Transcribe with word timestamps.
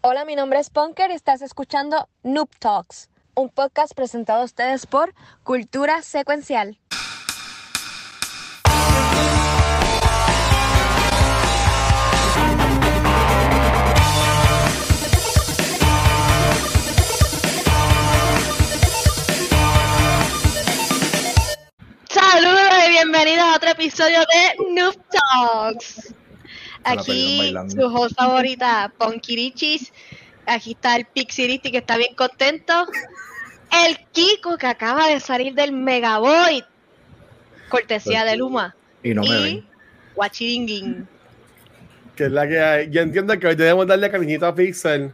Hola, 0.00 0.24
mi 0.24 0.36
nombre 0.36 0.60
es 0.60 0.70
Punker 0.70 1.10
y 1.10 1.14
estás 1.14 1.42
escuchando 1.42 2.08
Noob 2.22 2.48
Talks, 2.60 3.10
un 3.34 3.50
podcast 3.50 3.94
presentado 3.94 4.42
a 4.42 4.44
ustedes 4.44 4.86
por 4.86 5.12
Cultura 5.42 6.02
Secuencial. 6.02 6.78
Saludos 22.08 22.72
y 22.86 22.90
bienvenidos 22.90 23.44
a 23.44 23.56
otro 23.56 23.70
episodio 23.70 24.20
de 24.20 24.74
Noob 24.74 24.94
Talks. 25.10 26.14
Aquí 26.84 27.54
su 27.68 27.86
host 27.86 28.16
favorita, 28.16 28.92
Ponkirichis. 28.96 29.92
Aquí 30.46 30.72
está 30.72 30.96
el 30.96 31.04
Pixiristi 31.04 31.70
que 31.70 31.78
está 31.78 31.96
bien 31.96 32.14
contento. 32.14 32.86
El 33.84 33.98
Kiko 34.12 34.56
que 34.56 34.66
acaba 34.66 35.08
de 35.08 35.20
salir 35.20 35.54
del 35.54 35.72
Megaboy. 35.72 36.64
Cortesía 37.68 38.24
de 38.24 38.36
Luma. 38.36 38.74
Y 39.02 39.12
no 39.12 39.22
me 39.22 39.40
ven. 39.42 39.66
Guachiringuin. 40.14 41.06
Que 42.16 42.24
es 42.24 42.32
la 42.32 42.48
que 42.48 42.60
hay. 42.60 42.90
Yo 42.90 43.02
entiendo 43.02 43.38
que 43.38 43.46
hoy 43.46 43.54
debemos 43.54 43.86
darle 43.86 44.10
cariñito 44.10 44.46
a 44.46 44.54
Pixel 44.54 45.12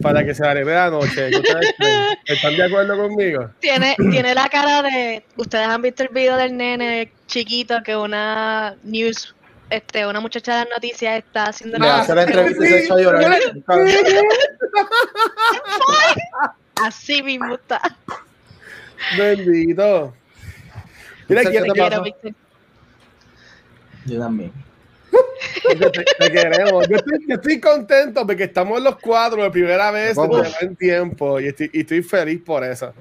para 0.00 0.24
que 0.24 0.34
se 0.34 0.44
la 0.44 0.90
noche. 0.90 1.28
¿Ustedes 1.36 1.74
¿Están 2.24 2.56
de 2.56 2.62
acuerdo 2.62 2.96
conmigo? 2.96 3.50
Tiene, 3.60 3.96
tiene 4.10 4.34
la 4.34 4.48
cara 4.48 4.82
de. 4.82 5.24
Ustedes 5.36 5.66
han 5.66 5.82
visto 5.82 6.04
el 6.04 6.08
video 6.10 6.36
del 6.36 6.56
nene 6.56 7.12
chiquito 7.26 7.82
que 7.84 7.96
una 7.96 8.76
news 8.84 9.34
este, 9.70 10.06
una 10.06 10.20
muchacha 10.20 10.52
de 10.52 10.58
las 10.64 10.68
noticias 10.76 11.18
está 11.18 11.44
haciendo 11.44 11.78
hace 11.84 12.14
la 12.14 12.22
entrevista 12.24 12.64
y 12.64 12.68
se 12.68 12.84
echa 12.84 12.94
a 12.94 12.98
llorar. 12.98 13.40
Así 16.76 17.22
mismo 17.22 17.54
está. 17.54 17.80
Bendito. 19.16 20.14
Mira, 21.28 21.42
¿Qué 21.42 21.50
quiero, 21.50 21.72
te 21.72 21.80
pasa? 21.80 22.02
Yo 24.06 24.18
también. 24.18 24.52
te, 25.62 26.04
te 26.18 26.32
queremos. 26.32 26.88
Yo 26.88 26.96
estoy, 26.96 27.18
yo 27.26 27.34
estoy 27.34 27.60
contento 27.60 28.26
porque 28.26 28.44
estamos 28.44 28.80
los 28.82 28.96
cuatro 28.98 29.42
de 29.42 29.50
primera 29.50 29.90
vez 29.90 30.14
¿Cómo? 30.14 30.42
en 30.42 30.52
buen 30.60 30.76
tiempo 30.76 31.40
y 31.40 31.48
estoy, 31.48 31.70
y 31.72 31.80
estoy 31.80 32.02
feliz 32.02 32.40
por 32.44 32.64
eso. 32.64 32.94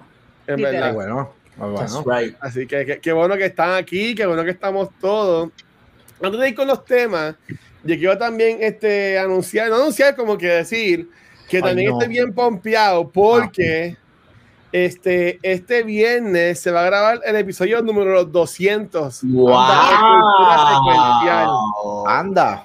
En 0.45 0.57
Literal. 0.57 0.75
Ah, 0.75 0.79
verdad. 0.91 0.93
bueno. 0.93 1.33
ah, 1.59 1.65
bueno. 1.67 2.03
Right. 2.05 2.35
Así 2.41 2.67
que- 2.67 2.99
qué 3.01 3.11
bueno 3.13 3.37
que 3.37 3.45
están 3.45 3.73
aquí, 3.75 4.13
qué 4.15 4.25
bueno 4.25 4.43
que 4.43 4.51
estamos 4.51 4.89
todos. 4.99 5.49
Antes 6.21 6.39
de 6.39 6.49
ir 6.49 6.55
con 6.55 6.67
los 6.67 6.83
temas, 6.85 7.35
yo 7.83 7.95
quiero 7.95 8.17
también 8.17 8.57
este, 8.61 9.17
anunciar, 9.17 9.69
no 9.69 9.75
anunciar, 9.75 10.15
como 10.15 10.37
que 10.37 10.47
decir 10.47 11.09
que 11.49 11.57
Ay, 11.57 11.63
también 11.63 11.89
no. 11.91 11.97
estoy 11.97 12.13
bien 12.13 12.33
pompeado 12.33 13.09
porque 13.09 13.95
este, 14.71 15.39
este 15.43 15.83
viernes 15.83 16.59
se 16.59 16.71
va 16.71 16.81
a 16.81 16.85
grabar 16.85 17.21
el 17.23 17.35
episodio 17.35 17.81
número 17.81 18.25
200. 18.25 19.23
Wow. 19.23 19.55
Anda. 22.07 22.63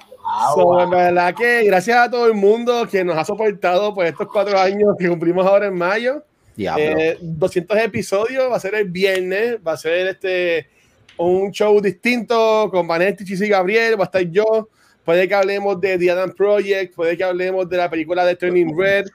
So, 0.55 0.79
en 0.81 0.89
verdad 0.89 1.35
que 1.35 1.63
gracias 1.65 1.97
a 1.97 2.09
todo 2.09 2.27
el 2.27 2.33
mundo 2.33 2.87
que 2.89 3.03
nos 3.03 3.17
ha 3.17 3.25
soportado 3.25 3.93
por 3.93 4.05
estos 4.05 4.27
cuatro 4.27 4.59
años 4.59 4.95
que 4.97 5.07
cumplimos 5.07 5.45
ahora 5.45 5.67
en 5.67 5.77
mayo. 5.77 6.23
Eh, 6.57 7.17
200 7.21 7.77
episodios, 7.77 8.51
va 8.51 8.57
a 8.57 8.59
ser 8.59 8.75
el 8.75 8.89
viernes, 8.89 9.57
va 9.65 9.73
a 9.73 9.77
ser 9.77 10.07
este 10.07 10.69
un 11.17 11.51
show 11.51 11.79
distinto 11.81 12.69
con 12.71 12.87
Vanetti, 12.87 13.25
Chis 13.25 13.41
y 13.41 13.49
Gabriel, 13.49 13.99
va 13.99 14.03
a 14.03 14.05
estar 14.05 14.21
yo. 14.23 14.69
Puede 15.05 15.27
que 15.27 15.35
hablemos 15.35 15.79
de 15.81 15.97
The 15.97 16.11
Adam 16.11 16.31
Project, 16.33 16.95
puede 16.95 17.17
que 17.17 17.23
hablemos 17.23 17.67
de 17.69 17.77
la 17.77 17.89
película 17.89 18.25
de 18.25 18.35
Turning 18.35 18.77
Red, 18.77 19.07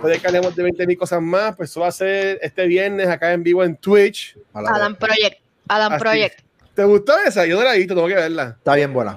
puede 0.00 0.18
que 0.18 0.26
hablemos 0.26 0.54
de 0.56 0.62
20 0.64 0.86
mil 0.86 0.98
cosas 0.98 1.22
más. 1.22 1.54
Pues 1.56 1.70
eso 1.70 1.80
va 1.80 1.88
a 1.88 1.92
ser 1.92 2.38
este 2.42 2.66
viernes 2.66 3.08
acá 3.08 3.32
en 3.32 3.42
vivo 3.42 3.62
en 3.62 3.76
Twitch. 3.76 4.36
Adam. 4.52 4.96
Project. 4.96 5.40
Adam 5.68 5.92
Así. 5.92 6.02
Project. 6.02 6.40
¿Te 6.74 6.84
gustó 6.84 7.18
esa? 7.18 7.46
Yo 7.46 7.56
no 7.56 7.64
la 7.64 7.74
he 7.74 7.78
visto, 7.78 7.94
tengo 7.94 8.08
que 8.08 8.14
verla. 8.14 8.56
Está 8.58 8.74
bien 8.74 8.92
buena. 8.92 9.12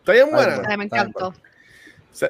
Está 0.00 0.12
bien 0.12 0.24
Está 0.26 0.36
buena. 0.36 0.54
bien 0.56 0.70
Ay, 0.70 0.76
me 0.76 0.84
encantó. 0.84 1.34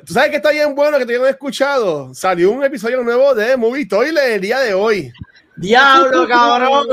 ¿Tú 0.04 0.12
sabes 0.12 0.30
que 0.30 0.36
está 0.36 0.50
bien 0.50 0.74
bueno 0.74 0.98
que 0.98 1.06
no 1.18 1.26
he 1.26 1.30
escuchado? 1.30 2.12
Salió 2.14 2.50
un 2.50 2.62
episodio 2.62 3.02
nuevo 3.02 3.34
de 3.34 3.56
Movie 3.56 3.86
Toilet 3.86 4.34
el 4.34 4.40
día 4.42 4.60
de 4.60 4.74
hoy. 4.74 5.10
Diablo, 5.56 6.28
cabrón. 6.28 6.86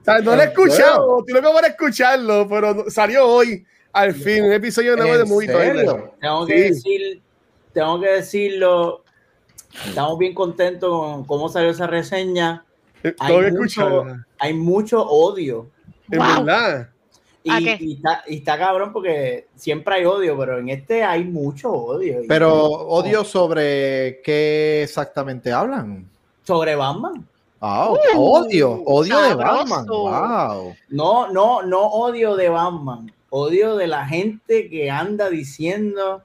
O 0.00 0.04
sea, 0.04 0.18
no 0.20 0.34
lo 0.36 0.42
he 0.42 0.46
escuchado, 0.46 1.18
estoy 1.20 1.34
loco 1.42 1.52
por 1.54 1.64
escucharlo, 1.64 2.48
pero 2.48 2.74
no- 2.74 2.90
salió 2.90 3.26
hoy, 3.26 3.64
al 3.92 4.14
fin, 4.14 4.44
un 4.44 4.52
episodio 4.52 4.96
nuevo 4.96 5.14
de 5.16 5.22
¿En 5.22 5.28
Movie? 5.28 5.48
Toilet. 5.48 6.12
Tengo 6.20 6.46
que 6.46 6.56
Sí. 6.56 6.62
decir, 6.74 7.22
tengo 7.72 8.00
que 8.00 8.08
decirlo. 8.08 9.04
Estamos 9.86 10.18
bien 10.18 10.34
contentos 10.34 10.90
con 10.90 11.24
cómo 11.24 11.48
salió 11.48 11.70
esa 11.70 11.86
reseña. 11.86 12.64
Eh, 13.04 13.14
Hay 13.18 13.28
Tengo 13.36 13.44
que 13.46 13.52
mucho, 13.52 14.04
hay 14.38 14.54
mucho 14.54 15.02
odio. 15.06 15.70
En 16.10 16.18
Wow. 16.18 16.44
verdad. 16.44 16.88
Y, 17.42 17.50
¿A 17.50 17.58
está, 17.72 18.22
y 18.26 18.36
está 18.38 18.58
cabrón 18.58 18.92
porque 18.92 19.46
siempre 19.54 19.94
hay 19.94 20.04
odio, 20.04 20.36
pero 20.36 20.58
en 20.58 20.68
este 20.68 21.02
hay 21.02 21.24
mucho 21.24 21.70
odio. 21.72 22.20
Pero 22.28 22.52
odio 22.64 23.24
sobre 23.24 24.20
qué 24.22 24.82
exactamente 24.82 25.50
hablan. 25.52 26.06
Sobre 26.42 26.74
Batman. 26.74 27.26
Uh, 27.62 27.94
odio, 28.16 28.82
odio 28.86 29.20
de. 29.20 29.34
Batman. 29.34 29.86
Wow. 29.86 30.74
No, 30.88 31.30
no, 31.30 31.62
no 31.62 31.86
odio 31.86 32.34
de 32.36 32.48
Batman. 32.48 33.12
Odio 33.28 33.76
de 33.76 33.86
la 33.86 34.06
gente 34.06 34.70
que 34.70 34.90
anda 34.90 35.28
diciendo 35.28 36.22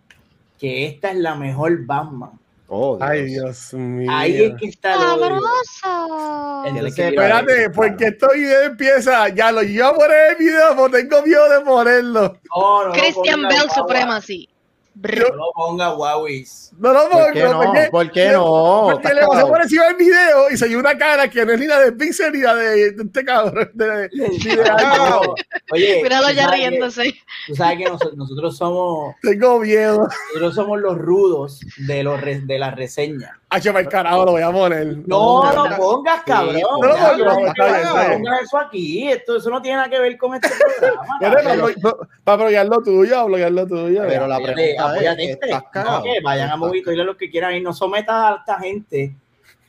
que 0.58 0.88
esta 0.88 1.12
es 1.12 1.18
la 1.18 1.36
mejor 1.36 1.86
Batman. 1.86 2.32
Oh, 2.68 2.98
Dios. 2.98 3.10
Ay, 3.10 3.26
Dios 3.26 3.74
mío. 3.74 4.10
Ahí 4.12 4.44
es 4.44 4.54
que 4.60 4.68
está. 4.68 4.98
¡Sabroso! 4.98 6.66
Entonces, 6.66 7.00
Espérate, 7.00 7.70
porque 7.70 8.08
esto 8.08 8.28
video 8.34 8.62
empieza, 8.64 9.30
ya 9.30 9.52
lo 9.52 9.62
iba 9.62 9.90
a 9.90 9.94
poner 9.94 10.32
el 10.32 10.36
video, 10.38 10.70
pero 10.76 10.90
tengo 10.90 11.22
miedo 11.22 11.50
de 11.50 11.62
ponerlo. 11.66 12.40
No, 12.56 12.84
no 12.84 12.88
lo 12.88 12.94
Christian 12.94 13.42
Bell 13.42 13.68
guagua. 13.68 13.76
Supremacy. 13.76 14.50
No 14.96 15.36
lo 15.36 15.52
ponga 15.54 15.94
Huawis. 15.94 16.72
No 16.78 16.94
lo 16.94 17.10
pongo, 17.10 17.24
¿Por 17.26 17.34
qué 17.34 17.44
no? 17.44 17.62
porque- 17.62 17.88
¿Por 17.92 18.12
qué 18.12 18.30
no? 18.32 18.88
Porque 18.94 19.14
le 19.14 19.28
pasó 19.28 19.48
por 19.48 19.62
encima 19.62 19.86
del 19.88 19.96
video 19.96 20.50
y 20.52 20.58
se 20.58 20.68
dio 20.68 20.80
una 20.80 20.98
cara 20.98 21.30
que 21.30 21.46
no 21.46 21.52
es 21.54 21.60
ni 21.60 21.68
la 21.68 21.80
de 21.80 21.92
Pixel 21.92 22.32
ni 22.34 22.40
la 22.42 22.56
de, 22.56 22.92
de 22.94 23.04
este 23.04 23.26
cabrón. 23.26 23.70
de- 23.74 24.10
Oye, 25.72 26.02
Míralo 26.04 26.30
ya 26.32 26.50
que- 26.50 26.56
riéndose. 26.56 27.14
Tú 27.48 27.56
sabes 27.56 27.78
que 27.80 27.86
nos- 27.86 28.16
nosotros 28.16 28.58
somos 28.58 29.16
tengo 29.22 29.60
miedo. 29.60 30.08
nosotros 30.34 30.56
somos 30.56 30.80
los 30.80 30.98
rudos 30.98 31.60
de 31.78 32.04
los 32.04 32.20
de 32.24 32.60
la 32.60 32.72
reseña. 32.72 33.40
Para 33.50 33.80
el 33.80 33.88
carajo 33.88 34.26
lo 34.26 34.32
voy 34.32 34.42
a 34.42 34.52
poner. 34.52 34.98
No, 35.08 35.44
no, 35.44 35.54
lo 35.54 35.70
no. 35.70 35.78
pongas, 35.78 36.24
cabrón. 36.24 36.60
no, 36.60 36.78
no, 36.78 36.88
no, 36.88 37.18
no, 37.18 37.48
está 37.48 37.66
bien, 37.66 37.76
está 37.78 37.94
no 37.94 38.08
bien. 38.10 38.12
pongas 38.24 38.42
eso 38.42 38.58
aquí. 38.58 39.08
Esto, 39.10 39.38
eso 39.38 39.50
no 39.50 39.62
tiene 39.62 39.78
nada 39.78 39.90
que 39.90 40.00
ver 40.00 40.18
con 40.18 40.34
este 40.36 40.50
programa. 40.50 41.20
Para, 41.22 41.96
para 42.24 42.38
bloquear 42.38 42.66
lo 42.66 42.82
tuyo, 42.82 43.26
bloquear 43.26 43.52
lo 43.52 43.68
tuyo. 43.68 44.04
Pero 44.08 44.28
la 44.28 44.38
pregunta 44.40 44.90
apóyate 44.92 45.24
es, 45.24 45.30
este. 45.32 45.46
¿estás 45.46 45.64
No, 45.64 45.72
cagado? 45.72 46.04
que 46.04 46.20
vayan 46.22 46.50
a 46.50 46.58
Movito 46.58 46.92
y 46.92 46.96
lo 46.98 47.16
que 47.16 47.30
quieran 47.30 47.56
y 47.56 47.62
no 47.62 47.72
sometas 47.74 48.16
a 48.16 48.36
esta 48.40 48.60
gente 48.60 49.16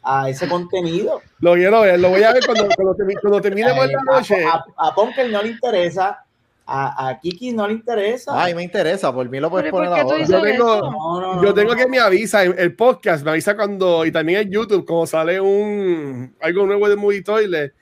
a 0.02 0.28
ese 0.30 0.48
contenido. 0.48 1.20
Lo 1.40 1.54
quiero 1.54 1.80
ver, 1.82 1.98
lo 2.00 2.08
voy 2.10 2.22
a 2.22 2.32
ver 2.32 2.44
cuando, 2.46 2.68
cuando, 2.76 2.94
termi- 2.94 3.20
cuando 3.20 3.40
termine 3.40 3.74
por 3.74 3.86
Eh, 3.86 3.92
la 3.92 4.12
noche. 4.12 4.44
A, 4.44 4.64
a, 4.76 4.88
a 4.88 4.94
Ponker 4.94 5.28
no 5.30 5.42
le 5.42 5.48
interesa, 5.48 6.24
a, 6.66 7.08
a 7.08 7.20
Kiki 7.20 7.52
no 7.52 7.66
le 7.68 7.74
interesa. 7.74 8.32
Ay, 8.34 8.54
me 8.54 8.62
interesa, 8.62 9.12
por 9.12 9.28
mí 9.28 9.38
lo 9.38 9.48
puedes 9.50 9.70
Pero 9.70 9.84
¿y 9.84 9.86
poner 9.88 10.02
ahora. 10.02 10.24
Yo 10.24 10.42
tengo, 10.42 10.74
eso? 10.74 10.90
No, 10.90 11.20
no, 11.20 11.34
no, 11.36 11.44
yo 11.44 11.54
tengo 11.54 11.72
no. 11.74 11.76
que 11.76 11.86
me 11.86 11.98
avisa, 11.98 12.42
el, 12.42 12.58
el 12.58 12.74
podcast 12.74 13.24
me 13.24 13.30
avisa 13.30 13.54
cuando, 13.54 14.04
y 14.04 14.10
también 14.12 14.40
en 14.40 14.50
YouTube, 14.50 14.84
cuando 14.84 15.06
sale 15.06 15.40
un 15.40 16.34
algo 16.40 16.66
nuevo 16.66 16.88
de 16.88 16.96
Movie 16.96 17.22
Toilet. 17.22 17.72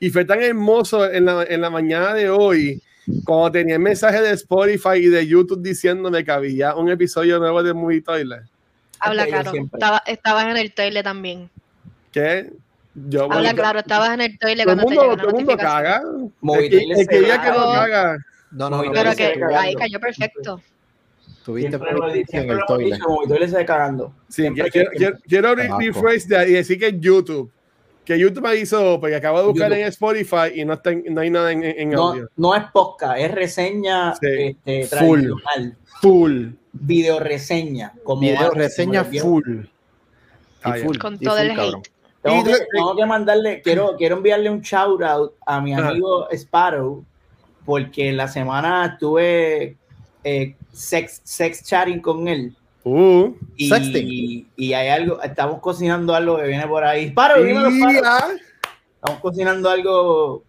Y 0.00 0.10
fue 0.10 0.24
tan 0.24 0.42
hermoso 0.42 1.08
en 1.10 1.26
la, 1.26 1.44
en 1.44 1.60
la 1.60 1.70
mañana 1.70 2.12
de 2.14 2.28
hoy, 2.28 2.82
cuando 3.24 3.52
tenía 3.52 3.74
el 3.76 3.80
mensaje 3.80 4.20
de 4.20 4.32
Spotify 4.32 4.96
y 4.96 5.06
de 5.06 5.26
YouTube 5.26 5.62
diciéndome 5.62 6.24
que 6.24 6.30
había 6.32 6.74
un 6.74 6.90
episodio 6.90 7.38
nuevo 7.38 7.62
de 7.62 7.72
Movie 7.72 8.02
Toilet. 8.02 8.42
Habla 8.98 9.26
claro. 9.26 9.52
Estaba, 9.72 10.02
estabas 10.06 10.46
en 10.46 10.56
el 10.56 10.72
toilet 10.72 11.04
también. 11.04 11.50
¿Qué? 12.12 12.50
Yo, 12.94 13.24
Habla 13.24 13.36
bueno, 13.36 13.54
claro, 13.54 13.78
estabas 13.80 14.10
en 14.14 14.20
el 14.20 14.38
toilet 14.38 14.64
todo 14.64 14.74
el 14.74 14.78
te 14.78 14.84
mundo, 14.84 15.00
llegó 15.02 15.16
la 15.16 15.22
todo 15.22 15.28
el 15.28 15.34
mundo 15.34 15.52
notificación. 15.52 15.82
caga. 15.82 16.02
Movie 16.40 16.66
El 16.66 17.08
que, 17.08 17.16
el 17.18 17.40
que 17.40 17.50
no 17.50 17.72
caga. 17.72 18.16
No, 18.52 18.70
no, 18.70 18.82
no. 18.82 18.92
Pero 18.92 19.14
que 19.14 19.34
ahí 19.56 19.74
cayó 19.74 19.98
perfecto. 20.00 20.60
Tuviste 21.44 21.74
en 21.76 21.80
lo 21.82 21.88
el 21.88 21.96
hemos 21.96 22.66
toilet. 22.66 22.94
dicho, 22.94 23.08
Movie 23.08 23.28
Toilet 23.28 23.50
se 23.50 23.64
cagando. 23.64 24.14
Sí, 24.28 24.48
quiero, 25.26 25.54
rephrase 25.54 26.28
de- 26.28 26.50
y 26.50 26.52
decir 26.52 26.78
que 26.78 26.88
es 26.88 26.94
YouTube. 27.00 27.50
Que 28.04 28.18
YouTube 28.18 28.42
me 28.48 28.56
hizo, 28.56 28.98
porque 29.00 29.16
acabo 29.16 29.38
de 29.40 29.46
buscar 29.46 29.68
YouTube. 29.70 29.82
en 29.82 29.88
Spotify 29.88 30.60
y 30.60 30.64
no, 30.64 30.74
está 30.74 30.90
en- 30.90 31.04
no 31.14 31.20
hay 31.20 31.30
nada 31.30 31.52
en, 31.52 31.62
en 31.64 31.90
No, 31.90 32.08
audio. 32.08 32.28
no 32.36 32.54
es 32.54 32.64
podcast, 32.72 33.18
es 33.18 33.30
reseña 33.32 34.14
Sí. 34.16 34.56
este, 34.64 34.86
Full. 34.96 35.20
tradicional. 35.20 35.76
Full. 36.00 36.46
Video 36.72 37.20
reseña. 37.20 37.92
Como 38.04 38.20
Video 38.22 38.38
antes, 38.38 38.54
reseña 38.54 39.04
como 39.04 39.20
full. 39.20 39.58
Ah, 40.62 40.74
full. 40.82 40.98
Con 40.98 41.14
y 41.14 41.18
todo 41.18 41.36
full, 41.36 41.44
el 41.44 41.50
hate. 41.50 41.56
cabrón. 41.58 41.82
Tengo 42.22 42.44
que, 42.44 42.54
tengo 42.72 42.96
que 42.96 43.06
mandarle, 43.06 43.62
quiero, 43.62 43.94
quiero 43.98 44.16
enviarle 44.16 44.48
un 44.50 44.60
shout 44.60 45.02
out 45.02 45.32
a 45.44 45.60
mi 45.60 45.74
amigo 45.74 46.28
Sparrow, 46.32 47.04
porque 47.64 48.12
la 48.12 48.28
semana 48.28 48.86
estuve 48.92 49.76
eh, 50.24 50.56
sex, 50.72 51.20
sex 51.24 51.64
chatting 51.64 52.00
con 52.00 52.28
él 52.28 52.56
Uh, 52.84 53.32
Y, 53.56 53.68
Sexting. 53.68 54.50
y 54.56 54.72
hay 54.72 54.88
algo, 54.88 55.22
estamos 55.22 55.60
cocinando 55.60 56.16
algo 56.16 56.36
que 56.38 56.48
viene 56.48 56.66
por 56.66 56.82
ahí. 56.82 57.12
Paro, 57.12 57.40
dímelo, 57.40 57.70
paro. 57.80 58.02
ya. 58.02 58.26
Estamos 58.96 59.20
cocinando 59.20 59.70
algo 59.70 60.42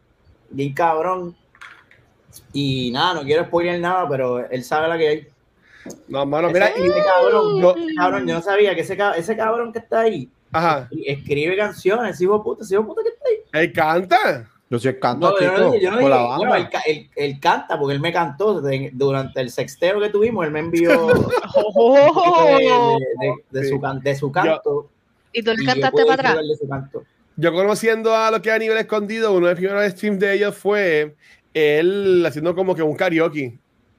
bien 0.49 0.73
cabrón. 0.73 1.35
Y 2.51 2.89
nada, 2.91 3.13
no 3.13 3.21
quiero 3.23 3.43
spoiler 3.45 3.79
nada, 3.79 4.09
pero 4.09 4.49
él 4.49 4.63
sabe 4.63 4.87
la 4.87 4.97
que 4.97 5.07
hay. 5.07 5.27
No, 6.07 6.25
mano, 6.25 6.49
mira, 6.49 6.69
ese, 6.69 6.79
y- 6.83 6.87
ese 6.89 7.03
cabrón, 7.03 7.61
yo- 7.61 7.75
ese 7.75 7.95
cabrón, 7.95 8.27
yo 8.27 8.33
no 8.33 8.41
sabía 8.41 8.73
que 8.73 8.81
ese, 8.81 8.97
ese 9.15 9.37
cabrón 9.37 9.71
que 9.71 9.77
está 9.79 9.99
ahí 10.01 10.27
ajá, 10.51 10.89
escribe 11.05 11.55
canciones, 11.55 12.19
hijo 12.19 12.41
puta, 12.43 12.63
hijo 12.67 12.83
puta 12.83 13.01
que 13.03 13.09
está 13.09 13.25
ahí. 13.29 13.63
él 13.63 13.73
canta. 13.73 14.49
Yo 14.69 14.79
soy 14.79 14.89
el 14.91 14.99
canto, 14.99 15.29
No, 15.29 15.39
yo 15.39 15.75
yo 15.79 15.91
no 15.91 15.99
por 15.99 16.09
la 16.09 16.17
banda. 16.17 16.47
bueno, 16.47 16.55
él, 16.55 16.69
él- 16.87 17.09
él 17.15 17.39
canta 17.39 17.77
porque 17.77 17.93
él 17.95 17.99
me 18.01 18.11
cantó 18.11 18.59
de- 18.61 18.89
durante 18.93 19.39
el 19.41 19.49
sexteo 19.51 19.99
que 19.99 20.09
tuvimos, 20.09 20.45
él 20.45 20.51
me 20.51 20.59
envió 20.61 20.89
de, 21.07 21.13
de- 21.93 22.99
de- 23.19 23.59
de 23.59 23.63
Sí. 23.63 23.69
su, 23.69 23.99
de 24.01 24.15
su 24.15 24.31
canto. 24.31 24.89
¿Y 25.31 25.43
tú 25.43 25.51
le 25.51 25.63
yo 25.63 25.65
cantaste 25.73 26.05
para 26.05 26.31
atrás? 26.31 26.45
Yo 27.35 27.51
conociendo 27.53 28.15
a 28.15 28.29
lo 28.31 28.41
que 28.41 28.49
es 28.49 28.55
a 28.55 28.59
nivel 28.59 28.77
escondido, 28.77 29.31
uno 29.33 29.47
de 29.47 29.53
los 29.53 29.59
primeros 29.59 29.85
streams 29.91 30.19
de 30.19 30.33
ellos 30.33 30.55
fue 30.55 31.15
él 31.53 32.23
haciendo 32.25 32.55
como 32.55 32.75
que 32.75 32.83
un 32.83 32.95
karaoke. 32.95 33.57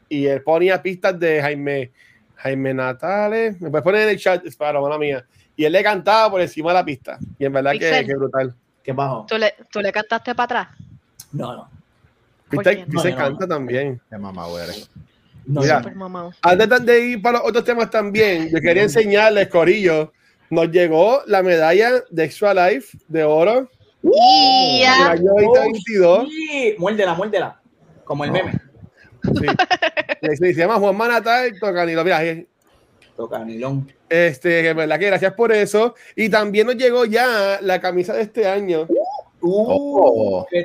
Y 0.08 0.26
él 0.26 0.42
ponía 0.42 0.80
pistas 0.82 1.18
de 1.18 1.40
Jaime, 1.40 1.90
Jaime 2.36 2.74
Natales. 2.74 3.60
Me 3.60 3.70
puedes 3.70 3.82
poner 3.82 4.02
en 4.02 4.08
el 4.10 4.18
chat, 4.18 4.44
es 4.46 4.54
para 4.56 4.80
mala 4.80 4.98
mía. 4.98 5.24
Y 5.56 5.64
él 5.64 5.72
le 5.72 5.82
cantaba 5.82 6.30
por 6.30 6.40
encima 6.40 6.70
de 6.70 6.74
la 6.74 6.84
pista. 6.84 7.18
Y 7.38 7.44
en 7.44 7.52
verdad 7.52 7.72
que, 7.72 8.04
que 8.06 8.14
brutal. 8.14 8.54
¿Qué 8.84 8.92
bajo? 8.92 9.26
¿Tú 9.28 9.36
le, 9.38 9.54
¿Tú 9.72 9.80
le 9.80 9.90
cantaste 9.90 10.34
para 10.34 10.44
atrás? 10.62 10.78
No, 11.32 11.56
no. 11.56 11.68
¿Por 12.50 12.62
Viste, 12.64 12.84
No, 12.86 13.02
no. 13.02 13.16
canta 13.16 13.48
también. 13.48 14.00
Qué 14.10 14.18
mamá, 14.18 14.46
güey. 14.46 14.64
no 15.46 15.62
Mira. 15.62 15.82
Antes 16.42 16.86
de 16.86 17.00
ir 17.00 17.22
para 17.22 17.38
los 17.38 17.48
otros 17.48 17.64
temas 17.64 17.90
también, 17.90 18.50
yo 18.50 18.60
quería 18.60 18.82
enseñarles, 18.82 19.48
Corillo, 19.48 20.12
nos 20.50 20.70
llegó 20.70 21.22
la 21.26 21.42
medalla 21.42 22.02
de 22.10 22.24
Extra 22.24 22.52
Life 22.54 22.96
de 23.08 23.24
oro 23.24 23.68
Y 24.02 24.78
del 24.78 24.80
ya. 24.82 25.10
año 25.12 25.30
2022. 25.34 26.28
Sí, 26.28 26.74
muérdela, 26.78 27.14
muérdela. 27.14 27.60
Como 28.04 28.24
el 28.24 28.30
No. 28.32 28.36
meme. 28.38 28.52
Sí. 29.22 29.46
Se, 30.36 30.36
se 30.36 30.54
llama 30.54 30.76
Juan 30.76 30.96
Manatal 30.96 31.58
Tocanilo. 31.58 32.02
Mira, 32.04 32.24
eh, 32.24 32.46
Toca 33.16 33.44
nilón. 33.44 33.90
Este, 34.14 34.72
verdad 34.74 34.98
que 34.98 35.06
gracias 35.06 35.32
por 35.34 35.52
eso. 35.52 35.94
Y 36.16 36.28
también 36.28 36.66
nos 36.66 36.76
llegó 36.76 37.04
ya 37.04 37.58
la 37.60 37.80
camisa 37.80 38.12
de 38.14 38.22
este 38.22 38.46
año, 38.46 38.86
Uh, 39.46 39.66
Oh. 40.40 40.46
que 40.50 40.64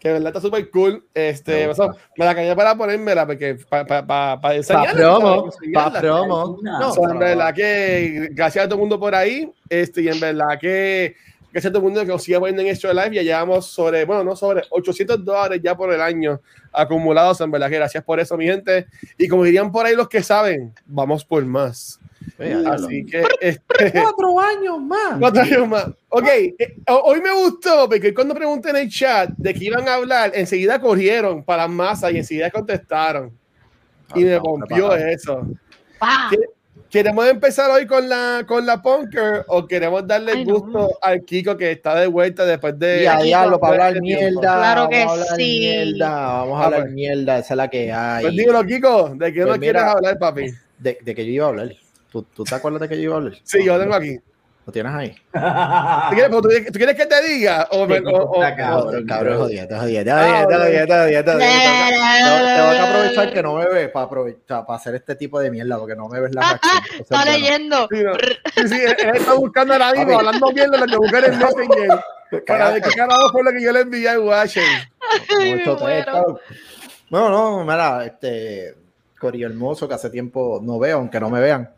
que 0.00 0.08
en 0.08 0.14
verdad 0.14 0.28
está 0.28 0.40
súper 0.40 0.70
cool. 0.70 1.04
Este, 1.12 1.66
Me 1.66 1.72
eso, 1.72 1.94
me 2.16 2.24
la 2.24 2.34
cañé 2.34 2.56
para 2.56 2.74
ponérmela, 2.74 3.26
porque 3.26 3.56
para 3.68 3.86
pa, 3.86 4.06
pa, 4.06 4.40
pa 4.40 4.54
enseñarla, 4.54 4.92
promo, 4.94 5.20
para 5.20 5.46
enseñarla. 5.46 5.92
pa' 5.92 6.00
promo. 6.00 6.58
No, 6.62 6.92
So, 6.92 7.10
en 7.10 7.18
verdad 7.18 7.54
que 7.54 8.28
gracias 8.32 8.64
a 8.64 8.68
todo 8.68 8.76
el 8.76 8.80
mundo 8.80 8.98
por 8.98 9.14
ahí, 9.14 9.52
este, 9.68 10.02
y 10.02 10.08
en 10.08 10.18
verdad 10.18 10.58
que 10.58 11.14
gracias 11.52 11.70
a 11.70 11.72
todo 11.72 11.78
el 11.78 11.84
mundo 11.84 12.00
que 12.02 12.06
nos 12.08 12.22
sigue 12.22 12.38
poniendo 12.38 12.62
en 12.62 12.68
Extra 12.68 12.92
Live, 12.92 13.16
ya 13.16 13.22
llevamos 13.22 13.66
sobre, 13.66 14.04
bueno, 14.04 14.22
no 14.24 14.36
sobre 14.36 14.62
800 14.70 15.24
dólares 15.24 15.60
ya 15.62 15.76
por 15.76 15.92
el 15.92 16.00
año 16.00 16.40
acumulados, 16.72 17.40
en 17.40 17.50
verdad 17.50 17.68
que 17.68 17.76
gracias 17.76 18.04
por 18.04 18.20
eso, 18.20 18.36
mi 18.36 18.46
gente, 18.46 18.86
y 19.18 19.26
como 19.28 19.44
dirían 19.44 19.70
por 19.72 19.86
ahí 19.86 19.94
los 19.96 20.08
que 20.08 20.22
saben, 20.22 20.72
vamos 20.86 21.24
por 21.24 21.44
más. 21.44 21.98
Así 22.66 23.04
que, 23.06 23.24
este, 23.40 23.92
Cuatro 24.00 24.38
años 24.38 24.78
más. 24.80 25.18
cuatro 25.18 25.42
años 25.42 25.66
más. 25.68 25.86
Ok, 26.10 26.26
eh, 26.28 26.76
ho- 26.88 27.02
hoy 27.06 27.20
me 27.20 27.32
gustó, 27.32 27.88
porque 27.88 28.12
cuando 28.14 28.34
pregunté 28.34 28.70
en 28.70 28.76
el 28.76 28.88
chat 28.90 29.30
de 29.36 29.54
que 29.54 29.64
iban 29.64 29.88
a 29.88 29.94
hablar, 29.94 30.32
enseguida 30.34 30.80
corrieron 30.80 31.42
para 31.42 31.62
las 31.62 31.70
masas 31.70 32.12
y 32.12 32.18
enseguida 32.18 32.50
contestaron. 32.50 33.32
Y 34.14 34.24
me 34.24 34.38
rompió 34.38 34.94
eso. 34.94 35.46
¿Queremos 36.90 37.24
empezar 37.28 37.70
hoy 37.70 37.86
con 37.86 38.08
la, 38.08 38.44
con 38.48 38.66
la 38.66 38.82
Punker 38.82 39.44
o 39.46 39.64
queremos 39.66 40.04
darle 40.06 40.32
Ay, 40.32 40.44
no. 40.44 40.54
gusto 40.58 40.98
al 41.00 41.24
Kiko 41.24 41.56
que 41.56 41.70
está 41.70 41.94
de 41.94 42.08
vuelta 42.08 42.44
después 42.44 42.76
de. 42.78 43.04
Y 43.04 43.06
a 43.06 43.18
diablo, 43.18 43.60
para 43.60 43.86
hablar 43.86 44.02
mierda. 44.02 44.40
Claro 44.40 44.88
que 44.88 44.98
vamos 45.04 45.10
a 45.18 45.22
hablar 45.22 45.36
sí. 45.36 45.58
mierda. 45.60 46.10
Vamos 46.10 46.58
a 46.58 46.62
Ah, 46.62 46.64
hablar 46.66 46.80
pues. 46.82 46.92
mierda. 46.92 47.38
Esa 47.38 47.54
es 47.54 47.56
la 47.56 47.68
que 47.70 47.92
hay. 47.92 48.22
Pues 48.24 48.34
dímelo, 48.36 48.64
Kiko, 48.64 49.08
¿de 49.14 49.32
qué 49.32 49.42
Pues 49.42 49.54
no 49.54 49.60
quieres 49.60 49.82
hablar, 49.82 50.18
papi? 50.18 50.46
De, 50.78 50.98
de 51.00 51.14
que 51.14 51.24
yo 51.26 51.32
iba 51.32 51.46
a 51.46 51.48
hablar. 51.50 51.72
¿Tú, 52.10 52.24
¿Tú 52.34 52.42
te 52.42 52.54
acuerdas 52.56 52.80
de 52.80 52.88
que 52.88 52.96
yo 52.96 53.02
iba 53.02 53.14
a 53.14 53.18
hablar? 53.18 53.34
Sí, 53.44 53.64
yo 53.64 53.74
lo 53.76 53.80
tengo 53.82 53.94
aquí. 53.94 54.18
¿Lo 54.70 54.72
tienes 54.72 54.94
ahí? 54.94 55.10
¿Tú 55.32 56.14
quieres, 56.14 56.30
tú, 56.30 56.40
tú 56.72 56.78
quieres 56.78 56.94
que 56.94 57.06
te 57.06 57.22
diga? 57.26 57.66
O, 57.72 57.88
me- 57.88 57.98
o- 57.98 58.22
o- 58.22 58.40
cabrón. 58.40 59.04
Cabrón, 59.04 59.38
jodida, 59.38 59.66
te 59.66 59.74
jodida, 59.76 60.04
te 60.04 60.12
jodida, 60.12 60.46
te 60.46 60.54
jodida, 60.54 60.86
te 60.86 61.32
que 61.32 61.42
Tengo 62.54 62.84
aprovechar 62.84 63.32
que 63.32 63.42
no 63.42 63.54
me 63.56 63.66
ves 63.66 63.88
para 63.88 64.06
aprovechar, 64.06 64.64
para 64.66 64.76
hacer 64.76 64.94
este 64.94 65.16
tipo 65.16 65.40
de 65.40 65.50
mierda, 65.50 65.76
porque 65.76 65.96
no 65.96 66.08
me 66.08 66.20
ves 66.20 66.32
la 66.36 66.42
reacción. 66.42 67.00
Está 67.00 67.24
leyendo. 67.24 67.88
Sí, 67.90 68.00
no. 68.04 68.14
sí, 68.14 68.68
sí, 68.68 68.80
él, 68.80 68.96
está 69.16 69.32
buscando 69.34 69.72
ahora 69.72 69.90
mismo, 69.90 70.12
Papi. 70.12 70.26
hablando 70.26 70.52
bien 70.52 70.70
de 70.70 70.78
lo 70.78 70.86
que 70.86 70.96
buscar 70.96 71.24
en 71.24 71.30
Messenger. 71.40 72.00
Para 72.46 72.70
ver 72.70 72.82
qué 72.82 72.90
carajo 72.90 73.32
fue 73.32 73.42
lo 73.42 73.50
que 73.50 73.60
yo 73.60 73.72
le 73.72 73.80
envié 73.80 74.08
a 74.08 74.18
texto. 74.46 76.40
No, 77.10 77.28
no, 77.28 77.64
mira, 77.64 78.04
este 78.06 78.76
Corillo 79.18 79.48
Hermoso 79.48 79.88
que 79.88 79.94
hace 79.94 80.10
tiempo 80.10 80.60
no 80.62 80.78
veo, 80.78 80.98
aunque 80.98 81.18
no 81.18 81.28
me 81.28 81.40
vean. 81.40 81.70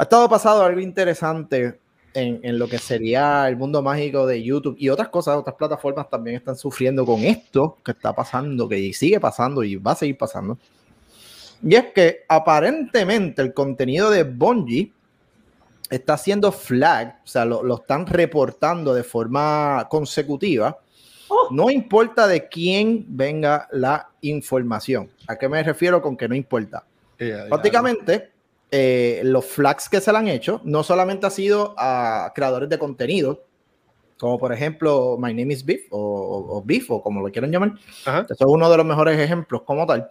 Ha 0.00 0.04
estado 0.04 0.30
pasado 0.30 0.64
algo 0.64 0.80
interesante 0.80 1.78
en, 2.14 2.40
en 2.42 2.58
lo 2.58 2.66
que 2.66 2.78
sería 2.78 3.46
el 3.46 3.58
mundo 3.58 3.82
mágico 3.82 4.26
de 4.26 4.42
YouTube 4.42 4.74
y 4.78 4.88
otras 4.88 5.10
cosas, 5.10 5.36
otras 5.36 5.56
plataformas 5.56 6.08
también 6.08 6.36
están 6.36 6.56
sufriendo 6.56 7.04
con 7.04 7.20
esto 7.20 7.76
que 7.84 7.90
está 7.90 8.14
pasando, 8.14 8.66
que 8.66 8.94
sigue 8.94 9.20
pasando 9.20 9.62
y 9.62 9.76
va 9.76 9.92
a 9.92 9.96
seguir 9.96 10.16
pasando. 10.16 10.56
Y 11.62 11.74
es 11.74 11.92
que 11.92 12.20
aparentemente 12.30 13.42
el 13.42 13.52
contenido 13.52 14.08
de 14.08 14.22
Bungie 14.22 14.90
está 15.90 16.16
siendo 16.16 16.50
flag, 16.50 17.20
o 17.22 17.28
sea, 17.28 17.44
lo, 17.44 17.62
lo 17.62 17.74
están 17.74 18.06
reportando 18.06 18.94
de 18.94 19.04
forma 19.04 19.86
consecutiva. 19.90 20.78
No 21.50 21.68
importa 21.68 22.26
de 22.26 22.48
quién 22.48 23.04
venga 23.06 23.68
la 23.70 24.08
información. 24.22 25.10
¿A 25.28 25.36
qué 25.36 25.46
me 25.46 25.62
refiero 25.62 26.00
con 26.00 26.16
que 26.16 26.26
no 26.26 26.34
importa? 26.34 26.86
Prácticamente, 27.18 28.30
eh, 28.70 29.20
los 29.24 29.44
flags 29.46 29.88
que 29.88 30.00
se 30.00 30.12
le 30.12 30.18
han 30.18 30.28
hecho 30.28 30.60
no 30.64 30.82
solamente 30.82 31.26
ha 31.26 31.30
sido 31.30 31.74
a 31.76 32.32
creadores 32.34 32.68
de 32.68 32.78
contenido, 32.78 33.42
como 34.18 34.38
por 34.38 34.52
ejemplo 34.52 35.16
My 35.18 35.32
Name 35.34 35.52
is 35.54 35.64
Beef 35.64 35.86
o, 35.90 35.98
o- 35.98 36.56
o 36.58 36.62
Beef 36.64 36.90
o 36.90 37.02
como 37.02 37.20
lo 37.20 37.30
quieran 37.32 37.50
llamar. 37.50 37.72
Ajá. 38.04 38.20
Eso 38.22 38.34
es 38.34 38.46
uno 38.46 38.70
de 38.70 38.76
los 38.76 38.86
mejores 38.86 39.18
ejemplos 39.18 39.62
como 39.62 39.86
tal. 39.86 40.08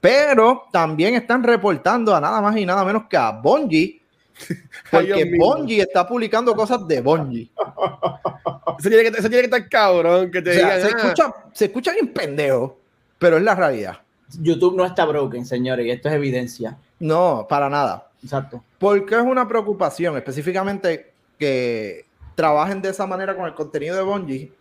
Pero 0.00 0.64
también 0.72 1.14
están 1.14 1.42
reportando 1.42 2.14
a 2.14 2.20
nada 2.20 2.40
más 2.40 2.56
y 2.56 2.66
nada 2.66 2.84
menos 2.84 3.04
que 3.08 3.16
a 3.16 3.30
Bungie, 3.30 4.00
porque. 4.90 5.32
Bungie 5.38 5.80
está 5.82 6.06
publicando 6.06 6.54
cosas 6.54 6.86
de 6.88 7.00
Bungie. 7.00 7.50
Eso 8.78 8.88
tiene, 8.88 9.02
que, 9.04 9.08
eso 9.18 9.28
tiene 9.30 9.48
que 9.48 9.56
estar 9.56 9.68
cabrón, 9.68 10.30
que 10.32 10.42
te 10.42 10.50
O 10.50 10.52
sea, 10.54 10.76
digan. 10.76 10.80
se, 10.80 10.86
ah, 10.96 10.98
escucha, 10.98 11.34
se 11.52 11.64
escucha 11.66 11.92
bien 11.92 12.08
pendejo, 12.12 12.76
pero 13.18 13.36
es 13.36 13.42
la 13.44 13.54
realidad. 13.54 13.98
YouTube 14.40 14.76
no 14.76 14.84
está 14.84 15.04
broken, 15.04 15.46
señores, 15.46 15.86
y 15.86 15.90
esto 15.90 16.08
es 16.08 16.14
evidencia. 16.14 16.76
No, 16.98 17.46
para 17.48 17.68
nada. 17.68 18.08
Exacto. 18.22 18.62
Porque 18.78 19.14
es 19.14 19.22
una 19.22 19.46
preocupación, 19.46 20.16
específicamente 20.16 21.12
que 21.38 22.06
trabajen 22.34 22.82
de 22.82 22.90
esa 22.90 23.06
manera 23.06 23.36
con 23.36 23.46
el 23.46 23.54
contenido 23.54 23.96
de 23.96 24.02
Bungie 24.02 24.52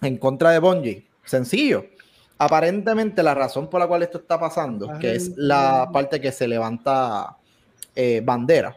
en 0.00 0.16
contra 0.18 0.50
de 0.50 0.58
Bungie. 0.58 1.06
Sencillo. 1.24 1.86
Aparentemente 2.38 3.22
la 3.22 3.34
razón 3.34 3.68
por 3.68 3.80
la 3.80 3.86
cual 3.86 4.02
esto 4.02 4.18
está 4.18 4.38
pasando, 4.38 4.98
que 4.98 5.14
es 5.14 5.36
la 5.36 5.88
parte 5.92 6.20
que 6.20 6.32
se 6.32 6.48
levanta 6.48 7.36
eh, 7.94 8.20
bandera, 8.24 8.76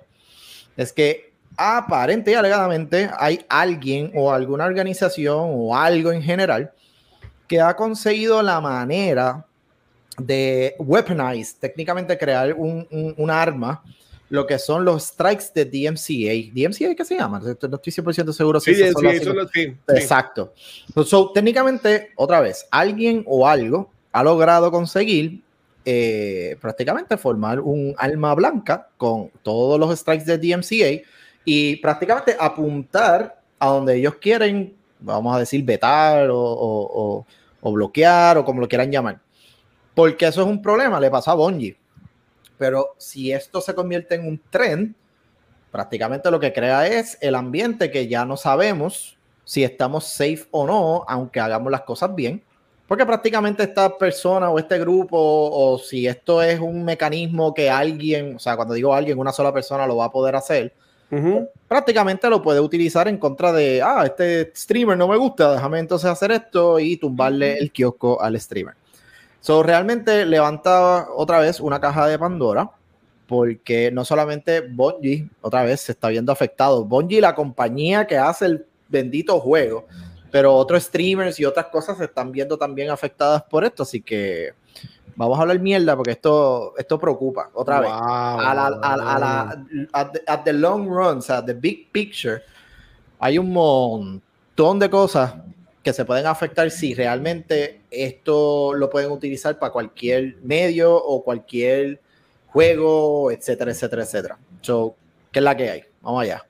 es 0.75 0.93
que 0.93 1.33
aparente 1.57 2.31
y 2.31 2.33
alegadamente 2.35 3.09
hay 3.17 3.43
alguien 3.49 4.11
o 4.15 4.31
alguna 4.31 4.65
organización 4.65 5.49
o 5.53 5.75
algo 5.75 6.11
en 6.11 6.21
general 6.21 6.71
que 7.47 7.59
ha 7.59 7.75
conseguido 7.75 8.43
la 8.43 8.61
manera 8.61 9.46
de 10.17 10.75
weaponize, 10.79 11.55
técnicamente 11.59 12.17
crear 12.17 12.53
un, 12.53 12.87
un, 12.91 13.13
un 13.17 13.29
arma, 13.31 13.83
lo 14.29 14.45
que 14.45 14.59
son 14.59 14.83
los 14.83 15.03
strikes 15.03 15.45
de 15.55 15.63
DMCA. 15.65 16.51
¿DMCA 16.53 16.95
qué 16.95 17.05
se 17.05 17.15
llama? 17.15 17.39
No 17.39 17.49
estoy 17.51 17.91
100% 17.93 18.33
seguro 18.33 18.59
si 18.59 18.73
Sí, 18.73 18.81
esas 18.81 18.87
sí, 18.89 18.93
son 18.93 19.03
las 19.05 19.15
eso 19.15 19.33
lo- 19.33 19.47
sí, 19.47 19.63
sí. 19.67 19.75
Exacto. 19.95 20.53
So, 21.05 21.31
técnicamente, 21.31 22.09
otra 22.17 22.41
vez, 22.41 22.67
alguien 22.71 23.23
o 23.25 23.47
algo 23.47 23.89
ha 24.11 24.23
logrado 24.23 24.69
conseguir 24.71 25.41
eh, 25.85 26.57
prácticamente 26.59 27.15
formar 27.15 27.61
un 27.61 27.95
alma 27.97 28.33
blanca 28.35 28.89
con 28.97 29.29
todos 29.43 29.79
los 29.79 29.97
strikes 29.97 30.25
de 30.25 30.37
DMCA 30.37 31.01
y 31.45 31.77
prácticamente 31.77 32.35
apuntar 32.37 33.39
a 33.59 33.67
donde 33.67 33.95
ellos 33.95 34.15
quieren, 34.15 34.75
vamos 34.99 35.33
a 35.33 35.39
decir, 35.39 35.63
vetar 35.63 36.29
o, 36.29 36.37
o- 36.37 36.89
o- 37.19 37.25
o 37.61 37.71
bloquear 37.71 38.37
o 38.39 38.43
como 38.43 38.59
lo 38.59 38.67
quieran 38.67 38.91
llamar. 38.91 39.19
Porque 39.97 40.27
eso 40.27 40.43
es 40.43 40.47
un 40.47 40.61
problema, 40.61 40.99
le 40.99 41.09
pasó 41.09 41.31
a 41.31 41.33
Bungie. 41.33 41.75
Pero 42.59 42.93
si 42.99 43.31
esto 43.31 43.61
se 43.61 43.73
convierte 43.73 44.13
en 44.13 44.27
un 44.27 44.39
trend, 44.51 44.93
prácticamente 45.71 46.29
lo 46.29 46.39
que 46.39 46.53
crea 46.53 46.85
es 46.85 47.17
el 47.19 47.33
ambiente 47.33 47.89
que 47.89 48.07
ya 48.07 48.23
no 48.23 48.37
sabemos 48.37 49.17
si 49.43 49.63
estamos 49.63 50.05
safe 50.05 50.45
o 50.51 50.67
no, 50.67 51.03
aunque 51.07 51.39
hagamos 51.39 51.71
las 51.71 51.81
cosas 51.81 52.13
bien. 52.13 52.43
Porque 52.87 53.07
prácticamente 53.07 53.63
esta 53.63 53.97
persona 53.97 54.51
o 54.51 54.59
este 54.59 54.77
grupo, 54.77 55.17
o 55.19 55.79
si 55.79 56.05
esto 56.05 56.43
es 56.43 56.59
un 56.59 56.85
mecanismo 56.85 57.55
que 57.55 57.71
alguien, 57.71 58.35
o 58.35 58.39
sea, 58.39 58.55
cuando 58.55 58.75
digo 58.75 58.93
alguien, 58.93 59.17
una 59.17 59.31
sola 59.31 59.51
persona 59.51 59.87
lo 59.87 59.95
va 59.95 60.05
a 60.05 60.11
poder 60.11 60.35
hacer, 60.35 60.75
prácticamente 61.67 62.29
lo 62.29 62.43
puede 62.43 62.59
utilizar 62.59 63.07
en 63.07 63.17
contra 63.17 63.51
de, 63.51 63.81
ah, 63.81 64.03
este 64.05 64.51
streamer 64.55 64.95
no 64.95 65.07
me 65.07 65.17
gusta, 65.17 65.53
déjame 65.53 65.79
entonces 65.79 66.07
hacer 66.07 66.31
esto 66.33 66.77
y 66.77 66.97
tumbarle 66.97 67.57
el 67.57 67.71
kiosco 67.71 68.21
al 68.21 68.39
streamer. 68.39 68.75
So, 69.39 69.63
realmente 69.63 70.25
levanta 70.25 71.07
otra 71.15 71.39
vez 71.39 71.59
una 71.59 71.79
caja 71.79 72.07
de 72.07 72.19
Pandora, 72.19 72.71
porque 73.27 73.91
no 73.91 74.05
solamente 74.05 74.61
Bungie, 74.61 75.29
otra 75.41 75.63
vez 75.63 75.81
se 75.81 75.91
está 75.91 76.09
viendo 76.09 76.31
afectado. 76.31 76.85
Bungie, 76.85 77.21
la 77.21 77.35
compañía 77.35 78.07
que 78.07 78.17
hace 78.17 78.45
el 78.45 78.65
bendito 78.87 79.39
juego, 79.39 79.85
pero 80.31 80.53
otros 80.55 80.83
streamers 80.83 81.39
y 81.39 81.45
otras 81.45 81.67
cosas 81.67 81.97
se 81.97 82.05
están 82.05 82.31
viendo 82.31 82.57
también 82.57 82.89
afectadas 82.89 83.43
por 83.43 83.63
esto, 83.63 83.83
así 83.83 84.01
que 84.01 84.53
vamos 85.15 85.37
a 85.37 85.41
hablar 85.41 85.59
mierda 85.59 85.95
porque 85.95 86.11
esto, 86.11 86.73
esto 86.77 86.99
preocupa 86.99 87.49
otra 87.53 87.81
vez. 87.81 87.89
A 87.91 88.53
la, 88.55 88.67
a, 88.67 89.19
la, 89.19 89.63
at 90.25 90.43
the, 90.43 90.53
long 90.53 90.87
run, 90.87 91.17
o 91.17 91.21
sea, 91.21 91.43
the 91.43 91.53
big 91.53 91.91
picture, 91.91 92.41
hay 93.19 93.37
un 93.37 93.51
montón 93.51 94.79
de 94.79 94.89
cosas 94.89 95.33
que 95.87 95.93
se 95.93 96.03
pueden 96.03 96.25
afectar 96.25 96.69
si 96.69 96.93
realmente 96.93 97.79
esto 97.89 98.73
lo 98.73 98.89
pueden 98.89 99.09
utilizar 99.09 99.57
para 99.57 99.71
cualquier 99.71 100.35
medio 100.43 100.93
o 100.93 101.23
cualquier 101.23 102.01
juego, 102.47 103.31
etcétera, 103.31 103.71
etcétera, 103.71 104.03
etcétera. 104.03 104.37
So, 104.59 104.97
¿qué 105.31 105.39
es 105.39 105.43
la 105.43 105.55
que 105.55 105.69
hay? 105.69 105.83
Vamos 106.01 106.23
allá. 106.23 106.45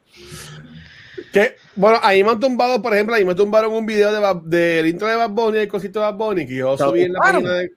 Que, 1.31 1.55
bueno, 1.75 1.99
ahí 2.01 2.23
me 2.23 2.31
han 2.31 2.39
tumbado, 2.39 2.81
por 2.81 2.95
ejemplo, 2.95 3.13
ahí 3.13 3.25
me 3.25 3.35
tumbaron 3.35 3.71
un 3.75 3.85
video 3.85 4.11
del 4.11 4.49
de, 4.49 4.89
intro 4.89 5.07
de 5.07 5.15
Bad 5.17 5.29
Bunny, 5.29 5.59
el 5.59 5.67
cosito 5.67 5.99
de 5.99 6.05
Bad 6.07 6.15
Bunny, 6.15 6.47
que 6.47 6.55
yo 6.55 6.75
subí 6.75 7.03
en 7.03 7.13
la 7.13 7.19
página 7.19 7.53
de, 7.53 7.71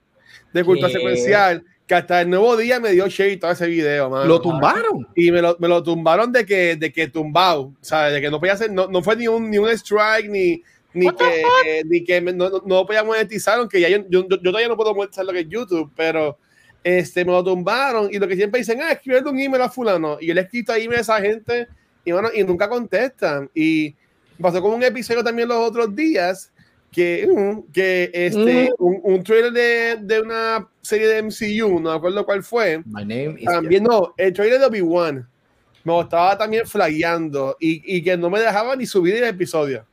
de 0.53 0.63
cultura 0.63 0.91
secuencial, 0.91 1.63
que 1.85 1.93
hasta 1.93 2.21
el 2.21 2.29
nuevo 2.31 2.57
día 2.57 2.79
me 2.79 2.89
dio 2.89 3.07
shade 3.07 3.37
todo 3.37 3.51
ese 3.51 3.67
video. 3.67 4.25
¿Lo 4.25 4.41
tumbaron? 4.41 5.07
Y 5.15 5.29
me 5.29 5.43
lo, 5.43 5.57
me 5.59 5.67
lo 5.67 5.83
tumbaron 5.83 6.31
de 6.31 6.43
que, 6.43 6.75
de 6.75 6.91
que 6.91 7.07
tumbado, 7.07 7.71
¿sabes? 7.81 8.13
De 8.13 8.21
que 8.21 8.31
no 8.31 8.39
podía 8.39 8.53
hacer, 8.53 8.71
no, 8.71 8.87
no 8.87 9.03
fue 9.03 9.15
ni 9.15 9.27
un, 9.27 9.51
ni 9.51 9.59
un 9.59 9.69
strike, 9.69 10.27
ni, 10.27 10.63
ni 10.93 11.09
que, 11.09 11.83
ni 11.85 12.03
que 12.03 12.21
no, 12.21 12.49
no, 12.65 12.85
podía 12.85 13.03
monetizar, 13.03 13.59
aunque 13.59 13.79
ya 13.79 13.89
yo, 13.89 13.99
yo, 14.09 14.27
yo, 14.27 14.41
todavía 14.41 14.67
no 14.67 14.75
puedo 14.75 14.93
monetizar 14.93 15.25
lo 15.25 15.31
que 15.31 15.39
es 15.39 15.49
YouTube, 15.49 15.91
pero 15.95 16.37
este, 16.83 17.23
me 17.23 17.31
lo 17.31 17.43
tumbaron 17.43 18.09
y 18.11 18.19
lo 18.19 18.27
que 18.27 18.35
siempre 18.35 18.59
dicen, 18.59 18.81
ah, 18.81 18.91
escribe 18.91 19.21
un 19.21 19.39
email 19.39 19.61
a 19.61 19.69
fulano. 19.69 20.17
Y 20.19 20.27
yo 20.27 20.33
le 20.33 20.41
he 20.41 20.43
escrito 20.43 20.73
email 20.73 20.99
a 20.99 21.01
esa 21.01 21.21
gente 21.21 21.67
y, 22.03 22.11
bueno, 22.11 22.29
y 22.33 22.43
nunca 22.43 22.67
contestan. 22.67 23.49
Y 23.53 23.95
pasó 24.39 24.61
con 24.61 24.73
un 24.73 24.83
episodio 24.83 25.23
también 25.23 25.47
los 25.47 25.57
otros 25.57 25.95
días 25.95 26.51
que, 26.91 27.27
mm, 27.27 27.71
que 27.71 28.11
este, 28.13 28.69
mm. 28.77 28.83
un, 28.83 28.99
un, 29.03 29.23
trailer 29.23 29.53
de, 29.53 29.97
de, 30.01 30.21
una 30.21 30.67
serie 30.81 31.07
de 31.07 31.23
MCU, 31.23 31.79
no 31.79 31.91
me 31.91 31.95
acuerdo 31.95 32.25
cuál 32.25 32.43
fue. 32.43 32.83
también 33.45 33.83
no, 33.83 34.13
el 34.17 34.33
trailer 34.33 34.59
de 34.59 34.65
Obi-Wan 34.65 35.27
me 35.83 35.99
estaba 35.99 36.37
también 36.37 36.65
flagueando 36.67 37.57
y, 37.59 37.97
y, 37.97 38.03
que 38.03 38.15
no 38.15 38.29
me 38.29 38.39
dejaba 38.39 38.75
ni 38.75 38.85
subir 38.85 39.15
el 39.15 39.23
episodio. 39.23 39.85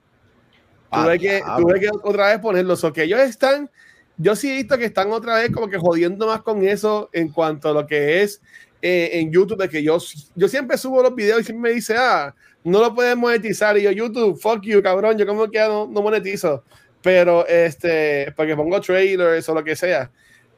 Tuve, 0.90 1.12
ah, 1.12 1.18
que, 1.18 1.42
tuve 1.58 1.80
que 1.80 1.90
otra 2.02 2.28
vez 2.28 2.38
ponerlos. 2.38 2.82
O 2.84 2.92
que 2.92 3.04
ellos 3.04 3.20
están 3.20 3.70
yo 4.18 4.34
sí 4.34 4.50
he 4.50 4.56
visto 4.56 4.76
que 4.76 4.84
están 4.84 5.12
otra 5.12 5.36
vez 5.36 5.50
como 5.52 5.68
que 5.68 5.78
jodiendo 5.78 6.26
más 6.26 6.42
con 6.42 6.66
eso 6.66 7.08
en 7.12 7.28
cuanto 7.28 7.70
a 7.70 7.72
lo 7.72 7.86
que 7.86 8.22
es 8.22 8.42
eh, 8.82 9.10
en 9.14 9.32
YouTube, 9.32 9.58
de 9.58 9.68
que 9.68 9.82
yo, 9.82 9.98
yo 10.34 10.48
siempre 10.48 10.76
subo 10.76 11.02
los 11.02 11.14
videos 11.14 11.40
y 11.40 11.44
siempre 11.44 11.70
me 11.70 11.74
dice, 11.74 11.96
ah, 11.96 12.34
no 12.64 12.80
lo 12.80 12.94
puedes 12.94 13.16
monetizar. 13.16 13.78
Y 13.78 13.82
yo, 13.82 13.92
YouTube, 13.92 14.38
fuck 14.40 14.62
you, 14.62 14.82
cabrón, 14.82 15.16
yo 15.16 15.26
como 15.26 15.48
que 15.48 15.60
no, 15.60 15.86
no 15.86 16.02
monetizo. 16.02 16.64
Pero, 17.00 17.46
este, 17.46 18.32
porque 18.36 18.56
pongo 18.56 18.80
trailers 18.80 19.48
o 19.48 19.54
lo 19.54 19.62
que 19.62 19.76
sea. 19.76 20.10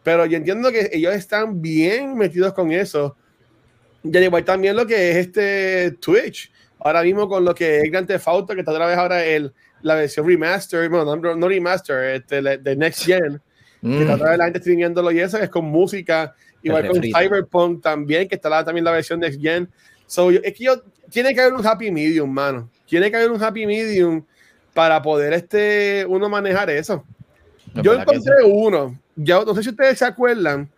Pero 0.03 0.25
yo 0.25 0.39
entiendo 0.39 0.73
que 0.73 0.89
ellos 0.93 1.15
están 1.15 1.61
bien 1.61 2.17
metidos 2.17 2.55
con 2.55 2.73
eso. 2.73 3.17
Y 4.03 4.17
igual 4.17 4.45
también 4.45 4.75
lo 4.75 4.87
que 4.87 5.11
es 5.11 5.17
este 5.19 5.93
Twitch. 6.01 6.51
Ahora 6.79 7.03
mismo 7.03 7.29
con 7.29 7.45
lo 7.45 7.55
que 7.55 7.81
es 7.81 7.91
Grand 7.91 8.07
Theft 8.07 8.27
Auto, 8.27 8.55
que 8.55 8.61
está 8.61 8.73
otra 8.73 8.87
vez 8.87 8.97
ahora 8.97 9.23
el, 9.23 9.53
la 9.83 9.95
versión 9.95 10.27
remaster, 10.27 10.89
bueno, 10.89 11.17
no, 11.17 11.35
no 11.37 11.49
remaster, 11.49 12.17
este, 12.17 12.43
de 12.43 12.77
Next 12.77 13.05
Gen 13.05 13.41
que 13.81 14.01
está 14.01 14.15
otra 14.15 14.31
vez 14.31 14.39
la 14.39 14.45
gente 14.45 14.61
streamiéndolo 14.61 15.11
y 15.11 15.21
eso, 15.21 15.39
es 15.39 15.49
con 15.49 15.65
música, 15.65 16.35
igual 16.63 16.87
con 16.89 17.03
Cyberpunk 17.03 17.83
también, 17.83 18.29
que 18.29 18.35
está 18.35 18.65
también 18.65 18.85
la 18.85 18.93
versión 18.93 19.21
de 19.21 19.33
Gen. 19.33 19.69
So, 20.07 20.31
es 20.31 20.55
que 20.55 20.65
yo, 20.65 20.83
tiene 21.11 21.35
que 21.35 21.41
haber 21.41 21.55
un 21.55 21.67
happy 21.67 21.91
medium, 21.91 22.31
mano. 22.31 22.69
Tiene 22.87 23.11
que 23.11 23.17
haber 23.17 23.31
un 23.31 23.43
happy 23.43 23.67
medium 23.67 24.25
para 24.75 25.01
poder 25.01 25.33
este, 25.33 26.05
uno 26.07 26.29
manejar 26.29 26.69
eso. 26.71 27.05
yo 27.75 27.95
encontré 27.95 28.45
uno, 28.45 28.99
ya, 29.17 29.43
no 29.45 29.55
sé 29.55 29.63
si 29.63 29.71
ustedes 29.71 29.99
se 29.99 30.05
acuerdan, 30.05 30.69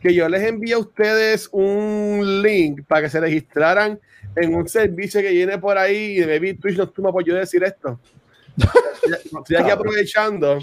que 0.00 0.14
yo 0.14 0.28
les 0.28 0.42
envié 0.42 0.74
a 0.74 0.78
ustedes 0.78 1.48
un 1.52 2.42
link 2.42 2.82
para 2.86 3.02
que 3.02 3.10
se 3.10 3.20
registraran 3.20 3.98
en 4.36 4.54
un 4.54 4.68
servicio 4.68 5.20
que 5.20 5.30
viene 5.30 5.58
por 5.58 5.76
ahí 5.76 6.18
y 6.18 6.20
de 6.20 6.54
Twitch 6.54 6.76
no 6.76 6.88
toma 6.88 7.12
por 7.12 7.24
yo 7.24 7.34
decir 7.34 7.62
esto. 7.64 7.98
Estoy 9.40 9.56
aquí 9.56 9.70
aprovechando 9.70 10.58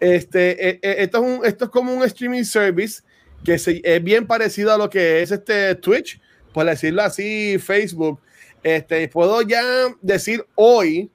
este, 0.00 0.68
eh, 0.68 0.78
eh, 0.82 0.94
esto, 0.98 1.18
es 1.18 1.24
un, 1.24 1.46
esto 1.46 1.64
es 1.66 1.70
como 1.70 1.92
un 1.92 2.02
streaming 2.04 2.44
service 2.44 3.02
que 3.44 3.54
es 3.54 4.04
bien 4.04 4.26
parecido 4.26 4.72
a 4.72 4.78
lo 4.78 4.88
que 4.88 5.22
es 5.22 5.30
este 5.30 5.74
Twitch, 5.74 6.20
por 6.52 6.66
decirlo 6.66 7.02
así, 7.02 7.58
Facebook. 7.58 8.20
Este, 8.62 9.08
puedo 9.08 9.40
ya 9.42 9.62
decir 10.02 10.44
hoy, 10.54 11.10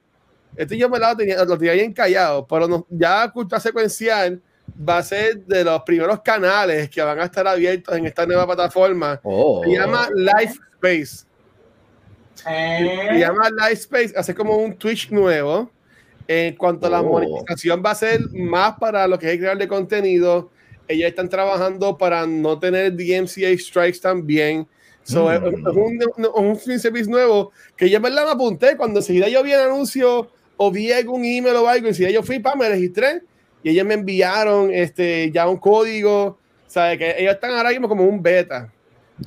este 0.56 0.76
yo 0.76 0.88
me 0.88 0.98
lo 0.98 1.16
tenía, 1.16 1.44
lo 1.44 1.56
tenía 1.56 1.74
bien 1.74 1.92
callado, 1.92 2.46
pero 2.46 2.66
no, 2.66 2.86
ya 2.90 3.30
Cultura 3.30 3.60
Secuencial 3.60 4.40
va 4.88 4.98
a 4.98 5.02
ser 5.02 5.38
de 5.46 5.62
los 5.62 5.82
primeros 5.82 6.20
canales 6.22 6.90
que 6.90 7.00
van 7.02 7.20
a 7.20 7.24
estar 7.24 7.46
abiertos 7.46 7.96
en 7.96 8.06
esta 8.06 8.26
nueva 8.26 8.46
plataforma. 8.46 9.20
Oh. 9.22 9.62
Se 9.64 9.70
llama 9.70 10.08
Live 10.14 10.54
Space. 10.74 11.26
Se 12.34 12.48
eh. 12.48 13.18
llama 13.18 13.48
Live 13.50 13.72
Space, 13.72 14.12
hace 14.16 14.34
como 14.34 14.56
un 14.56 14.74
Twitch 14.76 15.10
nuevo 15.10 15.70
en 16.28 16.56
cuanto 16.56 16.86
a 16.86 16.90
la 16.90 17.00
oh. 17.00 17.04
monetización 17.04 17.82
va 17.84 17.92
a 17.92 17.94
ser 17.94 18.20
más 18.32 18.74
para 18.78 19.06
lo 19.06 19.18
que 19.18 19.32
es 19.32 19.38
crear 19.38 19.56
de 19.56 19.68
contenido. 19.68 20.50
Ellos 20.88 21.08
están 21.08 21.28
trabajando 21.28 21.96
para 21.96 22.26
no 22.26 22.58
tener 22.58 22.92
DMCA 22.92 23.56
strikes 23.58 24.00
también. 24.00 24.66
So, 25.02 25.30
es, 25.30 25.40
un, 25.40 26.00
un, 26.34 26.58
service 26.58 27.08
nuevo 27.08 27.52
que 27.76 27.88
yo 27.88 28.00
me 28.00 28.10
la 28.10 28.28
apunté 28.32 28.76
cuando 28.76 28.98
enseguida 28.98 29.28
yo 29.28 29.40
vi 29.44 29.52
el 29.52 29.60
anuncio 29.60 30.28
o 30.56 30.70
vi 30.72 30.90
algún 30.90 31.24
email 31.24 31.54
o 31.54 31.68
algo, 31.68 31.86
enseguida 31.86 32.10
yo 32.10 32.24
fui, 32.24 32.40
para 32.40 32.56
me 32.56 32.68
registré 32.68 33.22
y 33.62 33.70
ellos 33.70 33.86
me 33.86 33.94
enviaron 33.94 34.72
este, 34.72 35.30
ya 35.30 35.48
un 35.48 35.58
código. 35.58 36.38
¿Sabe? 36.66 36.98
Que 36.98 37.14
ellos 37.18 37.34
están 37.34 37.52
ahora 37.52 37.70
mismo 37.70 37.88
como 37.88 38.04
un 38.04 38.20
beta. 38.20 38.72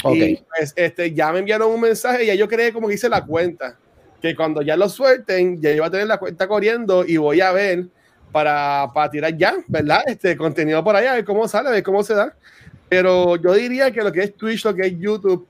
Okay. 0.03 0.33
Y 0.33 0.43
pues, 0.55 0.73
este, 0.75 1.13
ya 1.13 1.31
me 1.31 1.39
enviaron 1.39 1.71
un 1.71 1.79
mensaje 1.79 2.25
y 2.25 2.27
ya 2.27 2.35
yo 2.35 2.47
creé 2.47 2.73
como 2.73 2.87
que 2.87 2.95
hice 2.95 3.07
la 3.07 3.25
cuenta 3.25 3.77
que 4.21 4.35
cuando 4.35 4.61
ya 4.61 4.75
lo 4.75 4.89
suelten, 4.89 5.61
ya 5.61 5.71
iba 5.71 5.85
a 5.85 5.91
tener 5.91 6.07
la 6.07 6.17
cuenta 6.17 6.47
corriendo 6.47 7.05
y 7.05 7.17
voy 7.17 7.41
a 7.41 7.51
ver 7.51 7.85
para, 8.31 8.89
para 8.93 9.09
tirar 9.09 9.35
ya, 9.37 9.55
¿verdad? 9.67 10.01
Este 10.07 10.35
contenido 10.37 10.83
por 10.83 10.95
allá, 10.95 11.13
a 11.13 11.15
ver 11.15 11.25
cómo 11.25 11.47
sale, 11.47 11.69
a 11.69 11.71
ver 11.71 11.83
cómo 11.83 12.03
se 12.03 12.13
da. 12.13 12.33
Pero 12.87 13.35
yo 13.35 13.53
diría 13.53 13.91
que 13.91 14.01
lo 14.01 14.11
que 14.11 14.23
es 14.23 14.35
Twitch, 14.35 14.65
lo 14.65 14.73
que 14.73 14.87
es 14.87 14.99
YouTube, 14.99 15.47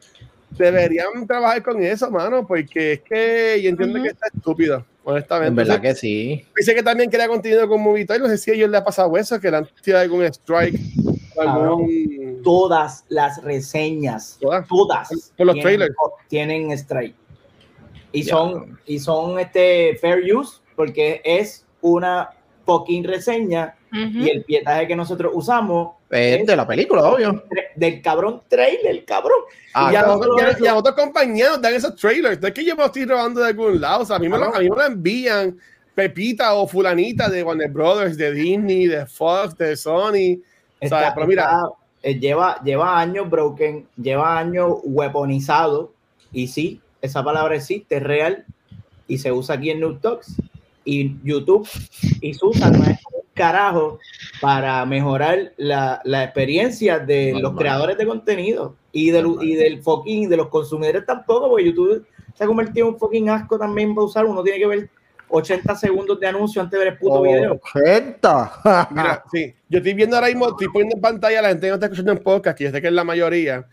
deberían 0.52 1.26
trabajar 1.26 1.64
con 1.64 1.82
eso, 1.82 2.12
mano, 2.12 2.46
porque 2.46 2.94
es 2.94 3.02
que 3.02 3.62
yo 3.62 3.70
entiendo 3.70 4.02
que 4.02 4.10
está 4.10 4.28
estúpido, 4.28 4.86
honestamente. 5.04 5.50
En 5.50 5.56
verdad 5.56 5.82
que 5.82 5.96
sí. 5.96 6.46
Dice 6.56 6.76
que 6.76 6.84
también 6.84 7.10
crea 7.10 7.28
contenido 7.28 7.68
con 7.68 7.82
Movitoy, 7.82 8.20
no 8.20 8.28
sé 8.28 8.38
si 8.38 8.52
a 8.52 8.54
ellos 8.54 8.70
le 8.70 8.78
ha 8.78 8.84
pasado 8.84 9.16
eso, 9.18 9.40
que 9.40 9.50
le 9.50 9.58
han 9.58 9.68
tirado 9.82 10.04
algún 10.04 10.24
strike. 10.26 10.80
Algún... 11.40 12.42
Todas 12.44 13.06
las 13.08 13.42
reseñas, 13.44 14.38
todas, 14.40 14.68
todas 14.68 15.32
por 15.38 15.46
los 15.46 15.60
trailers. 15.60 15.96
tienen 16.28 16.72
strike. 16.72 17.16
Y 18.12 18.24
son, 18.24 18.80
y 18.86 19.00
son 19.00 19.40
este 19.40 19.98
fair 20.02 20.24
use 20.36 20.62
porque 20.76 21.22
es 21.24 21.66
una 21.82 22.30
fucking 22.66 23.04
reseña 23.04 23.76
y 23.92 24.30
el 24.30 24.44
pietaje 24.44 24.88
que 24.88 24.96
nosotros 24.96 25.32
usamos 25.36 25.94
es 26.10 26.46
de 26.46 26.56
la 26.56 26.66
película, 26.66 27.04
obvio. 27.04 27.44
Del 27.76 28.02
cabrón 28.02 28.42
trailer, 28.48 29.06
cabrón. 29.06 29.40
Ah, 29.74 29.92
y, 29.94 29.96
a 29.96 30.02
nosotros, 30.02 30.58
y, 30.60 30.66
a 30.66 30.76
otros 30.76 30.96
compañeros 30.96 31.62
dan 31.62 31.76
esos 31.76 31.96
trailers. 31.96 32.42
No 32.42 32.48
es 32.48 32.54
que 32.54 32.66
yo 32.66 32.76
me 32.76 32.84
estoy 32.86 33.06
robando 33.06 33.42
de 33.42 33.48
algún 33.48 33.80
lado. 33.80 34.02
O 34.02 34.06
sea, 34.06 34.16
a 34.16 34.20
mí, 34.20 34.28
me, 34.28 34.38
lo, 34.38 34.46
a 34.54 34.60
mí 34.60 34.70
me 34.70 34.76
lo 34.76 34.86
envían 34.86 35.58
Pepita 35.94 36.54
o 36.54 36.68
Fulanita 36.68 37.30
de 37.30 37.44
Warner 37.44 37.70
Brothers, 37.70 38.18
de 38.18 38.32
Disney, 38.32 38.88
de 38.88 39.06
Fox, 39.06 39.56
de 39.58 39.76
Sony. 39.76 40.42
pero 40.80 41.28
mira. 41.28 41.62
Eh, 42.02 42.18
lleva, 42.18 42.60
lleva 42.64 42.98
años 42.98 43.30
broken, 43.30 43.86
lleva 44.02 44.40
años 44.40 44.78
weaponizado. 44.84 45.94
Y 46.32 46.48
sí, 46.48 46.82
esa 47.02 47.24
palabra 47.24 47.56
existe, 47.56 47.98
es 47.98 48.04
real 48.04 48.46
y 49.08 49.18
se 49.18 49.32
usa 49.32 49.56
aquí 49.56 49.70
en 49.70 49.80
Noob 49.80 50.00
Talks 50.00 50.36
y 50.86 51.16
YouTube 51.24 51.68
y 52.22 52.34
Susan 52.34 52.74
no 52.74 52.86
es 52.86 53.00
un 53.12 53.22
carajo 53.34 54.00
para 54.42 54.86
mejorar 54.86 55.54
la, 55.58 56.02
la 56.04 56.24
experiencia 56.24 57.00
de 57.00 57.34
los 57.40 57.56
creadores 57.56 57.98
de 57.98 58.06
contenido 58.06 58.76
y 58.92 59.12
del, 59.12 59.36
y 59.42 59.56
del 59.56 59.82
fucking 59.82 60.30
de 60.30 60.38
los 60.38 60.48
consumidores 60.50 61.06
tampoco, 61.06 61.50
porque 61.50 61.66
YouTube 61.66 62.06
se 62.34 62.44
ha 62.44 62.48
convertido 62.48 62.88
en 62.88 62.94
un 62.94 63.00
fucking 63.00 63.30
asco 63.30 63.58
también 63.58 63.94
para 63.94 64.06
usar, 64.06 64.26
uno 64.26 64.44
tiene 64.44 64.60
que 64.60 64.68
ver 64.68 64.90
80 65.30 65.76
segundos 65.76 66.20
de 66.20 66.28
anuncio 66.28 66.62
antes 66.62 66.78
de 66.78 66.86
ver 66.86 66.94
el 66.94 67.00
puto 67.00 67.22
video. 67.22 67.60
80. 67.74 68.88
Mira, 68.92 69.24
sí, 69.32 69.54
yo 69.70 69.78
estoy 69.78 69.94
viendo 69.94 70.16
ahora 70.16 70.28
mismo, 70.28 70.50
estoy 70.50 70.68
poniendo 70.68 70.96
en 70.96 71.02
pantalla, 71.02 71.42
la 71.42 71.50
gente 71.50 71.68
no 71.68 71.76
está 71.76 71.86
escuchando 71.86 72.12
en 72.12 72.20
podcast, 72.20 72.58
que 72.58 72.64
yo 72.66 72.72
sé 72.72 72.82
que 72.82 72.88
es 72.88 72.94
la 72.94 73.04
mayoría. 73.04 73.68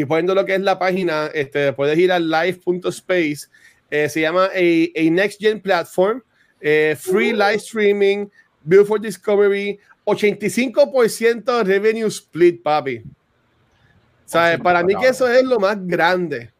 Estoy 0.00 0.08
poniendo 0.08 0.34
lo 0.34 0.46
que 0.46 0.54
es 0.54 0.60
la 0.60 0.78
página, 0.78 1.30
este, 1.34 1.72
puedes 1.74 1.98
ir 1.98 2.10
a 2.10 2.18
live.space, 2.18 3.48
eh, 3.90 4.08
se 4.08 4.20
llama 4.20 4.46
a, 4.46 4.48
a, 4.48 5.10
Next 5.10 5.38
Gen 5.38 5.60
Platform, 5.60 6.22
eh, 6.60 6.96
Free 6.98 7.32
Live 7.32 7.56
Streaming, 7.56 8.26
Build 8.64 8.86
for 8.86 9.00
Discovery, 9.00 9.78
85% 10.06 11.64
revenue 11.64 12.06
split, 12.06 12.62
papi. 12.62 13.02
¿Sabes? 14.24 14.58
Para 14.60 14.82
mí 14.82 14.94
que 14.94 15.08
eso 15.08 15.28
es 15.28 15.44
lo 15.44 15.58
más 15.58 15.76
grande. 15.86 16.50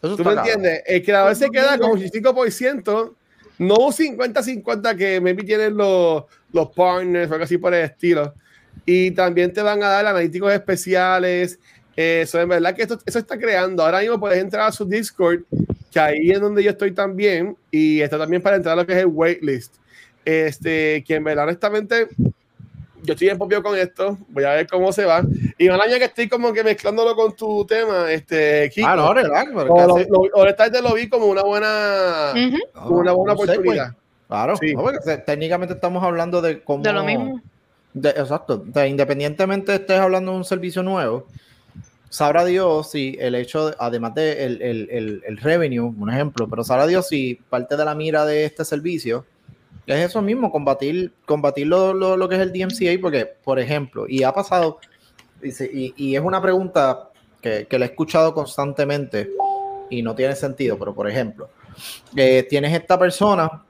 ¿Tú 0.00 0.24
me 0.24 0.32
entiendes? 0.32 0.82
El 0.86 1.02
creador 1.02 1.36
se 1.36 1.50
queda 1.50 1.78
con 1.78 2.00
85%, 2.00 3.14
no 3.58 3.74
un 3.74 3.92
50-50 3.92 4.96
que 4.96 5.20
maybe 5.20 5.42
tienen 5.42 5.76
los, 5.76 6.24
los 6.52 6.68
partners 6.70 7.30
o 7.30 7.34
algo 7.34 7.44
así 7.44 7.58
por 7.58 7.74
el 7.74 7.84
estilo. 7.84 8.34
Y 8.86 9.10
también 9.10 9.52
te 9.52 9.62
van 9.62 9.82
a 9.82 9.88
dar 9.88 10.06
analíticos 10.06 10.52
especiales. 10.52 11.58
Eso, 11.96 12.40
en 12.40 12.48
verdad 12.48 12.74
que 12.74 12.82
esto, 12.82 12.98
eso 13.04 13.18
está 13.18 13.38
creando. 13.38 13.84
Ahora 13.84 14.00
mismo 14.00 14.18
puedes 14.18 14.38
entrar 14.38 14.68
a 14.68 14.72
su 14.72 14.84
Discord, 14.84 15.40
que 15.90 16.00
ahí 16.00 16.30
es 16.30 16.40
donde 16.40 16.62
yo 16.62 16.70
estoy 16.70 16.92
también. 16.92 17.56
Y 17.70 18.00
está 18.00 18.18
también 18.18 18.42
para 18.42 18.56
entrar 18.56 18.72
a 18.72 18.82
lo 18.82 18.86
que 18.86 18.92
es 18.92 18.98
el 18.98 19.06
waitlist. 19.06 19.74
Este, 20.24 21.04
que 21.04 21.16
en 21.16 21.24
verdad, 21.24 21.44
honestamente, 21.44 22.08
yo 23.04 23.12
estoy 23.12 23.28
en 23.28 23.38
popio 23.38 23.62
con 23.62 23.76
esto, 23.78 24.18
voy 24.28 24.44
a 24.44 24.54
ver 24.54 24.66
cómo 24.66 24.92
se 24.92 25.04
va. 25.04 25.22
Y 25.58 25.68
un 25.68 25.80
año 25.80 25.98
que 25.98 26.04
estoy 26.04 26.28
como 26.28 26.52
que 26.52 26.64
mezclándolo 26.64 27.14
con 27.14 27.36
tu 27.36 27.64
tema, 27.66 28.10
este, 28.10 28.70
Kiko, 28.74 28.88
ah, 28.88 28.96
no, 28.96 29.14
relax, 29.14 29.52
ahorita 30.34 30.80
lo 30.80 30.94
vi 30.94 31.08
como 31.08 31.26
una 31.26 31.42
buena, 31.42 32.32
una 32.86 33.12
buena 33.12 33.34
pues. 33.34 33.50
oportunidad. 33.50 33.94
Claro, 34.26 34.56
sí. 34.56 34.74
técnicamente 35.26 35.74
estamos 35.74 36.02
hablando 36.02 36.40
de 36.40 36.62
cómo... 36.62 36.82
De 36.82 36.92
lo 36.92 37.04
mismo. 37.04 37.40
exacto, 37.94 38.64
independientemente 38.86 39.74
estés 39.74 40.00
hablando 40.00 40.32
de 40.32 40.38
un 40.38 40.44
servicio 40.44 40.82
nuevo, 40.82 41.26
sabrá 42.14 42.44
Dios 42.44 42.92
si 42.92 43.16
el 43.18 43.34
hecho, 43.34 43.74
además 43.78 44.14
de 44.14 44.44
el, 44.44 44.62
el, 44.62 45.22
el, 45.26 45.36
revenue, 45.38 45.92
un 45.98 46.10
ejemplo, 46.10 46.48
pero 46.48 46.62
sabrá 46.62 46.86
Dios 46.86 47.08
si 47.08 47.34
parte 47.50 47.76
de 47.76 47.84
la 47.84 47.96
mira 47.96 48.24
de 48.24 48.44
este 48.44 48.64
servicio 48.64 49.26
es 49.86 50.10
eso 50.10 50.22
mismo, 50.22 50.52
combatir, 50.52 51.12
combatir 51.26 51.66
lo, 51.66 51.92
lo, 51.92 52.28
que 52.28 52.36
es 52.36 52.40
el 52.40 52.52
DMCA, 52.52 53.00
porque, 53.02 53.26
por 53.26 53.58
ejemplo, 53.58 54.06
y 54.08 54.22
ha 54.22 54.32
pasado, 54.32 54.78
y, 55.42 55.92
y 55.96 56.14
es 56.14 56.22
una 56.22 56.40
pregunta 56.40 57.10
que, 57.42 57.66
que 57.66 57.78
la 57.78 57.86
he 57.86 57.88
escuchado 57.88 58.32
constantemente 58.32 59.28
y 59.90 60.02
no 60.02 60.14
tiene 60.14 60.36
sentido, 60.36 60.78
pero 60.78 60.94
por 60.94 61.10
ejemplo, 61.10 61.50
eh, 62.16 62.46
tienes 62.48 62.72
esta 62.72 62.96
persona, 62.96 63.64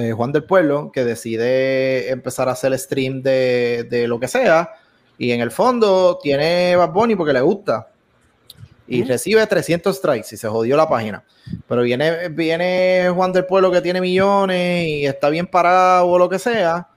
eh, 0.00 0.12
Juan 0.12 0.32
del 0.32 0.44
Pueblo, 0.44 0.90
que 0.92 1.04
decide 1.04 2.10
empezar 2.10 2.48
a 2.48 2.52
hacer 2.52 2.78
stream 2.78 3.22
de, 3.22 3.86
de, 3.90 4.06
lo 4.06 4.20
que 4.20 4.28
sea, 4.28 4.70
y 5.18 5.30
en 5.30 5.40
el 5.40 5.50
fondo 5.50 6.18
tiene 6.22 6.76
Bad 6.76 6.92
Bunny 6.92 7.16
porque 7.16 7.32
le 7.32 7.40
gusta, 7.40 7.88
y 8.88 9.02
recibe 9.02 9.44
300 9.46 9.96
strikes 9.96 10.28
y 10.32 10.36
se 10.36 10.48
jodió 10.48 10.76
la 10.76 10.88
página. 10.88 11.24
Pero 11.68 11.82
viene, 11.82 12.28
viene 12.28 13.10
Juan 13.14 13.32
del 13.32 13.44
Pueblo 13.44 13.70
que 13.70 13.80
tiene 13.80 14.00
millones 14.00 14.86
y 14.86 15.06
está 15.06 15.28
bien 15.28 15.46
parado 15.46 16.06
o 16.06 16.18
lo 16.18 16.28
que 16.28 16.38
sea. 16.38 16.88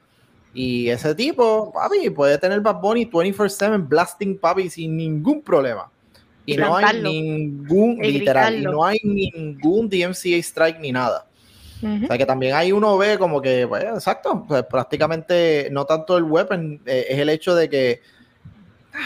Y 0.53 0.89
ese 0.89 1.15
tipo, 1.15 1.71
papi, 1.71 2.09
puede 2.09 2.37
tener 2.37 2.61
Bad 2.61 2.79
Bunny 2.81 3.05
24-7 3.05 3.87
blasting, 3.87 4.37
papi, 4.37 4.69
sin 4.69 4.97
ningún 4.97 5.41
problema. 5.41 5.89
Y 6.45 6.57
no 6.57 6.75
hay 6.75 7.01
ningún, 7.01 7.99
literal, 7.99 8.59
y 8.59 8.63
no 8.63 8.83
hay 8.83 8.99
ningún 9.03 9.87
DMCA 9.87 10.37
strike 10.37 10.79
ni 10.79 10.91
nada. 10.91 11.25
O 11.81 12.07
sea 12.07 12.17
que 12.17 12.25
también 12.25 12.55
hay 12.55 12.71
uno 12.71 12.97
ve 12.97 13.17
como 13.17 13.41
que, 13.41 13.65
pues, 13.67 13.83
exacto, 13.83 14.43
pues 14.47 14.63
prácticamente 14.63 15.69
no 15.71 15.85
tanto 15.85 16.17
el 16.17 16.23
weapon, 16.23 16.81
eh, 16.85 17.05
es 17.09 17.19
el 17.19 17.29
hecho 17.29 17.55
de 17.55 17.69
que 17.69 18.01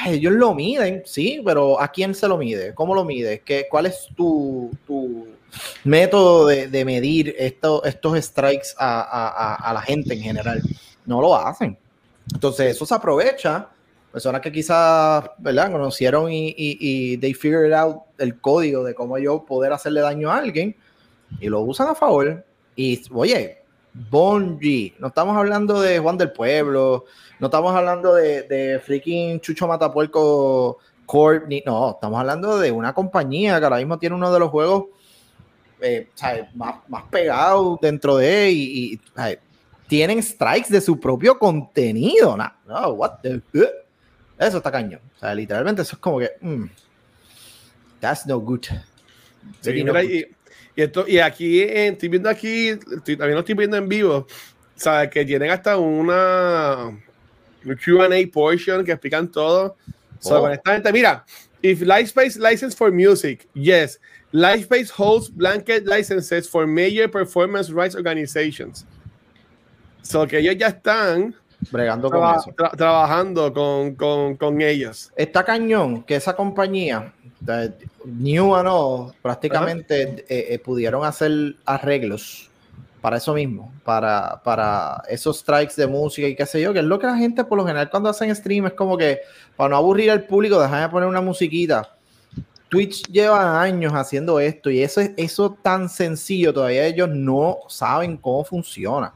ellos 0.05 0.33
lo 0.33 0.55
miden, 0.55 1.03
sí, 1.05 1.41
pero 1.45 1.79
¿a 1.79 1.87
quién 1.89 2.15
se 2.15 2.27
lo 2.27 2.37
mide? 2.37 2.73
¿Cómo 2.73 2.95
lo 2.95 3.03
mide? 3.03 3.41
¿Qué, 3.41 3.67
¿Cuál 3.69 3.87
es 3.87 4.07
tu, 4.15 4.71
tu 4.87 5.27
método 5.83 6.47
de, 6.47 6.67
de 6.67 6.85
medir 6.85 7.35
esto, 7.37 7.83
estos 7.83 8.17
strikes 8.23 8.69
a, 8.77 9.01
a, 9.01 9.55
a, 9.55 9.73
la 9.73 9.81
gente 9.81 10.13
en 10.13 10.21
general? 10.21 10.62
No 11.05 11.21
lo 11.21 11.36
hacen. 11.36 11.77
Entonces, 12.33 12.75
eso 12.75 12.86
se 12.86 12.95
aprovecha. 12.95 13.69
Personas 14.12 14.41
que 14.41 14.51
quizás, 14.51 15.25
¿verdad? 15.38 15.71
Conocieron 15.71 16.31
y, 16.31 16.49
y, 16.49 16.77
y 16.79 17.17
they 17.17 17.33
figured 17.33 17.73
out 17.73 18.03
el 18.17 18.39
código 18.39 18.83
de 18.83 18.93
cómo 18.93 19.17
yo 19.17 19.43
poder 19.43 19.73
hacerle 19.73 20.01
daño 20.01 20.31
a 20.31 20.38
alguien 20.38 20.75
y 21.39 21.49
lo 21.49 21.62
usan 21.62 21.88
a 21.89 21.95
favor. 21.95 22.45
Y, 22.75 23.01
oye, 23.12 23.59
Bonji, 23.93 24.95
no 24.99 25.07
estamos 25.07 25.38
hablando 25.38 25.81
de 25.81 25.99
Juan 25.99 26.17
del 26.17 26.31
Pueblo, 26.31 27.05
no 27.39 27.47
estamos 27.47 27.75
hablando 27.75 28.15
de, 28.15 28.43
de 28.43 28.79
freaking 28.79 29.39
Chucho 29.39 29.67
Matapuerco 29.67 30.79
Corp, 31.05 31.47
ni, 31.47 31.62
no, 31.65 31.91
estamos 31.91 32.19
hablando 32.19 32.57
de 32.57 32.71
una 32.71 32.93
compañía 32.93 33.59
que 33.59 33.65
ahora 33.65 33.77
mismo 33.77 33.99
tiene 33.99 34.15
uno 34.15 34.31
de 34.31 34.39
los 34.39 34.49
juegos 34.49 34.86
eh, 35.81 36.07
más, 36.55 36.75
más 36.88 37.03
pegados 37.12 37.77
dentro 37.81 38.17
de 38.17 38.51
y, 38.51 38.93
y 38.93 39.01
tienen 39.88 40.23
strikes 40.23 40.69
de 40.69 40.81
su 40.81 40.99
propio 40.99 41.38
contenido. 41.38 42.36
no, 42.65 42.89
what 42.93 43.19
the, 43.21 43.41
eso 44.39 44.57
está 44.57 44.71
cañón. 44.71 45.01
O 45.15 45.19
sea, 45.19 45.36
literalmente 45.36 45.81
eso 45.81 45.95
es 45.95 45.99
como 45.99 46.19
que, 46.19 46.31
mm, 46.41 46.65
that's 47.99 48.25
no 48.25 48.39
good. 48.39 48.65
Sí, 49.62 49.71
y, 49.71 50.25
esto, 50.81 51.05
y 51.07 51.19
aquí, 51.19 51.62
eh, 51.62 51.89
estoy 51.89 52.09
viendo 52.09 52.29
aquí, 52.29 52.71
también 53.05 53.33
lo 53.33 53.39
estoy 53.39 53.55
viendo 53.55 53.77
en 53.77 53.88
vivo, 53.88 54.27
sabes 54.75 55.09
que 55.09 55.23
tienen 55.25 55.51
hasta 55.51 55.77
una 55.77 56.97
QA 57.63 58.31
portion 58.31 58.83
que 58.83 58.91
explican 58.91 59.31
todo. 59.31 59.75
Oh. 60.25 60.49
mira, 60.91 61.25
if 61.62 61.81
Lightspace 61.81 62.38
license 62.39 62.75
for 62.75 62.91
music, 62.91 63.47
yes. 63.53 63.99
Lightspace 64.33 64.89
holds 64.89 65.29
blanket 65.29 65.86
licenses 65.86 66.47
for 66.47 66.65
major 66.65 67.07
performance 67.07 67.69
rights 67.71 67.95
organizations. 67.95 68.86
So 70.01 70.25
que 70.27 70.39
ellos 70.39 70.57
ya 70.57 70.67
están 70.67 71.36
bregando 71.71 72.09
con 72.09 72.36
eso. 72.36 72.53
trabajando 72.75 73.53
con, 73.53 73.95
con, 73.95 74.36
con, 74.36 74.62
ellos. 74.62 75.12
Está 75.15 75.43
cañón 75.43 76.03
que 76.03 76.15
esa 76.15 76.36
compañía, 76.36 77.13
New 78.06 78.56
and 78.56 78.67
All, 78.67 79.13
prácticamente 79.21 80.25
eh, 80.29 80.53
eh, 80.53 80.60
pudieron 80.60 81.03
hacer 81.06 81.56
arreglos 81.65 82.49
para 83.01 83.17
eso 83.17 83.34
mismo, 83.34 83.71
para, 83.84 84.41
para 84.43 85.03
esos 85.10 85.39
strikes 85.39 85.73
de 85.75 85.88
música 85.88 86.25
y 86.25 86.36
qué 86.36 86.45
sé 86.45 86.62
yo, 86.62 86.71
que 86.71 86.79
es 86.79 86.86
lo 86.86 86.97
que 86.97 87.08
la 87.08 87.17
gente 87.17 87.43
por 87.43 87.58
lo 87.58 87.65
general 87.65 87.89
cuando 87.89 88.10
hacen 88.10 88.34
stream 88.34 88.67
es 88.67 88.73
como 88.73 88.97
que 88.97 89.19
para 89.58 89.71
no 89.71 89.75
aburrir 89.75 90.10
al 90.10 90.23
público, 90.23 90.62
dejan 90.62 90.84
de 90.84 90.89
poner 90.89 91.10
una 91.10 91.19
musiquita. 91.19 91.97
Twitch 92.69 93.03
lleva 93.12 93.62
años 93.62 93.91
haciendo 93.93 94.39
esto 94.39 94.71
y 94.71 94.82
eso 94.82 95.01
es 95.01 95.12
eso 95.17 95.58
tan 95.62 95.89
sencillo, 95.89 96.53
todavía 96.53 96.86
ellos 96.86 97.10
no 97.10 97.58
saben 97.67 98.15
cómo 98.15 98.43
funciona. 98.45 99.13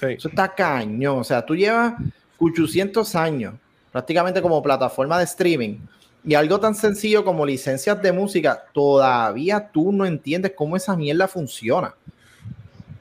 Eso 0.00 0.28
está 0.28 0.52
cañón, 0.52 1.20
o 1.20 1.24
sea, 1.24 1.46
tú 1.46 1.54
llevas 1.54 1.94
800 2.38 3.14
años 3.14 3.54
prácticamente 3.92 4.42
como 4.42 4.60
plataforma 4.62 5.18
de 5.18 5.24
streaming 5.24 5.78
y 6.24 6.34
algo 6.34 6.60
tan 6.60 6.74
sencillo 6.74 7.24
como 7.24 7.44
licencias 7.44 8.00
de 8.00 8.12
música, 8.12 8.64
todavía 8.72 9.70
tú 9.72 9.92
no 9.92 10.06
entiendes 10.06 10.52
cómo 10.56 10.76
esa 10.76 10.96
mierda 10.96 11.26
funciona. 11.26 11.94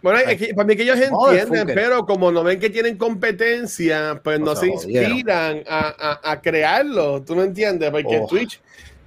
Bueno, 0.01 0.19
para 0.55 0.67
mí 0.67 0.75
que 0.75 0.81
ellos 0.81 0.99
entienden, 0.99 1.75
pero 1.75 2.07
como 2.07 2.31
no 2.31 2.43
ven 2.43 2.59
que 2.59 2.71
tienen 2.71 2.97
competencia, 2.97 4.19
pues 4.23 4.39
no, 4.39 4.55
se 4.55 4.67
inspiran 4.67 5.63
a, 5.67 6.19
a, 6.23 6.31
a, 6.31 6.41
crearlo. 6.41 7.21
¿Tú 7.21 7.35
no 7.35 7.43
entiendes? 7.43 7.91
Porque 7.91 8.19
oh. 8.19 8.25
Twitch, 8.25 8.59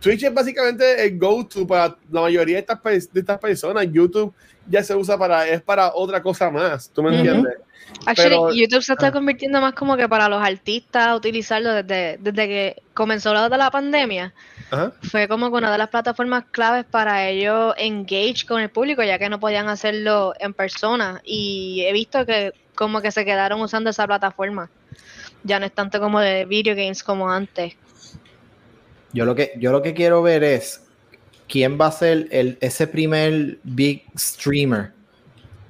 Twitch 0.05 0.23
es 0.23 0.35
básicamente 0.35 1.03
el 1.03 1.19
go-to 1.19 1.67
para 1.67 1.97
la 2.11 2.21
mayoría 2.21 2.57
de 2.57 2.61
estas, 2.61 3.11
de 3.11 3.21
estas 3.21 3.39
personas. 3.39 3.87
YouTube 3.91 4.35
ya 4.69 4.83
se 4.83 4.95
usa 4.95 5.17
para, 5.17 5.49
es 5.49 5.63
para 5.63 5.95
otra 5.95 6.23
cosa 6.23 6.51
más. 6.51 6.91
¿Tú 6.91 7.03
me 7.03 7.17
entiendes? 7.17 7.55
Actually, 8.05 8.61
YouTube 8.61 8.83
se 8.83 8.93
está 8.93 9.07
ah. 9.07 9.13
convirtiendo 9.13 9.63
más 9.63 9.73
como 9.73 9.97
que 9.97 10.07
para 10.07 10.29
los 10.29 10.43
artistas 10.43 11.17
utilizarlo 11.17 11.73
desde, 11.73 12.19
desde 12.21 12.47
que 12.47 12.83
comenzó 12.93 13.33
la, 13.33 13.49
de 13.49 13.57
la 13.57 13.71
pandemia. 13.71 14.35
Fue 15.11 15.27
como 15.27 15.51
que 15.51 15.57
una 15.57 15.73
de 15.73 15.79
las 15.79 15.89
plataformas 15.89 16.45
claves 16.51 16.85
para 16.85 17.27
ellos 17.27 17.75
engage 17.79 18.45
con 18.47 18.61
el 18.61 18.69
público, 18.69 19.03
ya 19.03 19.19
que 19.19 19.31
no 19.31 19.41
podían 19.41 19.71
hacerlo 19.71 20.35
en 20.39 20.53
persona. 20.53 21.23
Y 21.25 21.83
he 21.87 21.95
visto 21.95 22.27
que 22.27 22.53
como 22.75 23.01
que 23.01 23.11
se 23.11 23.25
quedaron 23.25 23.59
usando 23.63 23.89
esa 23.89 24.07
plataforma. 24.07 24.69
Ya 25.45 25.59
no 25.59 25.65
es 25.65 25.73
tanto 25.73 25.99
como 25.99 26.21
de 26.21 26.45
video 26.45 26.77
games 26.77 27.03
como 27.03 27.31
antes. 27.31 27.75
Yo 29.15 29.25
lo 29.25 29.35
que, 29.35 29.53
yo 29.59 29.73
lo 29.73 29.81
que 29.81 29.95
quiero 29.95 30.23
ver 30.23 30.45
es 30.45 30.83
quién 31.49 31.79
va 31.81 31.87
a 31.87 31.93
ser 31.93 32.29
el, 32.31 32.59
ese 32.61 32.87
primer 32.87 33.59
big 33.63 34.05
streamer. 34.19 34.93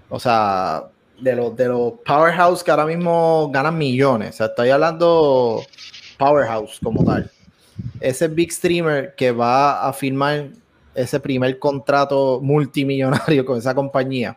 O 0.08 0.18
sea, 0.18 0.84
de 1.20 1.36
los, 1.36 1.54
de 1.56 1.68
los 1.68 1.92
powerhouse 2.04 2.64
que 2.64 2.72
ahora 2.72 2.86
mismo 2.86 3.48
ganan 3.52 3.78
millones. 3.78 4.30
O 4.30 4.36
sea, 4.38 4.46
estoy 4.46 4.70
hablando 4.70 5.62
powerhouse 6.18 6.80
como 6.82 7.04
tal 7.04 7.30
ese 8.00 8.28
big 8.28 8.52
streamer 8.52 9.14
que 9.14 9.32
va 9.32 9.86
a 9.86 9.92
firmar 9.92 10.50
ese 10.94 11.18
primer 11.18 11.58
contrato 11.58 12.40
multimillonario 12.42 13.44
con 13.46 13.58
esa 13.58 13.74
compañía, 13.74 14.36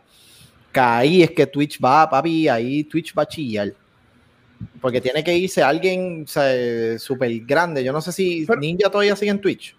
que 0.71 0.79
ahí 0.79 1.23
es 1.23 1.31
que 1.31 1.45
Twitch 1.45 1.79
va, 1.83 2.09
papi, 2.09 2.47
ahí 2.47 2.83
Twitch 2.83 3.13
va 3.17 3.23
a 3.23 3.27
chillar. 3.27 3.73
Porque 4.81 5.01
tiene 5.01 5.23
que 5.23 5.35
irse 5.35 5.61
alguien 5.61 6.25
súper 6.27 7.39
grande. 7.45 7.83
Yo 7.83 7.91
no 7.91 8.01
sé 8.01 8.11
si 8.11 8.47
Ninja 8.59 8.89
todavía 8.89 9.15
sigue 9.15 9.31
en 9.31 9.41
Twitch. 9.41 9.75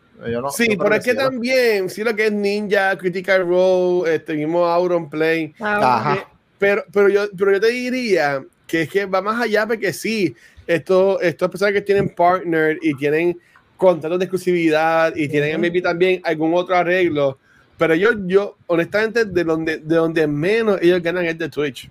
sí, 0.50 0.76
pero 0.76 0.94
es 0.94 1.04
que 1.04 1.14
también, 1.14 1.88
sí 1.88 2.02
lo 2.02 2.14
que 2.14 2.26
es 2.26 2.32
Ninja, 2.32 2.96
Critical 2.98 3.46
Role, 3.46 4.14
este 4.14 4.34
mismo 4.34 4.66
Auron 4.66 5.08
Play. 5.08 5.54
Ajá. 5.60 6.28
Pero, 6.58 6.84
pero, 6.92 7.08
yo, 7.08 7.28
pero 7.36 7.52
yo 7.52 7.60
te 7.60 7.68
diría 7.68 8.44
que 8.66 8.82
es 8.82 8.88
que 8.88 9.06
va 9.06 9.22
más 9.22 9.40
allá 9.40 9.66
porque 9.66 9.92
sí, 9.92 10.34
esto, 10.66 11.20
estas 11.20 11.48
personas 11.48 11.72
que 11.72 11.80
tienen 11.80 12.10
partner 12.10 12.78
y 12.82 12.94
tienen 12.94 13.38
contratos 13.76 14.18
de 14.18 14.24
exclusividad 14.26 15.14
y 15.16 15.28
tienen 15.28 15.60
maybe 15.60 15.80
también 15.80 16.20
algún 16.24 16.52
otro 16.54 16.76
arreglo, 16.76 17.38
pero 17.78 17.94
yo, 17.94 18.10
yo 18.26 18.56
honestamente, 18.66 19.24
de 19.24 19.44
donde, 19.44 19.78
de 19.78 19.96
donde 19.96 20.26
menos 20.26 20.78
ellos 20.82 21.00
ganan 21.00 21.24
es 21.24 21.38
de 21.38 21.48
Twitch. 21.48 21.88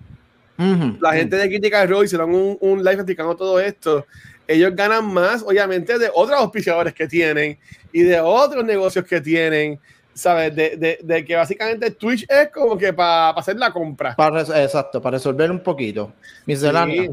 La 1.00 1.12
gente 1.12 1.36
de 1.36 1.48
Critical 1.48 1.88
Role 1.88 2.06
hicieron 2.06 2.34
un, 2.34 2.58
un 2.60 2.78
live 2.78 2.94
explicando 2.94 3.36
todo 3.36 3.60
esto. 3.60 4.06
Ellos 4.46 4.74
ganan 4.74 5.06
más, 5.06 5.42
obviamente, 5.42 5.98
de 5.98 6.10
otros 6.12 6.38
auspiciadores 6.38 6.94
que 6.94 7.06
tienen 7.06 7.58
y 7.92 8.02
de 8.02 8.20
otros 8.20 8.64
negocios 8.64 9.04
que 9.04 9.20
tienen. 9.20 9.78
¿sabes? 10.18 10.54
De, 10.54 10.76
de, 10.76 10.98
de, 11.02 11.24
que 11.24 11.36
básicamente 11.36 11.92
Twitch 11.92 12.26
es 12.28 12.48
como 12.48 12.76
que 12.76 12.92
para 12.92 13.30
hacer 13.30 13.56
la 13.56 13.72
compra. 13.72 14.16
Para, 14.16 14.40
exacto, 14.40 15.00
para 15.00 15.16
resolver 15.16 15.50
un 15.50 15.62
poquito. 15.62 16.12
Miscelánea. 16.44 17.04
Sí, 17.04 17.10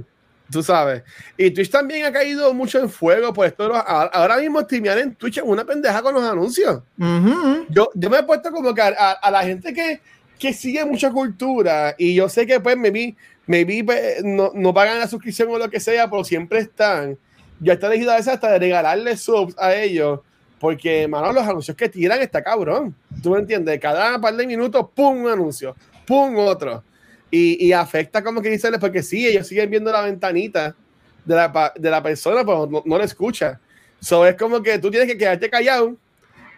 tú 0.51 0.63
sabes. 0.63 1.03
Y 1.37 1.51
Twitch 1.51 1.69
también 1.69 2.05
ha 2.05 2.11
caído 2.11 2.53
mucho 2.53 2.79
en 2.79 2.89
fuego 2.89 3.31
por 3.31 3.45
esto. 3.45 3.71
ahora 3.75 4.37
mismo 4.37 4.61
streamear 4.61 4.97
en 4.97 5.15
Twitch 5.15 5.37
es 5.37 5.43
una 5.45 5.63
pendeja 5.63 6.01
con 6.01 6.15
los 6.15 6.23
anuncios. 6.23 6.81
yo, 7.69 7.89
yo 7.93 8.09
me 8.09 8.17
he 8.17 8.23
puesto 8.23 8.51
como 8.51 8.73
que 8.73 8.81
a, 8.81 9.11
a, 9.11 9.31
la 9.31 9.43
gente 9.43 9.71
que, 9.71 10.01
que 10.39 10.51
sigue 10.51 10.83
mucha 10.83 11.11
cultura 11.11 11.93
y 11.97 12.15
yo 12.15 12.27
sé 12.27 12.47
que 12.47 12.59
pues 12.59 12.75
maybe, 12.75 13.15
maybe 13.47 13.83
pues, 13.83 14.23
no, 14.23 14.51
no 14.53 14.73
pagan 14.73 14.99
la 14.99 15.07
suscripción 15.07 15.49
o 15.49 15.57
lo 15.57 15.69
que 15.69 15.79
sea, 15.79 16.09
pero 16.09 16.23
siempre 16.23 16.59
están. 16.59 17.17
Ya 17.59 17.73
está 17.73 17.87
elegido 17.87 18.11
a 18.11 18.17
veces 18.17 18.33
hasta 18.33 18.51
de 18.51 18.59
regalarle 18.59 19.15
subs 19.15 19.55
a 19.57 19.75
ellos 19.75 20.19
porque, 20.59 21.07
mano, 21.07 21.31
los 21.31 21.43
anuncios 21.43 21.75
que 21.75 21.89
tiran 21.89 22.21
está 22.21 22.43
cabrón. 22.43 22.95
¿Tú 23.21 23.31
me 23.31 23.39
entiendes? 23.39 23.79
Cada 23.79 24.19
par 24.19 24.35
de 24.35 24.47
minutos, 24.47 24.87
¡pum! 24.95 25.23
un 25.23 25.29
anuncio, 25.29 25.75
¡pum! 26.07 26.35
otro. 26.37 26.83
Y, 27.29 27.65
y 27.65 27.73
afecta 27.73 28.23
como 28.23 28.41
que 28.41 28.49
dicen, 28.49 28.73
porque 28.79 29.03
sí, 29.03 29.27
ellos 29.27 29.47
siguen 29.47 29.69
viendo 29.69 29.91
la 29.91 30.01
ventanita 30.01 30.75
de 31.25 31.35
la, 31.35 31.73
de 31.75 31.89
la 31.89 32.01
persona, 32.01 32.45
pero 32.45 32.67
no, 32.67 32.81
no 32.85 32.97
la 32.97 33.03
escucha. 33.03 33.59
So, 33.99 34.25
es 34.25 34.35
como 34.35 34.61
que 34.61 34.79
tú 34.79 34.89
tienes 34.89 35.09
que 35.09 35.17
quedarte 35.17 35.49
callado, 35.49 35.95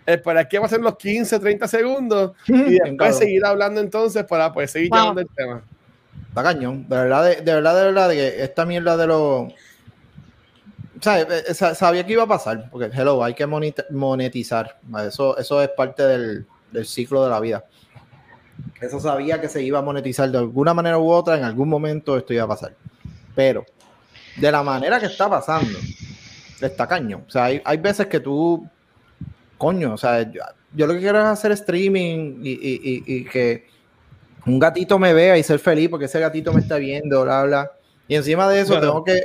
esperar 0.06 0.48
que 0.48 0.60
pasen 0.60 0.82
los 0.82 0.98
15, 0.98 1.40
30 1.40 1.68
segundos 1.68 2.32
y 2.48 2.80
después 2.80 3.18
seguir 3.18 3.46
hablando 3.46 3.82
entonces 3.82 4.24
para 4.26 4.52
poder 4.52 4.70
seguir 4.70 4.92
llevando 4.92 5.22
el 5.22 5.28
tema. 5.36 5.64
Está 6.38 6.54
cañón. 6.54 6.88
De 6.88 6.96
verdad, 6.96 7.24
de, 7.24 7.36
de 7.38 7.54
verdad, 7.54 7.76
de 7.76 7.84
verdad, 7.84 8.10
de 8.10 8.16
que 8.16 8.44
esta 8.44 8.66
mierda 8.66 8.96
de 8.96 9.08
los 9.08 9.54
eh, 11.06 11.44
eh, 11.50 11.54
sabía 11.54 12.06
que 12.06 12.14
iba 12.14 12.24
a 12.24 12.28
pasar, 12.28 12.70
porque 12.72 12.90
hello, 12.94 13.24
hay 13.24 13.34
que 13.34 13.46
monetizar. 13.46 14.80
Eso, 15.06 15.38
eso 15.38 15.62
es 15.62 15.70
parte 15.70 16.04
del, 16.04 16.46
ciclo 16.86 17.24
de 17.24 17.30
la 17.30 17.40
vida. 17.40 17.66
Eso 18.82 19.00
sabía 19.00 19.40
que 19.40 19.50
se 19.50 19.62
iba 19.62 19.80
a 19.80 19.82
monetizar 19.82 20.30
de 20.30 20.38
alguna 20.38 20.74
manera 20.74 20.98
u 20.98 21.10
otra, 21.10 21.38
en 21.38 21.44
algún 21.44 21.70
momento 21.70 22.18
esto 22.18 22.34
iba 22.34 22.44
a 22.44 22.48
pasar. 22.48 22.74
Pero, 23.36 23.66
de 24.38 24.52
la 24.52 24.64
manera 24.64 25.00
que 25.00 25.06
está 25.06 25.30
pasando, 25.30 25.78
está 26.60 26.88
caño. 26.88 27.24
O 27.28 27.30
sea, 27.30 27.46
hay, 27.46 27.78
veces 27.78 28.08
que 28.08 28.20
tú, 28.20 28.68
coño, 29.58 29.94
o 29.94 29.98
sea, 29.98 30.22
yo, 30.32 30.88
lo 30.88 30.94
que 30.94 31.00
quiero 31.00 31.20
es 31.20 31.26
hacer 31.26 31.52
streaming 31.52 32.40
y, 32.44 33.26
que 33.26 33.68
un 34.48 34.60
gatito 34.60 34.98
me 34.98 35.14
vea 35.14 35.38
y 35.38 35.44
ser 35.44 35.60
feliz 35.60 35.90
porque 35.90 36.06
ese 36.06 36.20
gatito 36.20 36.54
me 36.54 36.62
está 36.62 36.78
viendo, 36.78 37.24
bla, 37.24 37.44
bla. 37.44 37.72
Y 38.08 38.16
encima 38.16 38.50
de 38.50 38.62
eso 38.62 38.80
tengo 38.80 39.04
que 39.04 39.22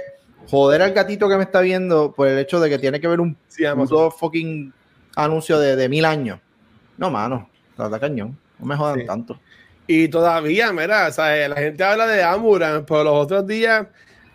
joder 0.49 0.83
al 0.83 0.93
gatito 0.93 1.29
que 1.29 1.37
me 1.37 1.45
está 1.45 1.61
viendo 1.61 2.13
por 2.13 2.29
el 2.29 2.39
hecho 2.39 2.61
de 2.61 2.69
que 2.69 2.79
tiene 2.79 3.01
que 3.01 3.09
ver 3.09 3.21
un, 3.21 3.37
sí, 3.49 3.65
fucking 4.19 4.73
anuncio 5.17 5.59
de, 5.59 5.89
mil 5.89 6.05
años. 6.05 6.41
No, 6.99 7.11
mano, 7.11 7.49
está 7.71 7.99
cañón. 8.01 8.37
No 8.59 8.67
me 8.67 8.77
jodan 8.77 9.07
tanto. 9.07 9.39
Y 9.87 10.09
todavía, 10.09 10.73
mira, 10.73 11.09
o 11.09 11.13
sea, 11.13 11.49
la 11.49 11.57
gente 11.57 11.83
habla 11.83 12.07
de 12.07 12.23
Amuran, 12.23 12.85
pero 12.85 13.05
los 13.05 13.15
otros 13.15 13.47
días 13.47 13.87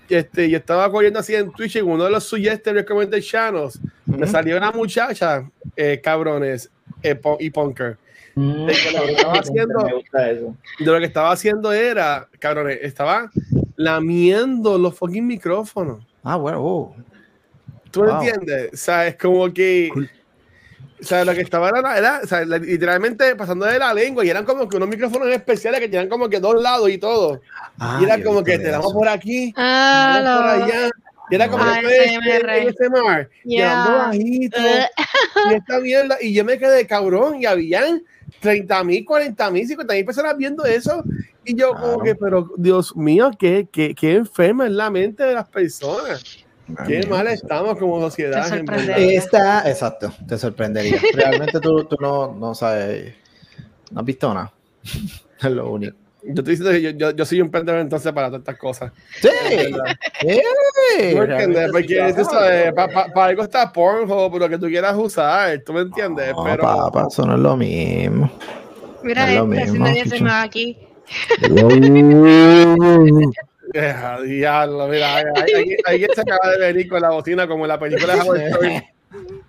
este, 0.09 0.49
yo 0.49 0.57
estaba 0.57 0.89
corriendo 0.91 1.19
así 1.19 1.35
en 1.35 1.51
Twitch 1.51 1.75
en 1.75 1.85
uno 1.85 2.05
de 2.05 2.11
los 2.11 2.23
suggested 2.23 2.73
recommended 2.73 3.21
channels. 3.21 3.79
Me 4.05 4.25
salió 4.27 4.57
una 4.57 4.71
muchacha, 4.71 5.49
eh, 5.75 5.99
cabrones, 6.01 6.69
eh, 7.03 7.19
y 7.39 7.49
punker. 7.49 7.97
Mm. 8.37 8.67
De, 8.67 8.73
lo 8.93 9.03
que 9.03 9.11
estaba 9.13 9.39
haciendo, 9.39 9.83
de 10.13 10.85
lo 10.85 10.99
que 10.99 11.05
estaba 11.05 11.31
haciendo 11.31 11.73
era, 11.73 12.27
cabrones, 12.37 12.77
estaba 12.83 13.31
lamiendo 13.77 14.77
los 14.77 14.95
fucking 14.95 15.25
micrófonos. 15.25 16.05
Ah, 16.23 16.35
bueno. 16.35 16.59
Oh. 16.63 16.95
¿Tú 17.89 18.03
me 18.03 18.11
entiendes? 18.11 18.73
O 18.73 18.77
sea, 18.77 19.07
es 19.07 19.15
como 19.15 19.51
que. 19.51 19.89
O 21.01 21.03
sea, 21.03 21.25
lo 21.25 21.33
que 21.33 21.41
estaba 21.41 21.69
era, 21.69 22.21
o 22.23 22.27
sea, 22.27 22.45
literalmente 22.45 23.35
pasando 23.35 23.65
de 23.65 23.79
la 23.79 23.91
lengua 23.91 24.23
y 24.23 24.29
eran 24.29 24.45
como 24.45 24.69
que 24.69 24.77
unos 24.77 24.89
micrófonos 24.89 25.29
especiales 25.29 25.79
que 25.79 25.89
tenían 25.89 26.09
como 26.09 26.29
que 26.29 26.39
dos 26.39 26.61
lados 26.61 26.91
y 26.91 26.99
todo. 26.99 27.41
y 27.99 28.03
era 28.03 28.23
como 28.23 28.43
que 28.43 28.59
te 28.59 28.69
damos 28.69 28.93
por 28.93 29.07
aquí, 29.07 29.51
ah, 29.57 30.19
por 30.21 30.63
allá. 30.63 30.91
Y 31.29 31.35
era 31.35 31.49
como 31.49 31.63
ah, 31.63 31.79
que 31.81 32.67
ASMR, 32.67 33.29
yeah. 33.43 33.85
bajito, 33.87 34.57
y 35.51 35.53
esta 35.55 35.79
mierda, 35.79 36.17
y 36.21 36.33
yo 36.33 36.45
me 36.45 36.57
quedé 36.57 36.85
cabrón, 36.87 37.41
y 37.41 37.45
habían 37.45 38.03
30 38.39 38.83
mil, 38.83 39.05
40 39.05 39.51
mil, 39.51 39.67
50 39.67 39.93
mil 39.93 40.05
personas 40.05 40.37
viendo 40.37 40.65
eso. 40.65 41.03
Y 41.43 41.55
yo, 41.55 41.73
como 41.73 41.99
que, 42.03 42.15
pero 42.15 42.51
Dios 42.57 42.95
mío, 42.95 43.31
qué, 43.37 43.67
qué, 43.71 43.95
qué 43.95 44.15
enferma 44.15 44.65
es 44.65 44.71
la 44.71 44.89
mente 44.89 45.23
de 45.23 45.33
las 45.33 45.47
personas. 45.47 46.45
Qué 46.85 47.07
mal 47.07 47.27
estamos 47.27 47.77
como 47.77 48.01
sociedad. 48.01 48.45
Está, 48.97 49.69
exacto, 49.69 50.13
te 50.27 50.37
sorprendería. 50.37 50.99
Realmente 51.13 51.59
tú, 51.61 51.85
tú 51.85 51.95
no, 52.01 52.33
no 52.33 52.53
sabes, 52.53 53.13
no 53.91 54.01
has 54.01 54.05
visto 54.05 54.33
nada. 54.33 54.51
es 55.41 55.51
lo 55.51 55.71
único. 55.71 55.95
Yo 56.27 56.41
estoy 56.41 56.55
diciendo 56.55 56.71
que 56.71 56.81
yo, 56.81 56.89
yo, 56.91 57.11
yo, 57.15 57.25
soy 57.25 57.41
un 57.41 57.49
pendejo 57.49 57.79
entonces 57.79 58.11
para 58.11 58.27
todas 58.27 58.41
estas 58.41 58.57
cosas. 58.57 58.91
Sí. 59.21 59.29
sí 60.19 60.41
¿Tú 61.11 61.17
me 61.19 61.23
entiendes? 61.23 61.71
Porque 61.71 62.13
tú 62.15 62.25
sabes, 62.25 62.73
para 62.73 62.93
pa, 62.93 63.07
pa 63.13 63.25
algo 63.25 63.43
está 63.43 63.71
Pornhub, 63.71 64.33
pero 64.33 64.49
que 64.49 64.57
tú 64.57 64.67
quieras 64.67 64.95
usar, 64.97 65.61
¿tú 65.65 65.71
me 65.73 65.81
entiendes? 65.81 66.33
No, 66.35 66.43
pero... 66.43 66.63
papá, 66.63 67.05
eso 67.09 67.25
no 67.25 67.35
es 67.35 67.39
lo 67.39 67.55
mismo. 67.55 68.29
Mira, 69.03 69.25
no 69.25 69.31
es 69.31 69.37
lo 69.37 69.45
mismo. 69.45 69.87
se 69.87 70.21
me 70.21 70.31
aquí. 70.31 70.77
Deja, 73.73 74.21
diablo, 74.21 74.87
mira, 74.87 75.23
alguien 75.85 76.09
se 76.13 76.21
acaba 76.21 76.51
de 76.51 76.59
venir 76.59 76.87
con 76.87 77.01
la 77.01 77.09
bocina 77.09 77.45
como 77.47 77.65
en 77.65 77.69
la 77.69 77.79
película 77.79 78.15
de 78.15 78.21
Howard 78.21 78.41
Story. 78.41 78.83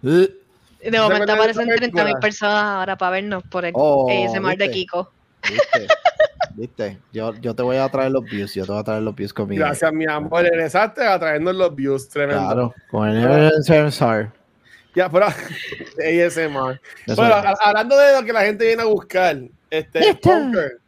De 0.02 1.00
momento 1.00 1.32
aparecen 1.32 1.68
30.000 1.68 2.20
personas 2.20 2.64
ahora 2.64 2.96
para 2.96 3.12
vernos 3.12 3.42
por 3.44 3.64
el 3.64 3.72
oh, 3.74 4.08
ASMR 4.10 4.56
de 4.56 4.70
Kiko. 4.70 5.12
¿Viste? 5.42 5.86
¿Viste? 6.54 6.98
Yo, 7.12 7.34
yo 7.36 7.54
te 7.54 7.62
voy 7.62 7.76
a 7.76 7.88
traer 7.88 8.10
los 8.10 8.24
views, 8.24 8.54
yo 8.54 8.64
te 8.64 8.72
voy 8.72 8.80
a 8.80 8.84
traer 8.84 9.02
los 9.02 9.14
views 9.14 9.32
conmigo. 9.32 9.64
Gracias, 9.64 9.92
mi 9.92 10.06
amor. 10.06 10.42
Regresaste 10.42 11.06
a 11.06 11.18
traernos 11.18 11.54
los 11.54 11.74
views, 11.74 12.08
tremendo. 12.08 12.44
Claro, 12.44 12.74
con 12.90 13.08
el 13.08 13.52
ASMR. 13.52 14.32
Ya, 14.94 15.08
pero 15.08 15.26
ASMR. 15.26 16.80
Bueno, 17.14 17.34
hablando 17.60 17.96
de 17.96 18.20
lo 18.20 18.24
que 18.24 18.32
la 18.32 18.40
gente 18.42 18.66
viene 18.66 18.82
a 18.82 18.86
buscar, 18.86 19.38
este, 19.70 20.14
Punker, 20.14 20.78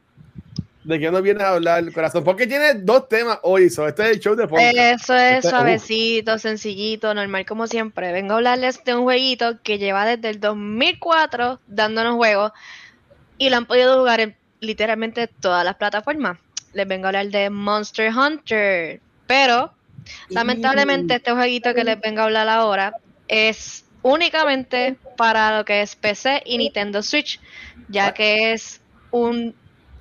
¿de 0.82 0.98
qué 0.98 1.10
nos 1.10 1.22
viene 1.22 1.44
a 1.44 1.50
hablar, 1.50 1.92
corazón? 1.92 2.24
Porque 2.24 2.46
tiene 2.48 2.74
dos 2.74 3.08
temas 3.08 3.38
hoy, 3.42 3.70
so, 3.70 3.86
este 3.86 4.02
es 4.04 4.10
el 4.16 4.20
show 4.20 4.34
de 4.34 4.48
Punker. 4.48 4.76
Eso 4.76 5.14
es 5.14 5.36
este, 5.36 5.50
suavecito, 5.50 6.38
sencillito, 6.38 7.14
normal 7.14 7.46
como 7.46 7.68
siempre. 7.68 8.10
Vengo 8.10 8.32
a 8.32 8.36
hablarles 8.38 8.82
de 8.82 8.96
un 8.96 9.04
jueguito 9.04 9.60
que 9.62 9.78
lleva 9.78 10.04
desde 10.04 10.30
el 10.30 10.40
2004 10.40 11.60
dándonos 11.68 12.16
juegos 12.16 12.52
y 13.38 13.50
lo 13.50 13.56
han 13.58 13.66
podido 13.66 13.98
jugar 13.98 14.20
en 14.20 14.36
literalmente 14.60 15.26
todas 15.26 15.64
las 15.64 15.76
plataformas. 15.76 16.38
Les 16.72 16.86
vengo 16.86 17.06
a 17.06 17.08
hablar 17.08 17.26
de 17.28 17.50
Monster 17.50 18.12
Hunter, 18.14 19.00
pero 19.26 19.72
lamentablemente 20.28 21.16
este 21.16 21.32
jueguito 21.32 21.74
que 21.74 21.84
les 21.84 22.00
vengo 22.00 22.20
a 22.20 22.24
hablar 22.24 22.48
ahora 22.48 22.94
es 23.28 23.84
únicamente 24.02 24.96
para 25.16 25.58
lo 25.58 25.64
que 25.64 25.82
es 25.82 25.96
PC 25.96 26.42
y 26.46 26.58
Nintendo 26.58 27.02
Switch, 27.02 27.40
ya 27.88 28.14
que 28.14 28.52
es 28.52 28.80
un 29.10 29.54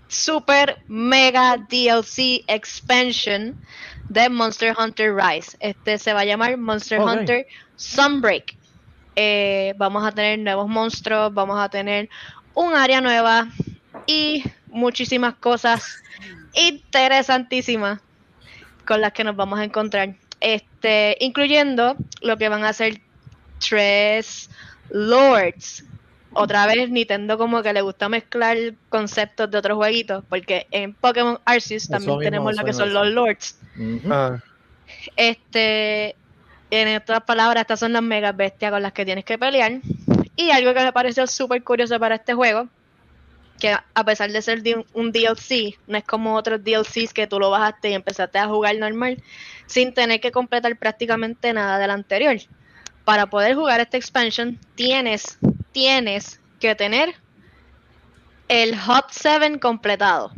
super 0.08 0.82
mega 0.88 1.58
DLC 1.58 2.44
expansion 2.48 3.60
de 4.10 4.30
Monster 4.30 4.76
Hunter 4.78 5.16
Rise. 5.16 5.56
Este 5.60 5.98
se 5.98 6.14
va 6.14 6.22
a 6.22 6.26
llamar 6.26 6.58
Monster 6.58 7.00
Hunter 7.00 7.48
Sunbreak. 7.76 8.56
Eh, 9.16 9.74
vamos 9.78 10.06
a 10.06 10.12
tener 10.12 10.40
nuevos 10.40 10.68
monstruos, 10.68 11.34
vamos 11.34 11.60
a 11.60 11.70
tener 11.70 12.10
un 12.54 12.74
área 12.74 13.02
nueva, 13.02 13.48
y 14.06 14.44
muchísimas 14.68 15.36
cosas 15.36 16.02
interesantísimas 16.54 18.00
con 18.86 19.02
las 19.02 19.14
que 19.14 19.24
nos 19.24 19.36
vamos 19.36 19.60
a 19.60 19.64
encontrar. 19.64 20.16
Este, 20.42 21.18
incluyendo 21.20 21.96
lo 22.22 22.38
que 22.38 22.50
van 22.50 22.64
a 22.64 22.74
ser 22.74 23.02
tres 23.60 24.50
lords 24.90 25.84
otra 26.34 26.66
vez 26.68 26.90
Nintendo 26.90 27.38
como 27.38 27.62
que 27.64 27.74
le 27.74 27.82
gusta 27.82 28.10
mezclar 28.10 28.58
conceptos 28.90 29.50
de 29.50 29.58
otros 29.58 29.78
jueguitos, 29.78 30.24
porque 30.30 30.68
en 30.72 30.94
Pokémon 30.94 31.40
Arceus 31.46 31.90
también 31.90 32.20
tenemos 32.20 32.56
lo 32.56 32.64
que 32.64 32.74
son 32.74 32.94
los 32.94 33.08
Lords. 33.08 33.60
Ah, 34.10 34.38
Este, 35.16 36.16
en 36.72 36.98
otras 36.98 37.24
palabras, 37.24 37.62
estas 37.62 37.80
son 37.80 37.94
las 37.94 38.04
mega 38.04 38.32
bestias 38.32 38.72
con 38.72 38.82
las 38.82 38.94
que 38.94 39.06
tienes 39.06 39.26
que 39.26 39.38
pelear. 39.38 39.80
Y 40.36 40.52
algo 40.52 40.74
que 40.74 40.84
me 40.84 40.94
pareció 40.94 41.26
súper 41.28 41.64
curioso 41.64 42.00
para 42.00 42.16
este 42.16 42.34
juego, 42.34 42.68
que 43.60 43.72
a 43.72 44.04
pesar 44.06 44.32
de 44.32 44.42
ser 44.42 44.62
un, 44.76 44.86
un 44.94 45.12
DLC, 45.12 45.78
no 45.88 45.98
es 45.98 46.04
como 46.04 46.36
otros 46.36 46.64
DLCs 46.64 47.14
que 47.14 47.28
tú 47.28 47.40
lo 47.40 47.50
bajaste 47.50 47.90
y 47.90 47.94
empezaste 47.94 48.40
a 48.40 48.48
jugar 48.48 48.76
normal, 48.78 49.22
sin 49.68 49.94
tener 49.94 50.20
que 50.20 50.32
completar 50.32 50.78
prácticamente 50.78 51.54
nada 51.54 51.78
del 51.78 51.92
anterior. 51.92 52.38
Para 53.06 53.28
poder 53.28 53.56
jugar 53.56 53.80
esta 53.80 53.98
expansion, 53.98 54.58
tienes, 54.76 55.38
tienes 55.72 56.40
que 56.60 56.74
tener 56.76 57.16
el 58.48 58.78
Hot 58.80 59.06
7 59.12 59.60
completado. 59.60 60.32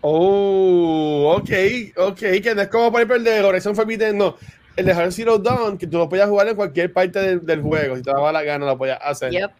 Oh, 0.00 1.36
ok, 1.38 1.50
ok, 1.96 2.18
que 2.18 2.52
no 2.54 2.62
es 2.62 2.68
como 2.68 2.90
por 2.90 3.00
ejemplo 3.00 3.16
el 3.16 3.24
de 3.24 3.40
Horizon 3.40 3.76
Forbidden, 3.76 4.18
no. 4.18 4.36
El 4.76 4.86
de 4.86 4.92
Horizon 4.92 5.12
Zero 5.12 5.38
Dawn, 5.38 5.78
que 5.78 5.86
tú 5.86 5.98
lo 5.98 6.08
podías 6.08 6.28
jugar 6.28 6.48
en 6.48 6.56
cualquier 6.56 6.92
parte 6.92 7.20
del, 7.20 7.46
del 7.46 7.62
juego, 7.62 7.96
si 7.96 8.02
te 8.02 8.10
daba 8.10 8.32
la 8.32 8.42
gana 8.42 8.66
lo 8.66 8.76
podías 8.76 8.98
hacer. 9.00 9.30
Yep. 9.30 9.52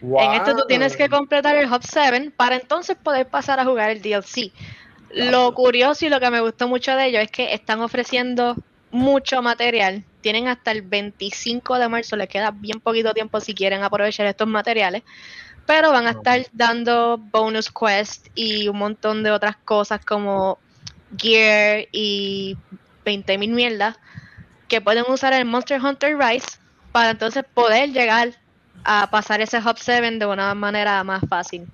Wow. 0.00 0.20
En 0.20 0.32
esto 0.34 0.54
tú 0.54 0.64
tienes 0.68 0.96
que 0.96 1.08
completar 1.08 1.56
el 1.56 1.70
Hub 1.72 1.82
7 1.82 2.32
para 2.36 2.56
entonces 2.56 2.96
poder 2.96 3.26
pasar 3.28 3.58
a 3.60 3.64
jugar 3.64 3.90
el 3.90 4.02
DLC. 4.02 4.52
Lo 5.10 5.54
curioso 5.54 6.06
y 6.06 6.08
lo 6.08 6.20
que 6.20 6.30
me 6.30 6.40
gustó 6.40 6.68
mucho 6.68 6.94
de 6.94 7.06
ello 7.06 7.18
es 7.18 7.30
que 7.30 7.54
están 7.54 7.80
ofreciendo 7.80 8.56
mucho 8.90 9.42
material. 9.42 10.04
Tienen 10.20 10.48
hasta 10.48 10.70
el 10.70 10.82
25 10.82 11.78
de 11.78 11.88
marzo, 11.88 12.16
les 12.16 12.28
queda 12.28 12.50
bien 12.50 12.80
poquito 12.80 13.14
tiempo 13.14 13.40
si 13.40 13.54
quieren 13.54 13.82
aprovechar 13.82 14.26
estos 14.26 14.48
materiales. 14.48 15.02
Pero 15.66 15.92
van 15.92 16.06
a 16.06 16.10
estar 16.10 16.46
dando 16.52 17.18
bonus 17.18 17.70
quest 17.70 18.28
y 18.34 18.68
un 18.68 18.78
montón 18.78 19.22
de 19.22 19.30
otras 19.30 19.56
cosas 19.56 20.04
como 20.04 20.58
gear 21.16 21.86
y 21.92 22.56
20.000 23.04 23.48
mierdas 23.50 23.96
que 24.68 24.80
pueden 24.80 25.04
usar 25.08 25.32
en 25.32 25.46
Monster 25.46 25.82
Hunter 25.82 26.16
Rise 26.16 26.58
para 26.92 27.10
entonces 27.10 27.44
poder 27.54 27.92
llegar 27.92 28.34
a 28.84 29.08
pasar 29.10 29.40
ese 29.40 29.58
Hub 29.58 29.78
7 29.78 30.18
de 30.18 30.26
una 30.26 30.54
manera 30.54 31.02
más 31.04 31.22
fácil. 31.28 31.66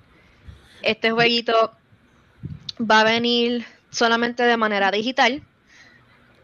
Este 0.81 1.11
jueguito 1.11 1.71
va 2.79 3.01
a 3.01 3.03
venir 3.03 3.65
solamente 3.89 4.43
de 4.43 4.57
manera 4.57 4.91
digital. 4.91 5.41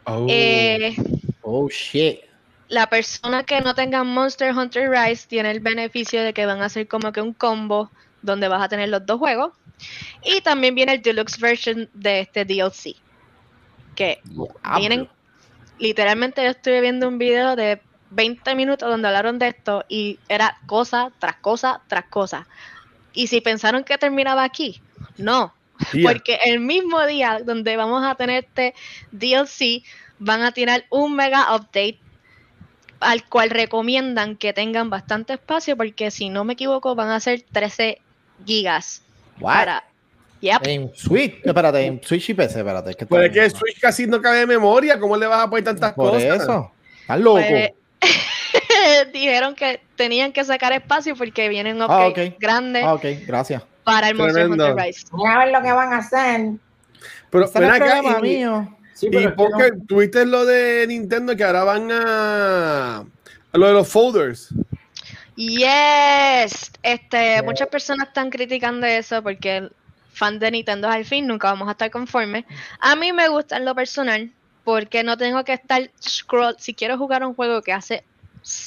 Oh. 0.06 0.26
Eh, 0.30 0.96
Oh 1.42 1.68
shit. 1.70 2.20
la 2.70 2.88
persona 2.88 3.44
que 3.44 3.60
no 3.62 3.76
tenga 3.76 4.04
Monster 4.04 4.56
Hunter 4.56 4.90
Rise 4.90 5.28
tiene 5.28 5.52
el 5.52 5.60
beneficio 5.60 6.24
de 6.24 6.34
que 6.34 6.46
van 6.46 6.62
a 6.62 6.66
hacer 6.66 6.88
como 6.88 7.12
que 7.12 7.22
un 7.22 7.34
combo 7.34 7.92
donde 8.22 8.48
vas 8.48 8.62
a 8.62 8.70
tener 8.70 8.90
los 8.90 9.06
dos 9.06 9.20
juegos. 9.20 9.52
Y 10.24 10.42
también 10.42 10.76
viene 10.76 10.94
el 10.94 11.02
deluxe 11.02 11.40
version 11.40 11.90
de 11.94 12.22
este 12.22 12.46
DLC. 12.46 12.96
Que 13.96 14.22
vienen, 14.78 15.10
literalmente 15.80 16.44
yo 16.44 16.52
estuve 16.52 16.80
viendo 16.82 17.08
un 17.08 17.18
video 17.18 17.56
de 17.56 17.82
20 18.12 18.56
minutos 18.56 18.90
donde 18.90 19.08
hablaron 19.08 19.40
de 19.40 19.48
esto 19.50 19.86
y 19.90 20.20
era 20.30 20.58
cosa 20.66 21.12
tras 21.20 21.38
cosa 21.38 21.82
tras 21.88 22.06
cosa. 22.06 22.48
Y 23.14 23.28
si 23.28 23.42
pensaron 23.42 23.84
que 23.84 23.98
terminaba 23.98 24.44
aquí, 24.44 24.82
no. 25.18 25.54
Porque 26.04 26.40
el 26.46 26.60
mismo 26.60 27.06
día 27.06 27.40
donde 27.44 27.76
vamos 27.76 28.04
a 28.06 28.16
tener 28.16 28.46
este 28.46 28.76
DLC, 29.12 29.84
van 30.20 30.44
a 30.44 30.52
tirar 30.52 30.86
un 30.92 31.16
mega 31.16 31.56
update 31.56 32.00
al 33.00 33.28
cual 33.28 33.50
recomiendan 33.50 34.36
que 34.36 34.54
tengan 34.54 34.92
bastante 34.92 35.34
espacio 35.34 35.76
porque 35.76 36.12
si 36.12 36.30
no 36.30 36.44
me 36.44 36.54
equivoco 36.54 36.94
van 36.94 37.10
a 37.10 37.20
ser 37.20 37.44
13 37.52 38.00
gigas 38.46 39.02
What? 39.40 39.54
para 39.56 39.84
Yep. 40.42 40.62
En 40.66 40.92
Switch, 40.96 41.36
espérate, 41.44 41.86
en 41.86 42.02
Switch 42.02 42.30
y 42.30 42.34
PC, 42.34 42.60
espérate. 42.60 42.96
Que 42.96 43.06
Pero 43.06 43.22
es 43.22 43.32
que 43.32 43.46
el 43.46 43.52
Switch 43.52 43.80
casi 43.80 44.08
no 44.08 44.20
cabe 44.20 44.40
de 44.40 44.48
memoria, 44.48 45.00
¿cómo 45.00 45.16
le 45.16 45.28
vas 45.28 45.44
a 45.44 45.48
poner 45.48 45.66
tantas 45.66 45.94
Por 45.94 46.12
cosas? 46.12 46.42
eso. 46.42 46.72
Estás 47.02 47.20
loco. 47.20 47.42
Pues, 47.48 47.70
dijeron 49.14 49.56
que 49.56 49.82
tenían 49.96 50.32
que 50.34 50.44
sacar 50.44 50.74
espacio 50.74 51.16
porque 51.16 51.50
vienen 51.50 51.82
Ah, 51.82 51.86
upgrades 51.86 52.34
grandes 52.40 52.84
Ah, 52.84 52.94
ok, 52.96 53.06
gracias. 53.28 53.64
para 53.84 54.10
el 54.10 54.16
Monster 54.16 54.44
Tremendo. 54.44 54.70
Hunter 54.70 54.86
Rise. 54.86 55.08
A 55.28 55.40
ver 55.40 55.52
lo 55.52 55.62
que 55.62 55.72
van 55.72 55.94
a 55.94 55.98
hacer. 55.98 56.42
Pero 57.30 57.52
ven 57.54 57.64
es 57.64 57.70
acá 57.72 58.02
y, 58.20 58.22
mío. 58.22 58.78
Sí, 58.94 59.08
y 59.12 59.28
porque 59.30 59.72
no- 59.72 59.86
tuviste 59.88 60.26
lo 60.26 60.46
de 60.46 60.86
Nintendo 60.88 61.36
que 61.36 61.44
ahora 61.44 61.64
van 61.64 61.90
a, 61.92 62.98
a 63.00 63.58
lo 63.58 63.68
de 63.68 63.74
los 63.74 63.88
folders. 63.88 64.50
Yes, 65.36 66.72
este, 66.84 67.42
muchas 67.42 67.68
personas 67.70 68.08
están 68.10 68.30
criticando 68.30 68.86
eso 68.86 69.24
porque 69.24 69.58
el 69.58 69.72
fan 70.14 70.38
de 70.40 70.52
Nintendo 70.52 70.88
es 70.90 70.96
al 70.96 71.06
fin, 71.06 71.26
nunca 71.26 71.48
vamos 71.50 71.68
a 71.68 71.72
estar 71.72 71.90
conformes. 71.90 72.46
A 72.80 72.96
mí 72.96 73.12
me 73.14 73.28
gusta 73.30 73.58
en 73.58 73.66
lo 73.66 73.74
personal 73.74 74.30
porque 74.64 75.04
no 75.04 75.18
tengo 75.18 75.44
que 75.44 75.54
estar 75.54 75.90
scroll, 76.02 76.56
si 76.60 76.74
quiero 76.74 76.98
jugar 76.98 77.24
un 77.26 77.34
juego 77.34 77.62
que 77.62 77.74
hace 77.74 78.04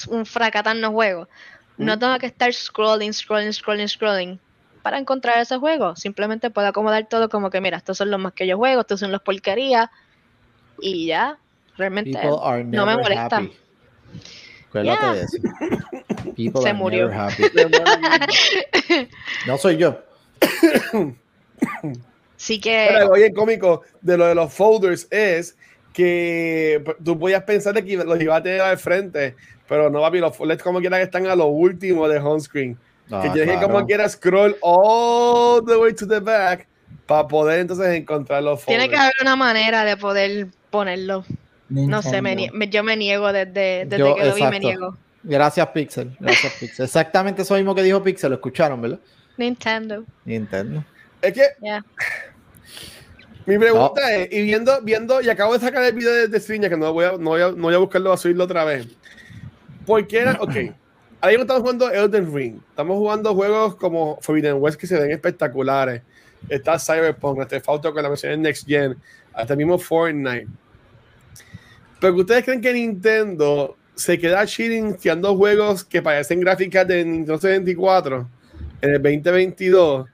un 0.08 0.26
fracatán 0.26 0.80
no 0.80 0.92
juego, 0.92 1.28
no 1.76 1.98
tengo 1.98 2.16
que 2.18 2.26
estar 2.26 2.52
scrolling, 2.52 3.12
scrolling, 3.12 3.52
scrolling, 3.52 3.88
scrolling 3.88 4.40
para 4.82 4.98
encontrar 4.98 5.38
ese 5.40 5.56
juego. 5.56 5.96
Simplemente 5.96 6.50
puedo 6.50 6.68
acomodar 6.68 7.08
todo 7.08 7.28
como 7.28 7.50
que 7.50 7.60
mira, 7.60 7.78
estos 7.78 7.98
son 7.98 8.10
los 8.10 8.20
más 8.20 8.32
que 8.32 8.46
yo 8.46 8.56
juego, 8.56 8.82
estos 8.82 9.00
son 9.00 9.10
los 9.12 9.22
porquerías 9.22 9.88
y 10.80 11.06
ya, 11.06 11.38
realmente 11.76 12.20
no 12.22 12.86
me 12.86 12.96
molesta. 12.96 13.36
happy. 13.36 13.52
Yeah. 14.82 15.14
de 15.14 15.22
eso. 15.22 15.38
People 16.34 16.62
Se 16.62 16.70
are 16.70 16.74
murió. 16.78 17.08
never 17.08 17.20
happy. 17.20 17.44
No 19.46 19.56
soy 19.56 19.76
yo. 19.76 20.02
Así 22.36 22.60
que 22.60 22.88
Pero 22.90 23.10
oye, 23.10 23.26
el 23.26 23.34
cómico 23.34 23.82
de 24.02 24.18
lo 24.18 24.26
de 24.26 24.34
los 24.34 24.52
folders 24.52 25.06
es 25.10 25.56
que 25.94 26.84
tú 27.02 27.18
podías 27.18 27.42
pensar 27.44 27.72
de 27.72 27.84
que 27.84 27.96
los 27.96 28.20
ibas 28.20 28.40
a 28.40 28.42
tener 28.42 28.60
al 28.60 28.76
frente, 28.76 29.36
pero 29.68 29.88
no, 29.88 30.00
papi, 30.00 30.18
los 30.18 30.36
folders 30.36 30.62
como 30.62 30.80
quiera 30.80 30.98
que 30.98 31.04
están 31.04 31.26
a 31.28 31.36
lo 31.36 31.46
último 31.46 32.06
de 32.08 32.18
home 32.18 32.40
screen. 32.40 32.76
Ah, 33.10 33.20
que 33.22 33.30
tienes 33.30 33.52
que 33.52 33.58
claro. 33.58 33.72
como 33.72 33.86
quiera 33.86 34.08
scroll 34.08 34.56
all 34.60 35.64
the 35.64 35.76
way 35.76 35.92
to 35.94 36.06
the 36.06 36.20
back 36.20 36.66
para 37.06 37.28
poder 37.28 37.60
entonces 37.60 37.86
encontrar 37.94 38.42
los 38.42 38.62
folders. 38.62 38.82
Tiene 38.82 38.88
que 38.90 38.96
haber 39.00 39.14
una 39.22 39.36
manera 39.36 39.84
de 39.84 39.96
poder 39.96 40.48
ponerlo. 40.70 41.24
No 41.68 42.02
sé, 42.02 42.20
me 42.20 42.50
me- 42.52 42.68
yo 42.68 42.82
me 42.82 42.96
niego 42.96 43.32
desde, 43.32 43.84
desde 43.86 43.98
Yo, 43.98 44.14
que 44.16 44.24
lo 44.24 44.34
vi, 44.34 44.42
me 44.44 44.60
niego. 44.60 44.96
Gracias, 45.22 45.66
Pixel. 45.68 46.14
Gracias, 46.20 46.52
Pixel. 46.60 46.84
Exactamente 46.84 47.42
eso 47.42 47.54
mismo 47.54 47.74
que 47.74 47.82
dijo 47.82 48.02
Pixel, 48.02 48.30
lo 48.30 48.36
escucharon, 48.36 48.80
¿verdad? 48.82 48.98
Nintendo. 49.36 50.04
Nintendo. 50.24 50.84
Es 51.22 51.32
que 51.32 51.42
Ya. 51.62 51.82
Mi 53.46 53.58
pregunta 53.58 54.14
es, 54.14 54.32
y 54.32 54.42
viendo, 54.42 54.80
viendo, 54.82 55.20
y 55.20 55.28
acabo 55.28 55.52
de 55.54 55.60
sacar 55.60 55.84
el 55.84 55.92
video 55.92 56.12
de, 56.12 56.28
de 56.28 56.40
Striña, 56.40 56.68
que 56.68 56.76
no 56.76 56.92
voy, 56.92 57.04
a, 57.04 57.12
no, 57.12 57.30
voy 57.30 57.42
a, 57.42 57.50
no 57.50 57.62
voy 57.62 57.74
a 57.74 57.78
buscarlo, 57.78 58.12
a 58.12 58.16
subirlo 58.16 58.44
otra 58.44 58.64
vez. 58.64 58.86
¿Por 59.86 60.06
qué 60.06 60.20
era? 60.20 60.38
Ok. 60.40 60.54
Mismo 60.54 61.42
estamos 61.42 61.62
jugando 61.62 61.90
Elden 61.90 62.34
Ring. 62.34 62.58
Estamos 62.68 62.96
jugando 62.98 63.34
juegos 63.34 63.76
como 63.76 64.18
Forbidden 64.20 64.56
West 64.60 64.78
que 64.78 64.86
se 64.86 64.98
ven 64.98 65.10
espectaculares. 65.10 66.02
Está 66.48 66.78
Cyberpunk, 66.78 67.40
este 67.40 67.62
Auto 67.66 67.94
con 67.94 68.02
la 68.02 68.10
versión 68.10 68.32
en 68.32 68.42
Next 68.42 68.66
Gen, 68.66 68.96
hasta 69.32 69.54
el 69.54 69.58
mismo 69.58 69.78
Fortnite. 69.78 70.46
Pero 71.98 72.14
que 72.14 72.20
ustedes 72.20 72.44
creen 72.44 72.60
que 72.60 72.72
Nintendo 72.74 73.76
se 73.94 74.18
queda 74.18 74.44
cheating 74.44 74.96
tirando 74.96 75.34
juegos 75.34 75.84
que 75.84 76.02
parecen 76.02 76.40
gráficas 76.40 76.86
de 76.86 77.04
Nintendo 77.04 77.38
64 77.38 78.28
en 78.82 78.90
el 78.90 79.02
2022 79.02 80.06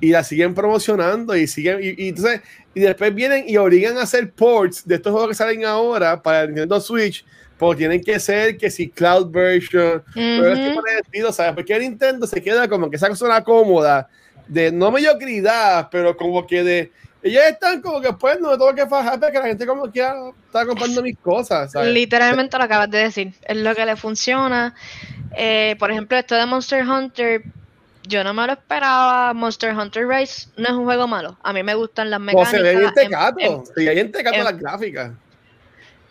y 0.00 0.10
la 0.10 0.24
siguen 0.24 0.54
promocionando 0.54 1.36
y 1.36 1.46
siguen 1.46 1.78
y, 1.82 2.04
y 2.04 2.08
entonces 2.08 2.40
y 2.74 2.80
después 2.80 3.14
vienen 3.14 3.44
y 3.46 3.56
obligan 3.56 3.98
a 3.98 4.02
hacer 4.02 4.30
ports 4.32 4.86
de 4.86 4.96
estos 4.96 5.12
juegos 5.12 5.30
que 5.30 5.34
salen 5.34 5.64
ahora 5.64 6.20
para 6.22 6.42
el 6.42 6.48
Nintendo 6.48 6.80
Switch 6.80 7.24
porque 7.58 7.78
tienen 7.78 8.02
que 8.02 8.18
ser 8.18 8.56
que 8.56 8.70
si 8.70 8.88
cloud 8.88 9.30
version 9.30 10.02
pero 10.14 10.52
es 10.52 10.58
Ujú. 10.58 10.74
por 10.74 10.90
el 10.90 10.98
estilo, 10.98 11.32
¿sabes? 11.32 11.52
Porque 11.54 11.78
Nintendo 11.78 12.26
se 12.26 12.42
queda 12.42 12.68
como 12.68 12.90
que 12.90 12.96
esa 12.96 13.08
cosa 13.08 13.42
cómoda 13.44 14.08
de 14.48 14.72
no 14.72 14.90
mediocridad, 14.90 15.88
pero 15.90 16.16
como 16.16 16.46
que 16.46 16.62
de 16.64 16.92
ellos 17.22 17.42
están 17.44 17.80
como 17.80 18.00
que 18.00 18.12
pues 18.14 18.40
no 18.40 18.50
me 18.50 18.58
tengo 18.58 18.74
que 18.74 18.86
fajar 18.86 19.20
porque 19.20 19.38
la 19.38 19.46
gente 19.46 19.64
como 19.64 19.88
quiera 19.90 20.14
está 20.44 20.66
comprando 20.66 21.02
mis 21.02 21.16
cosas, 21.18 21.70
¿sabes? 21.70 21.92
Literalmente 21.92 22.58
lo 22.58 22.64
acabas 22.64 22.90
de 22.90 22.98
decir. 22.98 23.32
Es 23.42 23.56
lo 23.56 23.74
que 23.76 23.86
le 23.86 23.94
funciona. 23.94 24.74
Eh, 25.36 25.76
por 25.78 25.92
ejemplo, 25.92 26.18
esto 26.18 26.34
de 26.34 26.46
Monster 26.46 26.86
Hunter, 26.86 27.44
yo 28.04 28.24
no 28.24 28.34
me 28.34 28.46
lo 28.46 28.52
esperaba. 28.54 29.32
Monster 29.34 29.74
Hunter 29.76 30.06
Rise 30.06 30.48
no 30.56 30.64
es 30.64 30.70
un 30.72 30.84
juego 30.84 31.06
malo. 31.06 31.38
A 31.42 31.52
mí 31.52 31.62
me 31.62 31.74
gustan 31.74 32.10
las 32.10 32.18
O 32.18 32.22
mecánicas. 32.22 32.50
se 32.50 32.62
ve 32.62 32.76
bien 32.76 32.88
en- 32.88 32.94
tecato, 32.94 33.38
en- 33.40 33.66
se 33.66 33.72
ve 33.84 33.94
bien 33.94 34.12
tecato 34.12 34.36
en- 34.36 34.44
las 34.44 34.58
gráficas. 34.58 35.12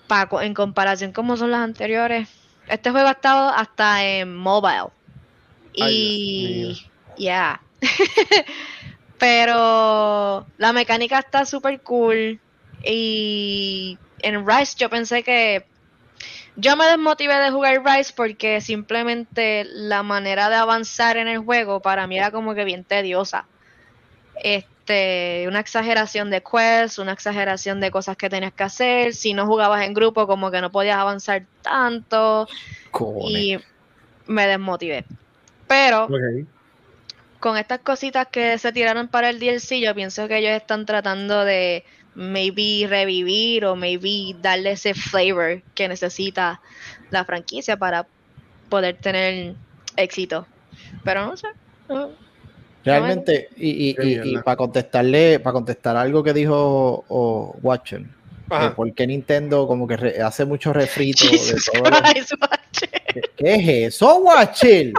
pa- 0.08 0.27
en 0.41 0.54
comparación 0.54 1.12
como 1.13 1.38
son 1.38 1.51
las 1.51 1.62
anteriores. 1.62 2.27
Este 2.67 2.91
juego 2.91 3.08
ha 3.08 3.12
estado 3.12 3.49
hasta 3.49 4.04
en 4.06 4.36
mobile. 4.36 4.89
Ay, 5.80 6.77
Y 7.17 7.23
ya. 7.25 7.62
Pero 9.17 10.47
la 10.58 10.73
mecánica 10.73 11.19
está 11.19 11.45
súper 11.45 11.82
cool. 11.82 12.39
Y 12.84 13.97
en 14.19 14.47
Rise 14.47 14.75
yo 14.77 14.89
pensé 14.89 15.23
que 15.23 15.65
Yo 16.55 16.75
me 16.75 16.85
desmotivé 16.85 17.35
de 17.35 17.51
jugar 17.51 17.83
Rise 17.83 18.13
porque 18.15 18.61
simplemente 18.61 19.65
la 19.65 20.03
manera 20.03 20.49
de 20.49 20.55
avanzar 20.55 21.17
en 21.17 21.27
el 21.27 21.39
juego 21.39 21.81
para 21.81 22.07
mí 22.07 22.17
era 22.17 22.31
como 22.31 22.53
que 22.53 22.65
bien 22.65 22.83
tediosa. 22.83 23.45
Este, 24.43 25.45
una 25.47 25.59
exageración 25.59 26.29
de 26.29 26.41
quests, 26.41 26.99
una 26.99 27.13
exageración 27.13 27.79
de 27.79 27.91
cosas 27.91 28.17
que 28.17 28.29
tenías 28.29 28.53
que 28.53 28.63
hacer. 28.63 29.13
Si 29.13 29.33
no 29.33 29.45
jugabas 29.45 29.85
en 29.85 29.93
grupo, 29.93 30.27
como 30.27 30.51
que 30.51 30.61
no 30.61 30.71
podías 30.71 30.97
avanzar 30.97 31.45
tanto. 31.61 32.47
Y 33.29 33.57
me 34.27 34.47
desmotivé. 34.47 35.05
Pero 35.67 36.09
con 37.39 37.57
estas 37.57 37.79
cositas 37.79 38.27
que 38.27 38.57
se 38.57 38.71
tiraron 38.71 39.07
para 39.07 39.29
el 39.29 39.39
DLC, 39.39 39.79
yo 39.79 39.95
pienso 39.95 40.27
que 40.27 40.37
ellos 40.37 40.51
están 40.51 40.85
tratando 40.85 41.43
de 41.43 41.85
maybe 42.15 42.86
revivir 42.88 43.65
o 43.65 43.76
maybe 43.76 44.36
darle 44.41 44.71
ese 44.71 44.93
flavor 44.93 45.62
que 45.76 45.88
necesita 45.88 46.62
la 47.10 47.26
franquicia 47.26 47.78
para 47.78 48.08
poder 48.69 48.97
tener 48.97 49.56
éxito. 49.95 50.45
Pero 51.04 51.26
no 51.26 51.38
sé. 51.38 51.47
Realmente, 52.84 53.50
y, 53.58 53.95
y, 54.00 54.38
para 54.39 54.56
contestarle, 54.56 55.39
para 55.39 55.54
contestar 55.54 55.95
algo 55.97 56.24
que 56.24 56.34
dijo 56.34 57.06
Watcher, 57.62 58.06
¿por 58.76 58.93
qué 58.93 59.06
Nintendo 59.06 59.67
como 59.67 59.88
que 59.88 60.19
hace 60.24 60.45
mucho 60.45 60.74
refrito 60.74 61.26
de 61.26 61.38
todo? 61.71 61.91
¿Qué, 63.38 63.56
es 63.56 63.95
eso, 63.95 64.19
Watcher? 64.19 64.93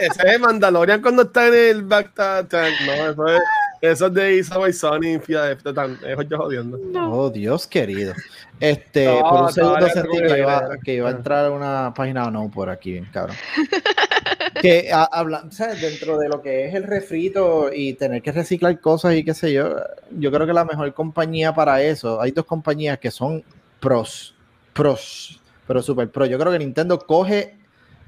Ese, 0.00 0.34
es 0.34 0.40
Mandalorian 0.40 1.00
cuando 1.00 1.22
está 1.22 1.46
en 1.48 1.54
el 1.54 1.82
back 1.82 2.12
No, 2.18 3.10
eso 3.10 3.28
es 3.28 3.40
eso 3.80 4.06
es 4.06 4.14
de 4.14 4.36
Isabel 4.36 4.74
Sony, 4.74 5.18
de 5.26 5.72
tan, 5.74 5.98
eso 6.06 6.22
yo 6.22 6.36
jodiendo. 6.36 6.78
Oh, 7.10 7.30
Dios 7.30 7.66
querido. 7.66 8.14
Este, 8.58 9.08
por 9.22 9.44
un 9.44 9.52
segundo 9.52 9.88
sentí 9.88 10.18
que 10.18 10.38
iba, 10.38 10.68
que 10.84 10.94
iba, 10.94 11.08
a 11.08 11.12
entrar 11.12 11.46
a 11.46 11.50
una 11.50 11.94
página 11.94 12.26
o 12.26 12.30
no 12.30 12.50
por 12.50 12.68
aquí, 12.68 13.00
cabrón. 13.12 13.36
que 14.60 14.90
habla, 14.92 15.46
¿sabes? 15.50 15.80
dentro 15.80 16.18
de 16.18 16.28
lo 16.28 16.42
que 16.42 16.66
es 16.66 16.74
el 16.74 16.84
refrito 16.84 17.70
y 17.72 17.94
tener 17.94 18.20
que 18.20 18.32
reciclar 18.32 18.78
cosas 18.80 19.14
y 19.14 19.24
qué 19.24 19.32
sé 19.32 19.52
yo, 19.52 19.76
yo 20.10 20.30
creo 20.30 20.46
que 20.46 20.52
la 20.52 20.66
mejor 20.66 20.92
compañía 20.92 21.54
para 21.54 21.82
eso, 21.82 22.20
hay 22.20 22.32
dos 22.32 22.44
compañías 22.44 22.98
que 22.98 23.10
son 23.10 23.42
pros, 23.80 24.34
pros, 24.74 25.40
pero 25.66 25.82
super 25.82 26.10
pro. 26.10 26.26
Yo 26.26 26.38
creo 26.38 26.52
que 26.52 26.58
Nintendo 26.58 26.98
coge 26.98 27.56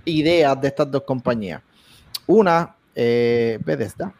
ideas 0.05 0.61
de 0.61 0.69
estas 0.69 0.91
dos 0.91 1.05
compañías. 1.05 1.63
Una, 2.27 2.77
eh, 2.95 3.59
Bethesda, 3.65 4.13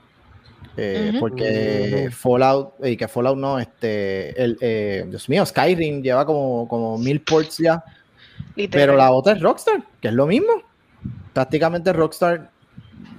eh, 0.77 1.13
porque 1.21 2.09
Fallout, 2.11 2.75
y 2.85 2.97
que 2.97 3.09
Fallout 3.09 3.39
no, 3.39 3.59
este, 3.59 4.43
el, 4.43 4.57
eh, 4.61 5.05
Dios 5.09 5.29
mío, 5.29 5.45
Skyrim 5.45 6.03
lleva 6.03 6.25
como, 6.25 6.67
como 6.69 6.99
mil 6.99 7.21
ports 7.21 7.59
ya. 7.59 7.85
Pero 8.71 8.97
la 8.97 9.11
otra 9.11 9.33
es 9.35 9.41
Rockstar, 9.41 9.83
que 10.01 10.09
es 10.09 10.15
lo 10.15 10.27
mismo. 10.27 10.63
Prácticamente 11.33 11.93
Rockstar 11.93 12.51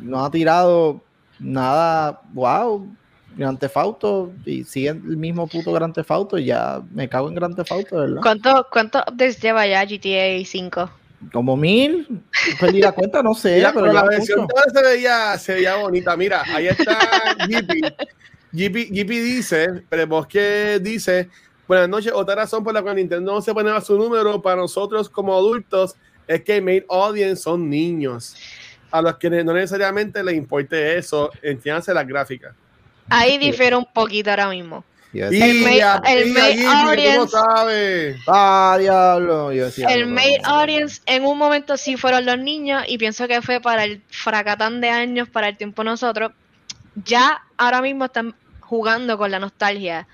no 0.01 0.23
ha 0.23 0.31
tirado 0.31 1.01
nada, 1.39 2.21
wow, 2.33 2.87
Grand 3.35 3.57
Theft 3.57 3.77
Auto 3.77 4.31
y 4.45 4.63
sigue 4.63 4.89
el 4.89 5.17
mismo 5.17 5.47
puto 5.47 5.71
Grand 5.71 5.93
Theft 5.93 6.11
Auto 6.11 6.37
y 6.37 6.45
ya 6.45 6.81
me 6.91 7.09
cago 7.09 7.29
en 7.29 7.35
Grand 7.35 7.55
Theft 7.55 7.71
Auto, 7.71 7.97
¿verdad? 7.97 8.21
¿Cuánto, 8.21 8.67
cuánto 8.71 8.99
updates 8.99 9.41
lleva 9.41 9.65
ya 9.65 9.85
GTA 9.85 10.43
5? 10.45 10.89
Como 11.31 11.55
mil, 11.55 12.23
perdí 12.59 12.81
la 12.81 12.91
cuenta, 12.91 13.21
no 13.23 13.33
sé. 13.33 13.63
pero, 13.73 13.91
la 13.91 14.03
versión 14.03 14.47
se 14.73 14.81
veía, 14.81 15.37
se 15.37 15.53
veía 15.53 15.75
bonita. 15.75 16.15
Mira, 16.17 16.43
ahí 16.47 16.67
está 16.67 16.97
Gippy. 17.47 17.81
Gippy, 18.87 19.19
dice, 19.19 19.83
pero 19.89 20.05
Bosque 20.05 20.79
dice, 20.81 21.29
buenas 21.67 21.89
noches, 21.89 22.11
otra 22.13 22.35
razón 22.35 22.63
por 22.63 22.73
la 22.73 22.83
cual 22.83 22.97
Nintendo 22.97 23.33
no 23.33 23.41
se 23.41 23.53
pone 23.53 23.71
a 23.71 23.81
su 23.81 23.97
número 23.97 24.41
para 24.41 24.57
nosotros 24.57 25.09
como 25.09 25.33
adultos 25.35 25.95
es 26.27 26.41
que 26.43 26.61
main 26.61 26.85
audience 26.89 27.41
son 27.41 27.69
niños. 27.69 28.35
A 28.91 29.01
los 29.01 29.17
que 29.17 29.29
no 29.29 29.53
necesariamente 29.53 30.23
les 30.23 30.35
importe 30.35 30.97
eso, 30.97 31.31
entiéndanse 31.41 31.93
las 31.95 32.07
gráficas. 32.07 32.53
Ahí 33.09 33.39
difiere 33.39 33.75
un 33.75 33.85
poquito 33.91 34.29
ahora 34.29 34.49
mismo. 34.49 34.83
El, 35.13 35.63
main, 36.33 36.65
audience. 36.65 37.35
Ah, 38.27 38.77
diablo. 38.79 39.51
el 39.51 40.07
main 40.07 40.39
audience 40.43 41.01
en 41.05 41.25
un 41.25 41.37
momento 41.37 41.77
sí 41.77 41.97
fueron 41.97 42.25
los 42.25 42.39
niños 42.39 42.83
y 42.87 42.97
pienso 42.97 43.27
que 43.27 43.41
fue 43.41 43.61
para 43.61 43.83
el 43.83 44.01
fracatán 44.09 44.81
de 44.81 44.89
años, 44.89 45.29
para 45.29 45.49
el 45.49 45.57
tiempo 45.57 45.83
nosotros. 45.83 46.31
Ya 47.05 47.43
ahora 47.57 47.81
mismo 47.81 48.05
están 48.05 48.35
jugando 48.59 49.17
con 49.17 49.29
la 49.29 49.39
nostalgia 49.39 50.07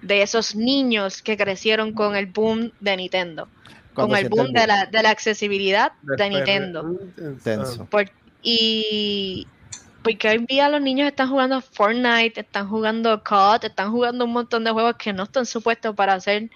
de 0.00 0.22
esos 0.22 0.54
niños 0.54 1.20
que 1.20 1.36
crecieron 1.36 1.92
con 1.92 2.16
el 2.16 2.26
boom 2.26 2.72
de 2.80 2.96
Nintendo. 2.96 3.48
con 3.92 4.14
el 4.14 4.28
boom 4.28 4.52
de 4.52 4.66
la, 4.66 4.86
de 4.86 5.02
la 5.02 5.10
accesibilidad 5.10 5.92
de, 6.02 6.30
Nintendo. 6.30 6.98
y, 8.42 9.46
porque 10.06 10.28
hoy 10.28 10.46
día 10.46 10.68
los 10.68 10.80
niños 10.80 11.08
están 11.08 11.28
jugando 11.28 11.60
Fortnite, 11.60 12.40
están 12.40 12.68
jugando 12.68 13.24
COD, 13.24 13.64
están 13.64 13.90
jugando 13.90 14.24
un 14.24 14.32
montón 14.32 14.62
de 14.62 14.70
juegos 14.70 14.94
que 14.96 15.12
no 15.12 15.24
están 15.24 15.44
supuestos 15.46 15.96
para 15.96 16.14
hacer 16.14 16.48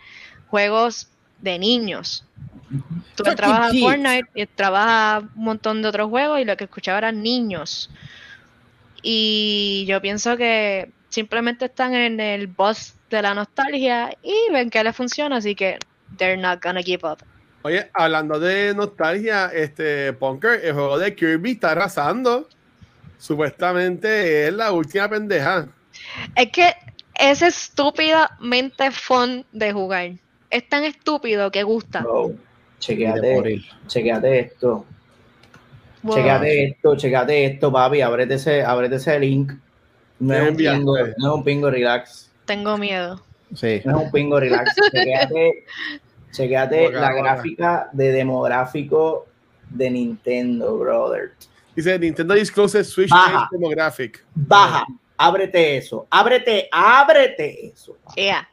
juegos 0.47 1.09
de 1.41 1.59
niños. 1.59 2.25
Tú 3.17 3.25
trabajas 3.25 3.73
Fortnite 3.81 4.29
y 4.37 4.47
trabajas 4.47 5.25
un 5.35 5.45
montón 5.45 5.83
de 5.83 5.89
otros 5.89 6.09
juegos 6.09 6.41
y 6.41 6.45
lo 6.45 6.57
que 6.57 6.65
escuchaba 6.65 6.99
eran 6.99 7.23
niños. 7.23 7.91
Y 9.03 9.85
yo 9.89 10.01
pienso 10.01 10.37
que 10.37 10.93
simplemente 11.09 11.65
están 11.65 11.93
en 11.95 12.21
el 12.21 12.47
boss 12.47 12.95
de 13.11 13.21
la 13.21 13.35
nostalgia 13.35 14.17
y 14.23 14.53
ven 14.53 14.71
que 14.71 14.85
les 14.85 14.95
funciona, 14.95 15.39
así 15.39 15.57
que 15.57 15.77
they're 16.19 16.41
not 16.41 16.63
gonna 16.63 16.83
give 16.83 17.01
up. 17.03 17.19
Oye, 17.63 17.91
hablando 17.95 18.39
de 18.39 18.75
nostalgia, 18.77 19.47
este 19.47 20.13
Punker, 20.13 20.65
el 20.65 20.73
juego 20.73 20.99
de 21.01 21.17
Kirby 21.17 21.51
está 21.53 21.73
arrasando 21.73 22.49
supuestamente 23.21 24.49
es 24.49 24.53
la 24.53 24.73
última 24.73 25.09
pendeja. 25.09 25.69
Es 26.35 26.51
que 26.51 26.73
es 27.15 27.43
estúpidamente 27.43 28.91
fun 28.91 29.45
de 29.53 29.73
jugar. 29.73 30.13
Es 30.49 30.69
tan 30.69 30.85
estúpido 30.85 31.51
que 31.51 31.63
gusta. 31.63 32.05
chequeate, 32.81 33.63
chequeate 33.87 34.41
esto. 34.41 34.85
Chequeate 36.03 36.65
esto, 36.65 36.97
chequeate 36.97 37.45
esto, 37.45 37.71
papi. 37.71 38.01
Ábrete 38.01 38.35
ese, 38.35 38.65
ábrete 38.65 38.97
ese 38.97 39.21
link. 39.21 39.53
No 40.19 40.35
es, 40.35 40.51
un 40.51 40.57
pingo, 40.57 40.97
no 41.19 41.29
es 41.29 41.35
un 41.35 41.45
pingo 41.45 41.71
relax. 41.71 42.31
Tengo 42.47 42.77
miedo. 42.79 43.23
Sí. 43.55 43.81
No 43.85 43.99
es 43.99 44.07
un 44.07 44.11
pingo 44.11 44.41
relax. 44.41 44.75
chequeate, 44.93 45.65
chequeate 46.33 46.93
la 46.93 47.13
gráfica 47.13 47.91
de 47.93 48.13
demográfico 48.13 49.27
de 49.69 49.91
Nintendo, 49.91 50.79
brother. 50.79 51.33
Dice 51.81 51.99
Nintendo 51.99 52.35
Discloses 52.35 52.91
Switch 52.91 53.09
Baja. 53.09 53.49
Demographic. 53.51 54.23
Baja, 54.35 54.85
ábrete 55.17 55.79
eso, 55.79 56.07
ábrete, 56.11 56.69
ábrete 56.71 57.69
eso. 57.69 57.97
Yeah, 58.15 58.47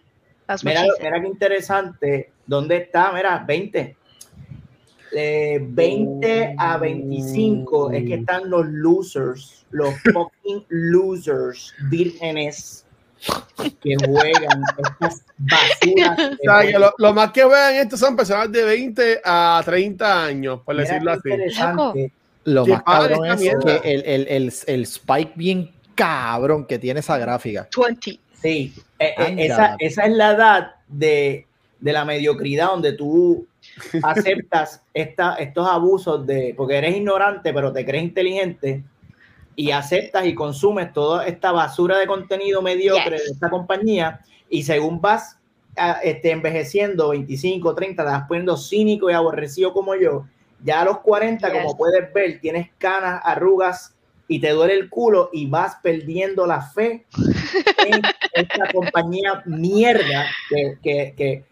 mira, 0.63 0.85
mira 1.01 1.21
qué 1.21 1.27
interesante. 1.27 2.31
¿Dónde 2.45 2.77
está? 2.77 3.11
Mira, 3.11 3.43
20. 3.45 3.97
20 5.11 6.55
a 6.57 6.77
25 6.77 7.91
es 7.91 8.05
que 8.05 8.13
están 8.13 8.49
los 8.49 8.65
losers, 8.65 9.65
los 9.71 9.93
fucking 10.13 10.65
losers 10.69 11.73
vírgenes 11.89 12.85
que 13.81 13.95
juegan 14.05 14.61
estas 14.77 15.25
basuras. 15.37 16.31
O 16.39 16.43
sea, 16.43 16.61
que 16.61 16.79
lo, 16.97 17.13
más 17.13 17.31
que 17.33 17.43
juegan 17.43 17.75
estos 17.75 17.99
son 17.99 18.15
personas 18.15 18.49
de 18.53 18.63
20 18.63 19.21
a 19.25 19.61
30 19.65 20.23
años, 20.23 20.61
por 20.63 20.77
decirlo 20.77 21.11
así. 21.11 21.29
Interesante 21.29 22.13
lo 22.47 22.65
más 22.65 22.81
cabrón 22.83 23.25
es 23.25 23.39
que 23.41 23.81
el, 23.83 24.03
el, 24.05 24.27
el, 24.29 24.53
el, 24.67 24.81
spike 24.83 25.33
bien 25.35 25.69
cabrón 25.95 26.65
que 26.65 26.79
tiene 26.79 27.01
esa 27.01 27.17
gráfica. 27.17 27.67
20. 27.75 28.19
Sí, 28.41 28.73
eh, 28.99 29.13
eh, 29.17 29.35
esa, 29.39 29.75
esa, 29.79 30.05
es 30.05 30.13
la 30.13 30.31
edad 30.31 30.75
de, 30.87 31.45
de, 31.81 31.91
la 31.91 32.05
mediocridad 32.05 32.67
donde 32.67 32.93
tú 32.93 33.45
aceptas 34.03 34.81
esta, 34.93 35.35
estos 35.35 35.67
abusos 35.67 36.25
de, 36.25 36.53
porque 36.55 36.77
eres 36.77 36.95
ignorante 36.95 37.51
pero 37.51 37.73
te 37.73 37.83
crees 37.83 38.05
inteligente 38.05 38.83
y 39.57 39.71
aceptas 39.71 40.25
y 40.25 40.33
consumes 40.33 40.93
toda 40.93 41.27
esta 41.27 41.51
basura 41.51 41.97
de 41.97 42.07
contenido 42.07 42.61
mediocre 42.61 43.17
de 43.17 43.25
esta 43.25 43.49
compañía 43.49 44.21
y 44.49 44.63
según 44.63 45.01
vas 45.01 45.37
ah, 45.75 45.99
este, 46.01 46.31
envejeciendo 46.31 47.09
25, 47.09 47.75
30, 47.75 48.03
te 48.03 48.09
vas 48.09 48.27
poniendo 48.27 48.55
cínico 48.55 49.09
y 49.09 49.13
aborrecido 49.13 49.73
como 49.73 49.95
yo 49.95 50.25
ya 50.63 50.81
a 50.81 50.85
los 50.85 50.99
40, 50.99 51.51
como 51.51 51.77
puedes 51.77 52.11
ver, 52.13 52.39
tienes 52.39 52.69
canas, 52.77 53.21
arrugas 53.23 53.93
y 54.27 54.39
te 54.39 54.49
duele 54.49 54.73
el 54.73 54.89
culo 54.89 55.29
y 55.31 55.47
vas 55.47 55.77
perdiendo 55.81 56.45
la 56.45 56.61
fe 56.61 57.05
en 57.85 58.01
esta 58.33 58.71
compañía 58.73 59.41
mierda 59.45 60.25
que, 60.49 60.77
que, 61.15 61.43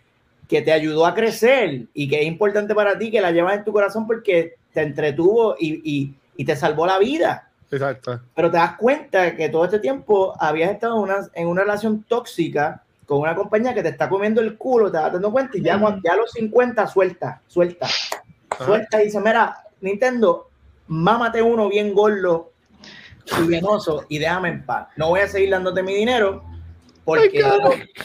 que, 0.47 0.61
te 0.61 0.71
ayudó 0.71 1.05
a 1.05 1.13
crecer 1.13 1.85
y 1.93 2.09
que 2.09 2.21
es 2.21 2.27
importante 2.27 2.75
para 2.75 2.97
ti 2.97 3.11
que 3.11 3.21
la 3.21 3.31
llevas 3.31 3.57
en 3.57 3.63
tu 3.63 3.71
corazón 3.71 4.05
porque 4.05 4.55
te 4.73 4.81
entretuvo 4.81 5.55
y, 5.57 5.81
y, 5.89 6.15
y 6.35 6.45
te 6.45 6.55
salvó 6.55 6.85
la 6.85 6.99
vida. 6.99 7.49
Exacto. 7.71 8.19
Pero 8.35 8.51
te 8.51 8.57
das 8.57 8.75
cuenta 8.77 9.35
que 9.35 9.49
todo 9.49 9.65
este 9.65 9.79
tiempo 9.79 10.33
habías 10.39 10.71
estado 10.71 10.97
en 10.97 11.03
una, 11.03 11.29
en 11.33 11.47
una 11.47 11.61
relación 11.61 12.03
tóxica 12.03 12.83
con 13.05 13.19
una 13.19 13.35
compañía 13.35 13.73
que 13.73 13.83
te 13.83 13.89
está 13.89 14.09
comiendo 14.09 14.41
el 14.41 14.57
culo, 14.57 14.91
te 14.91 14.97
das 14.97 15.13
dando 15.13 15.31
cuenta 15.31 15.57
y 15.57 15.61
ya, 15.61 15.79
ya 16.03 16.13
a 16.13 16.17
los 16.17 16.31
50 16.31 16.87
suelta, 16.87 17.41
suelta 17.47 17.87
suelta 18.57 19.01
y 19.01 19.05
dice, 19.05 19.19
mira, 19.19 19.63
Nintendo, 19.81 20.49
mámate 20.87 21.41
uno 21.41 21.69
bien 21.69 21.93
gordo 21.93 22.51
y 23.39 23.47
venoso 23.47 24.05
y 24.09 24.19
déjame 24.19 24.49
en 24.49 24.65
paz. 24.65 24.87
No 24.95 25.09
voy 25.09 25.21
a 25.21 25.27
seguir 25.27 25.49
dándote 25.49 25.83
mi 25.83 25.95
dinero 25.95 26.43
porque 27.03 27.39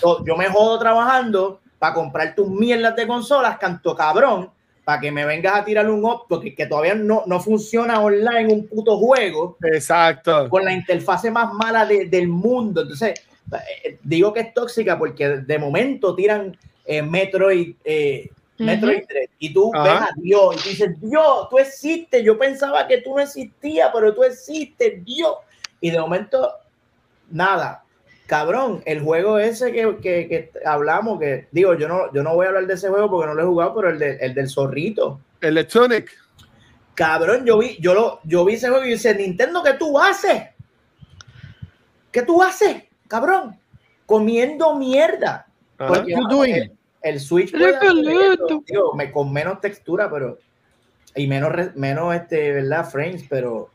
yo, 0.03 0.25
yo, 0.25 0.37
me 0.37 0.49
jodo 0.49 0.79
trabajando 0.79 1.61
para 1.79 1.95
comprar 1.95 2.35
tus 2.35 2.49
mierdas 2.49 2.95
de 2.97 3.07
consolas, 3.07 3.59
canto 3.59 3.97
cabrón, 3.97 4.51
para 4.85 5.01
que 5.01 5.11
me 5.11 5.25
vengas 5.25 5.55
a 5.55 5.65
tirar 5.65 5.89
un 5.89 6.05
op 6.05 6.27
porque 6.29 6.55
que 6.55 6.67
todavía 6.67 6.95
no, 6.95 7.23
no 7.27 7.41
funciona 7.41 8.01
online 8.01 8.53
un 8.53 8.67
puto 8.67 8.99
juego. 8.99 9.57
Exacto. 9.63 10.49
Con 10.51 10.65
la 10.65 10.73
interfase 10.73 11.31
más 11.31 11.53
mala 11.55 11.87
de, 11.87 12.07
del 12.07 12.29
mundo. 12.29 12.83
Entonces, 12.83 13.15
eh, 13.85 13.99
digo 14.03 14.33
que 14.33 14.41
es 14.41 14.55
tóxica 14.55 14.99
porque 14.99 15.29
de 15.29 15.59
momento 15.59 16.15
tiran 16.15 16.57
eh, 16.85 17.03
Metroid, 17.03 17.77
eh, 17.85 18.31
Metroid 18.61 19.05
3 19.09 19.31
y 19.39 19.53
tú 19.53 19.73
ves 19.73 19.93
a 19.93 20.11
Dios 20.17 20.67
y 20.67 20.71
dices, 20.71 21.01
Dios, 21.01 21.49
tú 21.49 21.59
existes. 21.59 22.23
Yo 22.23 22.39
pensaba 22.39 22.87
que 22.87 22.99
tú 22.99 23.17
no 23.17 23.21
existías, 23.21 23.91
pero 23.93 24.15
tú 24.15 24.23
existes, 24.23 25.05
Dios. 25.05 25.35
Y 25.81 25.91
de 25.91 26.01
momento, 26.01 26.53
nada 27.31 27.85
cabrón, 28.31 28.81
el 28.87 29.01
juego 29.01 29.41
ese 29.41 29.73
que, 29.73 29.97
que, 29.97 30.29
que, 30.29 30.53
hablamos, 30.65 31.19
que 31.19 31.49
digo, 31.51 31.75
yo 31.75 31.89
no, 31.89 32.13
yo 32.13 32.23
no 32.23 32.37
voy 32.37 32.47
a 32.47 32.51
hablar 32.51 32.65
de 32.69 32.75
ese 32.75 32.89
juego 32.89 33.11
porque 33.11 33.27
no 33.27 33.35
lo 33.35 33.43
he 33.43 33.47
jugado, 33.47 33.75
pero 33.75 33.91
el, 33.91 33.99
de, 33.99 34.19
el 34.21 34.35
del 34.35 34.49
zorrito. 34.49 35.21
Electronic. 35.41 36.13
Cabrón, 36.95 37.45
yo 37.45 37.59
vi, 37.59 37.77
yo 37.81 37.93
lo, 37.93 38.21
yo 38.23 38.45
vi 38.45 38.55
ese 38.55 38.69
juego 38.69 38.85
y 38.85 38.91
dice, 38.91 39.17
Nintendo, 39.17 39.65
¿qué 39.65 39.73
tú 39.73 39.99
haces? 39.99 40.45
¿Qué 42.13 42.23
tú 42.23 42.41
haces, 42.41 42.85
cabrón? 43.09 43.59
Comiendo 44.07 44.77
mierda. 44.77 45.49
Porque, 45.77 46.15
el, 46.15 46.73
el, 47.03 47.21
Switch 47.21 47.53
digo, 47.53 48.95
me, 48.95 49.11
con 49.13 49.33
menos 49.33 49.61
textura, 49.61 50.11
pero 50.11 50.39
y 51.15 51.27
menos, 51.27 51.53
menos 51.75 52.15
este, 52.15 52.53
¿verdad? 52.53 52.89
Frames, 52.89 53.25
pero 53.29 53.71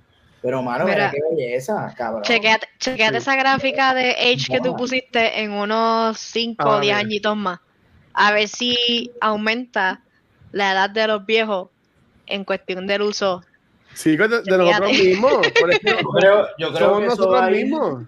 pero, 0.46 0.62
mano, 0.62 0.86
mira, 0.86 1.10
qué 1.10 1.18
belleza, 1.32 1.92
cabrón. 1.98 2.22
Chequeate, 2.22 3.18
esa 3.18 3.36
gráfica 3.36 3.96
de 3.96 4.12
Age 4.12 4.46
que 4.48 4.62
tú 4.62 4.76
pusiste 4.76 5.42
en 5.42 5.52
unos 5.52 6.20
5 6.20 6.70
o 6.70 6.80
10 6.80 6.96
añitos 6.96 7.36
más. 7.36 7.60
A 8.14 8.32
ver 8.32 8.48
si 8.48 9.12
aumenta 9.22 10.04
la 10.52 10.74
edad 10.74 10.92
de 10.92 11.08
los 11.08 11.26
viejos 11.26 11.70
en 12.28 12.46
cuestión 12.46 12.86
del 12.86 13.02
uso. 13.02 13.44
Sí, 13.96 14.16
de, 14.16 14.28
nosotros 14.28 14.92
mismos. 14.92 15.48
Por 15.60 15.72
ejemplo, 15.74 16.00
yo 16.00 16.10
creo, 16.20 16.48
yo 16.60 16.74
creo 16.74 17.00
que 17.00 17.06
nosotros 17.08 17.50
mismos. 17.50 18.04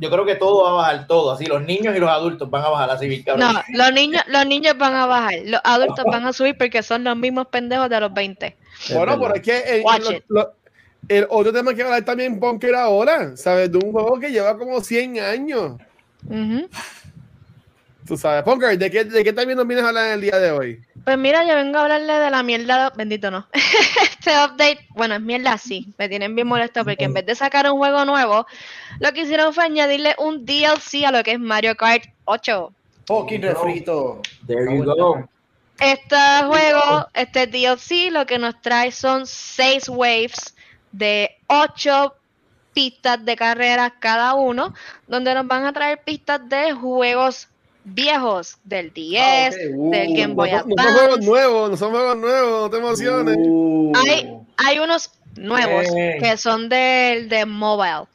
Yo 0.00 0.10
creo 0.10 0.24
que 0.24 0.36
todo 0.36 0.64
va 0.64 0.70
a 0.70 0.74
bajar, 0.74 1.06
todo. 1.06 1.32
Así, 1.32 1.46
los 1.46 1.62
niños 1.62 1.96
y 1.96 1.98
los 1.98 2.08
adultos 2.08 2.48
van 2.48 2.64
a 2.64 2.68
bajar 2.68 2.90
así, 2.90 3.22
cabrón. 3.24 3.52
No, 3.52 3.62
los 3.76 3.92
niños, 3.92 4.22
los 4.28 4.46
niños 4.46 4.78
van 4.78 4.94
a 4.94 5.06
bajar. 5.06 5.34
Los 5.44 5.60
adultos 5.64 6.04
van 6.04 6.26
a 6.26 6.32
subir 6.32 6.56
porque 6.56 6.82
son 6.82 7.04
los 7.04 7.16
mismos 7.16 7.48
pendejos 7.48 7.90
de 7.90 8.00
los 8.00 8.14
20. 8.14 8.56
Bueno, 8.94 9.18
pero 9.20 9.34
es 9.34 9.42
que 9.42 9.84
el 11.08 11.26
otro 11.30 11.52
tema 11.52 11.74
que 11.74 11.82
hablar 11.82 12.04
también 12.04 12.38
Bunker 12.38 12.74
ahora, 12.74 13.36
¿sabes? 13.36 13.72
De 13.72 13.78
un 13.78 13.92
juego 13.92 14.20
que 14.20 14.30
lleva 14.30 14.56
como 14.56 14.80
100 14.80 15.20
años. 15.20 15.72
Tú 18.06 18.16
sabes, 18.16 18.44
Bunker, 18.44 18.78
¿de 18.78 18.90
qué, 18.90 19.04
¿de 19.04 19.24
qué 19.24 19.32
también 19.32 19.58
nos 19.58 19.66
vienes 19.66 19.84
a 19.84 19.88
hablar 19.88 20.06
en 20.06 20.12
el 20.12 20.20
día 20.20 20.38
de 20.38 20.50
hoy? 20.52 20.80
Pues 21.08 21.16
mira, 21.16 21.42
yo 21.42 21.54
vengo 21.54 21.78
a 21.78 21.84
hablarle 21.84 22.12
de 22.12 22.30
la 22.30 22.42
mierda, 22.42 22.90
bendito 22.90 23.30
no. 23.30 23.46
este 23.54 24.30
update, 24.30 24.86
bueno, 24.90 25.14
es 25.14 25.22
mierda 25.22 25.56
sí, 25.56 25.90
me 25.96 26.06
tienen 26.06 26.34
bien 26.34 26.46
molesto 26.46 26.84
porque 26.84 27.04
en 27.04 27.14
vez 27.14 27.24
de 27.24 27.34
sacar 27.34 27.64
un 27.72 27.78
juego 27.78 28.04
nuevo, 28.04 28.46
lo 29.00 29.12
que 29.14 29.22
hicieron 29.22 29.54
fue 29.54 29.64
añadirle 29.64 30.14
un 30.18 30.44
DLC 30.44 31.06
a 31.06 31.10
lo 31.10 31.22
que 31.22 31.32
es 31.32 31.40
Mario 31.40 31.74
Kart 31.76 32.04
8. 32.26 32.72
Fucking 33.06 33.40
refrito. 33.40 34.20
There 34.46 34.76
you 34.76 34.84
go. 34.84 35.26
Este 35.80 36.16
juego, 36.46 37.08
este 37.14 37.46
DLC, 37.46 38.12
lo 38.12 38.26
que 38.26 38.38
nos 38.38 38.60
trae 38.60 38.92
son 38.92 39.26
6 39.26 39.88
waves 39.88 40.54
de 40.92 41.38
ocho 41.46 42.16
pistas 42.74 43.24
de 43.24 43.34
carreras 43.34 43.94
cada 43.98 44.34
uno, 44.34 44.74
donde 45.06 45.32
nos 45.32 45.46
van 45.46 45.64
a 45.64 45.72
traer 45.72 46.02
pistas 46.04 46.46
de 46.50 46.72
juegos 46.72 47.48
viejos 47.88 48.58
del 48.64 48.92
10, 48.92 49.22
ah, 49.22 49.56
del 49.90 50.16
Game 50.16 50.34
Boy 50.34 50.50
Advance. 50.50 50.74
No, 50.76 50.82
son 50.82 50.92
juegos 50.94 51.20
nuevos, 51.20 51.70
no 51.70 51.76
son 51.76 51.90
juegos 51.90 52.16
nuevos, 52.16 52.60
no 52.62 52.70
te 52.70 52.76
emociones. 52.76 53.36
Uh. 53.38 53.92
Hay, 53.96 54.30
hay 54.56 54.78
unos 54.78 55.10
nuevos 55.36 55.86
eh. 55.96 56.18
que 56.20 56.36
son 56.36 56.68
del 56.68 57.28
de 57.28 57.46
mobile. 57.46 58.06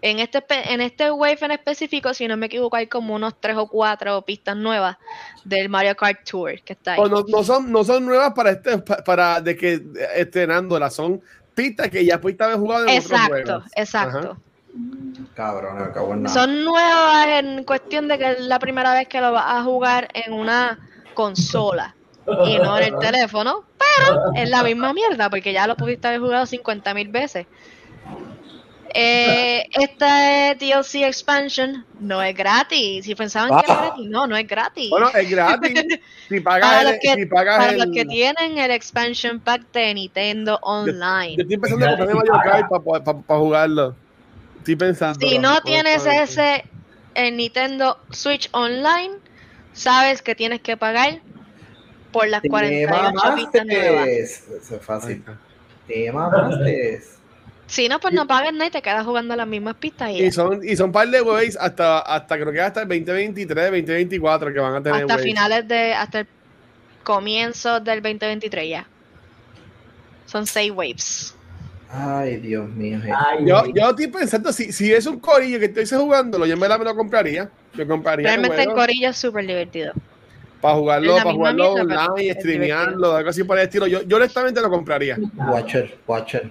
En 0.00 0.20
este, 0.20 0.44
en 0.72 0.80
este 0.80 1.10
Wave 1.10 1.38
en 1.40 1.50
específico, 1.50 2.14
si 2.14 2.28
no 2.28 2.36
me 2.36 2.46
equivoco, 2.46 2.76
hay 2.76 2.86
como 2.86 3.16
unos 3.16 3.34
tres 3.40 3.56
o 3.56 3.66
cuatro 3.66 4.22
pistas 4.22 4.56
nuevas 4.56 4.96
del 5.44 5.68
Mario 5.68 5.96
Kart 5.96 6.20
Tour 6.24 6.60
que 6.62 6.74
está 6.74 6.92
ahí. 6.92 7.00
no, 7.00 7.24
no, 7.26 7.42
son, 7.42 7.72
no 7.72 7.82
son 7.82 8.06
nuevas 8.06 8.32
para 8.32 8.52
este, 8.52 8.78
para 8.78 9.40
de 9.40 9.56
que 9.56 9.82
estrenándolas, 10.14 10.94
son 10.94 11.20
que 11.90 12.04
ya 12.04 12.20
pudiste 12.20 12.44
haber 12.44 12.58
jugado 12.58 12.84
en 12.84 12.90
exacto, 12.90 13.36
Exacto, 13.36 13.62
exacto. 13.76 14.36
Cabrón, 15.34 15.82
acabó 15.82 16.14
en 16.14 16.24
nada. 16.24 16.34
Son 16.34 16.64
nuevas 16.64 17.26
en 17.28 17.64
cuestión 17.64 18.08
de 18.08 18.18
que 18.18 18.32
es 18.32 18.40
la 18.40 18.58
primera 18.58 18.92
vez 18.92 19.08
que 19.08 19.20
lo 19.20 19.32
vas 19.32 19.46
a 19.46 19.62
jugar 19.62 20.08
en 20.14 20.32
una 20.32 20.78
consola 21.14 21.94
y 22.44 22.58
no 22.58 22.78
en 22.78 22.94
el 22.94 22.98
teléfono, 23.00 23.64
pero 23.78 24.32
es 24.34 24.48
la 24.48 24.62
misma 24.62 24.92
mierda 24.92 25.30
porque 25.30 25.52
ya 25.52 25.66
lo 25.66 25.76
pudiste 25.76 26.08
haber 26.08 26.20
jugado 26.20 26.46
50 26.46 26.94
mil 26.94 27.08
veces. 27.08 27.46
Eh, 28.94 29.68
esta 29.72 30.54
DLC 30.54 31.06
Expansion 31.06 31.84
no 32.00 32.22
es 32.22 32.34
gratis. 32.34 33.04
Si 33.04 33.14
pensaban 33.14 33.50
que 33.50 33.64
era 33.64 33.74
ah. 33.74 33.82
gratis, 33.86 34.06
no, 34.08 34.26
no 34.26 34.36
es 34.36 34.46
gratis. 34.46 34.90
Bueno, 34.90 35.10
es 35.14 35.30
gratis. 35.30 36.00
Si 36.28 36.40
pagas 36.40 36.68
para, 36.68 36.90
los, 36.90 36.98
que, 37.00 37.14
si 37.14 37.24
pagas 37.24 37.56
para 37.56 37.72
los 37.72 37.86
que 37.86 38.04
tienen 38.04 38.58
el 38.58 38.70
Expansion 38.70 39.40
Pack 39.40 39.72
de 39.72 39.94
Nintendo 39.94 40.58
Online. 40.60 41.36
Yo, 41.36 41.42
estoy 41.42 41.56
pensando 41.56 41.86
en 41.86 41.90
comprarme 41.96 42.14
Mario 42.14 42.32
Kart 42.44 43.24
para 43.26 43.40
jugarlo. 43.40 43.96
Estoy 44.68 44.76
pensando. 44.76 45.26
Si 45.26 45.38
no 45.38 45.62
tienes 45.62 46.04
ese 46.04 46.62
el 47.14 47.38
Nintendo 47.38 47.98
Switch 48.10 48.50
Online, 48.52 49.14
sabes 49.72 50.20
que 50.20 50.34
tienes 50.34 50.60
que 50.60 50.76
pagar 50.76 51.20
por 52.12 52.28
las 52.28 52.42
48 52.42 53.34
pistas 53.34 53.66
nuevas. 53.66 54.08
Eso 54.08 54.76
es 54.76 54.82
fácil. 54.82 55.24
Te 55.86 56.12
mamaste. 56.12 57.02
Si 57.66 57.88
no, 57.88 57.98
pues 57.98 58.12
no 58.12 58.26
pagues 58.26 58.52
nada 58.52 58.66
y 58.66 58.70
te 58.70 58.82
quedas 58.82 59.06
jugando 59.06 59.34
las 59.36 59.46
mismas 59.46 59.76
pistas. 59.76 60.10
Y, 60.10 60.30
son 60.32 60.60
y 60.62 60.76
son 60.76 60.92
par 60.92 61.08
de 61.08 61.22
ways 61.22 61.56
hasta, 61.58 62.00
hasta 62.00 62.34
creo 62.36 62.52
que 62.52 62.60
hasta 62.60 62.82
el 62.82 62.88
2023, 62.88 63.70
2024 63.70 64.52
que 64.52 64.60
van 64.60 64.74
a 64.74 64.82
tener. 64.82 65.00
Hasta 65.00 65.16
finales 65.16 65.66
de. 65.66 65.94
hasta 65.94 66.20
el 66.20 66.26
comienzo 67.04 67.80
del 67.80 68.02
2023 68.02 68.68
ya. 68.68 68.86
Son 70.26 70.46
seis 70.46 70.70
waves. 70.70 71.37
Ay, 71.90 72.36
Dios 72.36 72.68
mío. 72.68 73.00
yo, 73.40 73.64
yo 73.74 73.90
estoy 73.90 74.08
pensando, 74.08 74.52
si, 74.52 74.72
si 74.72 74.92
es 74.92 75.06
un 75.06 75.18
corillo 75.18 75.58
que 75.58 75.66
estoy 75.66 75.86
jugándolo, 75.86 76.44
yo 76.44 76.56
me, 76.56 76.68
la, 76.68 76.76
me 76.76 76.84
lo 76.84 76.94
compraría. 76.94 77.50
Yo 77.74 77.86
compraría 77.86 78.28
Realmente 78.28 78.62
el 78.62 78.72
corillo 78.74 79.08
es 79.08 79.16
súper 79.16 79.46
divertido. 79.46 79.92
Para 80.60 80.74
jugarlo, 80.74 81.16
para 81.16 81.32
jugarlo 81.32 81.72
online, 81.74 82.34
streamearlo, 82.34 83.14
algo 83.14 83.30
así 83.30 83.44
por 83.44 83.58
el 83.58 83.64
estilo. 83.64 83.86
Yo, 83.86 84.02
yo 84.02 84.16
honestamente 84.16 84.60
lo 84.60 84.68
compraría. 84.68 85.16
Watcher, 85.36 85.96
Watcher. 86.06 86.50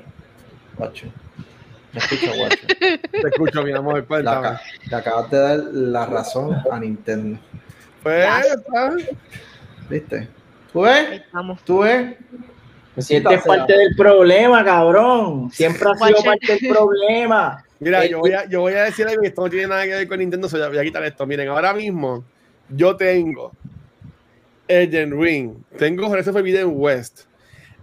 Watcher. 0.78 1.10
Me 1.92 2.00
escucho, 2.00 2.32
Watcher. 2.32 3.00
Te 3.12 3.28
escucho, 3.28 3.64
mi 3.64 3.74
amor. 3.74 4.06
Cuéntame. 4.06 4.58
Le, 4.90 4.96
acabas 4.96 5.30
de 5.30 5.38
dar 5.38 5.58
la 5.72 6.06
razón 6.06 6.56
a 6.72 6.80
Nintendo. 6.80 7.38
Pues, 8.02 8.28
¿viste? 9.90 10.30
¿Tú 10.72 10.82
ves? 10.82 11.22
¿Tú 11.66 11.80
ves? 11.80 12.16
Me 12.98 13.04
sientes 13.04 13.44
parte 13.44 13.78
del 13.78 13.96
problema, 13.96 14.66
cabrón. 14.66 15.52
Siempre 15.52 15.88
ha 15.88 16.08
sido 16.08 16.24
parte 16.24 16.58
del 16.60 16.74
problema. 16.74 17.64
Mira, 17.80 18.04
yo 18.08 18.18
voy, 18.18 18.32
a, 18.32 18.50
yo 18.50 18.62
voy 18.62 18.74
a 18.74 18.86
decir 18.86 19.08
algo 19.08 19.22
que 19.22 19.28
esto 19.28 19.44
no 19.44 19.50
tiene 19.52 19.68
nada 19.68 19.84
que 19.84 19.92
ver 19.92 20.08
con 20.08 20.18
Nintendo, 20.18 20.50
so 20.50 20.58
voy 20.68 20.80
a 20.80 20.84
quitar 20.84 21.04
esto. 21.04 21.28
Miren, 21.28 21.48
ahora 21.48 21.76
mismo 21.76 22.26
yo 22.70 22.96
tengo 22.96 23.52
Elden 24.68 25.22
Ring, 25.22 25.54
tengo 25.78 26.08
Horizon 26.08 26.34
Forbidden 26.34 26.72
West, 26.74 27.26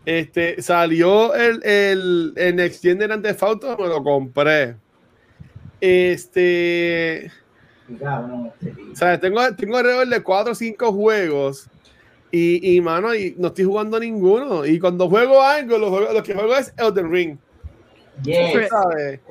este, 0.05 0.61
salió 0.61 1.33
el, 1.33 1.65
el, 1.65 2.33
el 2.35 2.57
Next 2.57 2.83
Gen 2.83 2.99
de 2.99 3.07
Grand 3.07 3.25
me 3.25 3.87
lo 3.87 4.03
compré. 4.03 4.75
Este. 5.81 7.31
O 7.89 8.97
sea, 8.97 9.21
tengo, 9.21 9.41
tengo 9.55 9.77
alrededor 9.77 10.09
de 10.09 10.21
4 10.21 10.53
o 10.53 10.55
5 10.57 10.93
juegos. 10.93 11.71
Y, 12.37 12.74
y, 12.76 12.80
mano, 12.80 13.14
y 13.14 13.32
no 13.39 13.47
estoy 13.47 13.64
jugando 13.64 14.01
ninguno. 14.01 14.66
Y 14.66 14.80
cuando 14.80 15.09
juego 15.09 15.41
algo, 15.41 15.78
lo, 15.78 16.12
lo 16.12 16.20
que 16.20 16.35
juego 16.35 16.57
es 16.57 16.74
Elden 16.76 17.12
Ring. 17.12 17.39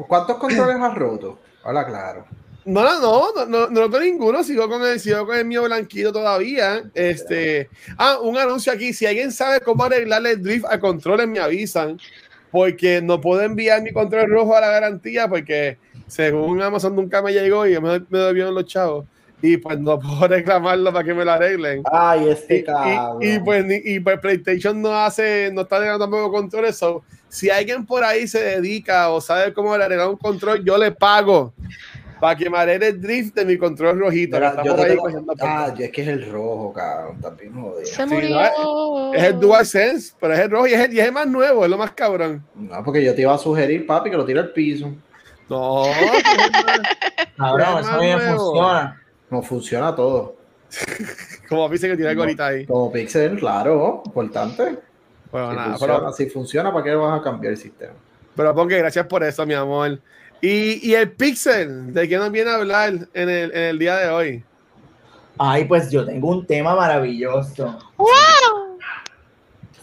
¿Cuántos 0.07 0.37
controles 0.37 0.77
has 0.79 0.95
roto? 0.95 1.37
Hola, 1.65 1.85
claro. 1.85 2.25
No, 2.63 2.81
no, 2.81 3.01
no, 3.01 3.45
no, 3.45 3.67
no, 3.67 3.87
no 3.89 3.99
ninguno, 3.99 4.41
sigo 4.41 4.69
con 4.69 4.81
el, 4.85 5.01
sigo 5.01 5.25
con 5.25 5.35
el 5.35 5.43
mío 5.43 5.63
blanquito 5.63 6.13
todavía. 6.13 6.81
Este, 6.93 7.69
ah, 7.97 8.19
un 8.21 8.37
anuncio 8.37 8.71
aquí, 8.71 8.93
si 8.93 9.05
alguien 9.05 9.33
sabe 9.33 9.59
cómo 9.59 9.83
arreglarle 9.83 10.31
el 10.31 10.41
drift 10.41 10.65
a 10.69 10.79
controles, 10.79 11.27
me 11.27 11.39
avisan, 11.39 11.99
porque 12.51 13.01
no 13.01 13.19
puedo 13.19 13.41
enviar 13.41 13.81
mi 13.81 13.91
control 13.91 14.29
rojo 14.29 14.55
a 14.55 14.61
la 14.61 14.69
garantía, 14.69 15.27
porque 15.27 15.77
según 16.07 16.61
Amazon 16.61 16.95
nunca 16.95 17.21
me 17.21 17.33
llegó 17.33 17.67
y 17.67 17.77
me, 17.81 17.99
me 17.99 18.19
debieron 18.19 18.55
los 18.55 18.63
chavos. 18.63 19.07
Y 19.43 19.57
pues 19.57 19.77
no 19.77 19.99
puedo 19.99 20.27
reclamarlo 20.27 20.91
para 20.93 21.03
que 21.03 21.13
me 21.13 21.25
lo 21.25 21.31
arreglen. 21.33 21.83
Ay, 21.91 22.29
este 22.29 22.57
Y, 22.59 22.63
cabrón. 22.63 23.17
y, 23.21 23.33
y, 23.35 23.39
pues, 23.39 23.65
y 23.85 23.99
pues 23.99 24.19
PlayStation 24.19 24.81
no 24.81 24.95
hace, 24.95 25.51
no 25.53 25.61
está 25.61 25.75
arreglando 25.75 26.05
tampoco 26.05 26.31
control 26.31 26.65
eso. 26.65 27.03
Si 27.27 27.49
alguien 27.49 27.85
por 27.85 28.03
ahí 28.05 28.25
se 28.27 28.41
dedica 28.41 29.09
o 29.09 29.19
sabe 29.19 29.53
cómo 29.53 29.73
arreglar 29.73 30.07
un 30.07 30.15
control, 30.17 30.63
yo 30.63 30.77
le 30.77 30.91
pago 30.91 31.53
para 32.21 32.37
que 32.37 32.49
me 32.49 32.57
arregle 32.57 32.87
el 32.89 33.01
drift 33.01 33.35
de 33.35 33.43
mi 33.43 33.57
control 33.57 33.99
rojito. 33.99 34.37
Mira, 34.37 34.63
yo 34.63 34.75
ahí 34.81 34.91
tengo-. 34.91 35.33
Ah, 35.41 35.73
es 35.77 35.91
que 35.91 36.01
es 36.03 36.07
el 36.07 36.31
rojo, 36.31 36.71
cabrón. 36.71 37.19
También 37.19 37.53
jodido. 37.53 37.85
Se 37.85 37.95
Sí, 38.07 38.13
murió. 38.13 38.39
no, 38.57 39.13
Es 39.13 39.23
el 39.23 39.39
DualSense, 39.41 40.13
pero 40.21 40.33
es 40.35 40.39
el 40.39 40.51
rojo 40.51 40.67
y 40.67 40.73
es 40.73 40.79
el, 40.79 40.93
y 40.93 40.99
es 41.01 41.05
el 41.07 41.11
más 41.11 41.27
nuevo, 41.27 41.65
es 41.65 41.69
lo 41.69 41.77
más 41.77 41.91
cabrón. 41.91 42.45
No, 42.55 42.81
porque 42.81 43.03
yo 43.03 43.13
te 43.13 43.23
iba 43.23 43.33
a 43.33 43.37
sugerir, 43.37 43.85
papi, 43.85 44.09
que 44.09 44.15
lo 44.15 44.23
tire 44.23 44.39
al 44.39 44.53
piso. 44.53 44.93
No, 45.49 45.83
Cabrón, 47.37 47.79
eso 47.81 47.99
bien 47.99 48.19
funciona. 48.21 48.99
No 49.33 49.41
funciona 49.41 49.95
todo. 49.95 50.35
como 51.49 51.67
dice 51.69 51.89
que 51.89 51.95
tiene 51.95 52.11
el 52.11 52.17
gorita 52.17 52.45
ahí. 52.45 52.67
Como 52.67 52.91
Pixel, 52.91 53.39
claro, 53.39 54.03
importante. 54.05 54.77
Bueno, 55.31 55.49
si, 55.49 55.55
nada, 55.55 55.69
funciona, 55.71 55.97
pero, 55.97 56.13
si 56.13 56.29
funciona, 56.29 56.71
¿para 56.71 56.83
qué 56.83 56.93
vas 56.93 57.19
a 57.19 57.23
cambiar 57.23 57.53
el 57.53 57.57
sistema? 57.57 57.93
pero 58.35 58.53
Ponky, 58.53 58.75
gracias 58.75 59.07
por 59.07 59.23
eso, 59.23 59.43
mi 59.47 59.55
amor. 59.55 59.99
Y, 60.39 60.87
y 60.87 60.93
el 60.93 61.13
Pixel, 61.13 61.91
¿de 61.95 62.07
qué 62.07 62.17
nos 62.17 62.31
viene 62.31 62.51
a 62.51 62.57
hablar 62.57 62.93
en 63.11 63.29
el, 63.29 63.51
en 63.51 63.61
el 63.63 63.79
día 63.79 63.97
de 63.97 64.09
hoy? 64.09 64.43
Ay, 65.39 65.65
pues 65.65 65.89
yo 65.89 66.05
tengo 66.05 66.29
un 66.29 66.45
tema 66.45 66.75
maravilloso. 66.75 67.79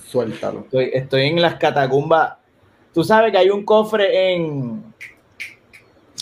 Suéltalo. 0.07 0.61
Estoy, 0.61 0.91
estoy 0.95 1.23
en 1.23 1.43
las 1.43 1.57
catacumbas. 1.57 2.35
Tú 2.95 3.03
sabes 3.03 3.33
que 3.33 3.39
hay 3.39 3.51
un 3.51 3.65
cofre 3.65 4.33
en. 4.33 4.89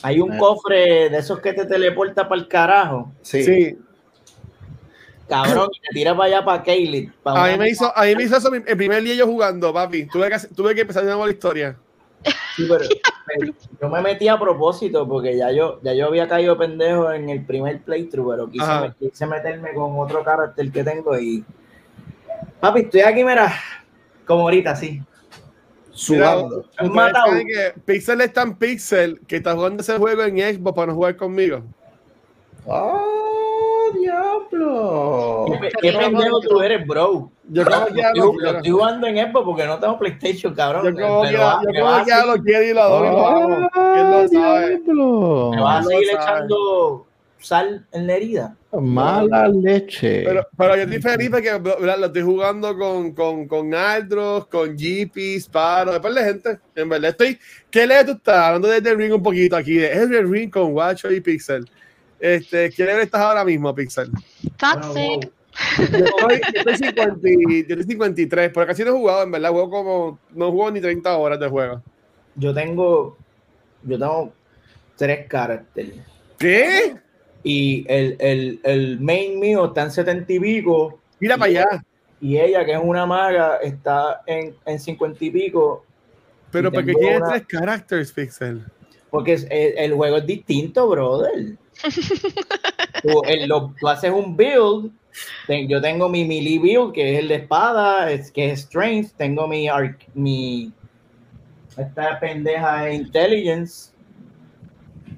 Hay 0.03 0.21
un 0.21 0.35
Eh. 0.35 0.39
cofre 0.39 1.11
de 1.11 1.19
esos 1.19 1.41
que 1.41 1.53
te 1.53 1.65
teleporta 1.67 2.29
para 2.29 2.41
el 2.41 2.49
carajo. 2.49 3.13
Sí. 3.23 3.43
Sí, 3.43 3.79
Cabrón, 5.29 5.69
y 5.75 5.81
te 5.81 5.89
tira 5.93 6.17
para 6.17 6.25
allá 6.37 6.45
para 6.45 6.63
Kaylee. 6.63 7.13
a 7.25 7.49
mí 7.49 7.59
me 7.59 7.69
hizo, 7.69 7.95
a 7.95 8.05
mí 8.05 8.17
me 8.17 8.23
hizo 8.23 8.37
eso 8.39 8.51
el 8.55 8.77
primer 8.77 9.03
día 9.03 9.15
yo 9.15 9.27
jugando, 9.27 9.73
papi. 9.75 10.07
Tuve 10.07 10.31
que, 10.31 10.39
tuve 10.55 10.75
que 10.75 10.81
empezar 10.83 11.03
de 11.03 11.09
nuevo 11.11 11.27
la 11.27 11.33
historia. 11.33 11.77
Sí, 12.57 12.67
pero, 12.69 12.85
pero 13.27 13.53
yo 13.81 13.89
me 13.91 14.01
metí 14.01 14.27
a 14.27 14.39
propósito 14.39 15.07
porque 15.07 15.37
ya 15.37 15.53
yo, 15.53 15.81
ya 15.83 15.93
yo 15.93 16.07
había 16.07 16.27
caído 16.27 16.57
pendejo 16.57 17.13
en 17.13 17.29
el 17.29 17.45
primer 17.45 17.83
playthrough, 17.83 18.31
pero 18.31 18.51
quise, 18.51 18.95
quise 18.99 19.27
meterme 19.27 19.75
con 19.75 19.99
otro 19.99 20.25
carácter 20.25 20.73
que 20.73 20.83
tengo 20.83 21.19
y. 21.19 21.45
Papi, 22.61 22.81
estoy 22.81 23.03
aquí, 23.03 23.23
mira, 23.23 23.53
como 24.27 24.43
ahorita, 24.43 24.75
sí. 24.77 25.03
Sudando. 25.99 26.65
Pixel 27.85 28.21
es 28.21 28.33
tan 28.33 28.57
Pixel 28.57 29.21
que 29.27 29.37
está 29.37 29.55
jugando 29.55 29.83
ese 29.83 29.99
juego 29.99 30.23
en 30.23 30.39
Xbox 30.39 30.77
para 30.77 30.87
no 30.87 30.95
jugar 30.95 31.17
conmigo. 31.17 31.65
¡Oh, 32.67 33.91
diablo! 34.01 35.47
¿Qué, 35.61 35.71
qué 35.81 35.93
pendejo 35.99 36.41
tú 36.41 36.61
eres, 36.61 36.87
bro? 36.87 37.33
Yo 37.49 37.65
como 37.65 37.87
que 37.87 37.95
ya 37.95 38.13
Yo, 38.15 38.33
lo 38.33 38.51
estoy 38.51 38.71
jugando 38.71 39.07
en 39.09 39.17
Xbox 39.17 39.45
porque 39.45 39.67
no 39.67 39.81
tengo 39.81 39.99
PlayStation, 39.99 40.55
cabrón. 40.55 40.85
Yo 40.85 41.03
como 41.03 41.23
que 41.23 41.33
ya 42.07 42.25
lo 42.27 42.35
quiero 42.45 42.63
y 42.63 42.75
lo 42.75 42.81
adoro. 42.81 43.69
¿Quién 43.73 44.11
lo 44.13 44.29
sabe? 44.29 44.69
diablo! 44.79 45.51
Me 45.51 45.61
vas 45.63 45.85
a 45.85 45.89
seguir 45.89 46.07
sabe. 46.13 46.23
echando 46.23 47.08
sal 47.39 47.87
en 47.93 48.07
la 48.07 48.15
herida. 48.15 48.57
Mala 48.73 49.49
leche. 49.49 50.25
Pero, 50.25 50.47
pero 50.57 50.77
yo 50.77 50.83
estoy 50.83 51.01
feliz 51.01 51.31
porque 51.31 51.51
¿verdad? 51.59 51.99
lo 51.99 52.07
estoy 52.07 52.23
jugando 52.23 52.77
con, 52.77 53.13
con, 53.15 53.49
con 53.49 53.75
Aldros, 53.75 54.47
con 54.49 54.77
GP, 54.77 55.41
Sparo, 55.41 55.93
después 55.93 56.15
de 56.15 56.25
gente. 56.25 56.59
En 56.75 56.89
verdad 56.89 57.11
estoy. 57.11 57.39
¿Qué 57.71 57.87
level 57.87 58.07
tú 58.07 58.13
estás? 58.13 58.37
Hablando 58.39 58.69
de 58.69 58.83
The 58.83 58.95
Ring 58.95 59.15
un 59.15 59.23
poquito 59.23 59.57
aquí. 59.57 59.75
De 59.75 59.93
Elden 59.93 60.31
Ring 60.31 60.51
con 60.51 60.73
Watcho 60.75 61.11
y 61.11 61.21
Pixel. 61.21 61.69
Este, 62.21 62.71
¿Qué 62.71 62.85
level 62.85 63.03
estás 63.03 63.21
ahora 63.21 63.45
mismo, 63.45 63.75
Pixel? 63.75 64.11
Toxic. 64.59 65.31
Yo 65.79 66.05
estoy, 66.05 66.41
yo 66.55 66.61
estoy 66.71 66.77
50 66.77 67.29
y- 67.29 67.67
yo 67.67 67.75
estoy 67.75 67.85
53, 67.85 68.51
pero 68.55 68.67
casi 68.67 68.85
no 68.85 68.91
he 68.91 68.93
jugado, 68.93 69.23
en 69.25 69.31
verdad. 69.33 69.51
Juego 69.51 69.71
como. 69.71 70.19
No 70.35 70.51
juego 70.53 70.71
ni 70.71 70.81
30 70.81 71.17
horas 71.17 71.41
de 71.41 71.49
juego. 71.49 71.83
Yo 72.37 72.55
tengo. 72.55 73.17
Yo 73.83 73.99
tengo 73.99 74.33
tres 74.97 75.27
caracteres. 75.27 75.95
¿Qué? 76.39 76.97
Y 77.51 77.87
el, 77.89 78.15
el, 78.19 78.61
el 78.63 79.01
main 79.01 79.41
mío 79.41 79.65
está 79.69 79.85
en 79.85 79.91
70 79.91 80.31
y 80.35 80.39
pico. 80.39 80.99
Mira 81.19 81.39
para 81.39 81.49
allá. 81.51 81.85
Y 82.21 82.37
ella, 82.37 82.63
que 82.67 82.73
es 82.73 82.81
una 82.83 83.07
maga, 83.07 83.57
está 83.63 84.21
en, 84.27 84.55
en 84.67 84.79
50 84.79 85.25
y 85.25 85.31
pico. 85.31 85.83
Pero 86.51 86.69
Y 86.69 86.73
porque 86.73 86.93
tiene 86.93 87.17
una- 87.17 87.29
tres 87.31 87.47
characters, 87.47 88.13
Pixel. 88.13 88.65
Porque 89.09 89.33
es- 89.33 89.47
el, 89.51 89.79
el 89.79 89.95
juego 89.95 90.19
es 90.19 90.27
distinto, 90.27 90.89
brother. 90.91 91.57
tú, 93.03 93.23
el- 93.25 93.49
lo- 93.49 93.75
tú 93.81 93.89
haces 93.89 94.11
un 94.13 94.37
build. 94.37 94.91
ten- 95.47 95.69
yo 95.69 95.81
tengo 95.81 96.09
mi 96.11 96.27
melee 96.27 96.59
build, 96.59 96.93
que 96.93 97.15
es 97.15 97.21
el 97.21 97.29
de 97.29 97.37
espada, 97.37 98.11
es, 98.13 98.31
que 98.31 98.51
es 98.51 98.61
strength. 98.61 99.13
Tengo 99.17 99.49
mi, 99.49 99.69
arc- 99.69 100.07
mi. 100.13 100.71
Esta 101.79 102.21
pendeja 102.21 102.83
de 102.83 102.95
intelligence. 102.95 103.91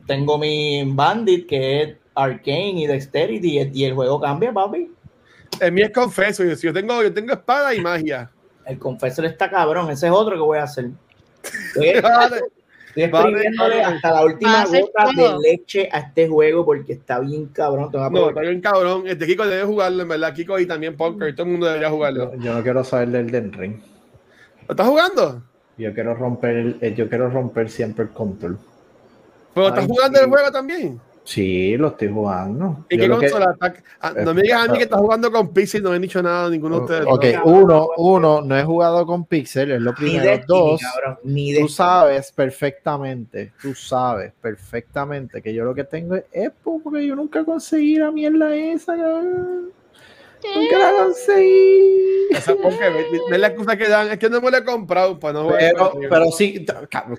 Tengo 0.07 0.39
mi 0.39 0.83
bandit, 0.87 1.49
que 1.49 1.83
es 1.83 1.97
arcane 2.15 2.83
y 2.83 2.87
dexterity. 2.87 3.59
Y, 3.61 3.71
y 3.73 3.85
el 3.85 3.95
juego 3.95 4.21
cambia, 4.21 4.53
papi. 4.53 4.91
El 5.61 5.73
mío 5.73 5.87
es 5.87 5.93
confeso. 5.93 6.45
Yo, 6.45 6.55
yo, 6.55 6.73
tengo, 6.73 7.03
yo 7.03 7.13
tengo 7.13 7.33
espada 7.33 7.75
y 7.75 7.81
magia. 7.81 8.31
El 8.67 8.79
confesor 8.79 9.25
está 9.25 9.51
cabrón. 9.51 9.91
Ese 9.91 10.07
es 10.07 10.13
otro 10.13 10.35
que 10.35 10.41
voy 10.41 10.59
a 10.59 10.65
hacer. 10.65 10.91
Estoy, 11.43 12.01
Vale. 12.03 12.41
estoy 12.89 13.03
exprimiéndole 13.05 13.77
Vale. 13.81 13.83
hasta 13.83 14.11
la 14.13 14.25
última 14.25 14.65
gota 14.65 15.11
de 15.17 15.39
leche 15.43 15.89
a 15.91 15.99
este 16.01 16.29
juego 16.29 16.65
porque 16.65 16.93
está 16.93 17.19
bien 17.19 17.47
cabrón. 17.47 17.91
No, 17.93 18.29
está 18.29 18.41
bien 18.43 18.61
cabrón. 18.61 19.05
Este 19.07 19.27
Kiko 19.27 19.47
debe 19.47 19.65
jugarlo, 19.65 20.03
en 20.03 20.09
verdad. 20.09 20.35
Kiko 20.35 20.59
y 20.59 20.67
también 20.67 20.97
Poker. 20.97 21.35
Todo 21.35 21.47
el 21.47 21.53
mundo 21.53 21.67
debería 21.67 21.91
jugarlo. 21.91 22.35
Yo 22.39 22.55
no 22.55 22.63
quiero 22.63 22.85
saber 22.85 23.09
del 23.09 23.31
Den 23.31 23.53
Ring. 23.53 23.81
¿Lo 24.69 24.73
estás 24.75 24.87
jugando? 24.87 25.43
Yo 25.77 25.93
quiero 25.95 26.15
romper, 26.15 26.57
el- 26.57 26.79
eh, 26.81 26.95
yo 26.95 27.09
quiero 27.09 27.29
romper 27.31 27.71
siempre 27.71 28.05
el 28.05 28.11
control. 28.11 28.59
¿Pero 29.55 29.69
estás 29.69 29.87
jugando 29.87 30.19
sí. 30.19 30.25
el 30.25 30.31
juego 30.31 30.53
también? 30.53 31.01
Sí, 31.31 31.77
lo 31.77 31.89
estoy 31.89 32.09
jugando. 32.09 32.87
Ah, 34.01 34.13
no 34.25 34.35
me 34.35 34.43
digas 34.43 34.69
a 34.69 34.73
mí 34.73 34.79
que 34.79 34.83
estás 34.85 34.99
jugando 34.99 35.31
con 35.31 35.53
Pixel. 35.53 35.81
No 35.81 35.91
me 35.91 35.97
han 35.97 36.03
dicho 36.03 36.21
nada 36.21 36.51
ninguno 36.51 36.79
de 36.81 36.83
ustedes. 36.83 37.05
Ok, 37.07 37.25
No. 37.37 37.45
uno, 37.45 37.89
uno, 37.99 38.41
no 38.41 38.59
he 38.59 38.65
jugado 38.65 39.07
con 39.07 39.25
Pixel, 39.27 39.71
es 39.71 39.81
lo 39.81 39.93
Ni 39.93 39.97
primero. 39.97 40.25
Destiny, 40.25 40.47
Dos, 40.49 40.81
cabrón, 40.81 41.19
ni 41.23 41.55
tú 41.55 41.69
sabes 41.69 42.33
perfectamente, 42.33 43.53
tú 43.63 43.77
sabes 43.77 44.33
perfectamente 44.43 45.41
que 45.41 45.55
yo 45.55 45.65
lo 45.65 45.73
que 45.73 45.85
tengo 45.85 46.17
es 46.17 46.25
Expo, 46.33 46.81
porque 46.83 47.07
yo 47.07 47.15
nunca 47.15 47.45
conseguí 47.45 47.95
la 47.95 48.11
mierda 48.11 48.53
esa, 48.57 48.97
cabrón. 48.97 49.71
Nunca 50.57 50.79
la 50.79 51.05
conseguí. 51.05 52.27
Esa 52.33 52.57
porque 52.57 52.89
ve- 52.89 53.21
ve 53.31 53.39
la 53.39 53.47
excusa 53.49 53.77
que 53.77 53.89
dan. 53.89 54.11
Es 54.11 54.19
que 54.19 54.29
no 54.29 54.41
me 54.41 54.51
lo 54.51 54.57
he 54.57 54.65
comprado 54.65 55.17
para 55.21 55.35
no. 55.35 55.49
Pero, 56.09 56.33
sí, 56.33 56.67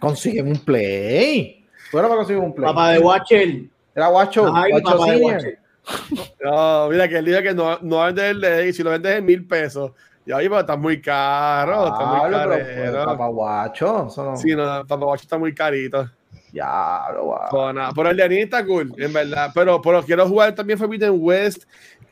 consiguen 0.02 0.48
un 0.48 0.60
play. 0.60 1.66
Bueno, 1.94 2.10
para 2.10 2.18
conseguir 2.20 2.44
un 2.44 2.54
play. 2.54 2.68
Papá 2.68 2.92
de 2.92 3.00
Watcher. 3.00 3.62
Era 3.96 4.08
guacho, 4.08 4.52
Ay, 4.56 4.72
guacho 4.72 4.86
papá 4.86 5.06
de 5.06 5.12
senior. 5.12 5.34
Watcher. 5.36 5.60
No, 6.44 6.90
mira 6.90 7.08
que 7.08 7.18
él 7.18 7.26
dice 7.26 7.42
que 7.44 7.54
no, 7.54 7.80
no 7.82 8.04
vendes 8.04 8.26
el 8.26 8.42
de 8.42 8.68
y 8.70 8.74
si 8.74 8.84
lo 8.84 8.92
vendes 8.92 9.18
en 9.18 9.26
mil 9.26 9.48
pesos. 9.48 9.92
Y 10.26 10.32
ahí, 10.32 10.48
pero 10.48 10.60
está 10.62 10.76
muy 10.76 11.02
caro. 11.02 11.88
Está 11.88 12.06
muy 12.06 12.32
caro. 12.32 12.52
pero, 12.56 12.94
pues, 12.94 13.06
papá 13.06 13.28
guacho, 13.28 14.08
eso 14.08 14.24
no. 14.24 14.38
Sí, 14.38 14.56
no, 14.56 14.64
Papá 14.86 15.06
Guacho 15.06 15.24
está 15.24 15.38
muy 15.38 15.54
carito. 15.54 16.10
Diablo, 16.52 17.24
guau. 17.26 17.50
No, 17.52 17.74
nada, 17.74 17.92
pero 17.96 18.10
el 18.12 18.18
de 18.18 18.42
está 18.42 18.66
cool, 18.66 18.94
en 18.98 19.12
verdad. 19.12 19.50
Pero, 19.54 19.82
pero 19.82 20.04
quiero 20.04 20.28
jugar 20.28 20.54
también 20.54 20.78
Forbidden 20.78 21.14
West. 21.18 21.64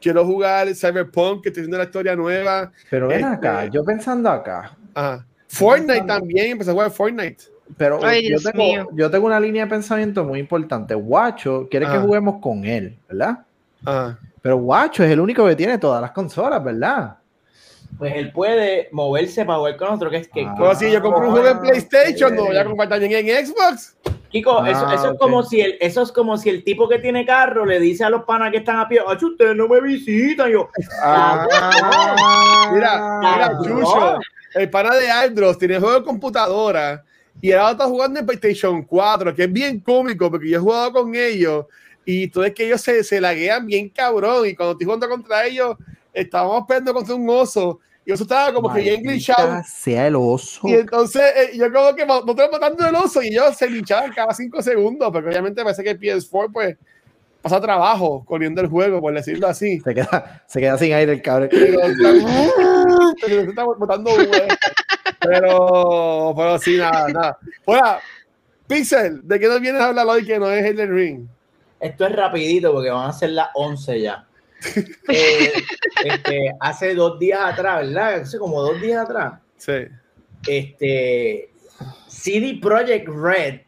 Quiero 0.02 0.26
jugar 0.26 0.74
Cyberpunk, 0.74 1.44
que 1.44 1.50
estoy 1.50 1.62
haciendo 1.62 1.78
la 1.78 1.84
historia 1.84 2.16
nueva. 2.16 2.72
Pero 2.90 3.08
ven 3.10 3.20
Este- 3.20 3.36
acá, 3.48 3.66
yo 3.66 3.84
pensando 3.84 4.30
acá, 4.30 4.76
Ajá. 4.94 5.26
Fortnite 5.48 6.04
también, 6.06 6.52
empecé 6.52 6.70
a 6.72 6.74
jugar 6.74 6.90
Fortnite. 6.92 7.44
Pero 7.78 8.00
Ay, 8.04 8.30
yo, 8.30 8.38
tengo, 8.40 8.90
yo 8.94 9.10
tengo 9.12 9.28
una 9.28 9.40
línea 9.40 9.64
de 9.66 9.70
pensamiento 9.70 10.24
muy 10.24 10.40
importante. 10.40 10.94
Guacho 10.96 11.68
quiere 11.70 11.86
que 11.86 11.94
Ah. 11.98 12.02
juguemos 12.02 12.42
con 12.42 12.66
él, 12.66 12.98
¿verdad? 13.08 13.40
Ajá. 13.86 14.20
Pero 14.42 14.58
Guacho 14.58 15.04
es 15.04 15.12
el 15.12 15.20
único 15.20 15.46
que 15.46 15.56
tiene 15.56 15.78
todas 15.78 16.02
las 16.02 16.12
consolas, 16.12 16.64
¿verdad? 16.64 17.16
Pues 17.98 18.14
él 18.16 18.32
puede 18.32 18.88
moverse 18.92 19.44
para 19.46 19.58
jugar 19.60 19.78
con 19.78 19.88
nosotros. 19.90 20.12
Que 20.12 20.18
es 20.18 20.28
que, 20.30 20.46
Ah. 20.46 20.56
Pero 20.58 20.76
si 20.76 20.92
yo 20.92 21.02
compro 21.02 21.26
un 21.28 21.32
juego 21.32 21.48
en 21.48 21.58
Ah, 21.58 21.62
PlayStation, 21.62 22.36
no 22.36 22.46
voy 22.46 22.56
a 22.58 22.62
ok. 22.62 22.68
comprar 22.68 22.90
también 22.90 23.28
en 23.28 23.46
Xbox. 23.46 23.98
Kiko, 24.30 24.60
Ah, 24.62 24.70
eso, 24.70 24.92
eso 24.92 25.12
es 25.14 25.20
como 25.20 25.42
si 25.44 25.60
el, 25.60 25.76
eso 25.82 26.04
es 26.04 26.12
como 26.12 26.38
si 26.38 26.50
el 26.50 26.64
tipo 26.64 26.88
que 26.88 27.00
tiene 27.00 27.26
carro 27.26 27.66
le 27.66 27.80
dice 27.80 28.04
a 28.04 28.12
los 28.12 28.24
panas 28.26 28.52
que 28.52 28.58
están 28.60 28.80
a 28.80 28.88
pie, 28.88 29.00
"Ay, 29.08 29.18
ustedes 29.20 29.56
no 29.56 29.68
me 29.68 29.82
visitan. 29.82 30.52
Yo, 30.52 30.70
Ah, 31.04 31.48
Mira, 32.72 33.20
mira, 33.20 33.46
Ah, 33.46 33.58
Chucho, 33.64 34.00
no. 34.00 34.20
el 34.56 34.70
pana 34.70 34.96
de 34.96 35.10
Aldros 35.10 35.58
tiene 35.58 35.80
juego 35.80 35.96
de 36.00 36.04
computadora 36.06 37.04
y 37.42 37.52
ahora 37.52 37.72
está 37.72 37.86
jugando 37.86 38.20
en 38.20 38.26
PlayStation 38.26 38.84
4, 38.84 39.36
que 39.36 39.44
es 39.44 39.54
bien 39.54 39.80
cómico 39.80 40.30
porque 40.30 40.50
yo 40.50 40.58
he 40.58 40.62
jugado 40.62 40.92
con 40.92 41.16
ellos 41.16 41.66
y 42.06 42.28
todo 42.28 42.44
es 42.44 42.54
que 42.54 42.66
ellos 42.66 42.82
se, 42.82 43.04
se 43.04 43.22
laguean 43.22 43.66
bien 43.66 43.90
cabrón 43.90 44.48
y 44.48 44.56
cuando 44.56 44.74
estoy 44.74 44.86
jugando 44.86 45.10
contra 45.10 45.46
ellos 45.46 45.78
estábamos 46.14 46.66
peleando 46.68 46.94
contra 46.94 47.16
un 47.16 47.30
oso 47.30 47.80
y 48.06 48.12
eso 48.12 48.24
estaba 48.24 48.52
como 48.54 48.74
que 48.74 48.82
bien 48.82 49.04
glitchado 49.04 49.48
Maldita 49.48 49.70
sea 49.70 50.08
el 50.08 50.16
oso. 50.16 50.68
y 50.68 50.74
entonces 50.74 51.22
eh, 51.36 51.52
yo 51.56 51.72
como 51.72 51.96
que 51.96 52.06
no 52.06 52.20
estoy 52.28 52.50
matando 52.52 52.88
el 52.88 52.96
oso 52.96 53.22
y 53.22 53.28
ellos 53.28 53.56
se 53.56 53.68
glitchaban 53.68 54.12
cada 54.12 54.34
cinco 54.34 54.62
segundos 54.62 55.12
porque 55.12 55.30
obviamente 55.30 55.64
parece 55.64 55.84
que 55.84 55.92
el 55.92 56.00
PS4 56.00 56.50
pues 56.52 56.78
pasa 57.42 57.62
trabajo 57.62 58.24
corriendo 58.26 58.62
el 58.62 58.68
juego, 58.68 59.00
por 59.00 59.14
decirlo 59.14 59.48
así. 59.48 59.80
Se 59.80 59.94
queda, 59.94 60.44
se 60.48 60.60
queda 60.60 60.78
sin 60.78 60.94
aire 60.94 61.14
el 61.14 61.22
cabrón. 61.22 61.50
Pero 61.52 61.80
se 63.26 63.50
está 63.50 63.64
botando 63.64 64.12
Pero, 65.20 66.34
pero 66.36 66.58
sí, 66.60 66.78
nada, 66.78 67.08
nada. 67.10 67.38
Bueno, 67.66 67.98
Pixel, 68.68 69.28
¿de 69.28 69.40
qué 69.40 69.48
nos 69.48 69.60
vienes 69.60 69.82
a 69.82 69.88
hablar 69.88 70.08
hoy 70.08 70.26
que 70.26 70.40
no 70.40 70.50
es 70.50 70.64
el 70.66 70.88
ring? 70.88 71.28
Esto 71.80 72.06
es 72.06 72.16
rapidito 72.16 72.72
porque 72.72 72.90
van 72.90 73.10
a 73.10 73.14
ser 73.14 73.32
las 73.32 73.50
11 73.54 74.02
ya. 74.02 74.26
Eh, 75.08 75.54
este, 76.04 76.56
hace 76.60 76.94
dos 76.94 77.18
días 77.18 77.40
atrás, 77.42 77.88
¿verdad? 77.88 78.16
Hace 78.16 78.38
como 78.38 78.62
dos 78.62 78.80
días 78.82 79.04
atrás. 79.04 79.40
Sí. 79.58 79.88
Este, 80.48 81.50
CD 82.08 82.60
Projekt 82.62 83.08
Red, 83.08 83.62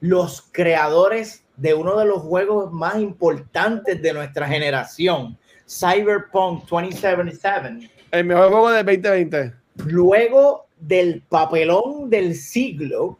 los 0.00 0.48
creadores 0.52 1.44
de 1.56 1.74
uno 1.74 1.98
de 1.98 2.04
los 2.04 2.22
juegos 2.22 2.72
más 2.72 2.96
importantes 2.96 4.00
de 4.00 4.12
nuestra 4.12 4.46
generación, 4.46 5.36
Cyberpunk 5.68 6.68
2077. 6.68 7.90
El 8.12 8.24
mejor 8.24 8.50
juego 8.50 8.70
de 8.70 8.84
2020. 8.84 9.52
Luego 9.86 10.67
del 10.80 11.22
papelón 11.28 12.10
del 12.10 12.34
siglo, 12.34 13.18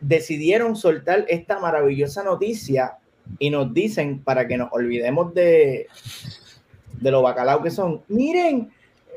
decidieron 0.00 0.76
soltar 0.76 1.24
esta 1.28 1.58
maravillosa 1.58 2.22
noticia 2.22 2.98
y 3.38 3.50
nos 3.50 3.72
dicen 3.74 4.22
para 4.22 4.46
que 4.46 4.56
nos 4.56 4.68
olvidemos 4.72 5.34
de, 5.34 5.88
de 7.00 7.10
lo 7.10 7.22
bacalao 7.22 7.62
que 7.62 7.70
son. 7.70 8.02
Miren, 8.08 8.70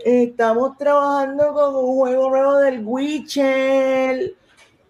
estamos 0.03 0.77
trabajando 0.77 1.53
con 1.53 1.75
un 1.75 1.95
juego 1.95 2.29
nuevo 2.29 2.57
del 2.57 2.81
Witcher. 2.83 4.33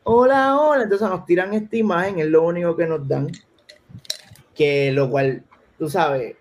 Hola, 0.04 0.58
hola. 0.58 0.84
Entonces 0.84 1.10
nos 1.10 1.26
tiran 1.26 1.54
esta 1.54 1.76
imagen, 1.78 2.20
es 2.20 2.28
lo 2.28 2.44
único 2.44 2.76
que 2.76 2.88
nos 2.88 3.08
dan. 3.08 3.30
Que 4.56 4.92
lo 4.92 5.10
cual, 5.10 5.44
tú 5.78 5.90
sabes, 5.90 6.36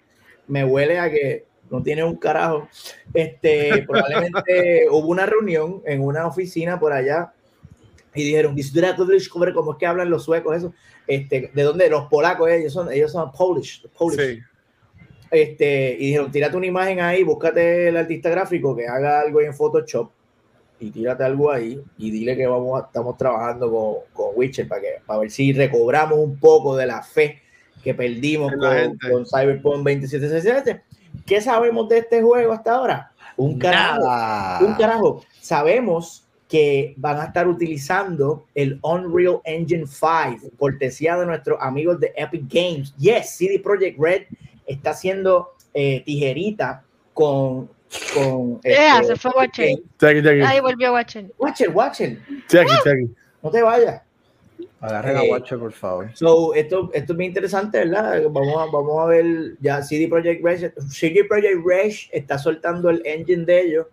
me 0.47 0.65
huele 0.65 0.99
a 0.99 1.11
que 1.11 1.48
no 1.71 1.83
tiene 1.83 2.05
un 2.05 2.17
carajo. 2.17 2.69
Este, 3.15 3.83
probablemente 3.87 4.87
hubo 4.91 5.09
una 5.09 5.27
reunión 5.27 5.83
en 5.85 6.03
una 6.03 6.27
oficina 6.27 6.79
por 6.79 6.93
allá 6.93 7.33
y 8.15 8.25
dijeron, 8.25 8.57
¿cómo 9.55 9.73
es 9.73 9.79
que 9.79 9.87
hablan 9.87 10.11
los 10.11 10.25
suecos? 10.25 10.57
Eso, 10.57 10.75
este, 11.07 11.51
¿de 11.55 11.63
dónde? 11.63 11.89
Los 11.89 12.07
polacos, 12.07 12.51
ellos 12.51 12.73
son, 12.73 12.93
ellos 12.93 13.13
son 13.13 13.31
Polish. 13.33 13.87
Polish. 13.97 14.43
Este, 15.31 15.97
y 15.99 16.07
dijeron, 16.07 16.33
tírate 16.33 16.57
una 16.57 16.67
imagen 16.67 17.01
ahí, 17.01 17.23
búscate 17.23 17.89
el 17.89 17.97
artista 17.97 18.31
gráfico 18.31 18.75
que 18.75 18.87
haga 18.87 19.21
algo 19.21 19.41
en 19.41 19.53
Photoshop 19.53 20.11
y 20.81 20.91
tírate 20.91 21.25
algo 21.25 21.51
ahí 21.51 21.83
y 21.99 22.11
dile 22.11 22.37
que 22.37 22.47
vamos 22.47 22.83
estamos 22.85 23.17
trabajando 23.17 23.71
con, 23.71 23.95
con 24.13 24.37
Witcher 24.37 24.69
para, 24.69 24.81
que, 24.81 24.89
para 25.05 25.21
ver 25.21 25.31
si 25.31 25.53
recobramos 25.53 26.19
un 26.19 26.39
poco 26.39 26.77
de 26.77 26.87
la 26.87 27.03
fe 27.03 27.43
que 27.83 27.95
perdimos 27.95 28.53
con, 28.53 28.99
con, 28.99 29.27
Cyberpunk 29.27 29.85
2767. 29.85 30.83
¿Qué 31.27 31.41
sabemos 31.41 31.89
de 31.89 31.99
este 31.99 32.23
juego 32.23 32.53
hasta 32.53 32.75
ahora? 32.75 33.13
Un 33.37 33.59
carajo. 33.59 34.65
Un 34.65 34.75
carajo. 34.75 35.25
Sabemos 35.41 36.29
que 36.49 36.95
van 36.97 37.19
a 37.19 37.25
estar 37.25 37.47
utilizando 37.47 38.47
el 38.55 38.79
Unreal 38.83 39.41
Engine 39.45 39.87
5, 39.87 40.51
cortesía 40.59 41.17
de 41.17 41.27
nuestros 41.27 41.59
amigos 41.61 42.01
de 42.01 42.13
Epic 42.17 42.45
Games. 42.49 42.95
Yes, 42.97 43.37
CD 43.37 43.61
Projekt 43.61 43.99
Red 43.99 44.23
está 44.67 44.91
haciendo 44.91 45.51
eh, 45.75 46.03
tijerita 46.05 46.83
con. 47.13 47.69
con 48.15 48.61
yeah, 48.63 49.01
este, 49.01 49.15
se 49.15 49.17
fue 49.17 49.31
Watcher. 49.37 49.79
Ahí 50.47 50.61
volvió 50.61 50.93
Watcher. 50.93 51.31
Watcher, 51.39 51.71
Watcher. 51.71 52.19
No 53.43 53.51
te 53.51 53.63
vayas. 53.63 54.03
Agarren 54.81 55.17
a 55.17 55.25
eh, 55.25 55.31
Watcher, 55.31 55.59
por 55.59 55.73
favor. 55.73 56.11
So, 56.15 56.55
esto, 56.55 56.91
esto 56.93 57.13
es 57.13 57.17
muy 57.17 57.27
interesante, 57.27 57.79
¿verdad? 57.79 58.23
Vamos 58.31 58.57
a, 58.57 58.71
vamos 58.71 59.03
a 59.03 59.07
ver, 59.07 59.57
ya 59.61 59.83
CD 59.83 60.09
Projekt 60.09 60.45
Red, 60.45 60.73
CD 60.89 61.25
Projekt 61.25 61.65
Red 61.65 61.93
está 62.13 62.39
soltando 62.39 62.91
el 62.91 63.03
engine 63.05 63.45
de 63.45 63.61
ellos 63.61 63.87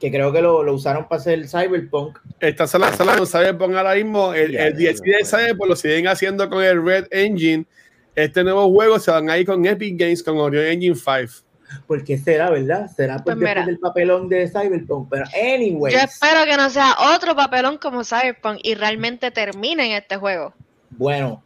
que 0.00 0.10
creo 0.10 0.32
que 0.32 0.40
lo, 0.40 0.62
lo 0.62 0.72
usaron 0.72 1.06
para 1.06 1.20
hacer 1.20 1.34
el 1.34 1.48
Cyberpunk. 1.48 2.18
Esta 2.40 2.66
sala, 2.66 2.92
sala 2.94 3.16
no 3.16 3.26
Cyberpunk 3.26 3.74
ahora 3.74 3.94
mismo, 3.94 4.32
el, 4.32 4.56
el 4.56 4.74
10 4.74 5.02
de 5.02 5.24
Cyberpunk 5.24 5.68
lo 5.68 5.76
siguen 5.76 6.08
haciendo 6.08 6.48
con 6.48 6.64
el 6.64 6.82
Red 6.82 7.06
Engine. 7.10 7.66
Este 8.14 8.42
nuevo 8.42 8.70
juego 8.70 8.98
se 8.98 9.10
van 9.10 9.28
a 9.28 9.38
ir 9.38 9.46
con 9.46 9.64
Epic 9.64 9.98
Games 9.98 10.22
con 10.22 10.38
Unreal 10.38 10.66
Engine 10.66 10.96
5. 10.96 11.49
Porque 11.86 12.18
será, 12.18 12.50
¿verdad? 12.50 12.90
Será 12.94 13.16
pues, 13.18 13.36
pues 13.36 13.46
después 13.46 13.66
del 13.66 13.78
papelón 13.78 14.28
de 14.28 14.48
Cyberpunk. 14.48 15.08
Pero, 15.10 15.24
anyway. 15.34 15.92
Yo 15.92 16.00
espero 16.00 16.44
que 16.44 16.56
no 16.56 16.70
sea 16.70 16.94
otro 17.14 17.36
papelón 17.36 17.78
como 17.78 18.04
Cyberpunk 18.04 18.60
y 18.62 18.74
realmente 18.74 19.30
termine 19.30 19.86
en 19.86 19.92
este 19.92 20.16
juego. 20.16 20.52
Bueno, 20.90 21.42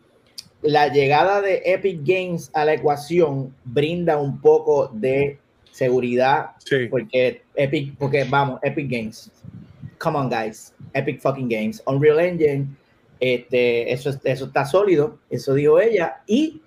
la 0.64 0.88
llegada 0.88 1.42
de 1.42 1.62
Epic 1.64 2.00
Games 2.02 2.50
a 2.54 2.64
la 2.64 2.72
ecuación 2.72 3.54
brinda 3.64 4.16
un 4.16 4.40
poco 4.40 4.88
de 4.92 5.38
seguridad, 5.70 6.52
porque 6.88 7.42
Epic, 7.54 7.96
porque 7.98 8.24
vamos, 8.24 8.60
Epic 8.62 8.90
Games, 8.90 9.30
come 9.98 10.18
on 10.18 10.30
guys, 10.30 10.72
Epic 10.94 11.20
fucking 11.20 11.48
Games, 11.48 11.82
Unreal 11.86 12.20
Engine, 12.20 12.68
este, 13.20 13.92
eso, 13.92 14.10
eso 14.24 14.46
está 14.46 14.64
sólido, 14.64 15.18
eso 15.28 15.52
dijo 15.52 15.80
ella, 15.80 16.22
y 16.26 16.62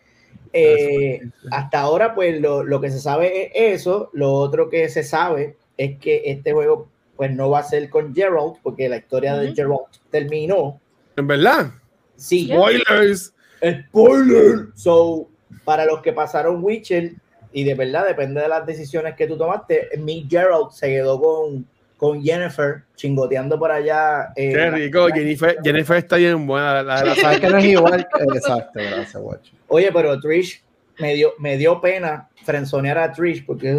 eh, 0.54 1.22
hasta 1.52 1.80
ahora 1.80 2.16
pues 2.16 2.40
lo, 2.42 2.64
lo, 2.64 2.82
que 2.82 2.92
se 2.92 3.00
sabe 3.00 3.48
es 3.48 3.82
eso, 3.82 4.10
lo 4.14 4.34
otro 4.34 4.70
que 4.70 4.90
se 4.90 5.04
sabe 5.04 5.58
es 5.78 5.98
que 6.00 6.24
este 6.26 6.54
juego 6.54 6.90
pues 7.18 7.32
no 7.32 7.50
va 7.50 7.60
a 7.60 7.64
ser 7.64 7.90
con 7.90 8.14
Gerald, 8.14 8.54
porque 8.62 8.88
la 8.88 8.98
historia 8.98 9.36
de 9.36 9.54
Gerald 9.54 9.88
terminó. 10.12 10.80
¿En 11.16 11.28
verdad? 11.28 11.72
Sí. 12.16 12.48
Spoilers. 12.48 13.34
Spoiler. 13.60 14.68
So, 14.76 15.28
para 15.66 15.86
los 15.86 16.02
que 16.02 16.14
pasaron 16.14 16.64
Witcher, 16.64 17.14
y 17.52 17.64
de 17.64 17.74
verdad 17.74 18.06
depende 18.06 18.42
de 18.42 18.48
las 18.48 18.66
decisiones 18.66 19.16
que 19.16 19.26
tú 19.26 19.36
tomaste. 19.36 19.90
Mick 19.98 20.30
Gerald 20.30 20.70
se 20.72 20.88
quedó 20.88 21.20
con, 21.20 21.68
con 21.98 22.22
Jennifer 22.22 22.84
chingoteando 22.96 23.58
por 23.58 23.72
allá. 23.72 24.32
Eh, 24.36 24.54
Qué 24.54 24.72
rico, 24.72 25.08
Jennifer, 25.08 25.58
Jennifer 25.64 25.98
está 25.98 26.16
bien 26.18 26.46
buena. 26.46 26.84
La, 26.84 27.04
la, 27.04 27.16
sabes 27.16 27.40
que 27.40 27.50
no 27.50 27.58
es 27.58 27.66
igual. 27.66 28.08
Exacto, 28.36 28.80
gracias, 28.80 29.16
Watch. 29.16 29.50
Oye, 29.68 29.92
pero 29.92 30.20
Trish 30.20 30.64
me 31.00 31.16
dio, 31.16 31.34
me 31.40 31.58
dio 31.58 31.82
pena 31.82 32.30
frenzonear 32.44 32.98
a 33.00 33.12
Trish 33.12 33.46
porque. 33.46 33.70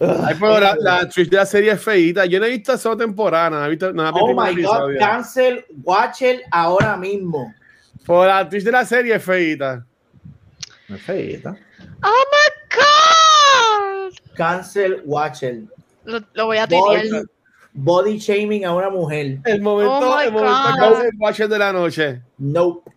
Ay, 0.00 0.36
pero 0.38 0.60
la, 0.60 0.76
la, 0.78 1.08
Trish 1.08 1.28
de 1.28 1.36
la 1.36 1.46
serie 1.46 1.72
es 1.72 1.82
feita. 1.82 2.26
Yo 2.26 2.40
no 2.40 2.46
he 2.46 2.50
visto 2.50 2.72
esa 2.72 2.96
temporada. 2.96 3.50
No 3.50 3.64
he 3.64 3.70
visto, 3.70 3.92
no 3.92 4.08
oh 4.10 4.34
my 4.34 4.60
God, 4.60 4.98
cancel 4.98 5.64
Watcher 5.84 6.42
ahora 6.50 6.96
mismo. 6.96 7.54
Por 8.04 8.26
la 8.26 8.48
Trish 8.48 8.64
de 8.64 8.72
la 8.72 8.84
serie 8.84 9.14
es 9.14 9.22
feita. 9.22 9.84
No 10.88 10.96
es 10.96 11.02
feita. 11.02 11.56
¡Oh 12.02 12.24
my 12.32 12.76
God! 12.76 14.14
Cancel 14.34 15.02
Watcher. 15.04 15.62
Lo, 16.08 16.20
lo 16.32 16.46
voy 16.46 16.56
a 16.56 16.66
tirar. 16.66 17.04
Body, 17.74 18.18
shaming 18.18 18.64
a 18.64 18.74
una 18.74 18.88
mujer. 18.88 19.38
El 19.44 19.60
momento, 19.60 19.92
oh 19.92 20.20
el 20.20 20.32
momento 20.32 21.02
Watcher 21.18 21.48
de 21.48 21.58
la 21.58 21.72
noche. 21.72 22.22
Nope. 22.38 22.90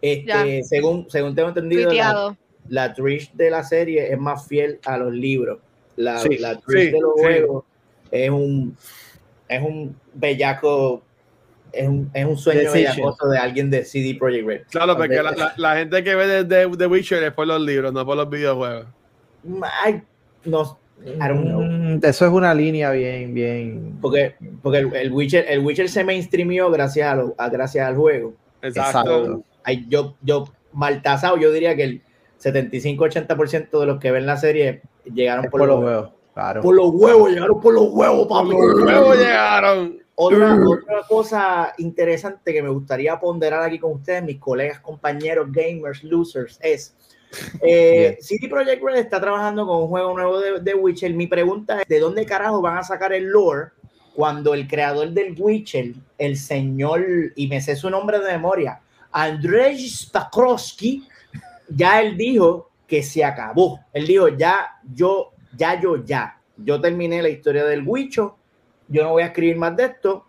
Este, 0.00 0.62
según, 0.64 1.06
según 1.10 1.34
tengo 1.34 1.48
entendido, 1.48 1.92
la, 1.92 2.36
la, 2.68 2.94
Trish 2.94 3.32
de 3.34 3.50
la 3.50 3.62
serie 3.62 4.10
es 4.10 4.18
más 4.18 4.46
fiel 4.46 4.80
a 4.86 4.96
los 4.96 5.12
libros. 5.12 5.58
La, 5.96 6.22
la 6.38 6.58
Trish 6.58 6.92
de 6.92 7.00
los 7.00 7.12
juegos 7.12 7.64
es 8.10 8.30
un 8.30 8.76
es 9.48 9.62
un 9.62 9.96
bellaco 10.14 11.02
es 11.72 11.86
un, 11.86 12.10
es 12.14 12.24
un 12.24 12.36
sueño 12.38 12.72
bellacoso 12.72 13.28
de 13.28 13.38
alguien 13.38 13.70
de 13.70 13.84
CD 13.84 14.16
Projekt 14.18 14.46
Red. 14.46 14.62
Claro, 14.70 14.96
porque 14.96 15.22
la, 15.22 15.52
la, 15.56 15.76
gente 15.76 16.02
que 16.02 16.14
ve 16.14 16.44
de, 16.44 16.76
The 16.76 16.86
Witcher 16.86 17.22
es 17.22 17.32
por 17.32 17.46
los 17.46 17.60
libros, 17.60 17.92
no 17.92 18.06
por 18.06 18.16
los 18.16 18.30
videojuegos. 18.30 18.86
Ay, 19.84 20.02
no, 20.44 20.78
I 21.04 21.28
don't 21.28 21.44
know. 21.44 21.62
Mm, 21.62 22.00
eso 22.02 22.26
es 22.26 22.32
una 22.32 22.54
línea 22.54 22.90
bien, 22.90 23.34
bien. 23.34 23.98
Porque, 24.00 24.34
porque 24.62 24.78
el, 24.78 24.94
el 24.94 25.12
Witcher, 25.12 25.46
el 25.48 25.60
Witcher 25.60 25.88
se 25.88 26.04
mainstreamió 26.04 26.70
gracias, 26.70 27.12
a 27.12 27.14
lo, 27.14 27.34
a, 27.38 27.48
gracias 27.48 27.86
al 27.86 27.96
juego. 27.96 28.34
Exacto. 28.62 29.42
Ay, 29.64 29.86
yo, 29.88 30.16
yo, 30.22 30.46
mal 30.72 31.02
tasado, 31.02 31.36
yo 31.36 31.52
diría 31.52 31.76
que 31.76 31.84
el 31.84 32.02
75-80% 32.40 33.80
de 33.80 33.86
los 33.86 33.98
que 33.98 34.10
ven 34.10 34.26
la 34.26 34.36
serie 34.36 34.82
llegaron 35.04 35.44
por, 35.44 35.60
por, 35.60 35.68
los 35.68 35.84
huevos. 35.84 36.10
Claro. 36.34 36.62
Por 36.62 36.74
los 36.74 36.90
huevos, 36.92 37.30
llegaron 37.30 37.60
por 37.60 37.74
los 37.74 37.88
huevos, 37.90 38.26
papi. 38.28 38.50
Por 38.50 38.80
los 38.80 38.86
huevos 38.86 39.18
llegaron. 39.18 39.98
Otra, 40.20 40.58
otra, 40.66 41.02
cosa 41.08 41.72
interesante 41.78 42.52
que 42.52 42.60
me 42.60 42.70
gustaría 42.70 43.20
ponderar 43.20 43.62
aquí 43.62 43.78
con 43.78 43.92
ustedes, 43.92 44.24
mis 44.24 44.40
colegas, 44.40 44.80
compañeros, 44.80 45.46
gamers, 45.52 46.02
losers, 46.02 46.58
es 46.60 46.96
eh, 47.60 48.18
CD 48.20 48.48
Projekt 48.48 48.82
Red 48.82 48.96
está 48.96 49.20
trabajando 49.20 49.66
con 49.66 49.82
un 49.82 49.88
juego 49.88 50.14
nuevo 50.14 50.40
de, 50.40 50.60
de, 50.60 50.74
Witcher. 50.74 51.12
Mi 51.14 51.26
pregunta 51.26 51.82
es: 51.82 51.88
¿de 51.88 52.00
dónde 52.00 52.24
carajo 52.26 52.60
van 52.60 52.78
a 52.78 52.82
sacar 52.82 53.12
el 53.12 53.26
lore 53.26 53.70
cuando 54.14 54.54
el 54.54 54.66
creador 54.66 55.10
del 55.10 55.34
Witcher, 55.38 55.92
el 56.18 56.36
señor, 56.36 57.04
y 57.36 57.46
me 57.46 57.60
sé 57.60 57.76
su 57.76 57.88
nombre 57.90 58.18
de 58.18 58.32
memoria, 58.32 58.80
Andrzej 59.12 59.88
Spakrowski, 59.88 61.06
ya 61.68 62.00
él 62.00 62.16
dijo 62.16 62.70
que 62.86 63.02
se 63.02 63.24
acabó. 63.24 63.80
Él 63.92 64.06
dijo: 64.06 64.28
Ya, 64.28 64.66
yo, 64.94 65.32
ya, 65.56 65.80
yo, 65.80 66.04
ya. 66.04 66.34
Yo 66.56 66.80
terminé 66.80 67.22
la 67.22 67.28
historia 67.28 67.64
del 67.64 67.86
Witcher 67.86 68.30
yo 68.88 69.02
no 69.04 69.10
voy 69.10 69.22
a 69.22 69.26
escribir 69.26 69.56
más 69.56 69.76
de 69.76 69.84
esto 69.84 70.26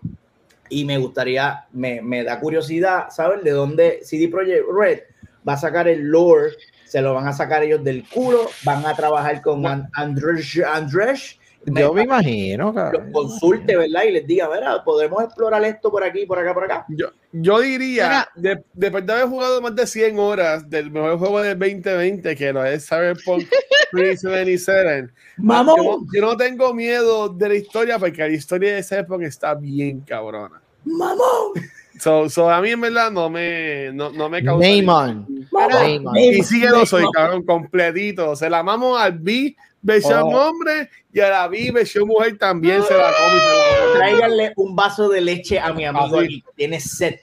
y 0.70 0.86
me 0.86 0.98
gustaría, 0.98 1.66
me, 1.72 2.02
me 2.02 2.24
da 2.24 2.40
curiosidad 2.40 3.10
saber 3.10 3.42
de 3.42 3.52
dónde 3.52 4.00
CD 4.04 4.28
Projekt 4.28 4.66
Red 4.72 5.00
va 5.48 5.54
a 5.54 5.58
sacar 5.58 5.88
el 5.88 6.04
lore, 6.04 6.52
se 6.90 7.02
lo 7.02 7.14
van 7.14 7.28
a 7.28 7.34
sacar 7.34 7.64
ellos 7.64 7.84
del 7.84 8.04
culo, 8.08 8.50
van 8.64 8.86
a 8.86 8.96
trabajar 8.96 9.42
con 9.42 9.64
Andrés, 9.94 10.62
Andrés 10.66 11.40
yo 11.66 11.94
me 11.94 12.04
imagino, 12.04 12.74
que 12.74 13.12
consulte, 13.12 13.76
¿verdad? 13.76 14.04
Y 14.08 14.12
les 14.12 14.26
diga, 14.26 14.48
verá, 14.48 14.84
podemos 14.84 15.22
explorar 15.24 15.64
esto 15.66 15.92
por 15.92 16.04
aquí, 16.04 16.26
por 16.26 16.40
acá, 16.40 16.54
por 16.54 16.64
acá. 16.64 16.86
Yo, 16.88 17.08
yo 17.32 17.60
diría, 17.60 18.30
después 18.74 19.06
de 19.06 19.14
haber 19.14 19.28
jugado 19.28 19.62
más 19.62 19.76
de 19.76 19.86
100 19.86 20.20
horas 20.20 20.70
del 20.70 20.90
mejor 20.90 21.20
juego 21.20 21.42
del 21.42 21.60
2020, 21.60 22.36
que 22.36 22.54
no 22.54 22.64
es 22.64 22.88
Cyberpunk 22.88 23.44
2077, 23.92 25.10
yo, 25.38 26.00
yo 26.14 26.22
no 26.22 26.38
tengo 26.38 26.74
miedo 26.74 27.30
de 27.30 27.50
la 27.50 27.56
historia, 27.56 28.00
porque 28.00 28.22
la 28.22 28.30
historia 28.30 28.74
de 28.74 28.80
esa 28.80 29.00
época 29.00 29.26
está 29.26 29.54
bien 29.54 30.02
cabrona. 30.02 30.62
¡Mamón! 30.86 31.54
So, 32.00 32.30
so, 32.30 32.50
a 32.50 32.62
mí 32.62 32.70
en 32.70 32.82
verdad 32.82 33.12
no 33.12 33.30
me, 33.30 33.92
no, 33.94 34.12
no 34.12 34.30
me 34.30 34.44
causa. 34.44 34.66
Neymar. 34.66 35.18
Y 36.16 36.44
sigue 36.44 36.70
lo 36.70 36.86
soy, 36.86 37.06
cabrón, 37.14 37.44
completito. 37.44 38.36
Se 38.36 38.50
la 38.50 38.64
mamo 38.64 38.98
al 38.98 39.20
B 39.20 39.56
versión 39.82 40.24
oh. 40.24 40.50
hombre 40.50 40.90
y 41.14 41.20
a 41.20 41.30
la 41.30 41.48
B 41.48 41.72
versión 41.72 42.08
mujer 42.08 42.38
también 42.38 42.84
se 42.84 42.94
la 42.94 43.12
come. 43.12 43.98
Tráiganle 43.98 44.54
un 44.56 44.76
vaso 44.76 45.10
de 45.10 45.22
leche 45.22 45.60
a 45.60 45.74
mi 45.74 45.86
amigo 45.86 46.20
aquí. 46.20 46.44
Tiene 46.56 46.80
sed. 46.80 47.16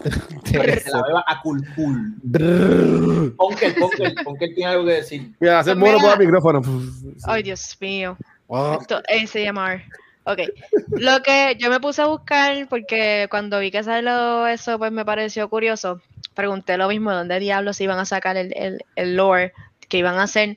se 0.44 0.90
la 0.90 1.02
beba 1.02 1.24
a 1.26 1.40
cool. 1.42 1.62
Ponkel, 3.36 3.74
Ponkel, 3.74 4.14
Ponkel 4.24 4.54
tiene 4.54 4.70
algo 4.70 4.86
que 4.86 4.92
decir. 4.92 5.32
Mira, 5.38 5.60
hacer 5.60 5.76
mono 5.76 5.98
por 5.98 6.12
el 6.12 6.18
micrófono. 6.18 6.62
Ay, 7.24 7.42
Dios 7.42 7.76
mío. 7.80 8.16
Esto 8.80 9.02
es 9.08 9.36
ASMR. 9.36 9.82
Ok, 10.30 10.40
lo 10.90 11.22
que 11.22 11.56
yo 11.58 11.70
me 11.70 11.80
puse 11.80 12.02
a 12.02 12.06
buscar, 12.06 12.68
porque 12.68 13.26
cuando 13.30 13.58
vi 13.58 13.70
que 13.70 13.82
salió 13.82 14.46
eso, 14.46 14.78
pues 14.78 14.92
me 14.92 15.04
pareció 15.04 15.48
curioso. 15.48 16.00
Pregunté 16.34 16.76
lo 16.76 16.88
mismo, 16.88 17.12
¿dónde 17.12 17.40
diablos 17.40 17.80
iban 17.80 17.98
a 17.98 18.04
sacar 18.04 18.36
el, 18.36 18.52
el, 18.56 18.84
el 18.94 19.16
lore 19.16 19.52
que 19.88 19.98
iban 19.98 20.18
a 20.18 20.24
hacer? 20.24 20.56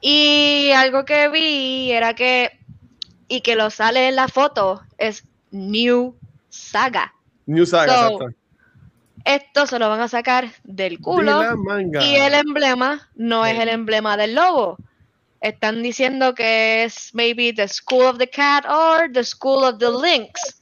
Y 0.00 0.70
algo 0.76 1.04
que 1.04 1.28
vi 1.28 1.90
era 1.90 2.14
que, 2.14 2.58
y 3.28 3.40
que 3.40 3.56
lo 3.56 3.70
sale 3.70 4.08
en 4.08 4.16
la 4.16 4.28
foto, 4.28 4.82
es 4.98 5.24
New 5.50 6.16
Saga. 6.48 7.14
New 7.46 7.64
Saga, 7.64 8.10
Esto 9.24 9.66
se 9.66 9.78
lo 9.78 9.88
van 9.88 10.00
a 10.00 10.08
sacar 10.08 10.48
del 10.64 11.00
culo. 11.00 11.42
Y 12.00 12.14
el 12.16 12.34
emblema 12.34 13.08
no 13.14 13.46
es 13.46 13.58
el 13.58 13.68
emblema 13.68 14.16
del 14.16 14.34
logo. 14.34 14.76
Están 15.40 15.82
diciendo 15.82 16.34
que 16.34 16.84
es 16.84 17.14
maybe 17.14 17.52
the 17.52 17.68
School 17.68 18.06
of 18.06 18.18
the 18.18 18.28
Cat 18.28 18.64
or 18.68 19.10
the 19.12 19.24
School 19.24 19.64
of 19.64 19.78
the 19.78 19.90
Lynx 19.90 20.58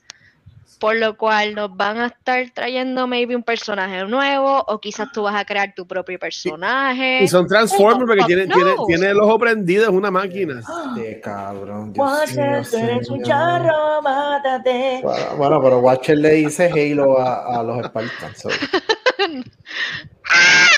por 0.78 0.96
lo 0.96 1.16
cual 1.16 1.54
nos 1.54 1.74
van 1.76 1.98
a 1.98 2.06
estar 2.06 2.50
trayendo 2.52 3.06
maybe 3.06 3.34
un 3.34 3.42
personaje 3.42 4.04
nuevo 4.04 4.64
o 4.66 4.80
quizás 4.80 5.10
tú 5.12 5.22
vas 5.22 5.34
a 5.34 5.44
crear 5.44 5.74
tu 5.74 5.86
propio 5.86 6.18
personaje. 6.18 7.22
Y 7.22 7.28
son 7.28 7.46
Transformers 7.46 8.06
porque 8.06 8.24
tiene, 8.24 8.46
tiene, 8.46 8.74
tiene, 8.86 9.10
el 9.10 9.20
ojo 9.20 9.38
prendido, 9.38 9.84
es 9.84 9.90
una 9.90 10.10
máquina. 10.10 10.60
Este 10.96 11.20
cabrón. 11.20 11.94
eres 12.32 13.08
un 13.08 13.22
charro, 13.22 14.02
mátate. 14.02 15.02
Bueno, 15.36 15.62
pero 15.62 15.78
Watcher 15.78 16.18
le 16.18 16.32
dice 16.32 16.70
Halo 16.70 17.18
a, 17.18 17.58
a 17.58 17.62
los 17.62 17.86
Spartans. 17.86 18.46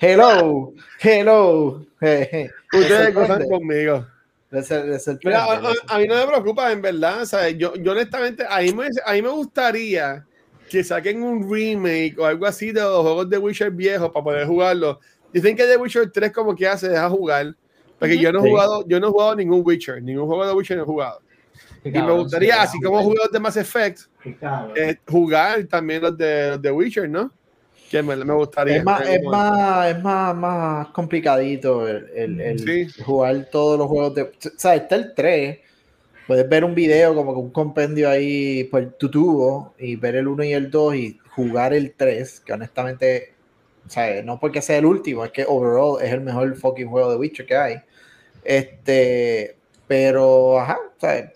Hello, 0.00 0.72
hello. 1.00 1.86
Ustedes 2.00 3.14
gozan 3.14 3.48
conmigo 3.48 4.06
a, 4.52 5.98
mí 5.98 6.06
no 6.08 6.14
me 6.16 6.26
preocupa, 6.26 6.72
en 6.72 6.82
verdad. 6.82 7.24
Yo, 7.56 7.74
yo 7.76 7.92
honestamente, 7.92 8.44
a 8.48 8.60
mí, 8.60 8.72
me, 8.72 8.88
a 9.04 9.12
mí 9.12 9.22
me 9.22 9.28
gustaría 9.28 10.26
que 10.68 10.82
saquen 10.82 11.22
un 11.22 11.50
remake 11.50 12.16
o 12.18 12.26
algo 12.26 12.46
así 12.46 12.72
de 12.72 12.80
los 12.80 13.02
juegos 13.02 13.30
de 13.30 13.38
Witcher 13.38 13.70
viejos 13.70 14.10
para 14.10 14.24
poder 14.24 14.46
jugarlo. 14.46 14.98
Dicen 15.32 15.56
que 15.56 15.64
The 15.64 15.76
Witcher 15.76 16.10
3 16.10 16.32
como 16.32 16.54
que 16.54 16.66
hace 16.66 16.88
deja 16.88 17.08
jugar. 17.08 17.54
Porque 17.98 18.18
yo 18.18 18.32
no 18.32 18.44
he 18.44 18.48
jugado, 18.48 18.84
yo 18.88 18.98
no 18.98 19.08
he 19.08 19.10
jugado 19.10 19.36
ningún 19.36 19.62
Witcher, 19.64 20.02
ningún 20.02 20.26
juego 20.26 20.46
de 20.46 20.52
Witcher 20.54 20.76
no 20.78 20.84
he 20.84 20.86
jugado. 20.86 21.20
y 21.84 21.90
me 21.90 22.12
gustaría, 22.12 22.62
así 22.62 22.80
como 22.80 23.02
jugué 23.02 23.18
los 23.18 23.30
de 23.30 23.40
Mass 23.40 23.56
Effect, 23.56 24.00
eh, 24.74 24.96
jugar 25.06 25.64
también 25.64 26.02
los 26.02 26.16
de, 26.16 26.50
los 26.50 26.62
de 26.62 26.70
Witcher, 26.70 27.08
¿no? 27.08 27.30
Que 27.90 28.02
me, 28.04 28.14
gustaría. 28.34 28.76
Es 28.76 28.84
más, 28.84 29.06
es 29.08 29.22
más, 29.24 29.90
es 29.90 30.00
más, 30.00 30.36
más 30.36 30.88
complicadito 30.88 31.88
el, 31.88 32.40
el, 32.40 32.92
jugar 33.04 33.48
todos 33.50 33.76
los 33.76 33.88
juegos 33.88 34.14
de. 34.14 34.22
O 34.22 34.30
sea, 34.56 34.76
está 34.76 34.94
el 34.94 35.12
3. 35.12 35.58
Puedes 36.28 36.48
ver 36.48 36.64
un 36.64 36.76
video 36.76 37.16
como 37.16 37.32
un 37.32 37.50
compendio 37.50 38.08
ahí 38.08 38.62
por 38.64 38.92
tu 38.92 39.10
tubo 39.10 39.74
y 39.76 39.96
ver 39.96 40.14
el 40.14 40.28
1 40.28 40.44
y 40.44 40.52
el 40.52 40.70
2 40.70 40.94
y 40.94 41.18
jugar 41.30 41.74
el 41.74 41.92
3, 41.96 42.40
que 42.40 42.52
honestamente, 42.52 43.32
o 43.84 43.90
sea, 43.90 44.22
no 44.22 44.38
porque 44.38 44.62
sea 44.62 44.78
el 44.78 44.86
último, 44.86 45.24
es 45.24 45.32
que 45.32 45.44
overall 45.48 46.00
es 46.00 46.12
el 46.12 46.20
mejor 46.20 46.54
fucking 46.54 46.88
juego 46.88 47.10
de 47.10 47.16
Witcher 47.16 47.46
que 47.46 47.56
hay. 47.56 47.76
Este, 48.44 49.56
pero, 49.88 50.60
ajá, 50.60 50.78
o 50.96 51.00
sea, 51.00 51.32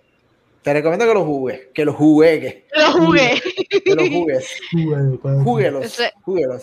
te 0.65 0.73
recomiendo 0.73 1.07
que 1.07 1.13
lo 1.13 1.27
jugues, 1.27 1.61
que 1.75 1.85
lo 1.85 1.93
juegues. 1.93 2.55
Que 2.73 2.81
lo 2.81 2.93
jugué. 2.93 3.43
Que 3.85 3.95
lo 3.95 4.07
jugues. 4.07 4.51
Júguelos. 5.45 5.85
Ese, 5.85 6.13
júguelos. 6.23 6.63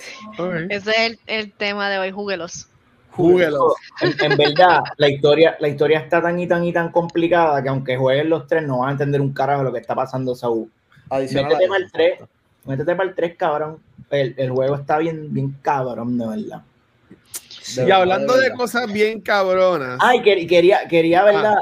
Ese 0.69 0.89
es 0.89 0.97
el, 0.97 1.19
el, 1.27 1.51
tema 1.51 1.87
de 1.87 1.99
hoy, 1.99 2.09
júguelos. 2.09 2.67
Júguelos. 3.11 3.75
En, 4.01 4.37
verdad, 4.37 4.81
la 4.97 5.07
historia, 5.07 5.55
la 5.59 5.67
historia 5.67 5.99
está 5.99 6.19
tan 6.19 6.39
y 6.39 6.47
tan 6.47 6.63
y 6.63 6.73
tan 6.73 6.91
complicada 6.91 7.61
que 7.61 7.69
aunque 7.69 7.95
jueguen 7.95 8.31
los 8.31 8.47
tres 8.47 8.65
no 8.65 8.79
van 8.79 8.89
a 8.89 8.91
entender 8.93 9.21
un 9.21 9.33
carajo 9.33 9.61
lo 9.61 9.71
que 9.71 9.79
está 9.79 9.93
pasando 9.93 10.33
Saúl. 10.33 10.71
Métete 11.11 11.67
para 11.67 11.83
el 11.83 11.91
3, 11.91 12.19
métete 12.65 12.95
para 12.95 13.07
el 13.09 13.15
3, 13.15 13.35
cabrón. 13.37 13.77
El, 14.09 14.33
el 14.35 14.49
juego 14.49 14.77
está 14.77 14.97
bien, 14.97 15.31
bien 15.31 15.55
cabrón, 15.61 16.17
de 16.17 16.27
verdad 16.27 16.63
y 17.77 17.91
hablando 17.91 18.35
de 18.37 18.51
cosas 18.53 18.91
bien 18.91 19.21
cabronas. 19.21 19.97
Ay, 20.01 20.21
quería, 20.21 20.87
quería 20.87 21.23
¿verdad? 21.23 21.55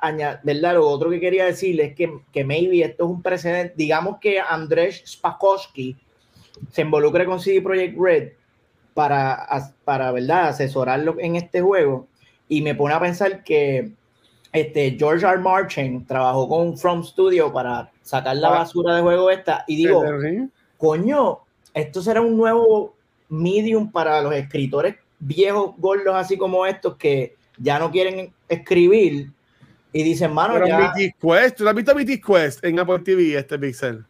añadir, 0.00 0.40
¿verdad? 0.42 0.74
Lo 0.74 0.88
otro 0.88 1.10
que 1.10 1.20
quería 1.20 1.46
decirles 1.46 1.90
es 1.90 1.96
que, 1.96 2.18
que 2.32 2.44
maybe 2.44 2.82
esto 2.82 3.04
es 3.04 3.10
un 3.10 3.22
precedente. 3.22 3.74
Digamos 3.76 4.18
que 4.20 4.40
Andrés 4.40 5.02
Spakowski 5.06 5.96
se 6.72 6.82
involucre 6.82 7.24
con 7.26 7.40
CD 7.40 7.60
Projekt 7.60 7.98
Red 7.98 8.32
para, 8.94 9.46
para 9.84 10.12
¿verdad? 10.12 10.48
asesorarlo 10.48 11.16
en 11.18 11.36
este 11.36 11.60
juego. 11.60 12.06
Y 12.48 12.62
me 12.62 12.74
pone 12.74 12.94
a 12.94 13.00
pensar 13.00 13.42
que 13.42 13.92
este, 14.52 14.96
George 14.98 15.26
R. 15.26 15.38
Martin 15.38 16.06
trabajó 16.06 16.48
con 16.48 16.78
From 16.78 17.02
Studio 17.02 17.52
para 17.52 17.90
sacar 18.02 18.36
la 18.36 18.48
ah. 18.48 18.58
basura 18.58 18.96
de 18.96 19.02
juego 19.02 19.30
esta. 19.30 19.64
Y 19.66 19.76
digo, 19.76 20.02
coño, 20.78 21.40
esto 21.74 22.00
será 22.00 22.20
un 22.20 22.36
nuevo 22.36 22.94
medium 23.28 23.90
para 23.90 24.22
los 24.22 24.32
escritores 24.34 24.96
viejos 25.18 25.74
gordos 25.78 26.14
así 26.14 26.36
como 26.36 26.66
estos 26.66 26.96
que 26.96 27.36
ya 27.58 27.78
no 27.78 27.90
quieren 27.90 28.32
escribir 28.48 29.30
y 29.92 30.02
dicen, 30.02 30.32
mano, 30.32 30.54
Pero 30.54 30.66
ya... 30.66 30.92
Quest, 30.94 31.56
¿tú 31.56 31.68
has 31.68 31.74
visto 31.74 31.94
Mythic 31.94 32.24
Quest 32.24 32.64
en 32.64 32.78
Apple 32.78 32.98
TV, 32.98 33.36
este 33.36 33.58
Pixel? 33.58 34.04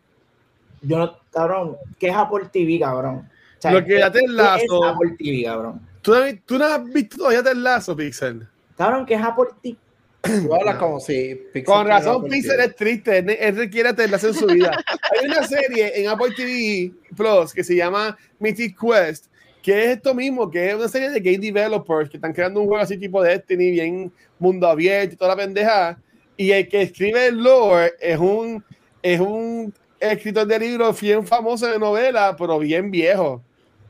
Yo 0.82 0.98
no, 0.98 1.18
cabrón, 1.32 1.76
¿qué 1.98 2.08
es 2.08 2.16
Apple 2.16 2.48
TV, 2.52 2.80
cabrón? 2.80 3.28
Lo 3.70 3.84
que 3.84 3.98
ya 3.98 4.10
te 4.10 4.20
enlazo. 4.20 4.84
es 4.84 4.92
Apple 4.92 5.16
TV, 5.18 5.44
cabrón? 5.44 5.80
¿Tú, 6.02 6.12
¿Tú, 6.44 6.58
no 6.58 6.64
has 6.64 6.84
visto 6.84 7.16
todavía 7.16 7.42
te 7.42 7.50
enlazo, 7.50 7.96
Pixel? 7.96 8.48
Cabrón, 8.76 9.06
¿qué 9.06 9.14
es 9.14 9.22
Apple 9.22 9.46
TV? 9.62 9.76
Tú 10.22 10.54
hablas 10.54 10.76
como 10.76 10.98
si 10.98 11.34
Pixel 11.52 11.64
Con 11.64 11.86
razón, 11.86 12.24
Pixel 12.24 12.60
es 12.60 12.74
triste, 12.74 13.18
él 13.18 13.56
requiere 13.56 13.90
enlace 13.90 14.28
en 14.28 14.34
su 14.34 14.46
vida. 14.46 14.72
Hay 15.20 15.26
una 15.28 15.46
serie 15.46 16.00
en 16.00 16.08
Apple 16.08 16.34
TV 16.36 16.92
Plus 17.16 17.52
que 17.52 17.62
se 17.62 17.76
llama 17.76 18.16
Mythic 18.38 18.76
Quest, 18.78 19.26
que 19.66 19.82
es 19.82 19.96
esto 19.96 20.14
mismo, 20.14 20.48
que 20.48 20.68
es 20.68 20.76
una 20.76 20.86
serie 20.86 21.10
de 21.10 21.18
game 21.18 21.38
developers 21.38 22.08
que 22.08 22.18
están 22.18 22.32
creando 22.32 22.60
un 22.60 22.68
juego 22.68 22.80
así 22.84 22.96
tipo 22.96 23.20
Destiny, 23.20 23.72
bien 23.72 24.12
mundo 24.38 24.68
abierto 24.68 25.14
y 25.14 25.16
toda 25.16 25.34
la 25.34 25.42
pendeja. 25.42 25.98
Y 26.36 26.52
el 26.52 26.68
que 26.68 26.82
escribe 26.82 27.26
el 27.26 27.42
lore 27.42 27.94
es 27.98 28.16
un, 28.16 28.64
es 29.02 29.18
un 29.18 29.74
escritor 29.98 30.46
de 30.46 30.60
libros 30.60 31.00
bien 31.00 31.26
famoso 31.26 31.66
de 31.66 31.80
novela, 31.80 32.36
pero 32.38 32.60
bien 32.60 32.92
viejo. 32.92 33.42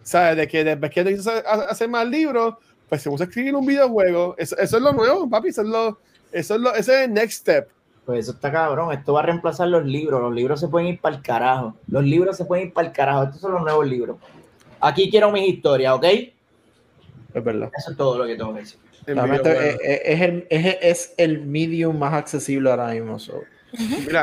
¿Sabes? 0.02 0.38
De 0.38 0.48
que 0.48 0.64
después 0.64 0.90
que 0.90 1.04
quiso 1.04 1.30
hacer 1.46 1.90
más 1.90 2.08
libros, 2.08 2.54
pues 2.88 3.02
se 3.02 3.10
puso 3.10 3.24
a 3.24 3.26
escribir 3.26 3.54
un 3.54 3.66
videojuego. 3.66 4.34
Eso, 4.38 4.56
eso 4.56 4.78
es 4.78 4.82
lo 4.82 4.94
nuevo, 4.94 5.28
papi. 5.28 5.48
Eso 5.48 5.60
es 5.60 5.68
lo, 5.68 5.98
eso 6.32 6.54
es 6.54 6.60
lo, 6.62 6.74
ese 6.74 7.02
es 7.02 7.08
el 7.08 7.12
next 7.12 7.40
step. 7.40 7.68
Pues 8.06 8.20
eso 8.20 8.32
está 8.32 8.50
cabrón. 8.50 8.94
Esto 8.94 9.12
va 9.12 9.20
a 9.20 9.24
reemplazar 9.24 9.68
los 9.68 9.84
libros. 9.84 10.22
Los 10.22 10.34
libros 10.34 10.58
se 10.58 10.68
pueden 10.68 10.88
ir 10.88 11.02
para 11.02 11.16
el 11.16 11.22
carajo. 11.22 11.76
Los 11.86 12.02
libros 12.02 12.34
se 12.34 12.46
pueden 12.46 12.68
ir 12.68 12.72
para 12.72 12.88
el 12.88 12.94
carajo. 12.94 13.24
Estos 13.24 13.42
son 13.42 13.52
los 13.52 13.60
nuevos 13.60 13.86
libros. 13.86 14.16
Aquí 14.80 15.10
quiero 15.10 15.30
mis 15.30 15.48
historias, 15.48 15.94
¿ok? 15.94 16.04
Es 17.34 17.44
verdad. 17.44 17.70
Eso 17.76 17.90
es 17.90 17.96
todo 17.96 18.18
lo 18.18 18.26
que 18.26 18.36
tengo 18.36 18.54
que 18.54 18.60
decir. 18.60 18.78
es, 19.06 20.20
el, 20.20 20.46
es, 20.50 21.14
el, 21.16 21.42
medium 21.42 21.98
más 21.98 22.14
accesible 22.14 22.70
ahora 22.70 22.88
mismo. 22.88 23.18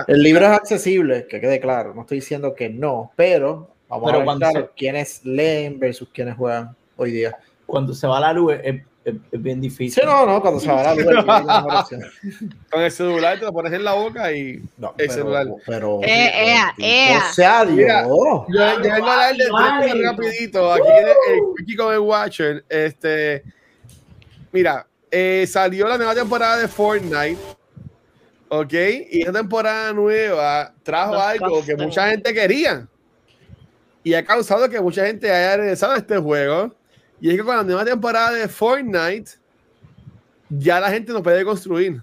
El 0.08 0.24
libro 0.24 0.45
es 0.45 0.51
accesible, 0.51 1.28
que 1.28 1.39
quede 1.39 1.60
claro. 1.60 1.93
No 1.93 2.01
estoy 2.01 2.20
diciendo 2.20 2.56
que 2.56 2.70
no, 2.70 3.12
pero 3.16 3.70
vamos 3.88 4.12
a 4.12 4.51
ver 4.54 4.72
quiénes 4.76 5.24
leen 5.26 5.80
versus 5.80 6.10
quiénes 6.14 6.36
juegan 6.36 6.76
hoy 6.97 7.12
día. 7.12 7.38
Cuando 7.66 7.93
se 7.93 8.08
va 8.08 8.20
la 8.20 8.34
luz, 8.34 8.54
es, 8.64 8.82
es 9.06 9.41
bien 9.41 9.60
difícil. 9.60 10.01
Sí, 10.01 10.08
no, 10.08 10.26
no, 10.26 10.41
cuando 10.41 10.60
se 10.60 10.72
va 10.72 10.84
la 10.95 10.95
luz, 10.95 11.91
es. 11.91 12.38
Con 12.72 12.82
el 12.82 12.91
celular 12.91 13.38
te 13.39 13.45
lo 13.45 13.54
pones 13.54 13.74
en 13.74 13.84
la 13.84 13.93
boca 13.93 14.32
y 14.32 14.64
No, 14.78 14.89
el 14.89 14.95
pero, 15.08 15.14
celular. 15.14 15.47
pero, 15.66 15.99
Eh, 16.04 16.32
pero, 16.34 16.74
ea. 16.80 17.24
O 17.30 17.34
sea, 17.34 17.66
Dios. 17.66 17.76
Mira, 17.78 18.04
Yo, 18.04 18.45
yo 18.49 18.93
vengo 18.93 19.08
a 19.08 19.14
hablar 19.14 19.36
de 19.36 19.45
tres 19.91 20.04
rapidito. 20.06 20.72
Aquí 20.74 20.84
viene 20.88 21.12
el 21.12 21.39
Quickie 21.58 21.76
con 21.76 21.93
el 21.93 21.99
Watcher. 21.99 22.66
Este, 22.70 23.43
mira, 24.51 24.88
eh, 25.12 25.45
salió 25.47 25.88
la 25.88 25.97
nueva 25.97 26.16
temporada 26.16 26.58
de 26.58 26.68
Fortnite. 26.68 27.38
¿Ok? 28.49 28.74
Y 29.10 29.22
esta 29.22 29.34
temporada 29.34 29.91
nueva 29.93 30.74
trajo 30.84 31.14
Los 31.14 31.24
algo 31.24 31.66
que 31.66 31.76
mucha 31.76 32.10
gente 32.10 32.34
quería. 32.34 32.88
Y 34.04 34.14
ha 34.14 34.24
causado 34.24 34.70
que 34.70 34.80
mucha 34.80 35.06
gente 35.06 35.32
haya 35.32 35.58
regresado 35.58 35.93
a 35.93 35.97
este 35.97 36.18
juego. 36.18 36.74
Y 37.24 37.30
es 37.30 37.38
que 37.38 37.43
con 37.45 37.55
la 37.55 37.63
nueva 37.63 37.86
temporada 37.86 38.32
de 38.32 38.49
Fortnite, 38.49 39.32
ya 40.49 40.82
la 40.82 40.89
gente 40.89 41.13
no 41.13 41.24
puede 41.24 41.45
construir. 41.45 42.01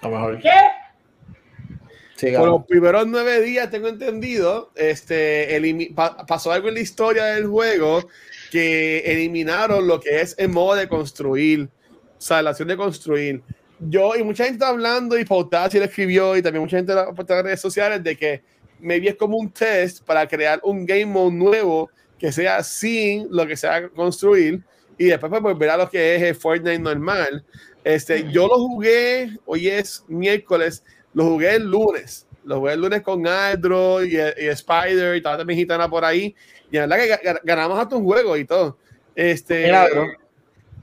A 0.00 0.08
lo 0.08 0.14
mejor. 0.14 0.38
¿Qué? 0.40 2.30
Por 2.38 2.46
los 2.48 2.64
primeros 2.66 3.04
nueve 3.08 3.40
días, 3.40 3.68
tengo 3.68 3.88
entendido, 3.88 4.70
este, 4.76 5.60
pa- 5.92 6.24
pasó 6.24 6.52
algo 6.52 6.68
en 6.68 6.74
la 6.74 6.80
historia 6.80 7.24
del 7.24 7.48
juego 7.48 8.08
que 8.52 9.00
eliminaron 9.00 9.88
lo 9.88 9.98
que 9.98 10.20
es 10.20 10.36
el 10.38 10.50
modo 10.50 10.76
de 10.76 10.86
construir, 10.86 11.68
o 12.16 12.20
sea, 12.20 12.42
la 12.42 12.50
acción 12.50 12.68
de 12.68 12.76
construir. 12.76 13.42
Yo 13.80 14.14
y 14.14 14.22
mucha 14.22 14.44
gente 14.44 14.58
está 14.58 14.68
hablando 14.68 15.18
y 15.18 15.24
Pautazzi 15.24 15.80
lo 15.80 15.84
escribió 15.86 16.36
y 16.36 16.42
también 16.42 16.62
mucha 16.62 16.76
gente 16.76 16.92
en 16.92 17.44
redes 17.44 17.60
sociales 17.60 18.04
de 18.04 18.16
que 18.16 18.44
maybe 18.78 19.08
es 19.08 19.16
como 19.16 19.36
un 19.36 19.50
test 19.50 20.04
para 20.04 20.28
crear 20.28 20.60
un 20.62 20.86
game 20.86 21.06
mode 21.06 21.34
nuevo 21.34 21.90
que 22.18 22.32
sea 22.32 22.62
sin 22.62 23.26
lo 23.30 23.46
que 23.46 23.56
sea 23.56 23.88
construir 23.88 24.62
y 24.98 25.06
después 25.06 25.30
pues, 25.30 25.42
volver 25.42 25.70
a 25.70 25.76
lo 25.76 25.90
que 25.90 26.16
es 26.16 26.22
el 26.22 26.34
Fortnite 26.34 26.78
normal. 26.78 27.44
Este, 27.84 28.30
yo 28.32 28.46
lo 28.48 28.56
jugué, 28.58 29.30
hoy 29.44 29.68
es 29.68 30.04
miércoles, 30.08 30.82
lo 31.12 31.24
jugué 31.24 31.54
el 31.56 31.70
lunes. 31.70 32.26
Lo 32.44 32.60
jugué 32.60 32.74
el 32.74 32.80
lunes 32.80 33.02
con 33.02 33.26
Android 33.26 34.10
y, 34.12 34.16
y 34.44 34.48
Spider 34.48 35.14
y 35.14 35.18
estaba 35.18 35.36
también 35.38 35.58
gitana 35.58 35.88
por 35.90 36.04
ahí. 36.04 36.34
Y 36.70 36.76
la 36.76 36.86
verdad 36.86 36.96
que 37.18 37.28
ga- 37.28 37.40
ganamos 37.42 37.78
hasta 37.78 37.96
un 37.96 38.04
juego 38.04 38.36
y 38.36 38.44
todo. 38.44 38.78
Este, 39.14 39.64
Milagro. 39.64 40.06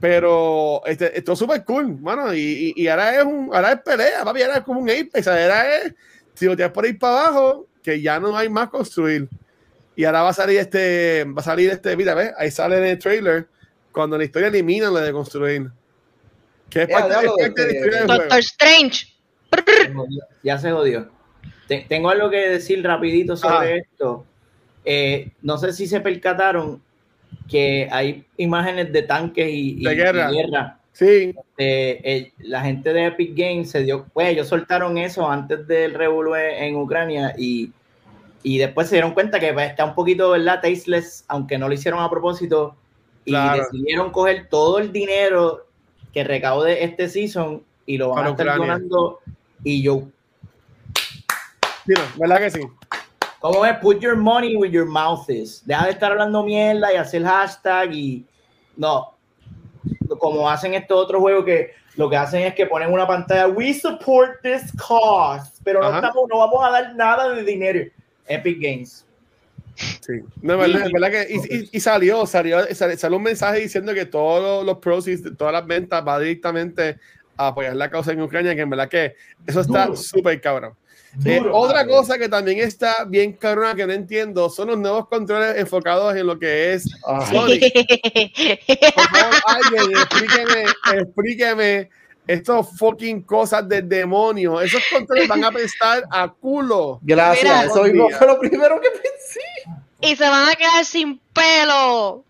pero 0.00 0.82
este, 0.86 1.16
esto 1.16 1.32
es 1.32 1.38
súper 1.38 1.64
cool, 1.64 1.98
mano. 2.00 2.34
Y, 2.34 2.74
y, 2.76 2.82
y 2.82 2.88
ahora 2.88 3.16
es 3.18 3.24
un, 3.24 3.50
ahora 3.52 3.72
es 3.72 3.80
pelea, 3.80 4.24
papi, 4.24 4.42
ahora 4.42 4.58
es 4.58 4.64
como 4.64 4.80
un 4.80 4.90
Apex. 4.90 5.26
Ahora 5.26 5.76
es, 5.76 5.94
si 6.34 6.46
lo 6.46 6.54
tienes 6.56 6.72
por 6.72 6.84
ahí 6.84 6.92
para 6.92 7.26
abajo, 7.28 7.66
que 7.82 8.00
ya 8.00 8.20
no 8.20 8.36
hay 8.36 8.48
más 8.48 8.68
construir. 8.68 9.28
Y 9.96 10.04
ahora 10.04 10.22
va 10.22 10.30
a 10.30 10.34
salir 10.34 10.58
este, 10.58 11.24
va 11.24 11.40
a 11.40 11.44
salir 11.44 11.70
este, 11.70 11.96
mira, 11.96 12.14
¿ves? 12.14 12.32
Ahí 12.36 12.50
sale 12.50 12.78
en 12.78 12.84
el 12.84 12.98
trailer 12.98 13.46
cuando 13.92 14.18
la 14.18 14.24
historia 14.24 14.48
elimina 14.48 14.88
lo 14.90 14.96
de 14.98 15.12
construir. 15.12 15.70
Que 16.68 16.82
es 16.82 16.88
Ya, 16.88 16.98
parte, 16.98 17.14
es 17.14 17.30
parte 17.30 17.32
de 17.32 17.38
la 17.38 17.46
este, 17.46 17.74
historia 17.76 17.98
del 17.98 18.06
juego. 18.06 18.22
Doctor 18.22 18.38
Strange. 18.40 19.06
Se 19.86 19.92
jodió, 19.92 20.22
Ya 20.42 20.58
se 20.58 20.70
jodió. 20.72 21.08
Te- 21.68 21.86
tengo 21.88 22.10
algo 22.10 22.28
que 22.30 22.48
decir 22.48 22.82
rapidito 22.84 23.36
sobre 23.36 23.72
Ah. 23.74 23.76
esto. 23.76 24.26
Eh, 24.84 25.30
no 25.42 25.56
sé 25.58 25.72
si 25.72 25.86
se 25.86 26.00
percataron 26.00 26.82
que 27.48 27.88
hay 27.90 28.24
imágenes 28.36 28.92
de 28.92 29.02
tanques 29.02 29.48
y, 29.48 29.80
y- 29.80 29.84
De 29.84 29.94
guerra. 29.94 30.30
y 30.32 30.34
guerra. 30.36 30.78
Sí, 30.92 31.34
Eh, 31.58 32.00
eh, 32.04 32.32
la 32.38 32.62
gente 32.62 32.92
de 32.92 33.06
Epic 33.06 33.32
Games 33.36 33.70
se 33.70 33.82
dio, 33.82 34.06
pues 34.12 34.28
ellos 34.28 34.46
soltaron 34.48 34.96
eso 34.98 35.28
antes 35.30 35.66
del 35.66 35.94
revuelo 35.94 36.36
en 36.36 36.76
Ucrania 36.76 37.34
y, 37.38 37.72
y 38.44 38.58
después 38.58 38.88
se 38.88 38.96
dieron 38.96 39.12
cuenta 39.14 39.40
que 39.40 39.52
pues, 39.52 39.70
está 39.70 39.84
un 39.86 39.94
poquito, 39.94 40.30
¿verdad? 40.30 40.60
Tasteless, 40.62 41.24
aunque 41.28 41.58
no 41.58 41.66
lo 41.66 41.74
hicieron 41.74 42.00
a 42.00 42.10
propósito 42.10 42.76
y 43.24 43.30
Claro. 43.32 43.62
decidieron 43.64 44.10
coger 44.12 44.48
todo 44.50 44.78
el 44.78 44.92
dinero 44.92 45.66
que 46.12 46.22
recaude 46.22 46.84
este 46.84 47.08
season 47.08 47.64
y 47.86 47.96
lo 47.96 48.10
van 48.10 48.16
Para 48.16 48.28
a 48.28 48.30
estar 48.32 48.46
Ucrania. 48.46 48.72
donando 48.74 49.20
y 49.64 49.82
yo, 49.82 50.02
no, 51.86 52.00
¿verdad 52.16 52.38
que 52.38 52.50
sí? 52.50 52.60
¿cómo 53.40 53.64
es? 53.64 53.76
Put 53.78 54.00
your 54.00 54.16
money 54.16 54.56
where 54.56 54.70
your 54.72 54.86
mouth 54.86 55.28
is. 55.28 55.62
Deja 55.66 55.86
de 55.86 55.92
estar 55.92 56.12
hablando 56.12 56.42
mierda 56.42 56.92
y 56.92 56.96
hacer 56.96 57.24
hashtag 57.24 57.92
y 57.92 58.26
no, 58.76 59.14
como 60.18 60.48
hacen 60.48 60.74
estos 60.74 60.98
otros 61.02 61.20
juegos 61.20 61.44
que 61.44 61.72
lo 61.96 62.10
que 62.10 62.16
hacen 62.16 62.42
es 62.42 62.54
que 62.54 62.66
ponen 62.66 62.92
una 62.92 63.06
pantalla, 63.06 63.46
we 63.48 63.72
support 63.72 64.40
this 64.42 64.72
cause, 64.76 65.50
pero 65.62 65.80
no, 65.80 65.94
estamos, 65.94 66.26
no 66.28 66.38
vamos 66.38 66.64
a 66.64 66.70
dar 66.70 66.94
nada 66.94 67.28
de 67.30 67.42
dinero. 67.42 67.90
Epic 68.26 68.58
Games. 68.60 69.06
Sí. 69.76 70.12
No, 70.40 70.62
es 70.64 70.92
verdad, 70.92 71.10
que 71.10 71.26
y, 71.34 71.56
y- 71.56 71.68
y 71.72 71.80
salió, 71.80 72.26
salió, 72.26 72.64
salió, 72.74 72.96
salió 72.96 73.16
un 73.18 73.24
mensaje 73.24 73.60
diciendo 73.60 73.92
que 73.92 74.06
todos 74.06 74.64
los 74.64 74.78
proceeds, 74.78 75.22
de 75.24 75.34
todas 75.34 75.52
las 75.52 75.66
ventas 75.66 76.04
va 76.06 76.18
directamente 76.20 76.98
a 77.36 77.48
apoyar 77.48 77.74
la 77.74 77.90
causa 77.90 78.12
en 78.12 78.22
Ucrania, 78.22 78.54
que 78.54 78.60
en 78.60 78.70
verdad 78.70 78.88
que 78.88 79.14
eso 79.46 79.60
está 79.62 79.94
súper 79.96 80.40
cabrón. 80.40 80.74
Eh, 81.24 81.38
Duro, 81.38 81.56
otra 81.56 81.78
madre. 81.78 81.90
cosa 81.90 82.18
que 82.18 82.28
también 82.28 82.58
está 82.58 83.04
bien 83.04 83.34
cabrona 83.34 83.74
que 83.76 83.86
no 83.86 83.92
entiendo 83.92 84.50
son 84.50 84.68
los 84.68 84.78
nuevos 84.78 85.08
controles 85.08 85.56
enfocados 85.58 86.14
en 86.16 86.26
lo 86.26 86.36
que 86.38 86.72
es 86.74 86.86
Ay, 87.06 87.26
Sonic. 87.26 87.72
Por 88.94 89.08
favor, 89.08 89.34
alguien 89.46 89.96
explíqueme, 89.96 90.64
explíqueme 90.92 91.90
estas 92.26 92.78
fucking 92.78 93.22
cosas 93.22 93.68
del 93.68 93.88
demonio. 93.88 94.60
Esos 94.60 94.82
controles 94.92 95.28
van 95.28 95.44
a 95.44 95.50
prestar 95.52 96.04
a 96.10 96.28
culo. 96.28 96.98
Gracias, 97.02 97.44
Mira, 97.44 97.64
eso 97.64 97.82
mismo 97.82 98.08
fue 98.10 98.26
lo 98.26 98.38
primero 98.38 98.80
que 98.80 98.88
pensé. 98.90 99.40
y 100.00 100.16
se 100.16 100.28
van 100.28 100.48
a 100.48 100.54
quedar 100.54 100.84
sin 100.84 101.18
pelo. 101.32 102.24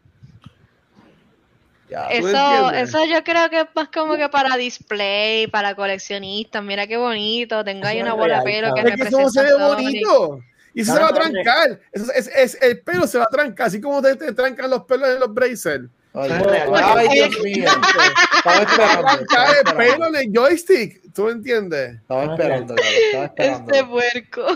Ya, 1.88 2.08
¿Tú 2.08 2.26
Eso, 2.28 2.70
eso 2.70 3.04
yo 3.04 3.22
creo 3.22 3.50
que 3.50 3.60
es 3.60 3.66
más 3.74 3.88
como 3.94 4.16
que 4.16 4.28
para 4.28 4.56
display, 4.56 5.46
para 5.46 5.74
coleccionistas. 5.74 6.62
Mira 6.64 6.86
qué 6.86 6.96
bonito. 6.96 7.62
Tengo 7.62 7.86
ahí 7.86 8.00
una 8.00 8.14
bola 8.14 8.38
de 8.38 8.44
pelo 8.44 8.74
que 8.74 8.80
Es 8.80 8.96
que 8.96 9.02
eso 9.02 9.28
se 9.30 9.42
representa 9.42 9.68
ve 9.68 9.74
bonito. 9.74 10.40
Y 10.76 10.80
eso 10.80 10.92
se 10.94 10.98
va 11.00 11.08
a 11.08 11.12
trancar. 11.12 11.80
Eso 11.92 12.10
es, 12.12 12.26
es- 12.34 12.58
el 12.62 12.80
pelo 12.80 13.06
se 13.06 13.18
va 13.18 13.24
a 13.24 13.28
trancar, 13.28 13.68
así 13.68 13.80
como 13.80 14.02
te, 14.02 14.16
te 14.16 14.32
trancan 14.32 14.68
los 14.70 14.84
pelos 14.84 15.08
en 15.08 15.20
los 15.20 15.32
bracers. 15.32 15.84
Ay, 16.16 17.08
Dios 17.12 17.40
mío. 17.42 17.68
Estaba 18.36 18.62
esperando. 18.62 19.70
El 19.70 19.76
pelo 19.76 20.06
en 20.06 20.16
el 20.16 20.32
joystick. 20.32 21.00
¿Tú 21.12 21.24
me 21.24 21.32
entiendes? 21.32 21.94
Estaba 21.94 22.24
esperando, 22.24 22.74
claro, 22.74 22.90
estaba 23.06 23.24
esperando. 23.26 23.72
Este 23.72 23.84
puerco. 23.84 24.46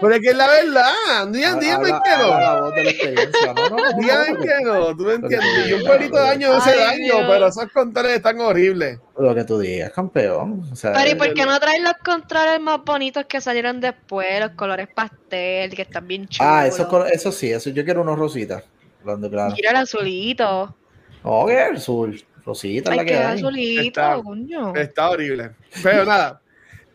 Pero 0.00 0.14
es 0.14 0.20
que 0.20 0.28
es 0.30 0.36
la 0.36 0.46
verdad. 0.48 0.90
Habla- 1.22 2.02
que 2.04 2.16
no. 2.18 2.58
no, 2.60 4.40
que 4.40 4.64
no. 4.64 4.96
¿Tú 4.96 5.02
me 5.04 5.14
entiendes? 5.14 5.68
Y 5.68 5.72
un 5.74 5.84
pelito 5.84 6.16
de 6.16 6.22
daño 6.22 6.48
no 6.48 6.54
hace 6.58 6.76
daño, 6.76 7.14
pero 7.28 7.46
esos 7.48 7.70
controles 7.72 8.16
están 8.16 8.40
horribles. 8.40 8.98
Lo 9.18 9.34
que 9.34 9.44
tú 9.44 9.58
digas, 9.58 9.92
campeón. 9.92 10.68
O 10.72 10.76
sea, 10.76 10.92
Pero 10.92 11.10
¿y 11.10 11.14
por 11.14 11.34
qué 11.34 11.44
no 11.44 11.58
traen 11.60 11.84
los 11.84 11.94
controles 12.04 12.60
más 12.60 12.82
bonitos 12.84 13.24
que 13.26 13.40
salieron 13.40 13.80
después? 13.80 14.40
Los 14.40 14.50
colores 14.52 14.88
pastel, 14.94 15.74
que 15.74 15.82
están 15.82 16.06
bien 16.06 16.26
chulos. 16.28 16.48
Ah, 16.50 16.66
eso, 16.66 17.06
eso 17.06 17.32
sí, 17.32 17.50
eso 17.52 17.70
yo 17.70 17.84
quiero 17.84 18.02
unos 18.02 18.18
rositas. 18.18 18.64
Claro. 19.04 19.52
Mira 19.54 19.70
el 19.70 19.76
azulito. 19.76 20.76
No, 21.24 21.46
que 21.46 21.66
el 21.66 21.76
azul. 21.76 22.22
Rosita 22.44 22.90
Ay, 22.90 22.96
la 22.98 23.04
que 23.04 23.14
hay. 23.16 23.38
azulito, 23.38 23.82
Está- 24.00 24.20
coño. 24.22 24.74
Está 24.74 25.10
horrible. 25.10 25.50
Pero 25.82 26.04
nada, 26.04 26.40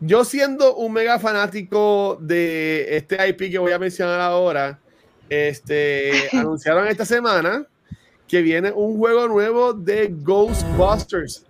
yo 0.01 0.25
siendo 0.25 0.75
un 0.75 0.91
mega 0.91 1.19
fanático 1.19 2.17
de 2.21 2.97
este 2.97 3.15
IP 3.29 3.49
que 3.51 3.57
voy 3.57 3.71
a 3.71 3.79
mencionar 3.79 4.19
ahora, 4.19 4.77
este, 5.29 6.11
anunciaron 6.33 6.87
esta 6.87 7.05
semana 7.05 7.65
que 8.27 8.41
viene 8.41 8.71
un 8.71 8.97
juego 8.97 9.27
nuevo 9.27 9.73
de 9.73 10.09
Ghostbusters. 10.11 11.45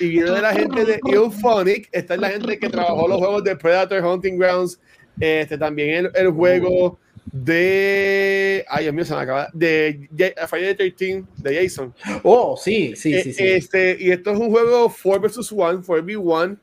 Y 0.00 0.08
viene 0.08 0.30
de 0.30 0.40
la 0.40 0.52
gente 0.52 0.84
de 0.84 1.00
Euphonic. 1.12 1.88
Esta 1.92 2.14
es 2.14 2.20
la 2.20 2.30
gente 2.30 2.58
que 2.58 2.68
trabajó 2.68 3.06
los 3.08 3.18
juegos 3.18 3.44
de 3.44 3.56
Predator 3.56 4.04
Hunting 4.04 4.38
Grounds. 4.38 4.80
Este, 5.20 5.56
también 5.58 6.06
el, 6.06 6.10
el 6.14 6.30
juego 6.32 6.98
de. 7.32 8.64
Ay, 8.68 8.84
Dios 8.84 8.94
mío, 8.94 9.04
se 9.04 9.14
me 9.14 9.20
acaba. 9.20 9.48
De 9.52 10.08
Friday 10.48 10.74
the 10.74 10.90
13 10.90 11.24
de 11.38 11.62
Jason. 11.62 11.94
Oh, 12.22 12.56
sí, 12.56 12.94
sí, 12.96 13.12
sí, 13.22 13.30
Eh, 13.30 13.32
sí. 13.34 13.46
Este, 13.46 13.96
y 14.00 14.10
esto 14.10 14.30
es 14.32 14.38
un 14.38 14.50
juego 14.50 14.92
4 15.02 15.20
vs 15.20 15.52
1, 15.52 15.82
4v1, 15.82 16.56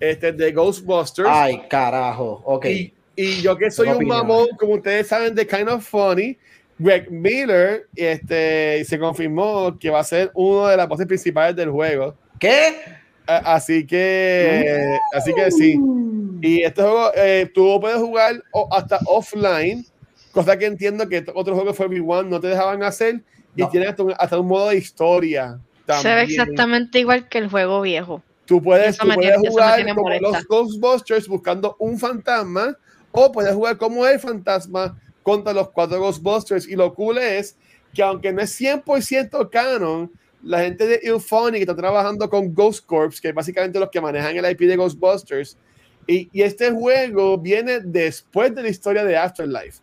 este, 0.00 0.32
de 0.32 0.52
Ghostbusters. 0.52 1.28
Ay, 1.30 1.62
carajo. 1.68 2.42
Ok. 2.44 2.66
y, 2.66 2.92
y 3.16 3.42
yo 3.42 3.56
que 3.56 3.70
soy 3.70 3.88
un 3.88 3.96
opinión. 3.96 4.18
mamón, 4.18 4.46
como 4.58 4.74
ustedes 4.74 5.06
saben, 5.08 5.34
de 5.34 5.46
Kind 5.46 5.68
of 5.68 5.84
Funny, 5.86 6.36
Greg 6.78 7.10
Miller 7.10 7.88
este, 7.96 8.84
se 8.84 8.98
confirmó 8.98 9.76
que 9.78 9.90
va 9.90 10.00
a 10.00 10.04
ser 10.04 10.30
uno 10.34 10.68
de 10.68 10.76
las 10.76 10.86
voces 10.88 11.06
principales 11.06 11.56
del 11.56 11.70
juego. 11.70 12.14
¿Qué? 12.38 12.76
A- 13.26 13.54
Así 13.56 13.84
que, 13.86 14.96
así 15.12 15.34
que 15.34 15.50
sí. 15.50 15.78
Y 16.40 16.62
este 16.62 16.80
juego, 16.82 17.10
eh, 17.16 17.50
tú 17.52 17.78
puedes 17.80 17.98
jugar 17.98 18.40
hasta 18.70 19.00
offline, 19.06 19.84
cosa 20.32 20.58
que 20.58 20.66
entiendo 20.66 21.08
que 21.08 21.24
otros 21.34 21.56
juegos 21.56 21.76
4v1 21.76 22.26
no 22.28 22.40
te 22.40 22.48
dejaban 22.48 22.82
hacer, 22.82 23.22
y 23.56 23.62
No. 23.62 23.68
tiene 23.70 23.86
hasta 23.86 24.02
un, 24.02 24.14
hasta 24.18 24.38
un 24.38 24.46
modo 24.46 24.68
de 24.68 24.76
historia. 24.76 25.58
Se 25.86 25.92
ve 25.92 26.02
también. 26.02 26.18
exactamente 26.30 26.98
igual 27.00 27.28
que 27.28 27.38
el 27.38 27.48
juego 27.50 27.80
viejo. 27.80 28.22
Tú 28.44 28.62
puedes, 28.62 28.96
tú 28.98 29.06
puedes 29.06 29.32
tiene- 29.36 29.48
jugar 29.48 29.94
como 29.94 30.10
los 30.10 30.44
Ghostbusters 30.46 31.28
buscando 31.28 31.76
un 31.78 31.98
fantasma, 31.98 32.76
o 33.10 33.32
puedes 33.32 33.54
jugar 33.54 33.76
como 33.78 34.06
el 34.06 34.18
fantasma 34.20 34.98
contra 35.22 35.52
los 35.52 35.70
cuatro 35.70 35.98
Ghostbusters. 35.98 36.66
Y 36.68 36.76
lo 36.76 36.94
cool 36.94 37.18
es 37.18 37.56
que, 37.94 38.02
aunque 38.02 38.32
no 38.32 38.40
es 38.42 38.50
100% 38.60 39.48
canon, 39.50 40.10
la 40.42 40.60
gente 40.60 40.86
de 40.86 41.00
Euphonic 41.02 41.62
está 41.62 41.74
trabajando 41.74 42.30
con 42.30 42.54
Ghost 42.54 42.86
Corps, 42.86 43.20
que 43.20 43.28
es 43.28 43.34
básicamente 43.34 43.78
los 43.80 43.90
que 43.90 44.00
manejan 44.00 44.36
el 44.36 44.50
IP 44.50 44.60
de 44.66 44.76
Ghostbusters. 44.76 45.56
Y, 46.06 46.28
y 46.32 46.42
este 46.42 46.70
juego 46.70 47.36
viene 47.38 47.80
después 47.80 48.54
de 48.54 48.62
la 48.62 48.68
historia 48.68 49.04
de 49.04 49.16
Afterlife. 49.16 49.80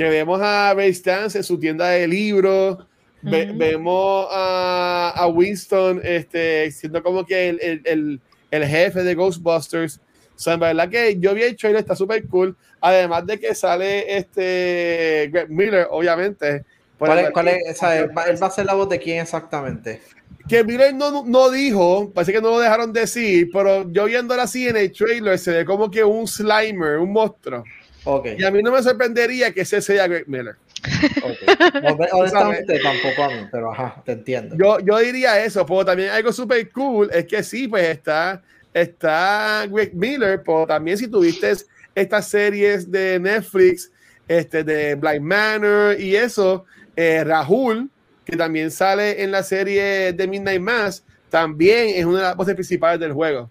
Que 0.00 0.08
vemos 0.08 0.40
a 0.42 0.72
Ray 0.74 0.94
Stance 0.94 1.36
en 1.36 1.44
su 1.44 1.58
tienda 1.58 1.88
de 1.90 2.08
libros. 2.08 2.78
ve- 3.20 3.52
vemos 3.54 4.28
a, 4.30 5.12
a 5.14 5.26
Winston 5.26 6.00
este, 6.02 6.70
siendo 6.70 7.02
como 7.02 7.26
que 7.26 7.50
el, 7.50 7.60
el, 7.60 7.82
el, 7.84 8.20
el 8.50 8.64
jefe 8.66 9.02
de 9.02 9.14
Ghostbusters. 9.14 9.98
O 9.98 10.38
sea, 10.38 10.54
en 10.54 10.60
verdad 10.60 10.88
que 10.88 11.18
yo 11.18 11.34
vi 11.34 11.42
el 11.42 11.54
trailer, 11.54 11.80
está 11.82 11.94
súper 11.94 12.26
cool. 12.28 12.56
Además 12.80 13.26
de 13.26 13.38
que 13.38 13.54
sale 13.54 14.16
este 14.16 15.28
Greg 15.30 15.50
Miller, 15.50 15.86
obviamente. 15.90 16.64
¿Cuál 16.98 17.18
es, 17.18 17.30
cuál 17.32 17.48
es- 17.48 17.82
él 17.82 18.16
va- 18.16 18.24
él 18.24 18.42
va 18.42 18.46
a 18.46 18.50
ser 18.50 18.64
la 18.64 18.72
voz 18.72 18.88
de 18.88 18.98
quién 18.98 19.20
exactamente? 19.20 20.00
que 20.48 20.64
Miller 20.64 20.94
no, 20.94 21.24
no 21.26 21.50
dijo, 21.50 22.10
parece 22.12 22.32
que 22.32 22.40
no 22.40 22.50
lo 22.50 22.58
dejaron 22.58 22.92
decir, 22.92 23.50
pero 23.52 23.88
yo 23.92 24.06
viéndolo 24.06 24.40
así 24.42 24.66
en 24.66 24.76
el 24.78 24.90
trailer 24.90 25.38
se 25.38 25.52
ve 25.52 25.64
como 25.66 25.90
que 25.90 26.02
un 26.02 26.26
Slimer, 26.26 26.96
un 26.98 27.12
monstruo. 27.12 27.62
Ok. 28.04 28.26
Y 28.38 28.44
a 28.44 28.50
mí 28.50 28.62
no 28.62 28.72
me 28.72 28.82
sorprendería 28.82 29.52
que 29.52 29.62
ese 29.62 29.80
sea 29.82 30.06
Greg 30.06 30.28
Miller. 30.28 30.56
ok. 31.22 31.84
Hon- 31.84 31.98
Honestamente, 32.12 32.78
tampoco 32.80 33.24
a 33.24 33.28
mí, 33.28 33.48
pero 33.50 33.72
ajá, 33.72 34.02
te 34.04 34.12
entiendo. 34.12 34.56
Yo, 34.56 34.80
yo 34.80 34.98
diría 34.98 35.44
eso, 35.44 35.64
pero 35.66 35.84
también 35.84 36.10
algo 36.10 36.32
súper 36.32 36.70
cool 36.72 37.10
es 37.12 37.26
que 37.26 37.42
sí, 37.42 37.68
pues 37.68 37.88
está, 37.88 38.42
está 38.72 39.66
Greg 39.70 39.94
Miller, 39.94 40.42
pero 40.44 40.66
también 40.66 40.96
si 40.96 41.08
tuviste 41.08 41.52
estas 41.94 42.28
series 42.28 42.90
de 42.90 43.18
Netflix, 43.20 43.90
este, 44.28 44.64
de 44.64 44.94
Blind 44.94 45.22
Manor 45.22 46.00
y 46.00 46.16
eso, 46.16 46.64
eh, 46.96 47.22
Rahul, 47.24 47.90
que 48.24 48.36
también 48.36 48.70
sale 48.70 49.22
en 49.22 49.32
la 49.32 49.42
serie 49.42 50.12
de 50.12 50.26
Midnight 50.28 50.60
Mass, 50.60 51.04
también 51.28 51.88
es 51.96 52.04
una 52.04 52.18
de 52.18 52.24
las 52.24 52.36
voces 52.36 52.54
principales 52.54 53.00
del 53.00 53.12
juego. 53.12 53.50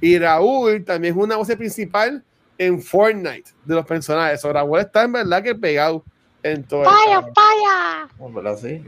Y 0.00 0.18
Raúl 0.18 0.84
también 0.84 1.14
es 1.14 1.20
una 1.22 1.36
voz 1.36 1.48
principal 1.56 2.22
en 2.60 2.80
Fortnite 2.82 3.50
de 3.64 3.74
los 3.74 3.86
personajes. 3.86 4.44
O 4.44 4.52
Raúl 4.52 4.80
está 4.80 5.02
en 5.04 5.12
verdad 5.12 5.42
que 5.42 5.54
pegado 5.54 6.04
en 6.42 6.62
todo. 6.64 6.82
el 6.82 6.86
¡Vaya, 6.86 7.20
juego. 7.22 7.32
vaya! 7.34 8.08
Oh, 8.18 8.30
¿Verdad? 8.32 8.58
Sí. 8.60 8.84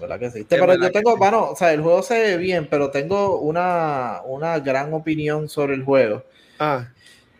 ¿Verdad 0.00 0.18
que 0.18 0.30
sí? 0.30 0.46
Pero 0.48 0.66
verdad 0.66 0.86
yo 0.86 0.92
tengo, 0.92 1.12
sí. 1.12 1.18
bueno, 1.18 1.50
o 1.50 1.56
sea, 1.56 1.72
el 1.72 1.80
juego 1.82 2.02
se 2.02 2.18
ve 2.18 2.36
bien, 2.36 2.68
pero 2.70 2.90
tengo 2.90 3.40
una, 3.40 4.20
una 4.26 4.58
gran 4.60 4.92
opinión 4.94 5.48
sobre 5.48 5.74
el 5.74 5.84
juego. 5.84 6.22
Ah, 6.58 6.88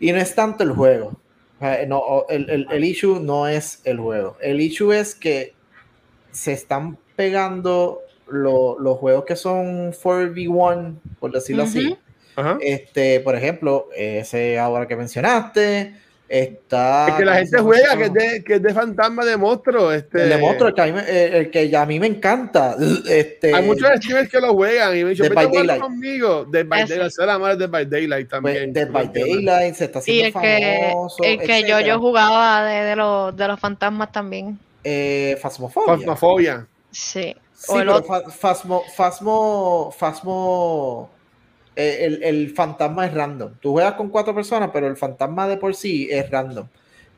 Y 0.01 0.11
no 0.13 0.19
es 0.19 0.35
tanto 0.35 0.65
el 0.65 0.73
juego. 0.73 1.09
O 1.57 1.59
sea, 1.61 1.87
no, 1.87 2.25
el, 2.29 2.49
el, 2.51 2.67
el 2.71 2.85
issue 2.85 3.21
no 3.21 3.47
es 3.47 3.81
el 3.85 3.99
juego. 3.99 4.37
El 4.41 4.61
issue 4.61 4.93
es 4.93 5.15
que 5.15 5.55
se 6.33 6.53
están 6.53 6.99
pegando 7.15 8.01
lo- 8.29 8.79
los 8.79 8.99
juegos 8.99 9.25
que 9.25 9.37
son 9.37 9.93
4v1, 9.93 10.95
por 11.21 11.31
decirlo 11.33 11.63
así. 11.65 11.97
Ajá. 12.37 12.59
Este, 12.61 13.21
por 13.21 13.35
ejemplo, 13.35 13.89
ese 13.97 14.59
ahora 14.59 14.87
que 14.87 14.95
mencionaste, 14.97 15.95
está. 16.29 17.09
Es 17.09 17.15
que 17.15 17.25
la 17.25 17.33
¿cómo 17.33 17.39
gente 17.39 17.57
se 17.57 17.63
juega, 17.63 17.97
que 17.97 18.05
es 18.05 18.13
de, 18.13 18.45
que 18.45 18.55
es 18.55 18.63
de 18.63 18.75
fantasma 18.75 19.25
de 19.25 19.37
monstruo. 19.37 19.93
Este, 19.93 20.25
El 20.25 20.29
de 20.31 20.39
monstruo, 20.39 20.69
el 20.69 20.75
que, 20.75 20.81
a 20.83 20.87
mí, 20.87 20.93
me- 20.93 21.09
el, 21.27 21.35
el 21.35 21.51
que 21.51 21.77
a 21.77 21.87
mí 21.87 22.01
me 22.01 22.07
encanta. 22.09 22.77
Este, 23.09 23.55
Hay 23.55 23.65
muchos 23.65 23.89
streamers 23.97 24.29
que 24.29 24.41
lo 24.41 24.53
juegan 24.55 24.97
y 24.97 25.05
me 25.05 25.11
dicen, 25.11 25.33
Dead 25.33 25.49
vete 25.51 25.79
conmigo. 25.79 26.45
Dead 26.45 26.67
by 26.67 26.83
Ese. 26.83 26.95
Daylight, 26.95 27.13
es 27.13 27.27
la 27.27 27.39
madre 27.39 27.55
de 27.55 27.61
Dead 27.61 27.71
by 27.71 27.87
Daylight 27.87 28.29
pues, 28.29 28.43
también. 28.43 28.73
Dead 28.73 28.91
by 28.91 29.09
Daylight 29.13 29.75
se 29.77 29.85
está 29.85 29.99
Y 30.01 30.23
haciendo 30.23 30.27
el 30.27 30.45
que, 30.45 30.87
famoso. 30.91 31.17
el 31.23 31.39
que 31.39 31.47
yo, 31.47 31.55
etcétera. 31.55 31.81
yo 31.83 31.99
jugaba 32.01 32.65
de, 32.67 32.85
de, 32.85 32.97
los, 32.97 33.37
de 33.37 33.49
los 33.49 33.61
fantasmas 33.61 34.13
también. 34.13 34.59
Eh, 34.85 35.39
Phasmophobia. 35.41 35.97
Fasmofobia. 35.97 36.67
Sí. 36.91 37.35
Sí, 37.53 37.73
O 37.73 37.77
el 37.81 37.87
pero 37.87 37.97
otro. 37.97 38.07
fa- 38.07 38.31
Phasmo, 38.31 38.83
Phasmo, 38.95 39.95
Phasmo, 39.99 41.11
eh, 41.11 41.16
el, 41.77 42.23
el 42.23 42.51
fantasma 42.55 43.07
es 43.07 43.15
random. 43.15 43.53
Tú 43.61 43.73
juegas 43.73 43.95
con 43.95 44.09
cuatro 44.09 44.35
personas, 44.35 44.71
pero 44.73 44.87
el 44.89 44.97
fantasma 44.97 45.47
de 45.47 45.57
por 45.59 45.75
sí 45.75 46.09
es 46.11 46.29
random. 46.31 46.67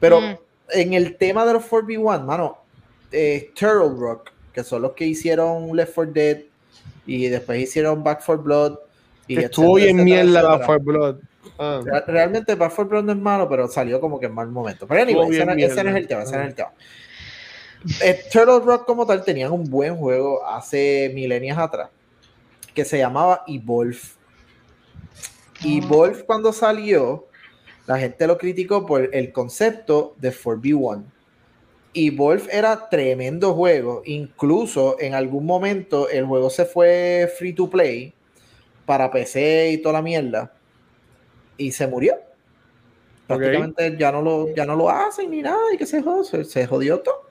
Pero 0.00 0.20
Mm. 0.20 0.36
en 0.72 0.92
el 0.94 1.16
tema 1.16 1.46
de 1.46 1.52
los 1.54 1.64
4v1, 1.64 2.24
mano, 2.24 2.58
eh, 3.12 3.50
Turtle 3.54 3.96
Rock, 3.98 4.30
que 4.52 4.62
son 4.64 4.82
los 4.82 4.92
que 4.92 5.06
hicieron 5.06 5.74
Left 5.76 5.94
4 5.94 6.12
Dead 6.12 6.38
y 7.06 7.28
después 7.28 7.60
hicieron 7.60 8.02
Back 8.04 8.22
4 8.26 8.42
Blood. 8.42 8.78
Y 9.26 9.36
Que 9.36 9.44
estuvo 9.44 9.74
bien 9.74 10.00
etcétera, 10.00 10.24
mierda. 10.24 10.42
Back 10.56 10.66
4 10.66 10.84
Blood. 10.84 11.16
Ah. 11.58 11.80
Re- 11.84 12.04
Realmente 12.06 12.54
Back 12.54 12.72
4 12.74 12.88
Blood 12.90 13.04
no 13.04 13.12
es 13.12 13.18
malo, 13.18 13.48
pero 13.48 13.68
salió 13.68 14.00
como 14.00 14.18
que 14.20 14.26
en 14.26 14.34
mal 14.34 14.48
momento. 14.48 14.86
Pero 14.86 15.02
anyway, 15.02 15.28
ese, 15.30 15.42
ese 15.64 15.84
no 15.84 15.90
es 15.90 15.96
el 15.96 16.06
tema, 16.08 16.22
ese 16.22 16.36
no 16.36 16.42
es 16.42 16.48
el 16.48 16.54
tema. 16.54 16.72
Eh, 18.02 18.20
Turtle 18.32 18.58
Rock 18.60 18.84
como 18.86 19.06
tal 19.06 19.24
tenían 19.24 19.52
un 19.52 19.64
buen 19.70 19.96
juego 19.96 20.44
hace 20.44 21.12
milenios 21.14 21.56
atrás 21.58 21.90
que 22.74 22.84
se 22.84 22.98
llamaba 22.98 23.44
Evolve. 23.46 23.98
Evolve 25.64 26.24
cuando 26.24 26.52
salió, 26.52 27.26
la 27.86 27.98
gente 27.98 28.26
lo 28.26 28.38
criticó 28.38 28.86
por 28.86 29.14
el 29.14 29.32
concepto 29.32 30.14
de 30.18 30.32
4v1. 30.32 31.04
Evolve 31.94 32.44
era 32.52 32.88
tremendo 32.88 33.54
juego, 33.54 34.02
incluso 34.04 34.96
en 35.00 35.14
algún 35.14 35.46
momento 35.46 36.08
el 36.08 36.26
juego 36.26 36.50
se 36.50 36.64
fue 36.64 37.32
free 37.38 37.54
to 37.54 37.68
play 37.68 38.12
para 38.86 39.10
PC 39.10 39.72
y 39.72 39.78
toda 39.78 39.94
la 39.94 40.02
mierda 40.02 40.52
y 41.56 41.72
se 41.72 41.86
murió. 41.86 42.16
Prácticamente 43.26 43.96
ya 43.98 44.10
no 44.12 44.22
lo 44.22 44.54
ya 44.54 44.64
no 44.64 44.74
lo 44.76 44.88
hacen 44.88 45.30
ni 45.30 45.42
nada 45.42 45.74
y 45.74 45.76
que 45.76 45.84
se 45.84 46.02
jodió, 46.02 46.24
se, 46.24 46.44
se 46.44 46.66
jodió 46.66 47.00
todo. 47.00 47.28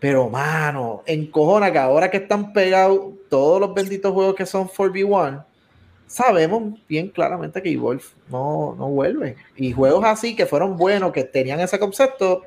Pero 0.00 0.30
mano, 0.30 1.02
encojona 1.06 1.72
que 1.72 1.78
ahora 1.78 2.10
que 2.10 2.18
están 2.18 2.52
pegados 2.52 3.14
todos 3.28 3.60
los 3.60 3.74
benditos 3.74 4.12
juegos 4.12 4.36
que 4.36 4.46
son 4.46 4.68
4v1, 4.68 5.44
sabemos 6.08 6.80
bien 6.88 7.08
claramente 7.08 7.62
que 7.62 7.70
Evolve 7.70 8.02
no, 8.30 8.74
no 8.76 8.88
vuelve. 8.88 9.36
Y 9.56 9.72
juegos 9.72 10.04
así 10.04 10.34
que 10.34 10.46
fueron 10.46 10.76
buenos, 10.76 11.12
que 11.12 11.22
tenían 11.22 11.60
ese 11.60 11.78
concepto, 11.78 12.42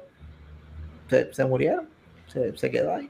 se, 1.09 1.33
se 1.33 1.45
murieron. 1.45 1.87
Se, 2.27 2.57
se 2.57 2.69
quedó 2.69 2.95
ahí. 2.95 3.09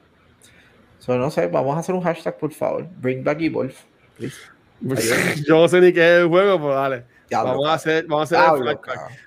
So, 0.98 1.16
no 1.16 1.30
sé, 1.30 1.48
vamos 1.48 1.76
a 1.76 1.80
hacer 1.80 1.94
un 1.94 2.02
hashtag, 2.02 2.38
por 2.38 2.52
favor. 2.52 2.86
Bring 3.00 3.24
back 3.24 3.40
Evolve. 3.40 3.74
please. 4.16 4.36
Yo 5.46 5.56
no 5.60 5.68
sé 5.68 5.80
ni 5.80 5.92
qué 5.92 6.00
es 6.00 6.22
el 6.22 6.28
juego, 6.28 6.58
pero 6.58 6.74
dale. 6.74 7.04
Diablo, 7.28 7.52
Vamos 7.52 7.68
a 7.68 7.74
hacer, 7.74 8.06
vamos 8.06 8.32
a 8.32 8.36
hacer 8.36 8.54
el 8.54 8.62
Diablo. 8.62 8.80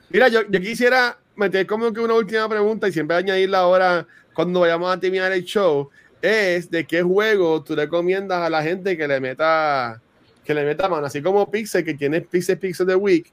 Mira, 0.10 0.28
yo, 0.28 0.42
yo 0.48 0.62
quisiera 0.62 1.18
meter 1.36 1.66
como 1.66 1.92
que 1.92 2.00
una 2.00 2.14
última 2.14 2.48
pregunta 2.48 2.88
y 2.88 2.92
siempre 2.92 3.18
añadirla 3.18 3.60
ahora 3.60 4.06
cuando 4.34 4.60
vayamos 4.60 4.96
a 4.96 5.00
terminar 5.00 5.32
el 5.32 5.44
show. 5.44 5.90
Es 6.22 6.70
de 6.70 6.86
qué 6.86 7.02
juego 7.02 7.64
tú 7.64 7.76
recomiendas 7.76 8.42
a 8.42 8.50
la 8.50 8.62
gente 8.62 8.96
que 8.96 9.08
le 9.08 9.20
meta 9.20 10.02
que 10.46 10.54
le 10.54 10.64
meta 10.64 10.88
mano, 10.88 11.08
así 11.08 11.22
como 11.22 11.50
Pixel, 11.50 11.84
que 11.84 11.96
tiene 11.96 12.22
Pixel 12.22 12.60
Pixel 12.60 12.86
de 12.86 12.96
Week, 12.96 13.32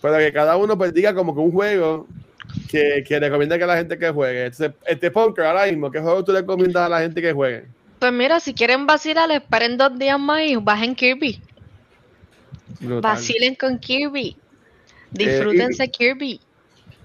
pero 0.00 0.16
que 0.18 0.32
cada 0.32 0.56
uno 0.56 0.76
pues 0.76 0.92
diga 0.94 1.14
como 1.14 1.34
que 1.34 1.40
un 1.40 1.52
juego 1.52 2.06
que, 2.70 3.04
que 3.06 3.20
recomienda 3.20 3.58
que 3.58 3.66
la 3.66 3.76
gente 3.76 3.98
que 3.98 4.10
juegue. 4.10 4.46
Entonces, 4.46 4.72
este 4.86 5.10
Punker 5.10 5.44
ahora 5.44 5.66
mismo, 5.66 5.90
¿qué 5.90 6.00
juego 6.00 6.24
tú 6.24 6.32
recomiendas 6.32 6.86
a 6.86 6.88
la 6.88 7.00
gente 7.00 7.20
que 7.20 7.32
juegue? 7.32 7.66
Pues 7.98 8.12
mira, 8.12 8.40
si 8.40 8.54
quieren 8.54 8.86
vacilar, 8.86 9.30
esperen 9.30 9.76
dos 9.76 9.98
días 9.98 10.18
más 10.18 10.42
y 10.42 10.56
bajen 10.56 10.94
Kirby. 10.94 11.40
Brutal. 12.80 13.00
Vacilen 13.00 13.54
con 13.54 13.78
Kirby. 13.78 14.36
Disfrútense 15.10 15.88
Kirby. 15.88 16.40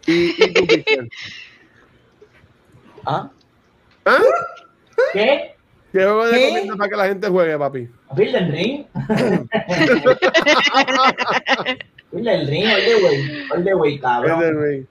Y, 0.08 0.44
y 0.44 0.54
tú, 0.54 0.68
Pixel. 0.68 1.10
¿Ah? 3.06 3.30
¿Ah? 4.06 4.20
¿Qué? 5.14 5.56
¿Qué 5.92 6.00
juego 6.00 6.24
¿Qué? 6.26 6.32
recomiendas 6.32 6.78
para 6.78 6.90
que 6.90 6.96
la 6.96 7.08
gente 7.08 7.28
juegue, 7.28 7.58
papi? 7.58 7.90
¿Vilden 8.16 8.52
Ring? 8.52 8.86
Vilden 12.12 12.48
Ring, 12.48 12.66
all 12.66 12.82
the 12.86 12.96
way. 13.04 13.48
All 13.56 13.64
the 13.64 13.76
way, 13.76 14.00
cabrón. 14.00 14.40
Elden 14.42 14.62
Ring. 14.62 14.86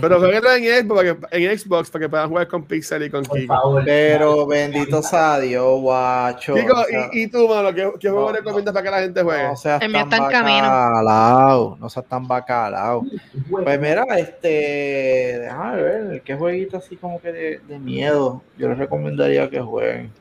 Pero 0.00 0.20
jueguenlo 0.20 0.52
en 0.52 0.64
Xbox, 0.64 0.94
para 0.94 1.14
que, 1.30 1.46
en 1.46 1.58
Xbox 1.58 1.90
para 1.90 2.04
que 2.04 2.08
puedan 2.08 2.28
jugar 2.28 2.46
con 2.46 2.64
Pixel 2.64 3.02
y 3.02 3.10
con 3.10 3.24
Kiko. 3.24 3.80
Pero 3.84 4.46
bendito 4.46 5.02
sea 5.02 5.40
Dios, 5.40 5.80
guacho. 5.80 6.54
Kiko, 6.54 6.80
o 6.80 6.84
sea, 6.84 7.10
y, 7.12 7.22
y 7.22 7.26
tú, 7.26 7.48
mano, 7.48 7.74
¿qué, 7.74 7.90
qué 7.98 8.08
juego 8.08 8.30
No, 8.30 8.36
recomiendas 8.36 8.72
para 8.72 8.84
que 8.84 8.90
la 8.90 9.00
gente 9.00 9.22
juegue? 9.22 9.42
no 9.42 9.56
seas 9.56 9.82
El 9.82 9.88
mío 9.90 10.06
tan 10.08 10.12
está 10.12 10.24
en 10.26 10.30
camino. 10.30 11.76
no 11.80 11.88
seas 11.90 12.06
tan 12.06 12.28
bacalao. 12.28 13.04
Pues 13.50 13.80
mira, 13.80 14.04
este, 14.16 15.40
déjame 15.40 15.82
ver, 15.82 16.22
¿qué 16.22 16.34
jueguito 16.36 16.76
así 16.76 16.96
como 16.96 17.20
que 17.20 17.32
de, 17.32 17.60
de 17.66 17.78
miedo? 17.78 18.42
Yo 18.56 18.68
les 18.68 18.78
recomendaría 18.78 19.50
que 19.50 19.60
jueguen. 19.60 20.12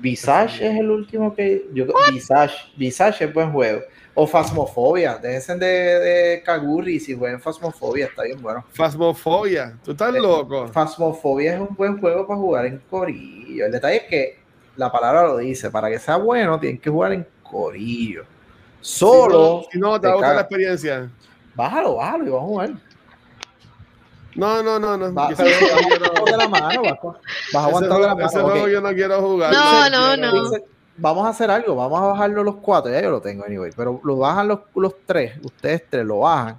Visage 0.00 0.66
es 0.66 0.78
el 0.78 0.90
último 0.90 1.34
que 1.34 1.66
yo 1.72 1.86
Visage, 2.12 2.54
Visage 2.76 3.24
es 3.24 3.32
buen 3.34 3.52
juego. 3.52 3.80
O 4.14 4.26
Phasmophobia, 4.26 5.16
déjense 5.16 5.54
de, 5.56 5.66
de 5.66 6.42
Kagurri 6.44 6.98
si 6.98 7.16
juegan 7.16 7.40
Phasmophobia, 7.40 8.06
está 8.06 8.24
bien 8.24 8.42
bueno. 8.42 8.64
Phasmophobia. 8.72 9.76
Tú 9.84 9.92
estás 9.92 10.12
Eh, 10.14 10.20
loco. 10.20 10.66
Phasmophobia 10.68 11.54
es 11.54 11.60
un 11.60 11.74
buen 11.76 11.98
juego 12.00 12.26
para 12.26 12.38
jugar 12.40 12.66
en 12.66 12.78
corillo. 12.90 13.66
El 13.66 13.72
detalle 13.72 13.96
es 13.98 14.02
que 14.04 14.38
la 14.76 14.90
palabra 14.90 15.22
lo 15.24 15.36
dice, 15.38 15.70
para 15.70 15.88
que 15.88 15.98
sea 16.00 16.16
bueno 16.16 16.58
tienen 16.58 16.80
que 16.80 16.90
jugar 16.90 17.12
en 17.12 17.24
corillo. 17.44 18.24
Solo, 18.80 19.64
Si 19.70 19.78
no, 19.78 19.94
te 19.94 20.02
te 20.02 20.06
va 20.08 20.12
a 20.12 20.16
gustar 20.16 20.34
la 20.34 20.40
experiencia. 20.42 21.10
bájalo, 21.54 21.96
bájalo 21.96 22.26
y 22.26 22.30
vamos 22.30 22.42
a 22.42 22.46
jugar. 22.48 22.70
No, 24.38 24.62
no, 24.62 24.78
no, 24.78 24.96
no. 24.96 25.12
Va- 25.14 25.30
Yo 25.30 25.44
ese 25.44 25.66
juego 25.66 25.88
yo 25.90 25.98
no- 25.98 26.24
de 26.24 26.36
la 26.36 26.48
mano, 26.48 26.82
vas, 26.82 27.72
vas 27.72 27.80
de 27.80 27.88
la 27.88 28.12
ese 28.26 28.36
mano. 28.36 28.48
juego 28.48 28.64
ok. 28.64 28.70
yo 28.70 28.80
no 28.80 28.88
quiero 28.94 29.20
jugar. 29.20 29.52
No, 29.52 29.90
no, 29.90 30.16
no. 30.16 30.50
Vamos 30.96 31.26
a 31.26 31.30
hacer 31.30 31.50
algo, 31.50 31.76
vamos 31.76 32.00
a 32.00 32.06
bajarlo 32.06 32.42
los 32.42 32.56
cuatro, 32.56 32.90
ya 32.90 33.00
yo 33.00 33.10
lo 33.10 33.20
tengo 33.20 33.44
anyway, 33.44 33.70
pero 33.76 34.00
lo 34.02 34.16
bajan 34.16 34.48
los, 34.48 34.60
los 34.74 34.94
tres, 35.06 35.34
ustedes 35.44 35.84
tres 35.88 36.04
lo 36.04 36.20
bajan. 36.20 36.58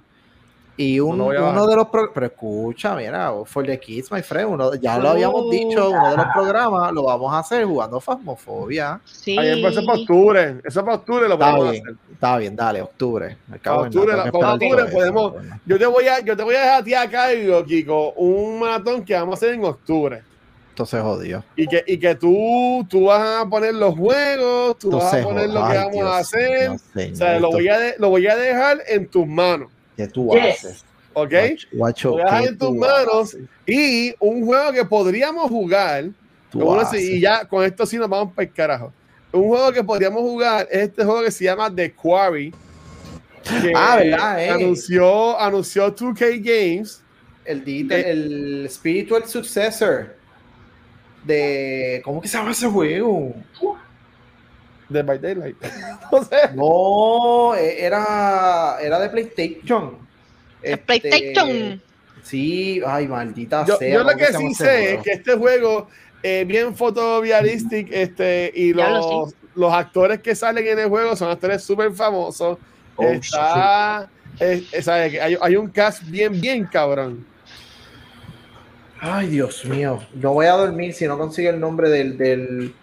Y 0.76 0.98
un- 0.98 1.20
uno 1.20 1.66
de 1.66 1.76
los 1.76 1.88
pro- 1.88 2.10
pero 2.12 2.26
escucha, 2.26 2.94
mira, 2.96 3.32
for 3.44 3.66
the 3.66 3.78
kids, 3.78 4.10
my 4.10 4.22
friend, 4.22 4.48
uno, 4.50 4.74
ya 4.76 4.96
lo 4.98 5.10
habíamos 5.10 5.50
dicho, 5.50 5.90
uno 5.90 6.10
de 6.12 6.16
los 6.16 6.26
programas 6.34 6.92
lo 6.92 7.02
vamos 7.02 7.32
a 7.34 7.40
hacer 7.40 7.64
jugando 7.66 8.00
Fasmofobia. 8.00 8.98
Sí. 9.04 9.36
Ahí 9.38 9.50
empezó 9.60 9.84
para 9.84 9.98
octubre. 9.98 10.56
Eso 10.64 10.82
para 10.82 10.96
octubre 10.96 11.28
lo 11.28 11.34
Está 11.34 11.46
podemos 11.50 11.70
bien, 11.72 11.82
hacer. 11.86 11.96
está 12.12 12.36
bien, 12.38 12.56
dale, 12.56 12.80
octubre. 12.82 13.36
Octubre, 13.52 14.12
nada, 14.16 14.30
la- 14.32 14.52
octubre 14.54 14.84
podemos-. 14.90 15.34
Yo 15.66 15.78
te 15.78 15.84
voy 15.86 16.06
a, 16.08 16.20
yo 16.20 16.34
te 16.36 16.42
voy 16.44 16.54
a 16.54 16.60
dejar 16.60 16.80
a 16.80 16.84
ti 16.84 16.94
a 16.94 17.10
cargo, 17.10 17.64
Kiko, 17.64 18.12
un 18.12 18.60
maratón 18.60 19.04
que 19.04 19.12
vamos 19.14 19.34
a 19.34 19.36
hacer 19.36 19.54
en 19.54 19.64
octubre. 19.64 20.22
Entonces 20.70 21.02
jodió. 21.02 21.44
Y 21.56 21.66
que, 21.66 21.84
y 21.86 21.98
que 21.98 22.14
tú, 22.14 22.86
tú 22.88 23.04
vas 23.06 23.42
a 23.42 23.46
poner 23.50 23.74
los 23.74 23.94
juegos, 23.98 24.78
tú 24.78 24.92
vas 24.92 25.12
a 25.12 25.22
poner 25.22 25.50
lo 25.50 25.66
que 25.68 25.76
vamos 25.76 25.92
Dios 25.92 26.06
a 26.10 26.18
hacer. 26.18 26.78
señor, 26.94 27.12
o 27.12 27.16
sea, 27.16 27.38
lo 27.40 27.50
voy, 27.50 27.68
a 27.68 27.78
de- 27.78 27.94
lo 27.98 28.08
voy 28.08 28.26
a 28.28 28.36
dejar 28.36 28.78
en 28.88 29.06
tus 29.08 29.26
manos, 29.26 29.68
que 30.06 30.12
tú 30.12 30.30
Yes. 30.32 30.64
haces. 30.64 30.84
¿ok? 31.12 31.32
Guacho. 31.72 32.16
Y 33.66 34.14
un 34.18 34.44
juego 34.46 34.72
que 34.72 34.84
podríamos 34.84 35.48
jugar, 35.50 36.04
así, 36.80 37.16
y 37.16 37.20
ya 37.20 37.44
con 37.44 37.64
esto 37.64 37.84
sí 37.86 37.96
nos 37.96 38.08
vamos 38.08 38.34
para 38.34 38.46
el 38.48 38.52
carajo. 38.54 38.92
Un 39.32 39.48
juego 39.48 39.72
que 39.72 39.84
podríamos 39.84 40.20
jugar 40.22 40.66
es 40.70 40.88
este 40.88 41.04
juego 41.04 41.22
que 41.22 41.30
se 41.30 41.44
llama 41.44 41.72
The 41.74 41.92
Quarry. 41.92 42.52
que 43.44 43.72
Ah, 43.74 43.96
¿verdad, 43.96 44.44
eh? 44.44 44.50
Anunció, 44.50 45.38
anunció 45.38 45.94
2K 45.94 46.40
Games. 46.42 47.02
el, 47.44 47.62
el 47.92 48.68
spiritual 48.70 49.26
successor 49.26 50.14
de 51.24 52.00
¿cómo 52.04 52.20
que 52.20 52.28
se 52.28 52.38
llama 52.38 52.52
ese 52.52 52.66
juego? 52.68 53.34
De 54.90 55.02
By 55.02 55.18
Daylight. 55.18 55.56
no 56.12 56.24
sé. 56.24 56.36
No, 56.54 57.54
eh, 57.54 57.84
era 57.84 58.76
era 58.82 58.98
de 59.00 59.08
PlayStation. 59.08 59.96
Este, 60.62 60.76
PlayStation. 60.84 61.80
Sí, 62.22 62.82
ay, 62.86 63.08
maldita 63.08 63.64
Yo, 63.64 63.76
sea. 63.76 63.92
yo 63.94 63.98
lo 64.00 64.12
¿cómo 64.12 64.18
que 64.18 64.26
sí 64.34 64.54
sé 64.54 64.94
es 64.94 65.02
que 65.02 65.12
este 65.12 65.34
juego 65.36 65.88
es 66.22 66.46
bien 66.46 66.76
fotorealistic 66.76 67.88
este, 67.90 68.52
y 68.54 68.74
lo 68.74 68.90
los, 68.90 69.34
los 69.54 69.72
actores 69.72 70.20
que 70.20 70.34
salen 70.34 70.66
en 70.66 70.78
el 70.80 70.88
juego 70.88 71.16
son 71.16 71.30
actores 71.30 71.62
súper 71.62 71.92
famosos. 71.92 72.58
Oh, 72.96 73.04
Está, 73.04 74.10
es- 74.38 74.72
es- 74.74 74.88
hay, 74.88 75.16
hay 75.40 75.56
un 75.56 75.68
cast 75.68 76.02
bien, 76.04 76.38
bien 76.38 76.66
cabrón. 76.66 77.24
Ay, 79.00 79.28
Dios 79.28 79.64
mío. 79.64 80.00
No 80.14 80.34
voy 80.34 80.44
a 80.46 80.52
dormir 80.52 80.92
si 80.92 81.06
no 81.06 81.16
consigue 81.16 81.48
el 81.48 81.58
nombre 81.58 81.88
del, 81.88 82.18
del, 82.18 82.74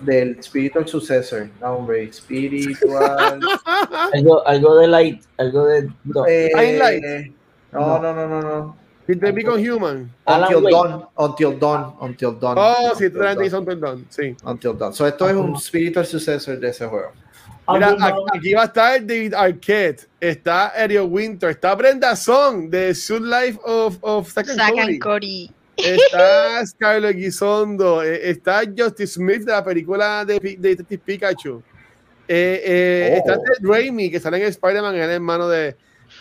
del 0.00 0.42
spiritual 0.42 0.86
successor. 0.88 1.48
No, 1.60 1.76
hombre, 1.76 2.12
spiritual. 2.12 3.40
Algo, 4.14 4.46
algo 4.46 4.76
de 4.78 4.86
light, 4.88 5.22
algo 5.38 5.66
de. 5.66 5.88
no. 6.04 6.26
eh, 6.26 6.50
Light. 6.78 7.32
no, 7.72 7.98
no, 7.98 8.12
no, 8.14 8.28
no, 8.28 8.40
no. 8.40 8.76
Did 9.06 9.20
they 9.20 9.32
become 9.32 9.58
human? 9.58 10.10
Until. 10.26 10.62
Dawn, 10.62 11.06
Until 11.18 11.58
Dawn, 11.58 11.94
Until 12.00 12.32
Dawn. 12.32 12.56
Oh, 12.58 12.92
sí, 12.96 13.06
Until 13.06 13.50
Dawn, 13.50 13.64
perdón. 13.64 14.06
Sí. 14.08 14.36
Until 14.44 14.74
Dawn. 14.74 14.92
So, 14.94 15.04
esto 15.06 15.28
es 15.28 15.34
un 15.34 15.56
spiritual 15.56 16.06
successor 16.06 16.58
de 16.60 16.68
ese 16.68 16.86
juego. 16.86 17.10
Mira, 17.72 17.88
Algo 18.00 18.26
aquí, 18.34 18.52
va 18.54 18.62
a 18.62 18.66
estar 18.66 19.00
David 19.04 19.34
Arquette, 19.34 20.08
está 20.20 20.68
Ariel 20.68 21.06
Winter, 21.08 21.50
está 21.50 21.74
Brenda 21.74 22.14
Song 22.16 22.68
de 22.70 22.94
Suit 22.94 23.22
Life 23.22 23.58
of, 23.64 23.98
of 24.02 24.30
Zack 24.30 24.48
and 24.50 24.60
Cody, 24.74 24.98
Cory. 24.98 25.50
Está 25.84 26.66
Scarlett 26.66 27.16
Gisondo, 27.16 28.02
eh, 28.02 28.30
está 28.30 28.62
Justice 28.64 29.14
Smith 29.14 29.42
de 29.42 29.52
la 29.52 29.64
película 29.64 30.24
de, 30.24 30.38
de 30.38 30.56
Detective 30.56 31.02
Pikachu, 31.04 31.62
eh, 32.28 32.62
eh, 32.64 33.10
Oh. 33.12 33.16
está 33.18 33.34
Ted 33.34 33.66
Raimi 33.66 34.10
que 34.10 34.20
sale 34.20 34.38
en 34.38 34.44
Spider-Man, 34.44 34.94
es 34.96 35.04
el 35.04 35.10
hermano 35.10 35.48
de, 35.48 35.76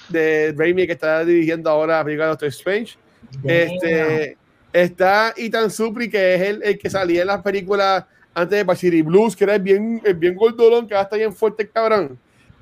de 0.09 0.53
Raimi 0.57 0.85
que 0.87 0.93
está 0.93 1.23
dirigiendo 1.23 1.69
ahora 1.69 1.97
la 1.97 2.03
película 2.03 2.25
de 2.25 2.29
Doctor 2.31 2.49
Strange. 2.49 2.97
Este, 3.43 4.37
está 4.73 5.33
Ethan 5.37 5.69
Supri, 5.69 6.09
que 6.09 6.35
es 6.35 6.41
el, 6.41 6.63
el 6.63 6.79
que 6.79 6.89
salía 6.89 7.21
en 7.21 7.27
las 7.27 7.41
películas 7.41 8.05
antes 8.33 8.57
de 8.57 8.63
Varsity 8.63 9.01
Blues, 9.01 9.35
que 9.35 9.43
era 9.43 9.55
el 9.55 9.61
bien, 9.61 10.01
el 10.03 10.13
bien 10.15 10.35
gordolón, 10.35 10.87
que 10.87 10.93
ahora 10.93 11.03
está 11.03 11.17
bien 11.17 11.33
fuerte 11.33 11.63
el 11.63 11.71
cabrón. 11.71 12.17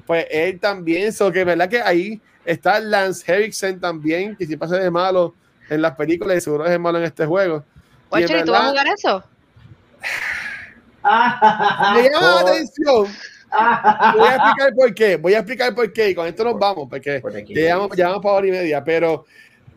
Pues 0.06 0.26
él 0.30 0.60
también, 0.60 1.12
so 1.14 1.32
que 1.32 1.44
verdad 1.44 1.70
que 1.70 1.82
ahí 1.82 2.22
está 2.46 2.80
Lance 2.80 3.24
Henriksen 3.32 3.80
también, 3.80 4.36
que 4.36 4.46
si 4.46 4.56
pasa 4.58 4.78
de 4.78 4.90
malo 4.90 5.36
en 5.70 5.82
las 5.82 5.96
películas 5.96 6.38
y 6.38 6.42
seguro 6.42 6.66
es 6.66 6.72
de 6.72 6.80
malo 6.80 6.98
en 6.98 7.06
este 7.06 7.26
juego. 7.26 7.64
Guacho, 8.10 8.38
¿y 8.38 8.44
tú 8.44 8.52
vas 8.52 8.62
a 8.62 8.70
jugar 8.70 8.88
eso? 8.88 9.24
me 11.04 12.10
llama 12.10 12.36
la 12.36 12.40
atención. 12.42 13.08
Voy 14.18 14.28
a 14.28 14.36
explicar 14.36 14.74
por 14.76 14.94
qué. 14.94 15.16
Voy 15.18 15.34
a 15.34 15.38
explicar 15.40 15.74
por 15.76 15.92
qué. 15.94 16.10
Y 16.10 16.16
con 16.16 16.28
esto 16.28 16.44
nos 16.44 16.60
vamos, 16.60 16.88
porque 16.90 17.20
Por 17.20 17.36
aquí. 17.36 17.54
ya 17.54 17.62
llevamos, 17.62 17.96
ya 17.98 18.08
vamos 18.10 18.24
para 18.24 18.36
hora 18.36 18.48
y 18.48 18.52
media. 18.52 18.84
Pero 18.84 19.26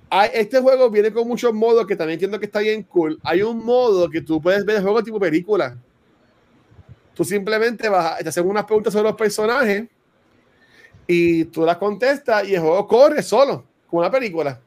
hay- 0.09 0.31
este 0.35 0.61
juego 0.61 0.91
viene 0.91 1.13
con 1.13 1.27
muchos 1.29 1.53
modos 1.53 1.87
que 1.87 1.97
también 1.97 2.15
entiendo 2.15 2.39
que 2.39 2.47
está 2.47 2.61
bien 2.61 2.83
cool. 2.85 3.19
Hay 3.23 3.43
un 3.43 3.65
modo 3.65 4.09
que 4.11 4.21
tú 4.23 4.41
puedes 4.41 4.65
ver 4.65 4.77
el 4.77 4.83
juego 4.83 5.03
tipo 5.03 5.19
película. 5.21 5.77
Tú 7.15 7.25
simplemente 7.25 7.89
vas, 7.89 8.13
a- 8.13 8.19
te 8.19 8.29
hacen 8.29 8.49
unas 8.49 8.65
preguntas 8.65 8.93
sobre 8.93 9.09
los 9.09 9.17
personajes 9.17 9.85
y 11.07 11.45
tú 11.47 11.65
las 11.65 11.77
contestas 11.77 12.47
y 12.49 12.55
el 12.55 12.61
juego 12.61 12.87
corre 12.87 13.23
solo, 13.23 13.65
como 13.89 14.01
una 14.01 14.11
película. 14.11 14.59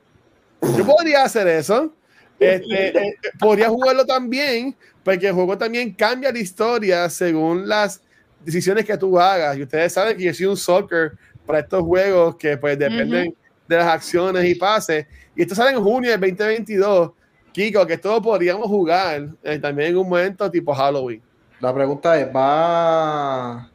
Yo 0.78 0.86
podría 0.86 1.24
hacer 1.24 1.48
eso. 1.48 1.94
Este, 2.40 2.98
eh, 2.98 3.16
podría 3.40 3.70
jugarlo 3.70 4.06
también, 4.06 4.76
porque 5.04 5.28
el 5.28 5.34
juego 5.34 5.58
también 5.58 5.94
cambia 5.94 6.32
la 6.32 6.40
historia 6.40 7.10
según 7.10 7.68
las 7.68 8.02
decisiones 8.44 8.86
que 8.86 8.98
tú 8.98 9.20
hagas. 9.20 9.58
Y 9.58 9.64
ustedes 9.64 9.94
saben 9.94 10.18
que 10.18 10.24
yo 10.24 10.34
soy 10.34 10.46
un 10.48 10.58
soccer 10.58 11.14
para 11.46 11.60
estos 11.60 11.84
juegos 11.84 12.36
que 12.38 12.58
pues 12.58 12.78
dependen 12.78 13.36
de 13.68 13.78
las 13.78 13.88
acciones 13.88 14.46
y 14.46 14.56
pases. 14.56 15.06
Y 15.36 15.42
esto 15.42 15.56
sale 15.56 15.72
en 15.72 15.84
junio 15.84 16.12
del 16.12 16.20
2022. 16.20 17.12
Kiko, 17.52 17.86
que 17.86 17.94
esto 17.94 18.22
podríamos 18.22 18.68
jugar 18.68 19.30
eh, 19.44 19.60
también 19.60 19.90
en 19.90 19.98
un 19.98 20.10
momento 20.10 20.50
tipo 20.50 20.74
Halloween. 20.74 21.22
La 21.60 21.74
pregunta 21.74 22.20
es, 22.20 22.28
¿va, 22.36 23.70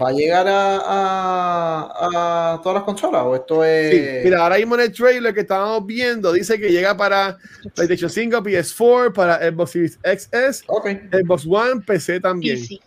¿va 0.00 0.08
a 0.08 0.12
llegar 0.12 0.46
a, 0.48 0.76
a, 0.76 2.54
a 2.54 2.62
todas 2.62 2.74
las 2.76 2.84
consolas 2.84 3.22
o 3.24 3.34
esto 3.34 3.64
es... 3.64 3.90
Sí, 3.90 4.24
mira, 4.24 4.42
ahora 4.42 4.56
mismo 4.56 4.74
en 4.76 4.80
el 4.82 4.92
trailer 4.92 5.34
que 5.34 5.40
estábamos 5.40 5.86
viendo 5.86 6.32
dice 6.32 6.58
que 6.58 6.70
llega 6.70 6.96
para 6.96 7.38
PlayStation 7.74 8.10
5, 8.10 8.38
PS4, 8.38 9.12
para 9.12 9.38
Xbox 9.38 9.70
Series 9.70 9.98
XS, 10.02 10.64
Ok, 10.66 10.88
Xbox 11.12 11.46
One, 11.46 11.80
PC 11.86 12.20
también. 12.20 12.58
Sí, 12.58 12.66
sí. 12.66 12.80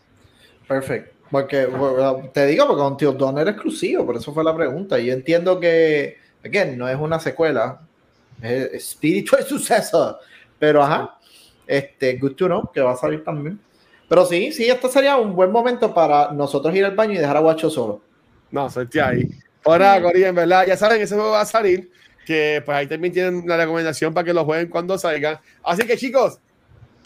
perfecto. 0.68 1.18
Porque 1.30 1.66
bueno, 1.66 2.30
te 2.34 2.46
digo, 2.46 2.66
porque 2.68 2.82
Until 2.82 3.18
Dawn 3.18 3.38
era 3.38 3.52
exclusivo, 3.52 4.06
por 4.06 4.16
eso 4.16 4.34
fue 4.34 4.44
la 4.44 4.56
pregunta. 4.56 4.98
Y 5.00 5.08
yo 5.08 5.14
entiendo 5.14 5.60
que, 5.60 6.18
again, 6.44 6.78
no 6.78 6.88
es 6.88 6.98
una 6.98 7.20
secuela, 7.20 7.82
es 8.42 8.74
espiritual 8.74 9.44
suceso. 9.44 10.20
Pero 10.58 10.82
ajá, 10.82 11.18
este, 11.68 12.18
good 12.18 12.36
to 12.36 12.46
know, 12.46 12.72
que 12.74 12.80
va 12.82 12.94
a 12.94 12.96
salir 12.96 13.24
también. 13.24 13.60
Pero 14.08 14.26
sí, 14.26 14.52
sí, 14.52 14.70
este 14.70 14.88
sería 14.90 15.18
un 15.18 15.36
buen 15.36 15.52
momento 15.52 15.94
para 15.94 16.32
nosotros 16.32 16.74
ir 16.76 16.86
al 16.86 16.96
baño 16.96 17.14
y 17.14 17.18
dejar 17.18 17.38
a 17.38 17.42
Guacho 17.42 17.70
solo. 17.70 18.02
No, 18.52 18.70
suerte 18.70 19.02
ahí. 19.02 19.28
Ahora, 19.66 20.02
Corillo, 20.02 20.28
en 20.28 20.36
verdad, 20.36 20.66
ya 20.66 20.78
saben, 20.78 21.02
ese 21.02 21.16
juego 21.16 21.32
va 21.32 21.42
a 21.42 21.46
salir. 21.46 21.92
Que 22.26 22.62
pues 22.66 22.78
ahí 22.78 22.88
también 22.88 23.14
tienen 23.14 23.44
la 23.48 23.58
recomendación 23.58 24.14
para 24.14 24.26
que 24.26 24.34
lo 24.34 24.44
jueguen 24.44 24.70
cuando 24.70 24.98
salga. 24.98 25.42
Así 25.64 25.84
que, 25.84 25.98
chicos, 25.98 26.40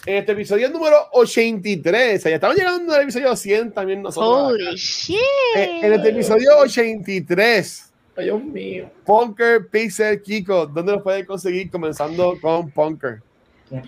en 0.05 0.15
este 0.17 0.31
episodio 0.31 0.69
número 0.69 0.97
83, 1.11 2.23
ya 2.23 2.29
estamos 2.31 2.55
llegando 2.55 2.93
al 2.93 3.03
episodio 3.03 3.35
100 3.35 3.71
también 3.71 4.01
nosotros. 4.01 4.53
Holy 4.53 4.63
acá. 4.65 4.75
shit. 4.75 5.17
Eh, 5.55 5.79
en 5.83 5.93
este 5.93 6.09
episodio 6.09 6.57
83, 6.57 7.93
Ay, 8.15 8.25
Dios 8.25 8.43
mío. 8.43 8.89
Punker 9.05 9.67
Pixel 9.67 10.21
Kiko, 10.21 10.65
¿dónde 10.65 10.93
los 10.93 11.03
pueden 11.03 11.25
conseguir? 11.25 11.69
Comenzando 11.69 12.35
con 12.41 12.71
Punker. 12.71 13.21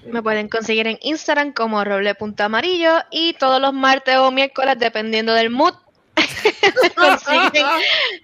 Me 0.05 0.21
pueden 0.23 0.47
conseguir 0.49 0.87
en 0.87 0.97
Instagram 1.01 1.51
como 1.53 1.83
roble.amarillo 1.83 2.99
y 3.11 3.33
todos 3.33 3.59
los 3.61 3.73
martes 3.73 4.15
o 4.17 4.31
miércoles, 4.31 4.75
dependiendo 4.79 5.33
del 5.33 5.49
mood, 5.49 5.73
me 6.81 6.89
consiguen 6.91 7.65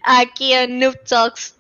aquí 0.04 0.54
en 0.54 0.80
Noob 0.80 0.96
Talks. 1.08 1.56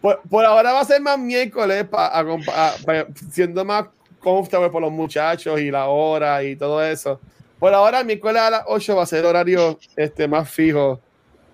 Por, 0.00 0.20
por 0.28 0.44
ahora 0.44 0.72
va 0.72 0.80
a 0.80 0.84
ser 0.84 1.00
más 1.00 1.18
miércoles, 1.18 1.84
pa- 1.84 2.16
a 2.16 2.22
compa- 2.24 2.52
a- 2.54 2.74
pa- 2.84 3.06
siendo 3.30 3.64
más 3.64 3.86
comfortable 4.20 4.68
por 4.70 4.82
los 4.82 4.92
muchachos 4.92 5.58
y 5.60 5.70
la 5.70 5.86
hora 5.86 6.42
y 6.42 6.54
todo 6.56 6.82
eso. 6.84 7.20
Por 7.58 7.72
ahora, 7.72 8.04
miércoles 8.04 8.42
a 8.42 8.50
las 8.50 8.62
8 8.66 8.96
va 8.96 9.02
a 9.04 9.06
ser 9.06 9.20
el 9.20 9.26
horario 9.26 9.78
este, 9.96 10.28
más 10.28 10.50
fijo 10.50 11.00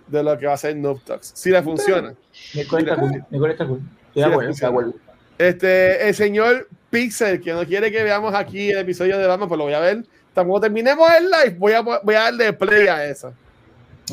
de 0.09 0.23
lo 0.23 0.37
que 0.37 0.47
va 0.47 0.55
a 0.55 0.57
ser 0.57 0.75
Noob 0.77 1.01
Talks. 1.05 1.33
Si 1.35 1.51
le 1.51 1.63
funciona. 1.63 2.13
Miércoles 2.55 2.85
está 2.87 2.97
cool. 3.01 3.25
Miércoles 3.31 3.53
está 3.55 3.67
cool. 3.67 3.81
Estoy 4.15 4.23
de 4.23 4.67
acuerdo. 4.67 4.93
Este, 5.39 6.09
el 6.09 6.15
señor 6.15 6.69
Pixel, 6.91 7.41
que 7.41 7.53
no 7.53 7.65
quiere 7.67 7.91
que 7.91 8.03
veamos 8.03 8.35
aquí 8.35 8.71
el 8.71 8.79
episodio 8.79 9.19
de 9.19 9.27
Batman, 9.27 9.49
pues 9.49 9.59
lo 9.59 9.65
voy 9.65 9.75
a 9.75 9.81
ver. 9.81 10.05
Cuando 10.35 10.61
terminemos 10.61 11.09
el 11.19 11.25
live, 11.31 11.57
voy 11.59 11.73
a, 11.73 11.81
voy 11.81 12.15
a 12.15 12.21
darle 12.21 12.53
play 12.53 12.87
a 12.87 13.05
eso. 13.07 13.33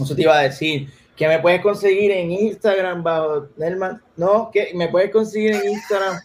Eso 0.02 0.16
te 0.16 0.22
iba 0.22 0.38
a 0.38 0.44
decir. 0.44 0.90
Que 1.16 1.28
me 1.28 1.40
puedes 1.40 1.62
conseguir 1.62 2.12
en 2.12 2.32
Instagram 2.32 3.04
bajo 3.04 3.48
Nelman. 3.58 4.02
No, 4.16 4.50
que 4.52 4.72
me 4.74 4.88
puedes 4.88 5.12
conseguir 5.12 5.54
en 5.56 5.72
Instagram 5.72 6.18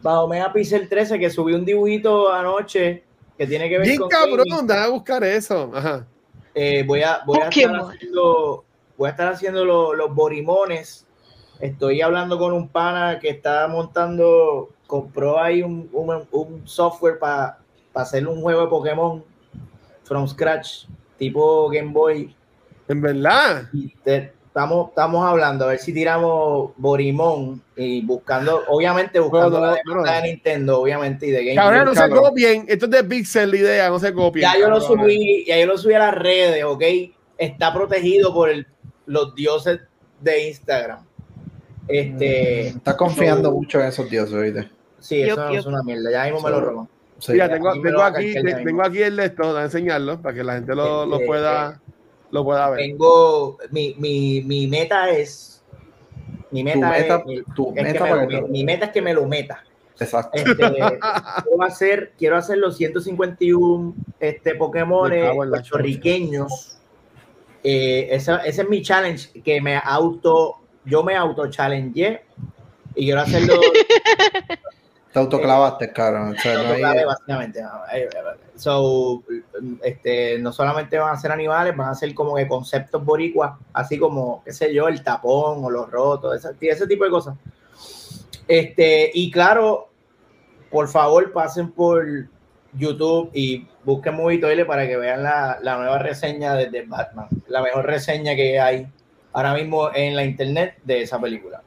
bajo 0.00 0.26
Megapixel 0.28 0.88
13, 0.88 1.18
que 1.18 1.28
subí 1.30 1.52
un 1.52 1.64
dibujito 1.64 2.32
anoche 2.32 3.02
que 3.36 3.46
tiene 3.46 3.68
que 3.68 3.78
ver 3.78 3.86
Bien 3.86 3.98
con 3.98 4.08
cabrón, 4.08 4.66
déjame 4.66 4.88
buscar 4.88 5.22
eso. 5.24 5.70
Ajá. 5.74 6.06
Eh, 6.54 6.82
voy 6.86 7.02
a, 7.02 7.20
voy 7.26 7.38
a 7.40 7.48
estar 7.48 7.74
haciendo, 7.76 8.64
voy 8.96 9.06
a 9.08 9.10
estar 9.10 9.32
haciendo 9.32 9.64
lo- 9.64 9.94
los 9.94 10.14
borimones. 10.14 11.06
Estoy 11.62 12.00
hablando 12.02 12.38
con 12.38 12.52
un 12.52 12.68
pana 12.68 13.20
que 13.20 13.28
está 13.28 13.68
montando, 13.68 14.70
compró 14.88 15.40
ahí 15.40 15.62
un, 15.62 15.88
un- 15.92 16.26
un 16.32 16.66
software 16.66 17.20
para 17.20 17.58
hacer 17.94 18.26
un 18.26 18.40
juego 18.42 18.62
de 18.62 18.66
Pokémon 18.66 19.24
from 20.02 20.26
scratch, 20.26 20.86
tipo 21.18 21.68
Game 21.68 21.92
Boy. 21.92 22.34
En 22.88 23.00
verdad. 23.00 23.68
Te- 24.02 24.32
estamos, 24.44 24.88
estamos 24.88 25.24
hablando, 25.24 25.64
a 25.66 25.68
ver 25.68 25.78
si 25.78 25.94
tiramos 25.94 26.72
Borimón 26.76 27.62
y 27.76 28.04
buscando, 28.04 28.64
obviamente 28.66 29.20
buscando 29.20 29.50
Bueno, 29.50 29.66
la 29.66 29.72
demanda 29.76 30.10
bueno. 30.10 30.22
de 30.22 30.28
Nintendo, 30.32 30.80
obviamente, 30.80 31.26
y 31.28 31.30
de 31.30 31.44
Game 31.44 31.54
Cabrón, 31.54 31.84
no 31.84 31.94
se 31.94 32.10
copien. 32.10 32.64
Esto 32.66 32.86
es 32.86 32.90
de 32.90 33.04
Pixel 33.04 33.50
la 33.52 33.56
idea, 33.56 33.88
no 33.88 34.00
se 34.00 34.12
copien. 34.12 34.50
Ya 34.52 34.58
yo 34.58 34.68
lo 34.68 34.80
subí, 34.80 35.44
ya 35.46 35.60
yo 35.60 35.66
lo 35.66 35.78
subí 35.78 35.94
a 35.94 36.00
las 36.00 36.14
redes, 36.16 36.64
¿ok? 36.64 36.82
Está 37.38 37.72
protegido 37.72 38.34
por 38.34 38.50
el- 38.50 38.66
los 39.06 39.32
dioses 39.36 39.78
de 40.20 40.48
Instagram. 40.48 41.06
Este, 41.88 42.68
Estás 42.68 42.94
confiando 42.94 43.48
so- 43.50 43.54
mucho 43.56 43.80
en 43.80 43.86
esos 43.88 44.08
dioses, 44.08 44.34
¿oíste? 44.34 44.68
sí, 45.00 45.22
eso 45.22 45.48
es 45.48 45.66
una 45.66 45.82
mierda, 45.82 46.10
ya 46.10 46.24
mismo 46.24 46.40
me 46.42 46.50
lo 46.50 46.60
roban. 46.60 46.88
Sí. 47.18 47.32
Mira, 47.32 47.48
tengo, 47.52 47.68
aquí, 47.70 47.82
tengo 47.82 48.82
aquí 48.82 49.02
el 49.02 49.16
de 49.16 49.24
esto, 49.26 49.56
a 49.56 49.62
enseñarlo 49.64 50.20
para 50.20 50.34
que 50.34 50.42
la 50.44 50.54
gente 50.54 50.74
lo, 50.74 51.06
lo 51.06 51.16
Este, 51.16 51.26
pueda, 51.26 51.80
lo 52.30 52.44
pueda 52.44 52.70
ver. 52.70 52.78
Tengo, 52.80 53.58
mi, 53.70 53.94
mi, 53.98 54.42
mi 54.42 54.66
meta 54.66 55.10
es, 55.10 55.62
mi 56.50 56.60
Tu 56.60 56.64
meta, 56.64 56.90
meta, 56.90 57.16
es, 57.18 57.26
mi- 57.26 57.42
tu 57.54 57.72
es 57.76 57.82
meta 57.82 58.04
me 58.04 58.10
lo- 58.14 58.26
mi, 58.26 58.48
mi 58.50 58.64
meta 58.64 58.86
es 58.86 58.92
que 58.92 59.02
me 59.02 59.14
lo 59.14 59.26
meta. 59.26 59.62
Exacto. 60.00 60.30
Este, 60.34 60.56
quiero 61.44 61.62
hacer, 61.62 62.12
quiero 62.18 62.36
hacer 62.36 62.58
los 62.58 62.76
151 62.76 63.94
este, 64.18 64.54
Pokémon 64.56 65.08
la 65.10 65.32
puertorriqueños. 65.34 66.78
Eh, 67.62 68.08
esa- 68.10 68.38
ese 68.44 68.62
es 68.62 68.68
mi 68.68 68.82
challenge, 68.82 69.40
que 69.42 69.60
me 69.60 69.76
auto, 69.76 70.56
yo 70.84 71.02
me 71.02 71.16
auto 71.16 71.48
challenge 71.50 72.22
y 72.94 73.04
quiero 73.06 73.20
hacerlo 73.20 73.60
Te 75.12 75.18
autoclavaste, 75.18 75.92
cabrón. 75.92 76.34
O 76.34 76.40
sea, 76.40 76.62
no 76.62 76.86
hay- 76.88 77.04
básicamente. 77.04 77.60
Eh, 77.60 77.64
eh, 78.04 78.08
So, 78.54 79.22
este, 79.82 80.38
no 80.38 80.52
solamente 80.52 80.96
van 80.98 81.14
a 81.14 81.18
ser 81.18 81.32
animales, 81.32 81.76
van 81.76 81.90
a 81.90 81.94
ser 81.94 82.14
como 82.14 82.34
que 82.34 82.48
conceptos 82.48 83.04
boricuas, 83.04 83.52
así 83.74 83.98
como, 83.98 84.42
qué 84.44 84.52
sé 84.52 84.72
yo, 84.72 84.88
el 84.88 85.02
tapón 85.02 85.64
o 85.64 85.70
los 85.70 85.90
rotos, 85.90 86.36
ese, 86.42 86.54
ese 86.70 86.86
tipo 86.86 87.04
de 87.04 87.10
cosas. 87.10 87.34
Este, 88.48 89.10
y 89.12 89.30
claro, 89.30 89.90
por 90.70 90.88
favor, 90.88 91.30
pasen 91.32 91.72
por 91.72 92.06
YouTube 92.72 93.30
y 93.34 93.66
busquen 93.84 94.14
Movie 94.14 94.38
Toilet 94.38 94.66
para 94.66 94.86
que 94.86 94.96
vean 94.96 95.22
la, 95.22 95.58
la 95.62 95.76
nueva 95.76 95.98
reseña 95.98 96.54
de, 96.54 96.70
de 96.70 96.82
Batman, 96.82 97.26
la 97.48 97.60
mejor 97.62 97.84
reseña 97.84 98.34
que 98.34 98.58
hay 98.58 98.86
ahora 99.32 99.54
mismo 99.54 99.94
en 99.94 100.16
la 100.16 100.24
internet 100.24 100.76
de 100.84 101.02
esa 101.02 101.20
película. 101.20 101.62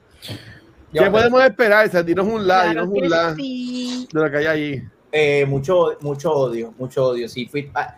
¿Qué 0.93 1.11
podemos 1.11 1.43
esperar? 1.43 1.87
O 1.87 1.89
sea, 1.89 2.03
dinos 2.03 2.25
un 2.25 2.47
like, 2.47 2.73
Claro 2.73 2.87
dinos 2.87 3.29
un 3.29 3.35
sí. 3.35 4.07
de 4.11 4.19
lo 4.19 4.31
que 4.31 4.37
hay 4.37 4.45
allí. 4.45 4.83
Eh, 5.11 5.45
mucho, 5.45 5.97
mucho 6.01 6.31
odio, 6.31 6.73
mucho 6.77 7.05
odio. 7.05 7.27
Sí, 7.27 7.45
fui, 7.47 7.69
ah, 7.73 7.97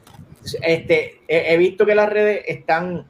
este, 0.62 1.22
he, 1.28 1.54
he 1.54 1.58
visto 1.58 1.86
que 1.86 1.96
las 1.96 2.10
redes 2.10 2.44
están 2.48 3.06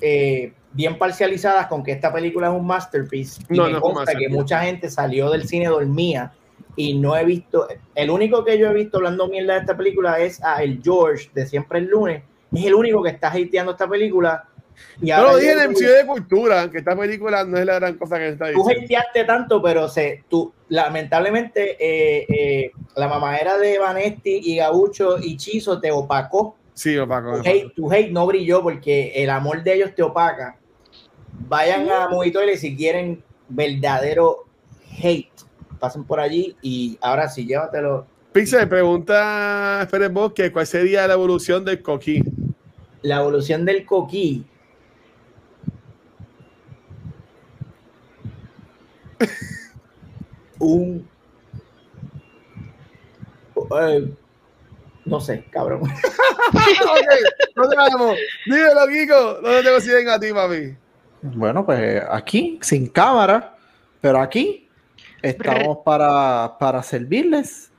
eh, 0.00 0.52
bien 0.72 0.98
parcializadas 0.98 1.66
con 1.66 1.82
que 1.82 1.92
esta 1.92 2.12
película 2.12 2.48
es 2.48 2.54
un 2.54 2.66
masterpiece. 2.66 3.42
Y 3.50 3.56
No, 3.56 3.64
me 3.64 3.72
no 3.72 3.78
es 3.78 3.84
un 3.84 3.92
consta 3.94 4.14
que 4.14 4.28
mucha 4.28 4.62
gente 4.62 4.90
salió 4.90 5.30
del 5.30 5.46
cine 5.46 5.66
dormía 5.66 6.32
y 6.76 6.94
no 6.94 7.16
he 7.16 7.24
visto. 7.24 7.68
El 7.94 8.10
único 8.10 8.44
que 8.44 8.58
yo 8.58 8.68
he 8.68 8.74
visto 8.74 8.98
hablando 8.98 9.28
mierda 9.28 9.54
de 9.54 9.60
esta 9.60 9.76
película 9.76 10.18
es 10.18 10.42
a 10.42 10.62
el 10.62 10.80
George 10.82 11.30
de 11.34 11.46
Siempre 11.46 11.78
el 11.78 11.86
lunes. 11.86 12.22
Es 12.52 12.64
el 12.64 12.74
único 12.74 13.02
que 13.02 13.10
está 13.10 13.28
hateando 13.28 13.72
esta 13.72 13.88
película. 13.88 14.48
Y 15.00 15.10
ahora 15.10 15.32
lo 15.32 15.38
dije 15.38 15.52
en 15.52 15.58
el 15.58 15.64
episodio 15.66 15.96
de 15.96 16.06
cultura, 16.06 16.70
que 16.70 16.78
esta 16.78 16.96
película 16.96 17.44
no 17.44 17.58
es 17.58 17.66
la 17.66 17.74
gran 17.74 17.94
cosa 17.96 18.18
que 18.18 18.28
está 18.28 18.52
tú 18.52 18.58
diciendo. 18.58 18.84
hateaste 18.84 19.24
tanto, 19.24 19.62
pero 19.62 19.88
se, 19.88 20.24
tú, 20.28 20.52
lamentablemente 20.68 21.76
eh, 21.80 22.26
eh, 22.28 22.70
la 22.96 23.08
mamadera 23.08 23.58
de 23.58 23.78
Vanetti 23.78 24.40
y 24.44 24.56
Gabucho 24.56 25.18
y 25.18 25.36
Chizo 25.36 25.80
te 25.80 25.90
opacó. 25.90 26.56
Sí, 26.74 26.94
lo 26.94 27.08
pago. 27.08 27.42
Tu 27.42 27.48
hate, 27.48 27.74
tu 27.74 27.92
hate 27.92 28.10
no 28.12 28.26
brilló 28.26 28.62
porque 28.62 29.12
el 29.16 29.30
amor 29.30 29.62
de 29.62 29.74
ellos 29.74 29.94
te 29.94 30.02
opaca. 30.02 30.56
Vayan 31.48 31.90
a 31.90 32.08
Movitoile 32.08 32.56
si 32.56 32.76
quieren 32.76 33.22
verdadero 33.48 34.44
hate. 35.02 35.30
Pasen 35.78 36.04
por 36.04 36.20
allí 36.20 36.56
y 36.62 36.98
ahora 37.00 37.28
sí, 37.28 37.44
llévatelo. 37.44 38.06
Pixel, 38.32 38.66
pregunta 38.66 39.86
Pérez 39.90 40.10
Bosque, 40.10 40.50
¿cuál 40.50 40.66
sería 40.66 41.06
la 41.06 41.14
evolución 41.14 41.64
del 41.64 41.82
coquí? 41.82 42.22
La 43.02 43.16
evolución 43.16 43.64
del 43.66 43.84
coquí. 43.84 44.46
Un. 50.58 51.08
eh, 53.80 54.12
no 55.04 55.20
sé, 55.20 55.44
cabrón. 55.50 55.82
ok, 55.82 55.90
no 57.56 57.68
te 57.68 57.76
vamos. 57.76 58.16
Dímelo, 58.46 58.86
Kiko, 58.88 59.34
¿dónde 59.42 59.62
te 59.62 59.72
consiguen 59.72 60.08
a 60.08 60.20
ti, 60.20 60.32
papi? 60.32 60.76
Bueno, 61.22 61.66
pues 61.66 62.02
aquí, 62.10 62.58
sin 62.62 62.86
cámara, 62.86 63.56
pero 64.00 64.20
aquí 64.20 64.68
estamos 65.22 65.78
para, 65.84 66.56
para 66.58 66.82
servirles. 66.82 67.70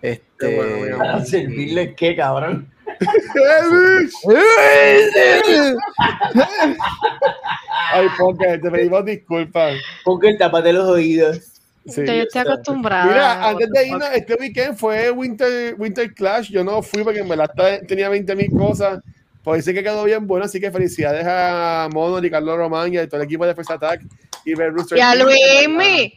Este, 0.00 0.56
bueno. 0.56 0.98
Para 0.98 1.24
servirles 1.24 1.94
qué, 1.96 2.16
cabrón. 2.16 2.72
Ay, 7.92 8.06
porque 8.18 8.58
te 8.58 8.70
pedimos 8.70 9.04
disculpas. 9.04 9.74
Porque 10.04 10.34
tapate 10.34 10.72
los 10.72 10.88
oídos. 10.88 11.38
Sí. 11.86 12.04
Yo 12.06 12.12
estoy 12.12 12.42
acostumbrada. 12.42 13.06
Mira, 13.06 13.48
antes 13.48 13.70
de 13.70 13.86
irnos, 13.88 14.08
este 14.14 14.34
weekend 14.34 14.76
fue 14.76 15.10
Winter, 15.10 15.74
Winter 15.78 16.12
Clash. 16.12 16.50
Yo 16.50 16.62
no 16.62 16.82
fui 16.82 17.02
porque 17.02 17.20
en 17.20 17.28
verdad 17.28 17.50
tenía 17.88 18.08
20 18.08 18.36
mil 18.36 18.50
cosas. 18.50 19.00
Pues 19.42 19.64
dice 19.64 19.74
que 19.74 19.82
quedó 19.82 20.04
bien 20.04 20.26
bueno, 20.26 20.44
así 20.44 20.60
que 20.60 20.70
felicidades 20.70 21.24
a 21.26 21.88
Mono 21.92 22.24
y 22.24 22.30
Carlos 22.30 22.58
Román 22.58 22.92
y 22.92 22.98
a 22.98 23.08
todo 23.08 23.20
el 23.22 23.26
equipo 23.26 23.46
de 23.46 23.54
First 23.54 23.70
Attack 23.70 24.02
y 24.44 24.54
Red 24.54 24.72
Rooster 24.72 24.98
Y 24.98 25.00
a. 25.00 25.14
Luismi. 25.14 26.12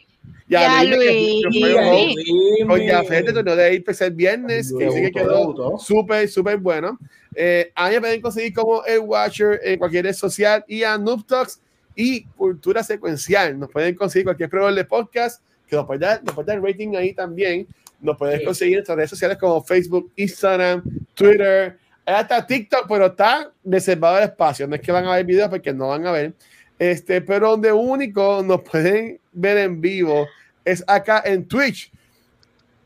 Y 0.49 0.55
a 0.55 0.61
Ya, 0.61 0.83
Luismi, 0.83 2.65
con 2.67 2.85
Jafet 2.85 3.27
de 3.27 3.33
torneo 3.33 3.55
de 3.55 3.77
Apex 3.77 4.01
el 4.01 4.11
viernes, 4.11 4.73
que 4.77 4.91
sí 4.91 5.01
que 5.01 5.11
quedó 5.11 5.79
súper, 5.79 6.27
súper 6.27 6.57
bueno. 6.57 6.99
Eh, 7.33 7.71
a 7.75 7.87
mí 7.87 7.95
me 7.95 8.01
pueden 8.01 8.21
conseguir 8.21 8.53
como 8.53 8.83
el 8.85 8.99
Watcher 8.99 9.59
en 9.63 9.79
cualquier 9.79 10.05
red 10.05 10.13
social 10.13 10.63
y 10.67 10.83
a 10.83 10.97
Noob 10.97 11.25
Talks 11.25 11.61
y 11.95 12.23
Cultura 12.25 12.83
Secuencial. 12.83 13.57
Nos 13.59 13.69
pueden 13.69 13.95
conseguir 13.95 14.25
cualquier 14.25 14.49
proveedor 14.49 14.75
de 14.75 14.85
podcast 14.85 15.41
que 15.67 15.75
nos 15.75 15.85
puede 15.85 15.99
dar, 15.99 16.23
nos 16.23 16.35
puede 16.35 16.47
dar 16.47 16.61
rating 16.61 16.95
ahí 16.95 17.13
también. 17.13 17.67
Nos 18.01 18.17
puedes 18.17 18.39
Sí. 18.39 18.45
conseguir 18.45 18.73
en 18.73 18.77
nuestras 18.79 18.95
redes 18.97 19.09
sociales 19.09 19.37
como 19.37 19.63
Facebook, 19.63 20.11
Instagram, 20.15 20.83
Twitter, 21.13 21.77
hasta 22.05 22.45
TikTok, 22.45 22.85
pero 22.87 23.05
está 23.07 23.51
reservado 23.63 24.17
el 24.17 24.25
espacio. 24.25 24.67
No 24.67 24.75
es 24.75 24.81
que 24.81 24.91
van 24.91 25.05
a 25.05 25.15
ver 25.15 25.25
videos 25.25 25.49
porque 25.49 25.73
no 25.73 25.87
van 25.87 26.05
a 26.05 26.11
ver. 26.11 26.33
Este, 26.77 27.21
pero 27.21 27.51
donde 27.51 27.71
único 27.71 28.43
nos 28.43 28.61
pueden 28.61 29.19
ver 29.31 29.57
en 29.59 29.79
vivo 29.79 30.27
es 30.65 30.83
acá 30.87 31.21
en 31.25 31.47
Twitch 31.47 31.91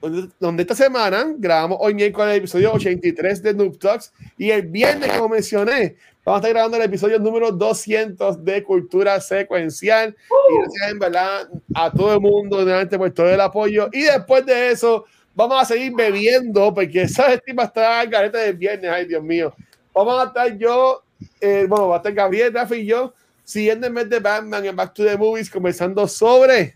donde, 0.02 0.30
donde 0.40 0.62
esta 0.62 0.76
semana 0.76 1.26
grabamos 1.38 1.80
hoy 1.82 1.96
miércoles 1.96 2.32
el 2.34 2.38
episodio 2.40 2.74
83 2.74 3.42
de 3.42 3.54
Noob 3.56 3.80
Talks 3.80 4.14
y 4.38 4.52
el 4.52 4.64
viernes, 4.68 5.12
como 5.14 5.30
mencioné, 5.30 5.96
vamos 6.28 6.40
a 6.40 6.42
estar 6.42 6.52
grabando 6.52 6.76
el 6.76 6.84
episodio 6.84 7.20
número 7.20 7.54
200 7.54 8.44
de 8.44 8.62
Cultura 8.62 9.22
Secuencial. 9.22 10.14
Y 10.30 10.58
gracias 10.58 10.92
en 10.92 11.00
verdad 11.00 11.50
a 11.74 11.90
todo 11.90 12.16
el 12.16 12.20
mundo 12.20 12.64
nuevamente 12.64 12.98
por 12.98 13.10
todo 13.12 13.30
el 13.30 13.40
apoyo. 13.40 13.88
Y 13.94 14.02
después 14.02 14.46
de 14.46 14.72
eso, 14.72 15.06
vamos 15.34 15.62
a 15.62 15.64
seguir 15.64 15.94
bebiendo 15.96 16.74
porque 16.74 17.04
esa 17.04 17.32
estima 17.34 17.64
está 17.64 18.02
al 18.02 18.10
garete 18.10 18.40
del 18.40 18.58
viernes. 18.58 18.92
Ay, 18.92 19.06
Dios 19.06 19.24
mío. 19.24 19.56
Vamos 19.94 20.22
a 20.22 20.28
estar 20.28 20.58
yo, 20.58 21.02
eh, 21.40 21.66
bueno, 21.70 21.88
va 21.88 21.96
a 21.96 21.98
estar 22.00 22.14
Gabriel, 22.14 22.54
Rafa 22.54 22.76
y 22.76 22.86
yo 22.86 23.14
siguiendo 23.46 23.88
el 23.88 23.94
mes 23.94 24.10
de 24.10 24.20
Batman 24.20 24.66
en 24.66 24.76
Back 24.76 24.94
to 24.96 25.06
the 25.06 25.18
Movies, 25.18 25.50
conversando 25.50 26.06
sobre 26.10 26.76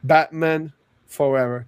Batman 0.00 0.72
Forever. 1.06 1.66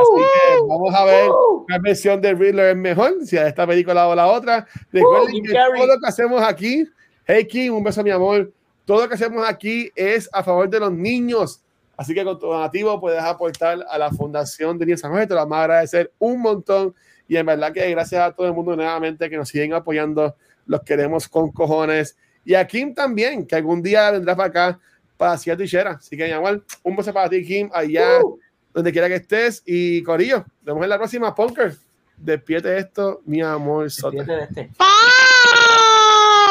Así 0.00 0.22
que 0.22 0.66
vamos 0.66 0.94
a 0.94 1.04
ver 1.04 1.30
qué 1.68 1.78
versión 1.80 2.20
de 2.20 2.34
Riddler 2.34 2.70
es 2.70 2.76
mejor, 2.76 3.14
si 3.24 3.36
a 3.36 3.48
esta 3.48 3.66
película 3.66 4.08
o 4.08 4.14
la 4.14 4.26
otra. 4.26 4.66
Recuerden 4.92 5.28
Jim 5.28 5.44
que 5.44 5.52
todo 5.52 5.86
lo 5.86 6.00
que 6.00 6.06
hacemos 6.06 6.42
aquí, 6.42 6.88
hey 7.26 7.46
Kim, 7.46 7.74
un 7.74 7.84
beso 7.84 8.02
mi 8.02 8.10
amor, 8.10 8.52
todo 8.84 9.02
lo 9.02 9.08
que 9.08 9.14
hacemos 9.14 9.46
aquí 9.46 9.90
es 9.94 10.28
a 10.32 10.42
favor 10.42 10.68
de 10.68 10.80
los 10.80 10.92
niños. 10.92 11.62
Así 11.96 12.14
que 12.14 12.24
con 12.24 12.38
tu 12.38 12.46
donativo 12.46 13.00
puedes 13.00 13.20
aportar 13.20 13.84
a 13.88 13.98
la 13.98 14.10
Fundación 14.10 14.78
de 14.78 14.86
Niños 14.86 15.00
San 15.00 15.10
José, 15.10 15.26
te 15.26 15.34
lo 15.34 15.40
vamos 15.40 15.58
a 15.58 15.62
agradecer 15.64 16.12
un 16.18 16.40
montón. 16.40 16.94
Y 17.26 17.36
en 17.36 17.44
verdad 17.44 17.72
que 17.72 17.90
gracias 17.90 18.22
a 18.22 18.32
todo 18.32 18.46
el 18.46 18.54
mundo 18.54 18.76
nuevamente 18.76 19.28
que 19.28 19.36
nos 19.36 19.48
siguen 19.48 19.74
apoyando, 19.74 20.36
los 20.66 20.80
queremos 20.82 21.28
con 21.28 21.50
cojones. 21.50 22.16
Y 22.44 22.54
a 22.54 22.66
Kim 22.66 22.94
también, 22.94 23.46
que 23.46 23.56
algún 23.56 23.82
día 23.82 24.10
vendrá 24.12 24.34
para 24.36 24.48
acá 24.48 24.80
para 25.16 25.32
hacer 25.32 25.56
tichera. 25.56 25.90
Así 25.98 26.16
que, 26.16 26.24
mi 26.24 26.30
amor, 26.30 26.64
un 26.82 26.96
beso 26.96 27.12
para 27.12 27.28
ti, 27.28 27.44
Kim, 27.44 27.68
allá 27.74 28.20
Uh. 28.22 28.38
Donde 28.78 28.92
quiera 28.92 29.08
que 29.08 29.16
estés. 29.16 29.64
Y 29.66 30.04
Corillo, 30.04 30.46
nos 30.62 30.66
vemos 30.66 30.84
en 30.84 30.90
la 30.90 30.98
próxima, 30.98 31.34
Punker. 31.34 31.74
Despierte 32.16 32.78
esto, 32.78 33.22
mi 33.26 33.42
amor. 33.42 33.90
Sota. 33.90 34.18
Despídete 34.18 34.32
de 34.32 34.44
este. 34.44 34.70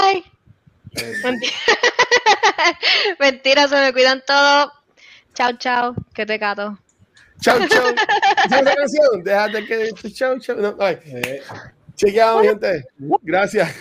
Bye. 0.04 0.26
Mentira. 1.24 1.54
Mentira, 3.20 3.68
se 3.70 3.76
me 3.78 3.94
cuidan 3.94 4.22
todos. 4.28 4.74
Chao, 5.36 5.54
chao. 5.54 5.96
Que 6.14 6.26
te 6.26 6.38
cato. 6.38 6.78
Chau, 7.40 7.66
chau. 7.66 7.96
¿Esa 8.46 8.60
es 8.60 8.66
la 8.66 8.76
canción? 8.76 9.24
Déjate 9.24 9.66
que. 9.66 10.12
Chau, 10.12 10.38
chau. 10.40 10.58
No, 10.58 10.76
ay. 10.80 11.00
Chequeamos, 11.96 12.44
gente. 12.44 12.88
Gracias. 13.24 13.74